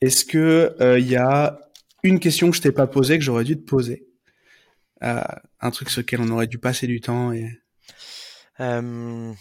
Est-ce 0.00 0.24
que 0.24 0.74
il 0.98 1.06
y 1.06 1.16
a 1.16 1.58
une 2.02 2.20
question 2.20 2.50
que 2.50 2.56
je 2.56 2.62
t'ai 2.62 2.72
pas 2.72 2.86
posée 2.86 3.18
que 3.18 3.24
j'aurais 3.24 3.44
dû 3.44 3.56
te 3.56 3.64
poser, 3.64 4.06
un 5.00 5.70
truc 5.70 5.90
sur 5.90 6.02
lequel 6.02 6.20
on 6.20 6.30
aurait 6.30 6.46
dû 6.46 6.58
passer 6.58 6.86
du 6.86 7.00
temps 7.00 7.32
et 7.32 7.48
bah 8.58 9.34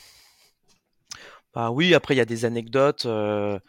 oui, 1.72 1.94
après 1.94 2.16
il 2.16 2.18
y 2.18 2.22
a 2.22 2.26
des 2.26 2.46
anecdotes 2.46 3.06
dont 3.06 3.60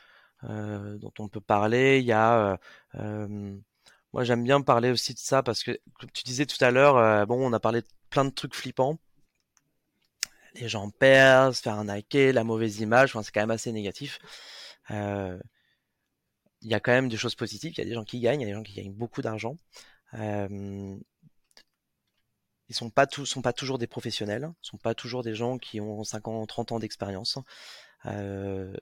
on 1.19 1.29
peut 1.29 1.41
parler. 1.41 2.05
Moi 4.13 4.25
j'aime 4.25 4.45
bien 4.45 4.61
parler 4.61 4.91
aussi 4.91 5.13
de 5.13 5.19
ça 5.19 5.43
parce 5.43 5.65
que 5.65 5.73
comme 5.99 6.11
tu 6.13 6.23
disais 6.25 6.47
tout 6.47 6.63
à 6.65 6.71
l'heure, 6.71 7.27
bon, 7.27 7.47
on 7.47 7.53
a 7.53 7.61
parlé 7.61 7.83
de 7.83 7.87
plein 8.11 8.25
de 8.25 8.31
trucs 8.31 8.55
flippants. 8.55 8.99
Les 10.55 10.69
gens 10.69 10.89
perdent, 10.91 11.53
se 11.53 11.63
faire 11.63 11.75
arnaquer, 11.75 12.33
la 12.33 12.45
mauvaise 12.45 12.79
image, 12.79 13.17
c'est 13.23 13.33
quand 13.33 13.41
même 13.41 13.51
assez 13.51 13.73
négatif. 13.73 14.21
il 14.91 15.41
y 16.63 16.75
a 16.75 16.81
quand 16.81 16.93
même 16.93 17.09
des 17.09 17.17
choses 17.17 17.35
positives. 17.35 17.73
Il 17.77 17.79
y 17.79 17.83
a 17.83 17.85
des 17.85 17.95
gens 17.95 18.05
qui 18.05 18.21
gagnent, 18.21 18.41
il 18.41 18.45
y 18.45 18.47
a 18.47 18.51
des 18.51 18.55
gens 18.55 18.63
qui 18.63 18.75
gagnent 18.75 18.93
beaucoup 18.93 19.23
d'argent 19.23 19.57
ils 22.69 22.75
sont 22.75 22.91
pas 22.91 23.07
tous 23.07 23.27
sont 23.27 23.43
pas 23.43 23.53
toujours 23.53 23.79
des 23.79 23.87
professionnels, 23.87 24.51
sont 24.63 24.79
pas 24.79 24.95
toujours 24.95 25.23
des 25.23 25.35
gens 25.35 25.59
qui 25.59 25.81
ont 25.81 26.05
50, 26.05 26.49
30 26.49 26.73
ans 26.73 26.79
d'expérience. 26.79 27.39
Euh, 28.07 28.75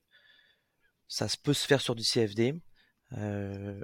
ça 1.08 1.26
peut 1.42 1.54
se 1.54 1.66
faire 1.66 1.80
sur 1.80 1.94
du 1.94 2.02
CFD. 2.02 2.54
Euh, 3.18 3.82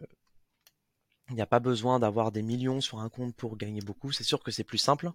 il 1.30 1.34
n'y 1.34 1.42
a 1.42 1.46
pas 1.46 1.61
besoin 1.61 1.99
d'avoir 1.99 2.32
des 2.32 2.42
millions 2.42 2.80
sur 2.80 3.01
un 3.01 3.11
compte 3.11 3.34
pour 3.36 3.57
gagner 3.59 3.82
beaucoup. 3.82 4.12
C'est 4.12 4.24
sûr 4.24 4.42
que 4.42 4.51
c'est 4.51 4.64
plus 4.64 4.78
simple, 4.78 5.11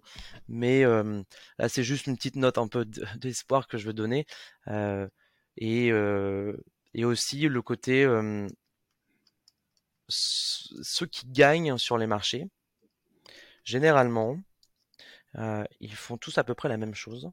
mais 0.48 0.84
euh, 0.84 1.22
là 1.58 1.68
c'est 1.68 1.82
juste 1.82 2.06
une 2.06 2.16
petite 2.16 2.36
note 2.36 2.58
un 2.58 2.68
peu 2.68 2.84
d'espoir 3.16 3.66
que 3.68 3.78
je 3.78 3.86
veux 3.86 3.94
donner. 3.94 4.26
et, 5.56 5.88
et 6.94 7.04
aussi 7.04 7.48
le 7.48 7.62
côté 7.62 8.06
ceux 10.08 11.06
qui 11.06 11.26
gagnent 11.26 11.78
sur 11.78 11.98
les 11.98 12.06
marchés, 12.06 12.46
généralement, 13.64 14.32
euh, 14.34 14.53
ils 15.80 15.94
font 15.94 16.16
tous 16.16 16.38
à 16.38 16.44
peu 16.44 16.54
près 16.54 16.68
la 16.68 16.76
même 16.76 16.94
chose. 16.94 17.30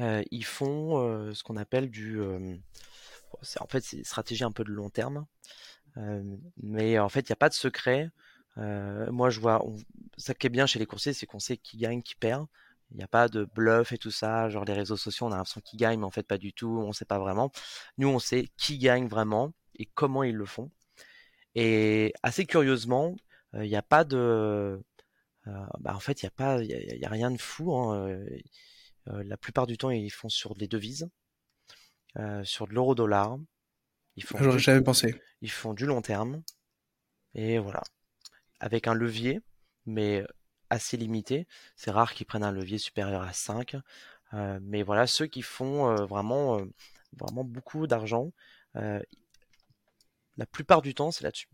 Euh, 0.00 0.22
ils 0.30 0.44
font 0.44 0.98
euh, 0.98 1.32
ce 1.32 1.42
qu'on 1.42 1.56
appelle 1.56 1.90
du... 1.90 2.20
en 2.22 3.66
fait, 3.68 3.80
c'est 3.80 3.98
une 3.98 4.04
stratégie 4.04 4.44
un 4.44 4.52
peu 4.52 4.64
de 4.64 4.72
long 4.72 4.90
terme. 4.90 5.26
mais 6.62 6.98
en 6.98 7.08
fait, 7.08 7.20
il 7.20 7.32
n'y 7.32 7.34
a 7.34 7.36
pas 7.36 7.48
de 7.48 7.54
secret. 7.54 8.10
moi, 8.56 9.30
je 9.30 9.40
vois, 9.40 9.64
ça 10.16 10.34
qui 10.34 10.46
est 10.46 10.50
bien 10.50 10.66
chez 10.66 10.78
les 10.78 10.86
coursiers, 10.86 11.12
c'est 11.12 11.26
qu'on 11.26 11.38
sait 11.38 11.56
qui 11.56 11.78
gagne, 11.78 12.02
qui 12.02 12.14
perd. 12.16 12.46
Il 12.92 12.98
n'y 12.98 13.02
a 13.02 13.08
pas 13.08 13.28
de 13.28 13.44
bluff 13.44 13.92
et 13.92 13.98
tout 13.98 14.12
ça. 14.12 14.48
Genre 14.48 14.64
les 14.64 14.72
réseaux 14.72 14.96
sociaux, 14.96 15.26
on 15.26 15.32
a 15.32 15.36
l'impression 15.36 15.60
qu'ils 15.60 15.78
gagnent, 15.78 15.98
mais 16.00 16.06
en 16.06 16.10
fait 16.10 16.22
pas 16.22 16.38
du 16.38 16.52
tout. 16.52 16.68
On 16.68 16.88
ne 16.88 16.92
sait 16.92 17.04
pas 17.04 17.18
vraiment. 17.18 17.50
Nous, 17.98 18.08
on 18.08 18.18
sait 18.20 18.48
qui 18.56 18.78
gagne 18.78 19.08
vraiment 19.08 19.52
et 19.76 19.86
comment 19.86 20.22
ils 20.22 20.36
le 20.36 20.46
font. 20.46 20.70
Et 21.56 22.12
assez 22.22 22.46
curieusement, 22.46 23.16
il 23.54 23.68
n'y 23.68 23.76
a 23.76 23.82
pas 23.82 24.04
de, 24.04 24.16
euh, 24.16 24.78
bah, 25.78 25.94
en 25.94 26.00
fait, 26.00 26.22
il 26.22 26.24
n'y 26.24 26.28
a 26.28 26.32
pas, 26.32 26.62
il 26.62 26.70
y, 26.70 27.04
a, 27.04 27.08
rien 27.08 27.30
de 27.30 27.40
fou. 27.40 27.74
Hein, 27.74 28.08
euh, 28.08 28.38
euh, 29.08 29.22
la 29.24 29.36
plupart 29.36 29.66
du 29.66 29.78
temps, 29.78 29.90
ils 29.90 30.10
font 30.10 30.28
sur 30.28 30.54
des 30.54 30.68
devises, 30.68 31.08
sur 32.44 32.66
de 32.66 32.74
l'euro-dollar. 32.74 33.38
Ils 34.16 34.24
font. 34.24 34.38
J'aurais 34.40 34.58
jamais 34.58 34.82
pensé. 34.82 35.20
Ils 35.42 35.50
font 35.50 35.74
du 35.74 35.86
long 35.86 36.02
terme. 36.02 36.42
Et 37.34 37.58
voilà. 37.58 37.82
Avec 38.60 38.88
un 38.88 38.94
levier, 38.94 39.40
mais 39.84 40.24
assez 40.70 40.96
limité. 40.96 41.46
C'est 41.76 41.90
rare 41.90 42.14
qu'ils 42.14 42.26
prennent 42.26 42.42
un 42.42 42.52
levier 42.52 42.78
supérieur 42.78 43.22
à 43.22 43.32
5. 43.32 43.76
mais 44.32 44.82
voilà, 44.82 45.06
ceux 45.06 45.26
qui 45.26 45.42
font 45.42 45.94
vraiment, 46.06 46.60
vraiment 47.12 47.44
beaucoup 47.44 47.86
d'argent, 47.86 48.32
la 48.74 50.46
plupart 50.50 50.82
du 50.82 50.94
temps, 50.94 51.10
c'est 51.12 51.24
là-dessus. 51.24 51.48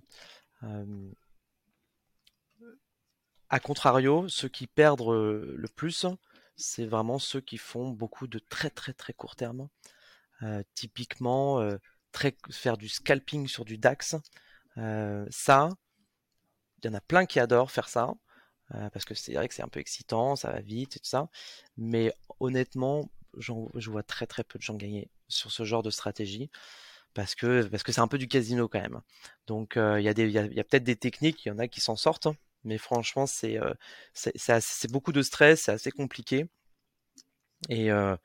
A 3.53 3.61
contrario, 3.61 4.31
ceux 4.31 4.49
qui 4.49 4.67
perdent 4.67 5.03
euh, 5.03 5.55
le 5.59 5.69
plus, 5.69 6.07
c'est 6.57 6.87
vraiment 6.87 7.19
ceux 7.19 7.43
qui 7.43 7.59
font 7.59 7.91
beaucoup 7.91 8.27
de 8.27 8.39
très 8.39 8.71
très 8.71 8.95
très 8.95 9.13
court 9.13 9.37
terme. 9.37 9.69
Euh, 10.43 10.63
typiquement, 10.75 11.61
euh, 11.61 11.77
faire 12.51 12.79
du 12.79 12.89
scalping 12.89 13.47
sur 13.49 13.67
du 13.67 13.77
DAX. 13.77 14.17
ça, 14.75 15.69
il 16.83 16.87
y 16.87 16.89
en 16.89 16.95
a 16.95 17.01
plein 17.03 17.27
qui 17.27 17.41
adorent 17.41 17.71
faire 17.71 17.91
ça. 17.91 18.15
parce 18.71 19.05
que 19.05 19.15
c'est 19.15 19.35
vrai 19.35 19.49
que 19.49 19.55
c'est 19.55 19.63
un 19.63 19.69
peu 19.69 19.81
excitant, 19.81 20.35
ça 20.35 20.51
va 20.51 20.61
vite 20.63 20.97
et 20.97 21.01
tout 21.01 21.09
ça. 21.09 21.29
Mais 21.77 22.11
honnêtement, 22.41 23.11
je 23.37 23.91
vois 23.91 24.03
très 24.03 24.27
très 24.27 24.45
peu 24.45 24.59
de 24.59 24.63
gens 24.63 24.77
gagner 24.77 25.11
sur 25.29 25.53
ce 25.53 25.65
genre 25.65 25.83
de 25.83 25.91
stratégie 25.91 26.51
parce 27.15 27.35
que 27.35 27.65
parce 27.67 27.83
que 27.83 27.93
c'est 27.93 28.01
un 28.01 28.09
peu 28.09 28.19
du 28.19 28.29
casino 28.29 28.69
quand 28.69 28.81
même. 28.81 29.03
Donc 29.47 29.75
il 29.77 30.03
y 30.03 30.09
a 30.09 30.65
peut-être 30.65 30.85
des 30.85 30.97
techniques, 30.97 31.45
il 31.45 31.49
y 31.49 31.53
en 31.53 31.59
a 31.59 31.69
qui 31.69 31.81
s'en 31.81 31.97
sortent, 31.97 32.29
mais 32.65 32.79
franchement, 32.79 33.27
c'est 33.27 33.59
euh, 33.59 33.75
c'est 34.15 34.91
beaucoup 34.91 35.13
de 35.13 35.23
stress, 35.23 35.63
c'est 35.63 35.73
assez 35.73 35.91
compliqué. 35.91 36.47
Et, 37.69 37.91
euh, 37.91 38.17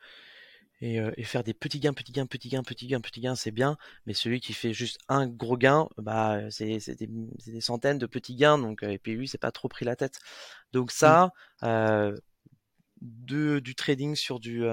et, 0.81 0.99
euh, 0.99 1.11
et, 1.17 1.23
faire 1.23 1.43
des 1.43 1.53
petits 1.53 1.79
gains, 1.79 1.93
petits 1.93 2.11
gains, 2.11 2.25
petits 2.25 2.49
gains, 2.49 2.63
petits 2.63 2.87
gains, 2.87 3.01
petits 3.01 3.21
gains, 3.21 3.35
c'est 3.35 3.51
bien. 3.51 3.77
Mais 4.05 4.13
celui 4.13 4.39
qui 4.41 4.53
fait 4.53 4.73
juste 4.73 4.99
un 5.09 5.27
gros 5.27 5.57
gain, 5.57 5.87
bah 5.97 6.39
c'est 6.51 6.77
des, 6.95 7.07
des, 7.07 7.61
centaines 7.61 7.97
de 7.99 8.05
petits 8.07 8.35
gains. 8.35 8.57
Donc 8.59 8.83
et 8.83 8.99
puis 8.99 9.15
lui, 9.15 9.27
c'est 9.27 9.37
pas 9.39 9.51
trop 9.51 9.67
pris 9.69 9.85
la 9.85 9.95
tête. 9.95 10.19
Donc 10.73 10.89
mmh. 10.91 10.93
ça, 10.93 11.33
de, 13.01 13.59
du 13.59 13.75
trading 13.75 14.15
sur 14.15 14.39
du, 14.39 14.63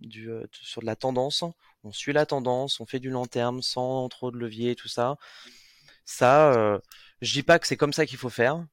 du 0.00 0.30
sur 0.52 0.80
de 0.80 0.86
la 0.86 0.96
tendance, 0.96 1.44
on 1.84 1.92
suit 1.92 2.12
la 2.12 2.26
tendance, 2.26 2.80
on 2.80 2.86
fait 2.86 3.00
du 3.00 3.10
long 3.10 3.26
terme 3.26 3.62
sans 3.62 4.08
trop 4.08 4.30
de 4.30 4.36
levier, 4.38 4.74
tout 4.76 4.88
ça. 4.88 5.16
Ça, 6.04 6.80
je 7.20 7.32
dis 7.32 7.42
pas 7.42 7.58
que 7.58 7.66
c'est 7.66 7.76
comme 7.76 7.92
ça 7.92 8.06
qu'il 8.06 8.18
faut 8.18 8.30
faire. 8.30 8.64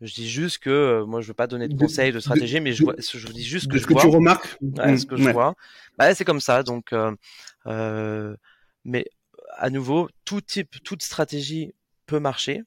Je 0.00 0.14
dis 0.14 0.28
juste 0.28 0.58
que 0.58 0.70
euh, 0.70 1.06
moi 1.06 1.20
je 1.20 1.28
veux 1.28 1.34
pas 1.34 1.48
donner 1.48 1.66
de 1.66 1.76
conseils 1.76 2.12
de 2.12 2.20
stratégie, 2.20 2.60
mais 2.60 2.72
je, 2.72 2.84
vois, 2.84 2.94
je 2.98 3.26
dis 3.28 3.44
juste 3.44 3.70
que 3.70 3.78
je 3.78 3.86
que 3.86 3.94
vois. 3.94 4.02
tu 4.02 4.08
remarques. 4.08 4.56
Ouais, 4.60 4.96
ce 4.96 5.06
que 5.06 5.16
je 5.16 5.28
vois. 5.30 5.54
Bah, 5.96 6.14
c'est 6.14 6.24
comme 6.24 6.40
ça. 6.40 6.62
Donc, 6.62 6.92
euh, 6.92 7.14
euh, 7.66 8.36
mais 8.84 9.06
à 9.56 9.70
nouveau, 9.70 10.08
tout 10.24 10.40
type, 10.40 10.82
toute 10.84 11.02
stratégie 11.02 11.74
peut 12.06 12.20
marcher. 12.20 12.62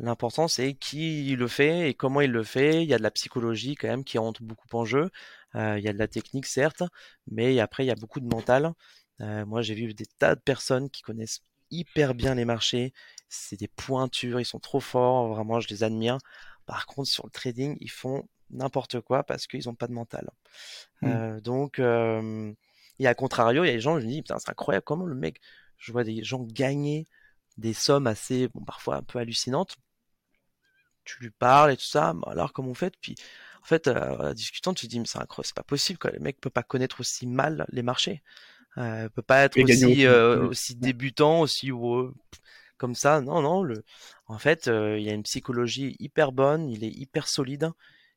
L'important 0.00 0.46
c'est 0.46 0.74
qui 0.74 1.34
le 1.34 1.48
fait 1.48 1.90
et 1.90 1.94
comment 1.94 2.20
il 2.20 2.30
le 2.30 2.44
fait. 2.44 2.82
Il 2.82 2.88
y 2.88 2.94
a 2.94 2.98
de 2.98 3.02
la 3.02 3.10
psychologie 3.10 3.74
quand 3.74 3.88
même 3.88 4.04
qui 4.04 4.16
rentre 4.16 4.42
beaucoup 4.42 4.68
en 4.72 4.84
jeu. 4.84 5.10
Euh, 5.56 5.78
il 5.78 5.84
y 5.84 5.88
a 5.88 5.92
de 5.92 5.98
la 5.98 6.08
technique 6.08 6.46
certes, 6.46 6.82
mais 7.30 7.58
après 7.58 7.84
il 7.84 7.88
y 7.88 7.90
a 7.90 7.96
beaucoup 7.96 8.20
de 8.20 8.26
mental. 8.26 8.72
Euh, 9.20 9.44
moi 9.44 9.60
j'ai 9.60 9.74
vu 9.74 9.92
des 9.94 10.06
tas 10.18 10.36
de 10.36 10.40
personnes 10.40 10.88
qui 10.88 11.02
connaissent 11.02 11.40
hyper 11.70 12.14
bien 12.14 12.34
les 12.34 12.44
marchés 12.44 12.92
c'est 13.28 13.56
des 13.58 13.68
pointures, 13.68 14.40
ils 14.40 14.44
sont 14.44 14.58
trop 14.58 14.80
forts, 14.80 15.28
vraiment, 15.28 15.60
je 15.60 15.68
les 15.68 15.84
admire. 15.84 16.18
Par 16.66 16.86
contre, 16.86 17.08
sur 17.08 17.26
le 17.26 17.30
trading, 17.30 17.76
ils 17.80 17.90
font 17.90 18.28
n'importe 18.50 19.00
quoi 19.00 19.24
parce 19.24 19.46
qu'ils 19.46 19.66
n'ont 19.66 19.74
pas 19.74 19.86
de 19.86 19.92
mental. 19.92 20.30
Mmh. 21.02 21.08
Euh, 21.08 21.40
donc, 21.40 21.78
euh, 21.78 22.52
et 22.98 23.06
à 23.06 23.14
contrario, 23.14 23.64
il 23.64 23.68
y 23.68 23.70
a 23.70 23.74
des 23.74 23.80
gens, 23.80 23.98
je 23.98 24.04
me 24.04 24.10
dis, 24.10 24.22
putain, 24.22 24.38
c'est 24.38 24.50
incroyable 24.50 24.84
comment 24.84 25.06
le 25.06 25.14
mec, 25.14 25.40
je 25.76 25.92
vois 25.92 26.04
des 26.04 26.24
gens 26.24 26.42
gagner 26.42 27.06
des 27.56 27.74
sommes 27.74 28.06
assez, 28.06 28.48
bon, 28.48 28.64
parfois 28.64 28.96
un 28.96 29.02
peu 29.02 29.18
hallucinantes. 29.18 29.76
Tu 31.04 31.22
lui 31.22 31.30
parles 31.30 31.72
et 31.72 31.76
tout 31.76 31.84
ça, 31.84 32.14
alors 32.26 32.52
comment 32.52 32.68
vous 32.68 32.74
faites? 32.74 32.96
Puis, 33.00 33.14
en 33.62 33.64
fait, 33.64 33.88
euh, 33.88 34.30
en 34.30 34.34
discutant, 34.34 34.74
tu 34.74 34.86
te 34.86 34.90
dis, 34.90 35.00
mais 35.00 35.06
c'est 35.06 35.18
c'est 35.42 35.54
pas 35.54 35.62
possible, 35.62 35.98
quoi. 35.98 36.10
Le 36.10 36.20
mec 36.20 36.40
peut 36.40 36.50
pas 36.50 36.62
connaître 36.62 37.00
aussi 37.00 37.26
mal 37.26 37.66
les 37.70 37.82
marchés. 37.82 38.22
Euh, 38.76 39.08
peut 39.08 39.22
pas 39.22 39.44
être 39.44 39.58
aussi, 39.60 40.06
euh, 40.06 40.48
aussi 40.48 40.76
débutant, 40.76 41.40
aussi 41.40 41.70
comme 42.78 42.94
ça. 42.94 43.20
Non, 43.20 43.42
non. 43.42 43.62
Le... 43.62 43.84
En 44.26 44.38
fait, 44.38 44.68
euh, 44.68 44.98
il 44.98 45.04
y 45.04 45.10
a 45.10 45.14
une 45.14 45.22
psychologie 45.22 45.96
hyper 45.98 46.32
bonne, 46.32 46.68
il 46.70 46.84
est 46.84 46.90
hyper 46.90 47.28
solide 47.28 47.70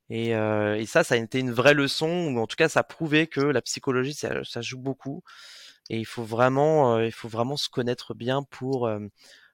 Et, 0.09 0.29
et, 0.31 0.85
ça, 0.85 1.03
ça 1.03 1.15
a 1.15 1.17
été 1.17 1.39
une 1.39 1.51
vraie 1.51 1.73
leçon, 1.73 2.33
ou 2.35 2.39
en 2.39 2.47
tout 2.47 2.57
cas, 2.57 2.69
ça 2.69 2.81
a 2.81 2.83
prouvé 2.83 3.27
que 3.27 3.41
la 3.41 3.61
psychologie, 3.61 4.13
ça, 4.13 4.43
ça 4.43 4.61
joue 4.61 4.79
beaucoup. 4.79 5.23
Et 5.89 5.99
il 5.99 6.05
faut 6.05 6.23
vraiment, 6.23 6.99
il 6.99 7.11
faut 7.11 7.29
vraiment 7.29 7.57
se 7.57 7.69
connaître 7.69 8.13
bien 8.15 8.43
pour 8.43 8.89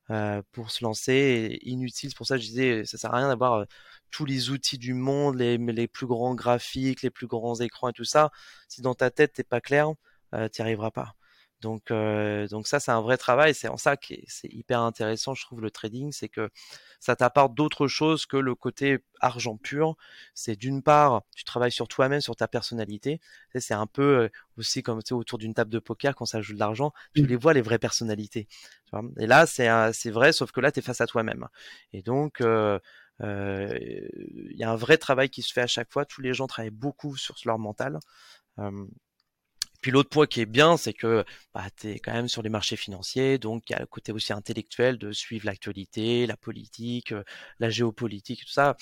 euh, 0.09 0.41
pour 0.53 0.71
se 0.71 0.83
lancer. 0.83 1.59
inutile, 1.63 2.09
c'est 2.09 2.15
pour 2.17 2.25
ça 2.27 2.35
que 2.37 2.41
je 2.41 2.47
disais, 2.47 2.85
ça 2.85 2.97
sert 2.97 3.13
à 3.13 3.17
rien 3.17 3.27
d'avoir 3.27 3.65
tous 4.11 4.25
les 4.25 4.49
outils 4.51 4.77
du 4.77 4.93
monde, 4.93 5.35
les, 5.37 5.57
les 5.57 5.87
plus 5.87 6.07
grands 6.07 6.33
graphiques, 6.35 7.01
les 7.01 7.09
plus 7.09 7.27
grands 7.27 7.59
écrans 7.59 7.89
et 7.89 7.93
tout 7.93 8.05
ça. 8.05 8.31
Si 8.69 8.81
dans 8.81 8.95
ta 8.95 9.11
tête 9.11 9.33
t'es 9.33 9.43
pas 9.43 9.59
clair, 9.61 9.89
euh, 10.33 10.47
t'y 10.47 10.61
arriveras 10.61 10.91
pas. 10.91 11.15
Donc, 11.61 11.89
euh, 11.89 12.47
donc 12.47 12.67
ça, 12.67 12.79
c'est 12.79 12.91
un 12.91 13.01
vrai 13.01 13.17
travail. 13.17 13.53
C'est 13.55 13.67
en 13.67 13.77
ça 13.77 13.97
que 13.97 14.13
c'est 14.27 14.51
hyper 14.53 14.81
intéressant, 14.81 15.33
je 15.33 15.43
trouve, 15.43 15.61
le 15.61 15.71
trading, 15.71 16.11
c'est 16.11 16.29
que 16.29 16.49
ça 16.99 17.15
t'apporte 17.15 17.53
d'autres 17.55 17.87
choses 17.87 18.25
que 18.25 18.37
le 18.37 18.55
côté 18.55 18.99
argent 19.19 19.57
pur. 19.57 19.95
C'est 20.33 20.55
d'une 20.55 20.83
part, 20.83 21.23
tu 21.35 21.43
travailles 21.43 21.71
sur 21.71 21.87
toi-même, 21.87 22.21
sur 22.21 22.35
ta 22.35 22.47
personnalité. 22.47 23.19
C'est 23.55 23.73
un 23.73 23.87
peu 23.87 24.03
euh, 24.03 24.29
aussi 24.57 24.83
comme 24.83 25.01
tu 25.01 25.09
sais, 25.09 25.13
autour 25.15 25.39
d'une 25.39 25.53
table 25.53 25.71
de 25.71 25.79
poker 25.79 26.15
quand 26.15 26.25
ça 26.25 26.41
joue 26.41 26.53
de 26.53 26.59
l'argent, 26.59 26.93
tu 27.15 27.23
mmh. 27.23 27.25
les 27.25 27.35
vois 27.35 27.53
les 27.53 27.61
vraies 27.61 27.79
personnalités. 27.79 28.47
Et 29.19 29.27
là, 29.27 29.45
c'est 29.45 29.67
c'est 29.93 30.11
vrai, 30.11 30.31
sauf 30.31 30.51
que 30.51 30.61
là, 30.61 30.71
tu 30.71 30.79
es 30.79 30.81
face 30.81 31.01
à 31.01 31.07
toi-même. 31.07 31.47
Et 31.93 32.01
donc, 32.01 32.41
euh, 32.41 32.79
euh, 33.21 33.77
il 33.79 34.57
y 34.57 34.63
a 34.63 34.71
un 34.71 34.75
vrai 34.75 34.97
travail 34.97 35.29
qui 35.29 35.41
se 35.41 35.51
fait 35.53 35.61
à 35.61 35.67
chaque 35.67 35.91
fois. 35.91 36.05
Tous 36.05 36.21
les 36.21 36.33
gens 36.33 36.47
travaillent 36.47 36.69
beaucoup 36.71 37.15
sur 37.17 37.35
leur 37.45 37.59
mental. 37.59 37.99
Puis 39.81 39.91
l'autre 39.91 40.09
point 40.09 40.25
qui 40.25 40.41
est 40.41 40.45
bien, 40.45 40.75
c'est 40.77 40.93
que 40.93 41.23
bah, 41.53 41.65
tu 41.79 41.89
es 41.91 41.99
quand 41.99 42.13
même 42.13 42.27
sur 42.27 42.41
les 42.41 42.49
marchés 42.49 42.75
financiers, 42.75 43.37
donc 43.37 43.69
il 43.69 43.73
y 43.73 43.75
a 43.75 43.79
le 43.79 43.85
côté 43.85 44.11
aussi 44.11 44.33
intellectuel 44.33 44.97
de 44.97 45.11
suivre 45.11 45.45
l'actualité, 45.45 46.25
la 46.27 46.37
politique, 46.37 47.11
euh, 47.11 47.23
la 47.59 47.69
géopolitique, 47.69 48.41
tout 48.41 48.51
ça. 48.51 48.75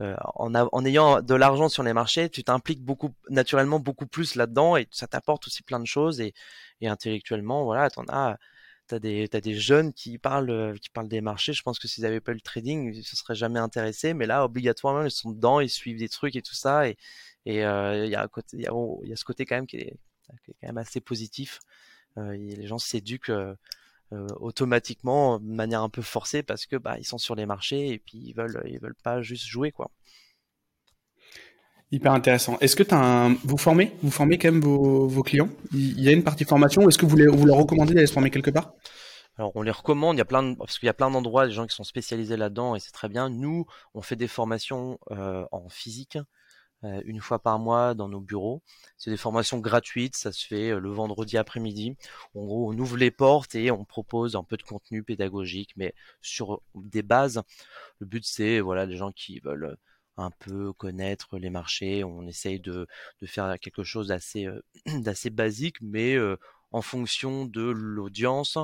Euh, 0.00 0.14
en, 0.36 0.54
en, 0.54 0.84
ayant 0.84 1.20
de 1.22 1.34
l'argent 1.34 1.68
sur 1.68 1.82
les 1.82 1.92
marchés, 1.92 2.30
tu 2.30 2.44
t'impliques 2.44 2.82
beaucoup, 2.82 3.14
naturellement 3.30 3.80
beaucoup 3.80 4.06
plus 4.06 4.36
là-dedans 4.36 4.76
et 4.76 4.86
ça 4.92 5.06
t'apporte 5.08 5.46
aussi 5.48 5.62
plein 5.62 5.80
de 5.80 5.86
choses 5.86 6.20
et, 6.20 6.34
et 6.80 6.88
intellectuellement, 6.88 7.64
voilà, 7.64 7.90
t'en 7.90 8.04
as, 8.08 8.38
t'as 8.86 8.98
des, 9.00 9.28
t'as 9.28 9.40
des 9.40 9.54
jeunes 9.54 9.92
qui 9.92 10.18
parlent, 10.18 10.50
euh, 10.50 10.74
qui 10.80 10.88
parlent 10.90 11.08
des 11.08 11.20
marchés. 11.20 11.52
Je 11.52 11.62
pense 11.62 11.78
que 11.78 11.88
s'ils 11.88 12.06
avaient 12.06 12.20
pas 12.20 12.32
eu 12.32 12.36
le 12.36 12.40
trading, 12.40 12.94
ils 12.94 13.04
se 13.04 13.16
seraient 13.16 13.34
jamais 13.34 13.58
intéressés, 13.60 14.14
mais 14.14 14.26
là, 14.26 14.44
obligatoirement, 14.44 15.04
ils 15.04 15.10
sont 15.10 15.30
dedans, 15.32 15.60
ils 15.60 15.68
suivent 15.70 15.98
des 15.98 16.08
trucs 16.08 16.36
et 16.36 16.42
tout 16.42 16.54
ça 16.54 16.88
et 16.88 16.96
et 17.46 17.56
il 17.56 17.60
y 17.60 17.62
a 17.64 18.06
y 18.52 18.66
a, 18.66 18.74
oh, 18.74 19.00
y 19.04 19.12
a 19.12 19.16
ce 19.16 19.24
côté 19.24 19.46
quand 19.46 19.56
même 19.56 19.66
qui 19.66 19.76
est 19.78 19.96
qui 20.44 20.52
est 20.52 20.56
quand 20.60 20.68
même 20.68 20.78
assez 20.78 21.00
positif. 21.00 21.60
Euh, 22.16 22.32
les 22.32 22.66
gens 22.66 22.78
s'éduquent 22.78 23.30
euh, 23.30 23.54
euh, 24.12 24.26
automatiquement 24.40 25.38
de 25.38 25.44
manière 25.44 25.82
un 25.82 25.90
peu 25.90 26.02
forcée 26.02 26.42
parce 26.42 26.66
que 26.66 26.76
bah 26.76 26.96
ils 26.98 27.04
sont 27.04 27.18
sur 27.18 27.34
les 27.34 27.46
marchés 27.46 27.90
et 27.90 27.98
puis 27.98 28.18
ils 28.18 28.32
veulent 28.32 28.62
ils 28.66 28.80
veulent 28.80 28.96
pas 29.02 29.20
juste 29.22 29.46
jouer 29.46 29.70
quoi. 29.70 29.90
Hyper 31.90 32.12
intéressant. 32.12 32.58
Est-ce 32.60 32.76
que 32.76 32.82
as 32.94 32.96
un... 32.96 33.34
vous 33.44 33.56
formez 33.56 33.92
vous 34.02 34.10
formez 34.10 34.38
quand 34.38 34.50
même 34.50 34.60
vos, 34.60 35.06
vos 35.06 35.22
clients? 35.22 35.50
Il 35.72 36.00
y 36.00 36.08
a 36.08 36.12
une 36.12 36.24
partie 36.24 36.44
formation 36.44 36.82
ou 36.84 36.88
est-ce 36.88 36.98
que 36.98 37.06
vous, 37.06 37.16
les, 37.16 37.26
vous 37.26 37.46
leur 37.46 37.56
recommandez 37.56 37.94
d'aller 37.94 38.06
se 38.06 38.12
former 38.12 38.30
quelque 38.30 38.50
part? 38.50 38.72
Alors 39.36 39.52
on 39.54 39.62
les 39.62 39.70
recommande, 39.70 40.16
il 40.16 40.18
y 40.18 40.22
a 40.22 40.24
plein 40.24 40.42
de, 40.42 40.56
parce 40.56 40.78
qu'il 40.78 40.86
y 40.86 40.90
a 40.90 40.94
plein 40.94 41.10
d'endroits, 41.10 41.46
des 41.46 41.52
gens 41.52 41.66
qui 41.66 41.74
sont 41.76 41.84
spécialisés 41.84 42.36
là-dedans 42.36 42.74
et 42.74 42.80
c'est 42.80 42.90
très 42.90 43.08
bien. 43.08 43.28
Nous, 43.30 43.66
on 43.94 44.02
fait 44.02 44.16
des 44.16 44.28
formations 44.28 44.98
en 45.10 45.68
physique, 45.68 46.18
une 46.82 47.20
fois 47.20 47.38
par 47.40 47.58
mois 47.58 47.94
dans 47.94 48.08
nos 48.08 48.20
bureaux. 48.20 48.62
C'est 48.96 49.10
des 49.10 49.16
formations 49.16 49.58
gratuites, 49.58 50.16
ça 50.16 50.32
se 50.32 50.46
fait 50.46 50.70
euh, 50.70 50.80
le 50.80 50.90
vendredi 50.90 51.36
après-midi. 51.36 51.96
En 52.34 52.44
gros, 52.44 52.72
on 52.72 52.78
ouvre 52.78 52.96
les 52.96 53.10
portes 53.10 53.54
et 53.54 53.70
on 53.70 53.84
propose 53.84 54.36
un 54.36 54.44
peu 54.44 54.56
de 54.56 54.62
contenu 54.62 55.02
pédagogique, 55.02 55.72
mais 55.76 55.94
sur 56.20 56.62
des 56.74 57.02
bases. 57.02 57.42
Le 57.98 58.06
but, 58.06 58.24
c'est 58.24 58.60
voilà, 58.60 58.86
des 58.86 58.96
gens 58.96 59.12
qui 59.12 59.40
veulent 59.40 59.64
euh, 59.64 59.76
un 60.16 60.30
peu 60.30 60.72
connaître 60.72 61.38
les 61.38 61.50
marchés. 61.50 62.04
On 62.04 62.26
essaye 62.26 62.60
de, 62.60 62.86
de 63.22 63.26
faire 63.26 63.58
quelque 63.60 63.84
chose 63.84 64.08
d'assez 64.08 64.48
d'assez 64.86 65.30
basique, 65.30 65.76
mais 65.80 66.16
en 66.72 66.82
fonction 66.82 67.44
de 67.46 67.62
l'audience. 67.62 68.58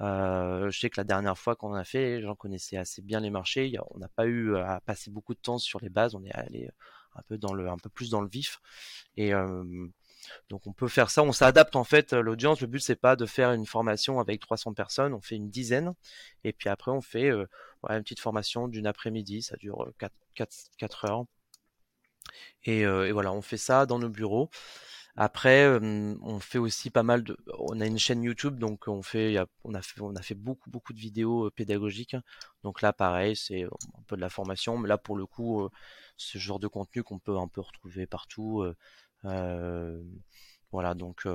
Euh, 0.00 0.70
je 0.70 0.78
sais 0.80 0.90
que 0.90 1.00
la 1.00 1.04
dernière 1.04 1.38
fois 1.38 1.56
qu'on 1.56 1.72
a 1.74 1.84
fait, 1.84 2.16
les 2.16 2.22
gens 2.22 2.34
connaissaient 2.34 2.76
assez 2.76 3.02
bien 3.02 3.20
les 3.20 3.30
marchés. 3.30 3.72
On 3.90 3.98
n'a 3.98 4.08
pas 4.08 4.26
eu 4.26 4.56
à 4.56 4.80
passer 4.80 5.10
beaucoup 5.10 5.34
de 5.34 5.38
temps 5.40 5.58
sur 5.58 5.80
les 5.80 5.88
bases. 5.88 6.14
On 6.14 6.24
est 6.24 6.32
allé 6.32 6.70
un 7.14 7.22
peu 7.22 7.38
dans 7.38 7.54
le, 7.54 7.68
un 7.68 7.76
peu 7.76 7.88
plus 7.88 8.10
dans 8.10 8.20
le 8.20 8.28
vif. 8.28 8.60
Et 9.16 9.32
donc 10.48 10.66
on 10.66 10.72
peut 10.72 10.88
faire 10.88 11.10
ça, 11.10 11.22
on 11.22 11.32
s'adapte 11.32 11.76
en 11.76 11.84
fait 11.84 12.12
l'audience. 12.12 12.60
Le 12.60 12.66
but 12.66 12.80
c'est 12.80 12.96
pas 12.96 13.16
de 13.16 13.26
faire 13.26 13.52
une 13.52 13.66
formation 13.66 14.20
avec 14.20 14.40
300 14.40 14.74
personnes, 14.74 15.14
on 15.14 15.20
fait 15.20 15.36
une 15.36 15.50
dizaine 15.50 15.94
et 16.44 16.52
puis 16.52 16.68
après 16.68 16.90
on 16.90 17.00
fait 17.00 17.30
une 17.30 18.02
petite 18.02 18.20
formation 18.20 18.68
d'une 18.68 18.86
après-midi, 18.86 19.42
ça 19.42 19.56
dure 19.56 19.92
4, 20.34 21.04
heures. 21.04 21.24
Et, 22.64 22.80
et, 22.80 23.12
voilà, 23.12 23.32
on 23.32 23.42
fait 23.42 23.58
ça 23.58 23.86
dans 23.86 23.98
nos 23.98 24.08
bureaux. 24.08 24.50
Après, 25.16 25.68
on 25.80 26.40
fait 26.40 26.58
aussi 26.58 26.90
pas 26.90 27.04
mal 27.04 27.22
de. 27.22 27.36
On 27.58 27.80
a 27.80 27.86
une 27.86 27.98
chaîne 27.98 28.22
YouTube, 28.22 28.58
donc 28.58 28.88
on 28.88 29.02
fait, 29.02 29.36
on 29.64 29.74
a 29.74 29.82
fait, 29.82 30.00
on 30.00 30.14
a 30.16 30.22
fait 30.22 30.34
beaucoup, 30.34 30.70
beaucoup 30.70 30.92
de 30.92 30.98
vidéos 31.00 31.50
pédagogiques. 31.52 32.16
Donc 32.64 32.82
là, 32.82 32.92
pareil, 32.92 33.36
c'est 33.36 33.64
un 33.64 34.02
peu 34.08 34.16
de 34.16 34.20
la 34.20 34.28
formation, 34.30 34.76
mais 34.78 34.88
là 34.88 34.98
pour 34.98 35.16
le 35.16 35.26
coup, 35.26 35.68
ce 36.16 36.38
genre 36.38 36.58
de 36.58 36.68
contenu 36.68 37.02
qu'on 37.04 37.18
peut 37.20 37.36
un 37.38 37.48
peu 37.48 37.60
retrouver 37.60 38.06
partout. 38.06 38.64
voilà, 40.72 40.94
donc 40.94 41.26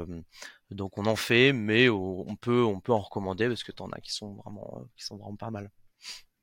donc 0.71 0.97
on 0.97 1.05
en 1.05 1.15
fait, 1.15 1.53
mais 1.53 1.89
on 1.89 2.35
peut 2.35 2.63
on 2.63 2.79
peut 2.81 2.91
en 2.93 2.99
recommander 2.99 3.47
parce 3.47 3.63
que 3.63 3.71
t'en 3.71 3.89
as 3.91 4.01
qui 4.01 4.11
sont 4.11 4.33
vraiment 4.35 4.83
qui 4.95 5.05
sont 5.05 5.17
vraiment 5.17 5.35
pas 5.37 5.51
mal. 5.51 5.71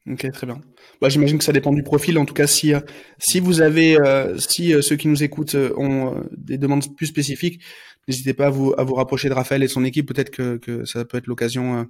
Ok, 0.09 0.31
très 0.31 0.47
bien. 0.47 0.61
Bah, 1.01 1.09
j'imagine 1.09 1.39
que 1.39 1.45
ça 1.45 1.53
dépend 1.53 1.73
du 1.73 1.83
profil. 1.83 2.19
En 2.19 2.25
tout 2.25 2.35
cas, 2.35 2.47
si 2.47 2.73
si 3.19 3.41
vous 3.41 3.61
avez, 3.61 3.99
euh, 3.99 4.39
si 4.39 4.73
euh, 4.73 4.81
ceux 4.81 4.97
qui 4.97 5.09
nous 5.09 5.25
écoutent 5.25 5.57
euh, 5.57 5.73
ont 5.77 6.23
des 6.37 6.59
demandes 6.59 6.85
plus 6.97 7.07
spécifiques, 7.07 7.61
n'hésitez 8.07 8.33
pas 8.33 8.47
à 8.47 8.51
vous 8.51 8.73
à 8.79 8.85
vous 8.85 8.95
rapprocher 8.95 9.29
de 9.29 9.35
Raphaël 9.35 9.65
et 9.65 9.69
son 9.69 9.85
équipe. 9.85 10.07
Peut-être 10.07 10.31
que, 10.31 10.59
que 10.59 10.85
ça 10.85 11.05
peut 11.05 11.19
être 11.19 11.27
l'occasion 11.27 11.89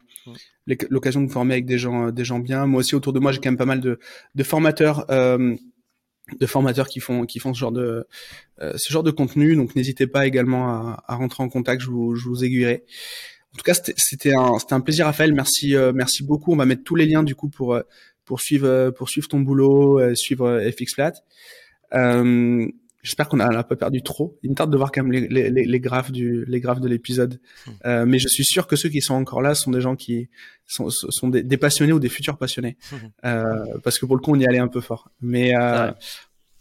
l'occasion 0.66 1.20
de 1.20 1.30
former 1.30 1.54
avec 1.54 1.66
des 1.66 1.78
gens 1.78 2.10
des 2.10 2.24
gens 2.24 2.38
bien. 2.38 2.66
Moi 2.66 2.80
aussi, 2.80 2.94
autour 2.94 3.12
de 3.12 3.20
moi, 3.20 3.32
j'ai 3.32 3.40
quand 3.40 3.50
même 3.50 3.58
pas 3.58 3.66
mal 3.66 3.80
de 3.80 3.98
de 4.34 4.42
formateurs. 4.42 5.06
de 5.08 6.46
formateurs 6.46 6.88
qui 6.88 7.00
font 7.00 7.24
qui 7.26 7.38
font 7.38 7.52
ce 7.52 7.60
genre 7.60 7.72
de 7.72 8.06
ce 8.60 8.92
genre 8.92 9.04
de 9.04 9.12
contenu 9.12 9.54
donc 9.54 9.76
n'hésitez 9.76 10.08
pas 10.08 10.26
également 10.26 10.68
à, 10.68 11.04
à, 11.06 11.14
rentrer 11.14 11.44
en 11.44 11.48
contact 11.48 11.80
je 11.82 11.88
vous 11.88 12.16
je 12.16 12.28
vous 12.28 12.44
aiguillerai 12.44 12.84
en 13.54 13.58
tout 13.58 13.62
cas, 13.64 13.74
c'était 13.96 14.34
un, 14.34 14.56
un 14.70 14.80
plaisir, 14.80 15.06
Raphaël. 15.06 15.32
Merci, 15.32 15.74
euh, 15.74 15.92
merci 15.94 16.22
beaucoup. 16.22 16.52
On 16.52 16.56
va 16.56 16.66
mettre 16.66 16.84
tous 16.84 16.94
les 16.94 17.06
liens 17.06 17.22
du 17.22 17.34
coup 17.34 17.48
pour 17.48 17.74
euh, 17.74 17.82
pour 18.24 18.40
suivre 18.40 18.68
euh, 18.68 18.90
pour 18.90 19.08
suivre 19.08 19.28
ton 19.28 19.40
boulot, 19.40 20.14
suivre 20.14 20.60
FXFlat. 20.70 21.14
Euh, 21.94 22.66
J'espère 23.02 23.28
qu'on 23.28 23.38
a, 23.38 23.46
a, 23.46 23.62
pas 23.62 23.76
perdu 23.76 24.02
trop. 24.02 24.36
Il 24.42 24.50
me 24.50 24.56
tarde 24.56 24.72
de 24.72 24.76
voir 24.76 24.90
quand 24.90 25.04
même 25.04 25.12
les, 25.12 25.28
les, 25.28 25.64
les 25.64 25.80
graphes 25.80 26.10
du 26.10 26.44
les 26.46 26.58
graphes 26.58 26.80
de 26.80 26.88
l'épisode, 26.88 27.40
hmm. 27.84 28.02
mais 28.04 28.18
je 28.18 28.26
suis 28.26 28.44
sûr 28.44 28.66
que 28.66 28.74
ceux 28.74 28.88
qui 28.88 29.00
sont 29.00 29.14
encore 29.14 29.40
là 29.40 29.54
sont 29.54 29.70
des 29.70 29.80
gens 29.80 29.94
qui 29.94 30.28
sont, 30.66 30.90
sont 30.90 31.28
des, 31.28 31.44
des 31.44 31.56
passionnés 31.56 31.92
ou 31.92 32.00
des 32.00 32.08
futurs 32.08 32.36
passionnés, 32.36 32.76
hmm. 32.90 33.78
parce 33.84 34.00
que 34.00 34.06
pour 34.06 34.16
le 34.16 34.22
coup 34.22 34.32
on 34.32 34.40
y 34.40 34.44
allait 34.44 34.58
un 34.58 34.66
peu 34.66 34.80
fort. 34.80 35.12
Mais 35.20 35.52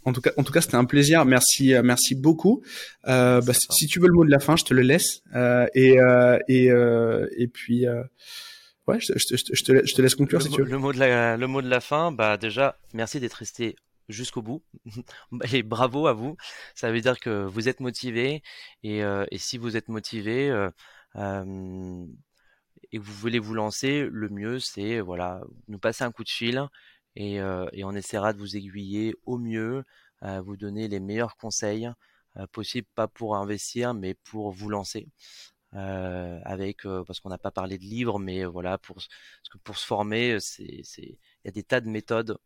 en 0.05 0.13
tout 0.13 0.21
cas, 0.21 0.31
en 0.37 0.43
tout 0.43 0.53
cas, 0.53 0.61
c'était 0.61 0.75
un 0.75 0.85
plaisir. 0.85 1.25
Merci, 1.25 1.73
euh, 1.73 1.81
merci 1.83 2.15
beaucoup. 2.15 2.63
Euh, 3.07 3.41
bah, 3.41 3.53
si 3.53 3.87
tu 3.87 3.99
veux 3.99 4.07
le 4.07 4.13
mot 4.13 4.23
de 4.23 4.29
la 4.29 4.39
fin, 4.39 4.55
je 4.55 4.63
te 4.63 4.73
le 4.73 4.83
laisse. 4.83 5.21
Euh, 5.35 5.65
et 5.73 5.97
et 6.47 6.67
et 7.37 7.47
puis. 7.47 7.85
Ouais, 8.87 8.99
je, 8.99 9.13
je, 9.15 9.35
je, 9.35 9.63
te, 9.63 9.83
je, 9.83 9.95
te, 9.95 10.01
laisse 10.03 10.13
conclure 10.13 10.37
le, 10.37 10.45
si 10.45 10.51
tu 10.51 10.61
veux. 10.61 10.69
Le 10.69 10.77
mot 10.77 10.93
de 10.93 10.99
la, 10.99 11.37
le 11.37 11.47
mot 11.47 11.63
de 11.63 11.67
la 11.67 11.81
fin, 11.81 12.11
bah 12.11 12.37
déjà, 12.37 12.77
merci 12.93 13.19
d'être 13.19 13.33
resté 13.33 13.75
jusqu'au 14.09 14.43
bout 14.43 14.63
et 15.51 15.63
bravo 15.63 16.05
à 16.05 16.13
vous. 16.13 16.37
Ça 16.75 16.91
veut 16.91 17.01
dire 17.01 17.19
que 17.19 17.45
vous 17.45 17.67
êtes 17.67 17.79
motivé 17.79 18.43
et, 18.83 18.99
et 18.99 19.37
si 19.39 19.57
vous 19.57 19.75
êtes 19.75 19.87
motivé 19.87 20.49
et 21.15 22.99
que 22.99 23.03
vous 23.03 23.13
voulez 23.13 23.39
vous 23.39 23.55
lancer, 23.55 24.07
le 24.11 24.29
mieux 24.29 24.59
c'est 24.59 24.99
voilà 24.99 25.41
nous 25.67 25.79
passer 25.79 26.03
un 26.03 26.11
coup 26.11 26.23
de 26.23 26.29
fil 26.29 26.63
et, 27.15 27.39
euh, 27.41 27.67
et, 27.73 27.83
on 27.83 27.91
essaiera 27.93 28.33
de 28.33 28.39
vous 28.39 28.55
aiguiller 28.57 29.15
au 29.25 29.37
mieux, 29.37 29.83
à 30.21 30.41
vous 30.41 30.57
donner 30.57 30.87
les 30.87 30.99
meilleurs 30.99 31.37
conseils 31.37 31.89
euh, 32.37 32.47
possibles, 32.47 32.87
pas 32.95 33.07
pour 33.07 33.35
investir, 33.37 33.93
mais 33.93 34.13
pour 34.15 34.51
vous 34.51 34.69
lancer. 34.69 35.07
Euh, 35.75 36.39
avec 36.45 36.85
euh, 36.85 37.03
parce 37.05 37.19
qu'on 37.19 37.29
n'a 37.29 37.37
pas 37.37 37.51
parlé 37.51 37.77
de 37.77 37.83
livres, 37.83 38.19
mais 38.19 38.45
voilà 38.45 38.77
pour 38.77 38.95
parce 38.97 39.07
que 39.51 39.57
pour 39.59 39.77
se 39.77 39.85
former, 39.85 40.39
c'est 40.39 40.81
c'est 40.83 41.01
il 41.03 41.45
y 41.45 41.49
a 41.49 41.51
des 41.51 41.63
tas 41.63 41.81
de 41.81 41.89
méthodes 41.89 42.37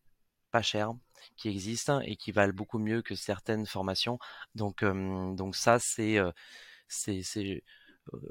pas 0.51 0.61
chères 0.63 0.93
qui 1.37 1.49
existent 1.49 2.01
et 2.01 2.15
qui 2.17 2.31
valent 2.31 2.53
beaucoup 2.53 2.79
mieux 2.79 3.01
que 3.03 3.15
certaines 3.15 3.65
formations. 3.67 4.19
Donc 4.55 4.83
donc 4.83 5.55
ça 5.55 5.79
c'est 5.79 6.17
c'est 6.87 7.63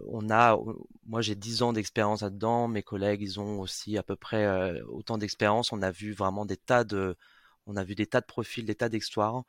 on 0.07 0.31
a, 0.31 0.59
moi 1.07 1.21
j'ai 1.21 1.35
10 1.35 1.63
ans 1.63 1.73
d'expérience 1.73 2.23
là-dedans, 2.23 2.69
mes 2.69 2.83
collègues 2.83 3.23
ils 3.23 3.41
ont 3.41 3.61
aussi 3.61 3.99
à 3.99 4.03
peu 4.03 4.17
près 4.17 4.45
euh, 4.45 4.85
autant 4.89 5.19
d'expérience. 5.19 5.73
On 5.73 5.83
a 5.83 5.91
vu 5.91 6.13
vraiment 6.13 6.47
des 6.47 6.57
tas 6.57 6.85
de, 6.85 7.17
on 7.67 7.77
a 7.77 7.85
vu 7.85 7.95
des 7.95 8.07
tas 8.07 8.21
de 8.21 8.27
profils, 8.27 8.65
des 8.65 8.75
tas 8.75 8.89
d'histoires, 8.89 9.45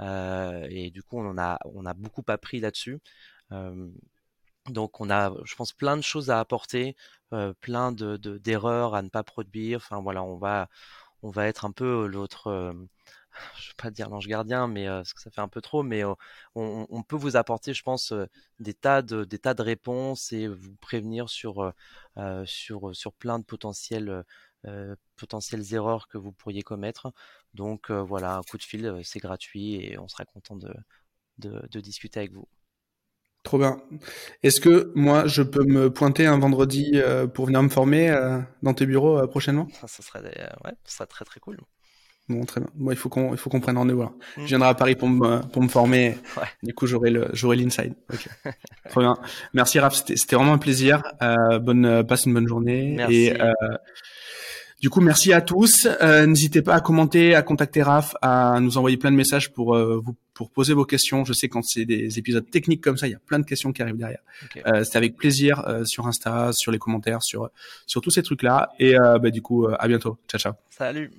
euh, 0.00 0.66
et 0.70 0.90
du 0.90 1.02
coup 1.02 1.18
on 1.18 1.38
a, 1.38 1.58
on 1.66 1.86
a 1.86 1.94
beaucoup 1.94 2.24
appris 2.28 2.60
là-dessus. 2.60 3.00
Euh, 3.52 3.88
donc 4.70 5.00
on 5.00 5.10
a, 5.10 5.32
je 5.44 5.54
pense, 5.56 5.72
plein 5.72 5.96
de 5.96 6.02
choses 6.02 6.30
à 6.30 6.40
apporter, 6.40 6.96
plein 7.60 7.92
de 7.92 8.16
d'erreurs 8.16 8.94
à 8.94 9.02
ne 9.02 9.08
pas 9.08 9.24
produire. 9.24 9.78
Enfin 9.78 10.00
voilà, 10.02 10.22
on 10.24 10.36
va, 10.36 10.68
on 11.22 11.30
va 11.30 11.46
être 11.48 11.64
un 11.66 11.72
peu 11.72 12.06
l'autre 12.06 12.74
je 13.56 13.68
vais 13.68 13.74
pas 13.76 13.90
dire 13.90 14.08
l'ange 14.08 14.26
gardien, 14.26 14.68
mais 14.68 14.86
parce 14.86 15.12
que 15.12 15.20
ça 15.20 15.30
fait 15.30 15.40
un 15.40 15.48
peu 15.48 15.60
trop, 15.60 15.82
mais 15.82 16.02
on, 16.54 17.02
peut 17.02 17.16
vous 17.16 17.36
apporter, 17.36 17.74
je 17.74 17.82
pense, 17.82 18.12
des 18.60 18.74
tas 18.74 19.02
de 19.02 19.24
des 19.24 19.38
tas 19.38 19.54
de 19.54 19.62
réponses 19.62 20.32
et 20.32 20.48
vous 20.48 20.74
prévenir 20.76 21.28
sur 21.28 21.72
sur 22.44 22.94
sur 22.94 23.12
plein 23.12 23.38
de 23.38 23.44
potentiels 23.44 24.24
potentielles 25.16 25.74
erreurs 25.74 26.08
que 26.08 26.18
vous 26.18 26.32
pourriez 26.32 26.62
commettre. 26.62 27.12
Donc 27.54 27.90
voilà, 27.90 28.36
un 28.36 28.42
coup 28.42 28.58
de 28.58 28.62
fil, 28.62 29.00
c'est 29.04 29.20
gratuit 29.20 29.76
et 29.76 29.98
on 29.98 30.08
sera 30.08 30.24
content 30.24 30.56
de, 30.56 30.74
de 31.38 31.80
discuter 31.80 32.20
avec 32.20 32.32
vous. 32.32 32.48
Trop 33.44 33.58
bien. 33.58 33.76
Est-ce 34.42 34.58
que 34.58 34.90
moi, 34.94 35.26
je 35.26 35.42
peux 35.42 35.64
me 35.64 35.92
pointer 35.92 36.24
un 36.24 36.38
vendredi 36.38 36.98
pour 37.34 37.46
venir 37.46 37.62
me 37.62 37.68
former 37.68 38.40
dans 38.62 38.72
tes 38.72 38.86
bureaux 38.86 39.26
prochainement? 39.28 39.68
Ça, 39.86 39.86
serait, 39.86 40.22
ouais, 40.64 40.72
ça 40.84 40.96
serait 40.96 41.06
très 41.06 41.24
très 41.26 41.40
cool. 41.40 41.58
Bon, 42.28 42.44
très 42.44 42.60
bien. 42.60 42.70
Bon, 42.74 42.90
il 42.90 42.96
faut 42.96 43.08
qu'on 43.08 43.32
il 43.32 43.36
faut 43.36 43.50
qu'on 43.50 43.60
prenne 43.60 43.76
rendez-vous. 43.76 44.02
Mm. 44.02 44.10
Je 44.38 44.44
viendrai 44.46 44.68
à 44.68 44.74
Paris 44.74 44.96
pour 44.96 45.08
me 45.08 45.40
pour 45.40 45.62
me 45.62 45.68
former. 45.68 46.16
Ouais. 46.36 46.44
Du 46.62 46.74
coup, 46.74 46.86
j'aurai 46.86 47.10
le 47.10 47.28
j'aurai 47.32 47.56
l'inside. 47.56 47.94
Okay. 48.12 48.30
Trop 48.90 49.00
bien. 49.00 49.16
Merci 49.52 49.78
Raph, 49.78 49.94
c'était 49.94 50.16
c'était 50.16 50.36
vraiment 50.36 50.54
un 50.54 50.58
plaisir. 50.58 51.02
bonne 51.60 52.04
passe 52.06 52.26
une 52.26 52.34
bonne 52.34 52.48
journée. 52.48 52.94
Merci. 52.96 53.14
Et 53.14 53.36
du 54.84 54.90
coup, 54.90 55.00
merci 55.00 55.32
à 55.32 55.40
tous. 55.40 55.88
Euh, 56.02 56.26
N'hésitez 56.26 56.60
pas 56.60 56.74
à 56.74 56.80
commenter, 56.82 57.34
à 57.34 57.40
contacter 57.40 57.82
Raph, 57.82 58.16
à 58.20 58.60
nous 58.60 58.76
envoyer 58.76 58.98
plein 58.98 59.10
de 59.10 59.16
messages 59.16 59.50
pour 59.50 59.74
euh, 59.74 59.98
vous 60.04 60.14
pour 60.34 60.50
poser 60.50 60.74
vos 60.74 60.84
questions. 60.84 61.24
Je 61.24 61.32
sais 61.32 61.48
quand 61.48 61.62
c'est 61.62 61.86
des 61.86 62.18
épisodes 62.18 62.44
techniques 62.50 62.82
comme 62.82 62.98
ça, 62.98 63.06
il 63.06 63.12
y 63.12 63.14
a 63.14 63.18
plein 63.18 63.38
de 63.38 63.46
questions 63.46 63.72
qui 63.72 63.80
arrivent 63.80 63.96
derrière. 63.96 64.20
Okay. 64.44 64.62
Euh, 64.66 64.84
c'est 64.84 64.98
avec 64.98 65.16
plaisir 65.16 65.66
euh, 65.66 65.86
sur 65.86 66.06
Insta, 66.06 66.52
sur 66.52 66.70
les 66.70 66.78
commentaires, 66.78 67.22
sur 67.22 67.48
sur 67.86 68.02
tous 68.02 68.10
ces 68.10 68.22
trucs 68.22 68.42
là. 68.42 68.68
Et 68.78 68.98
euh, 68.98 69.18
bah, 69.18 69.30
du 69.30 69.40
coup, 69.40 69.66
à 69.66 69.88
bientôt. 69.88 70.18
Ciao 70.28 70.38
ciao. 70.38 70.52
Salut. 70.68 71.10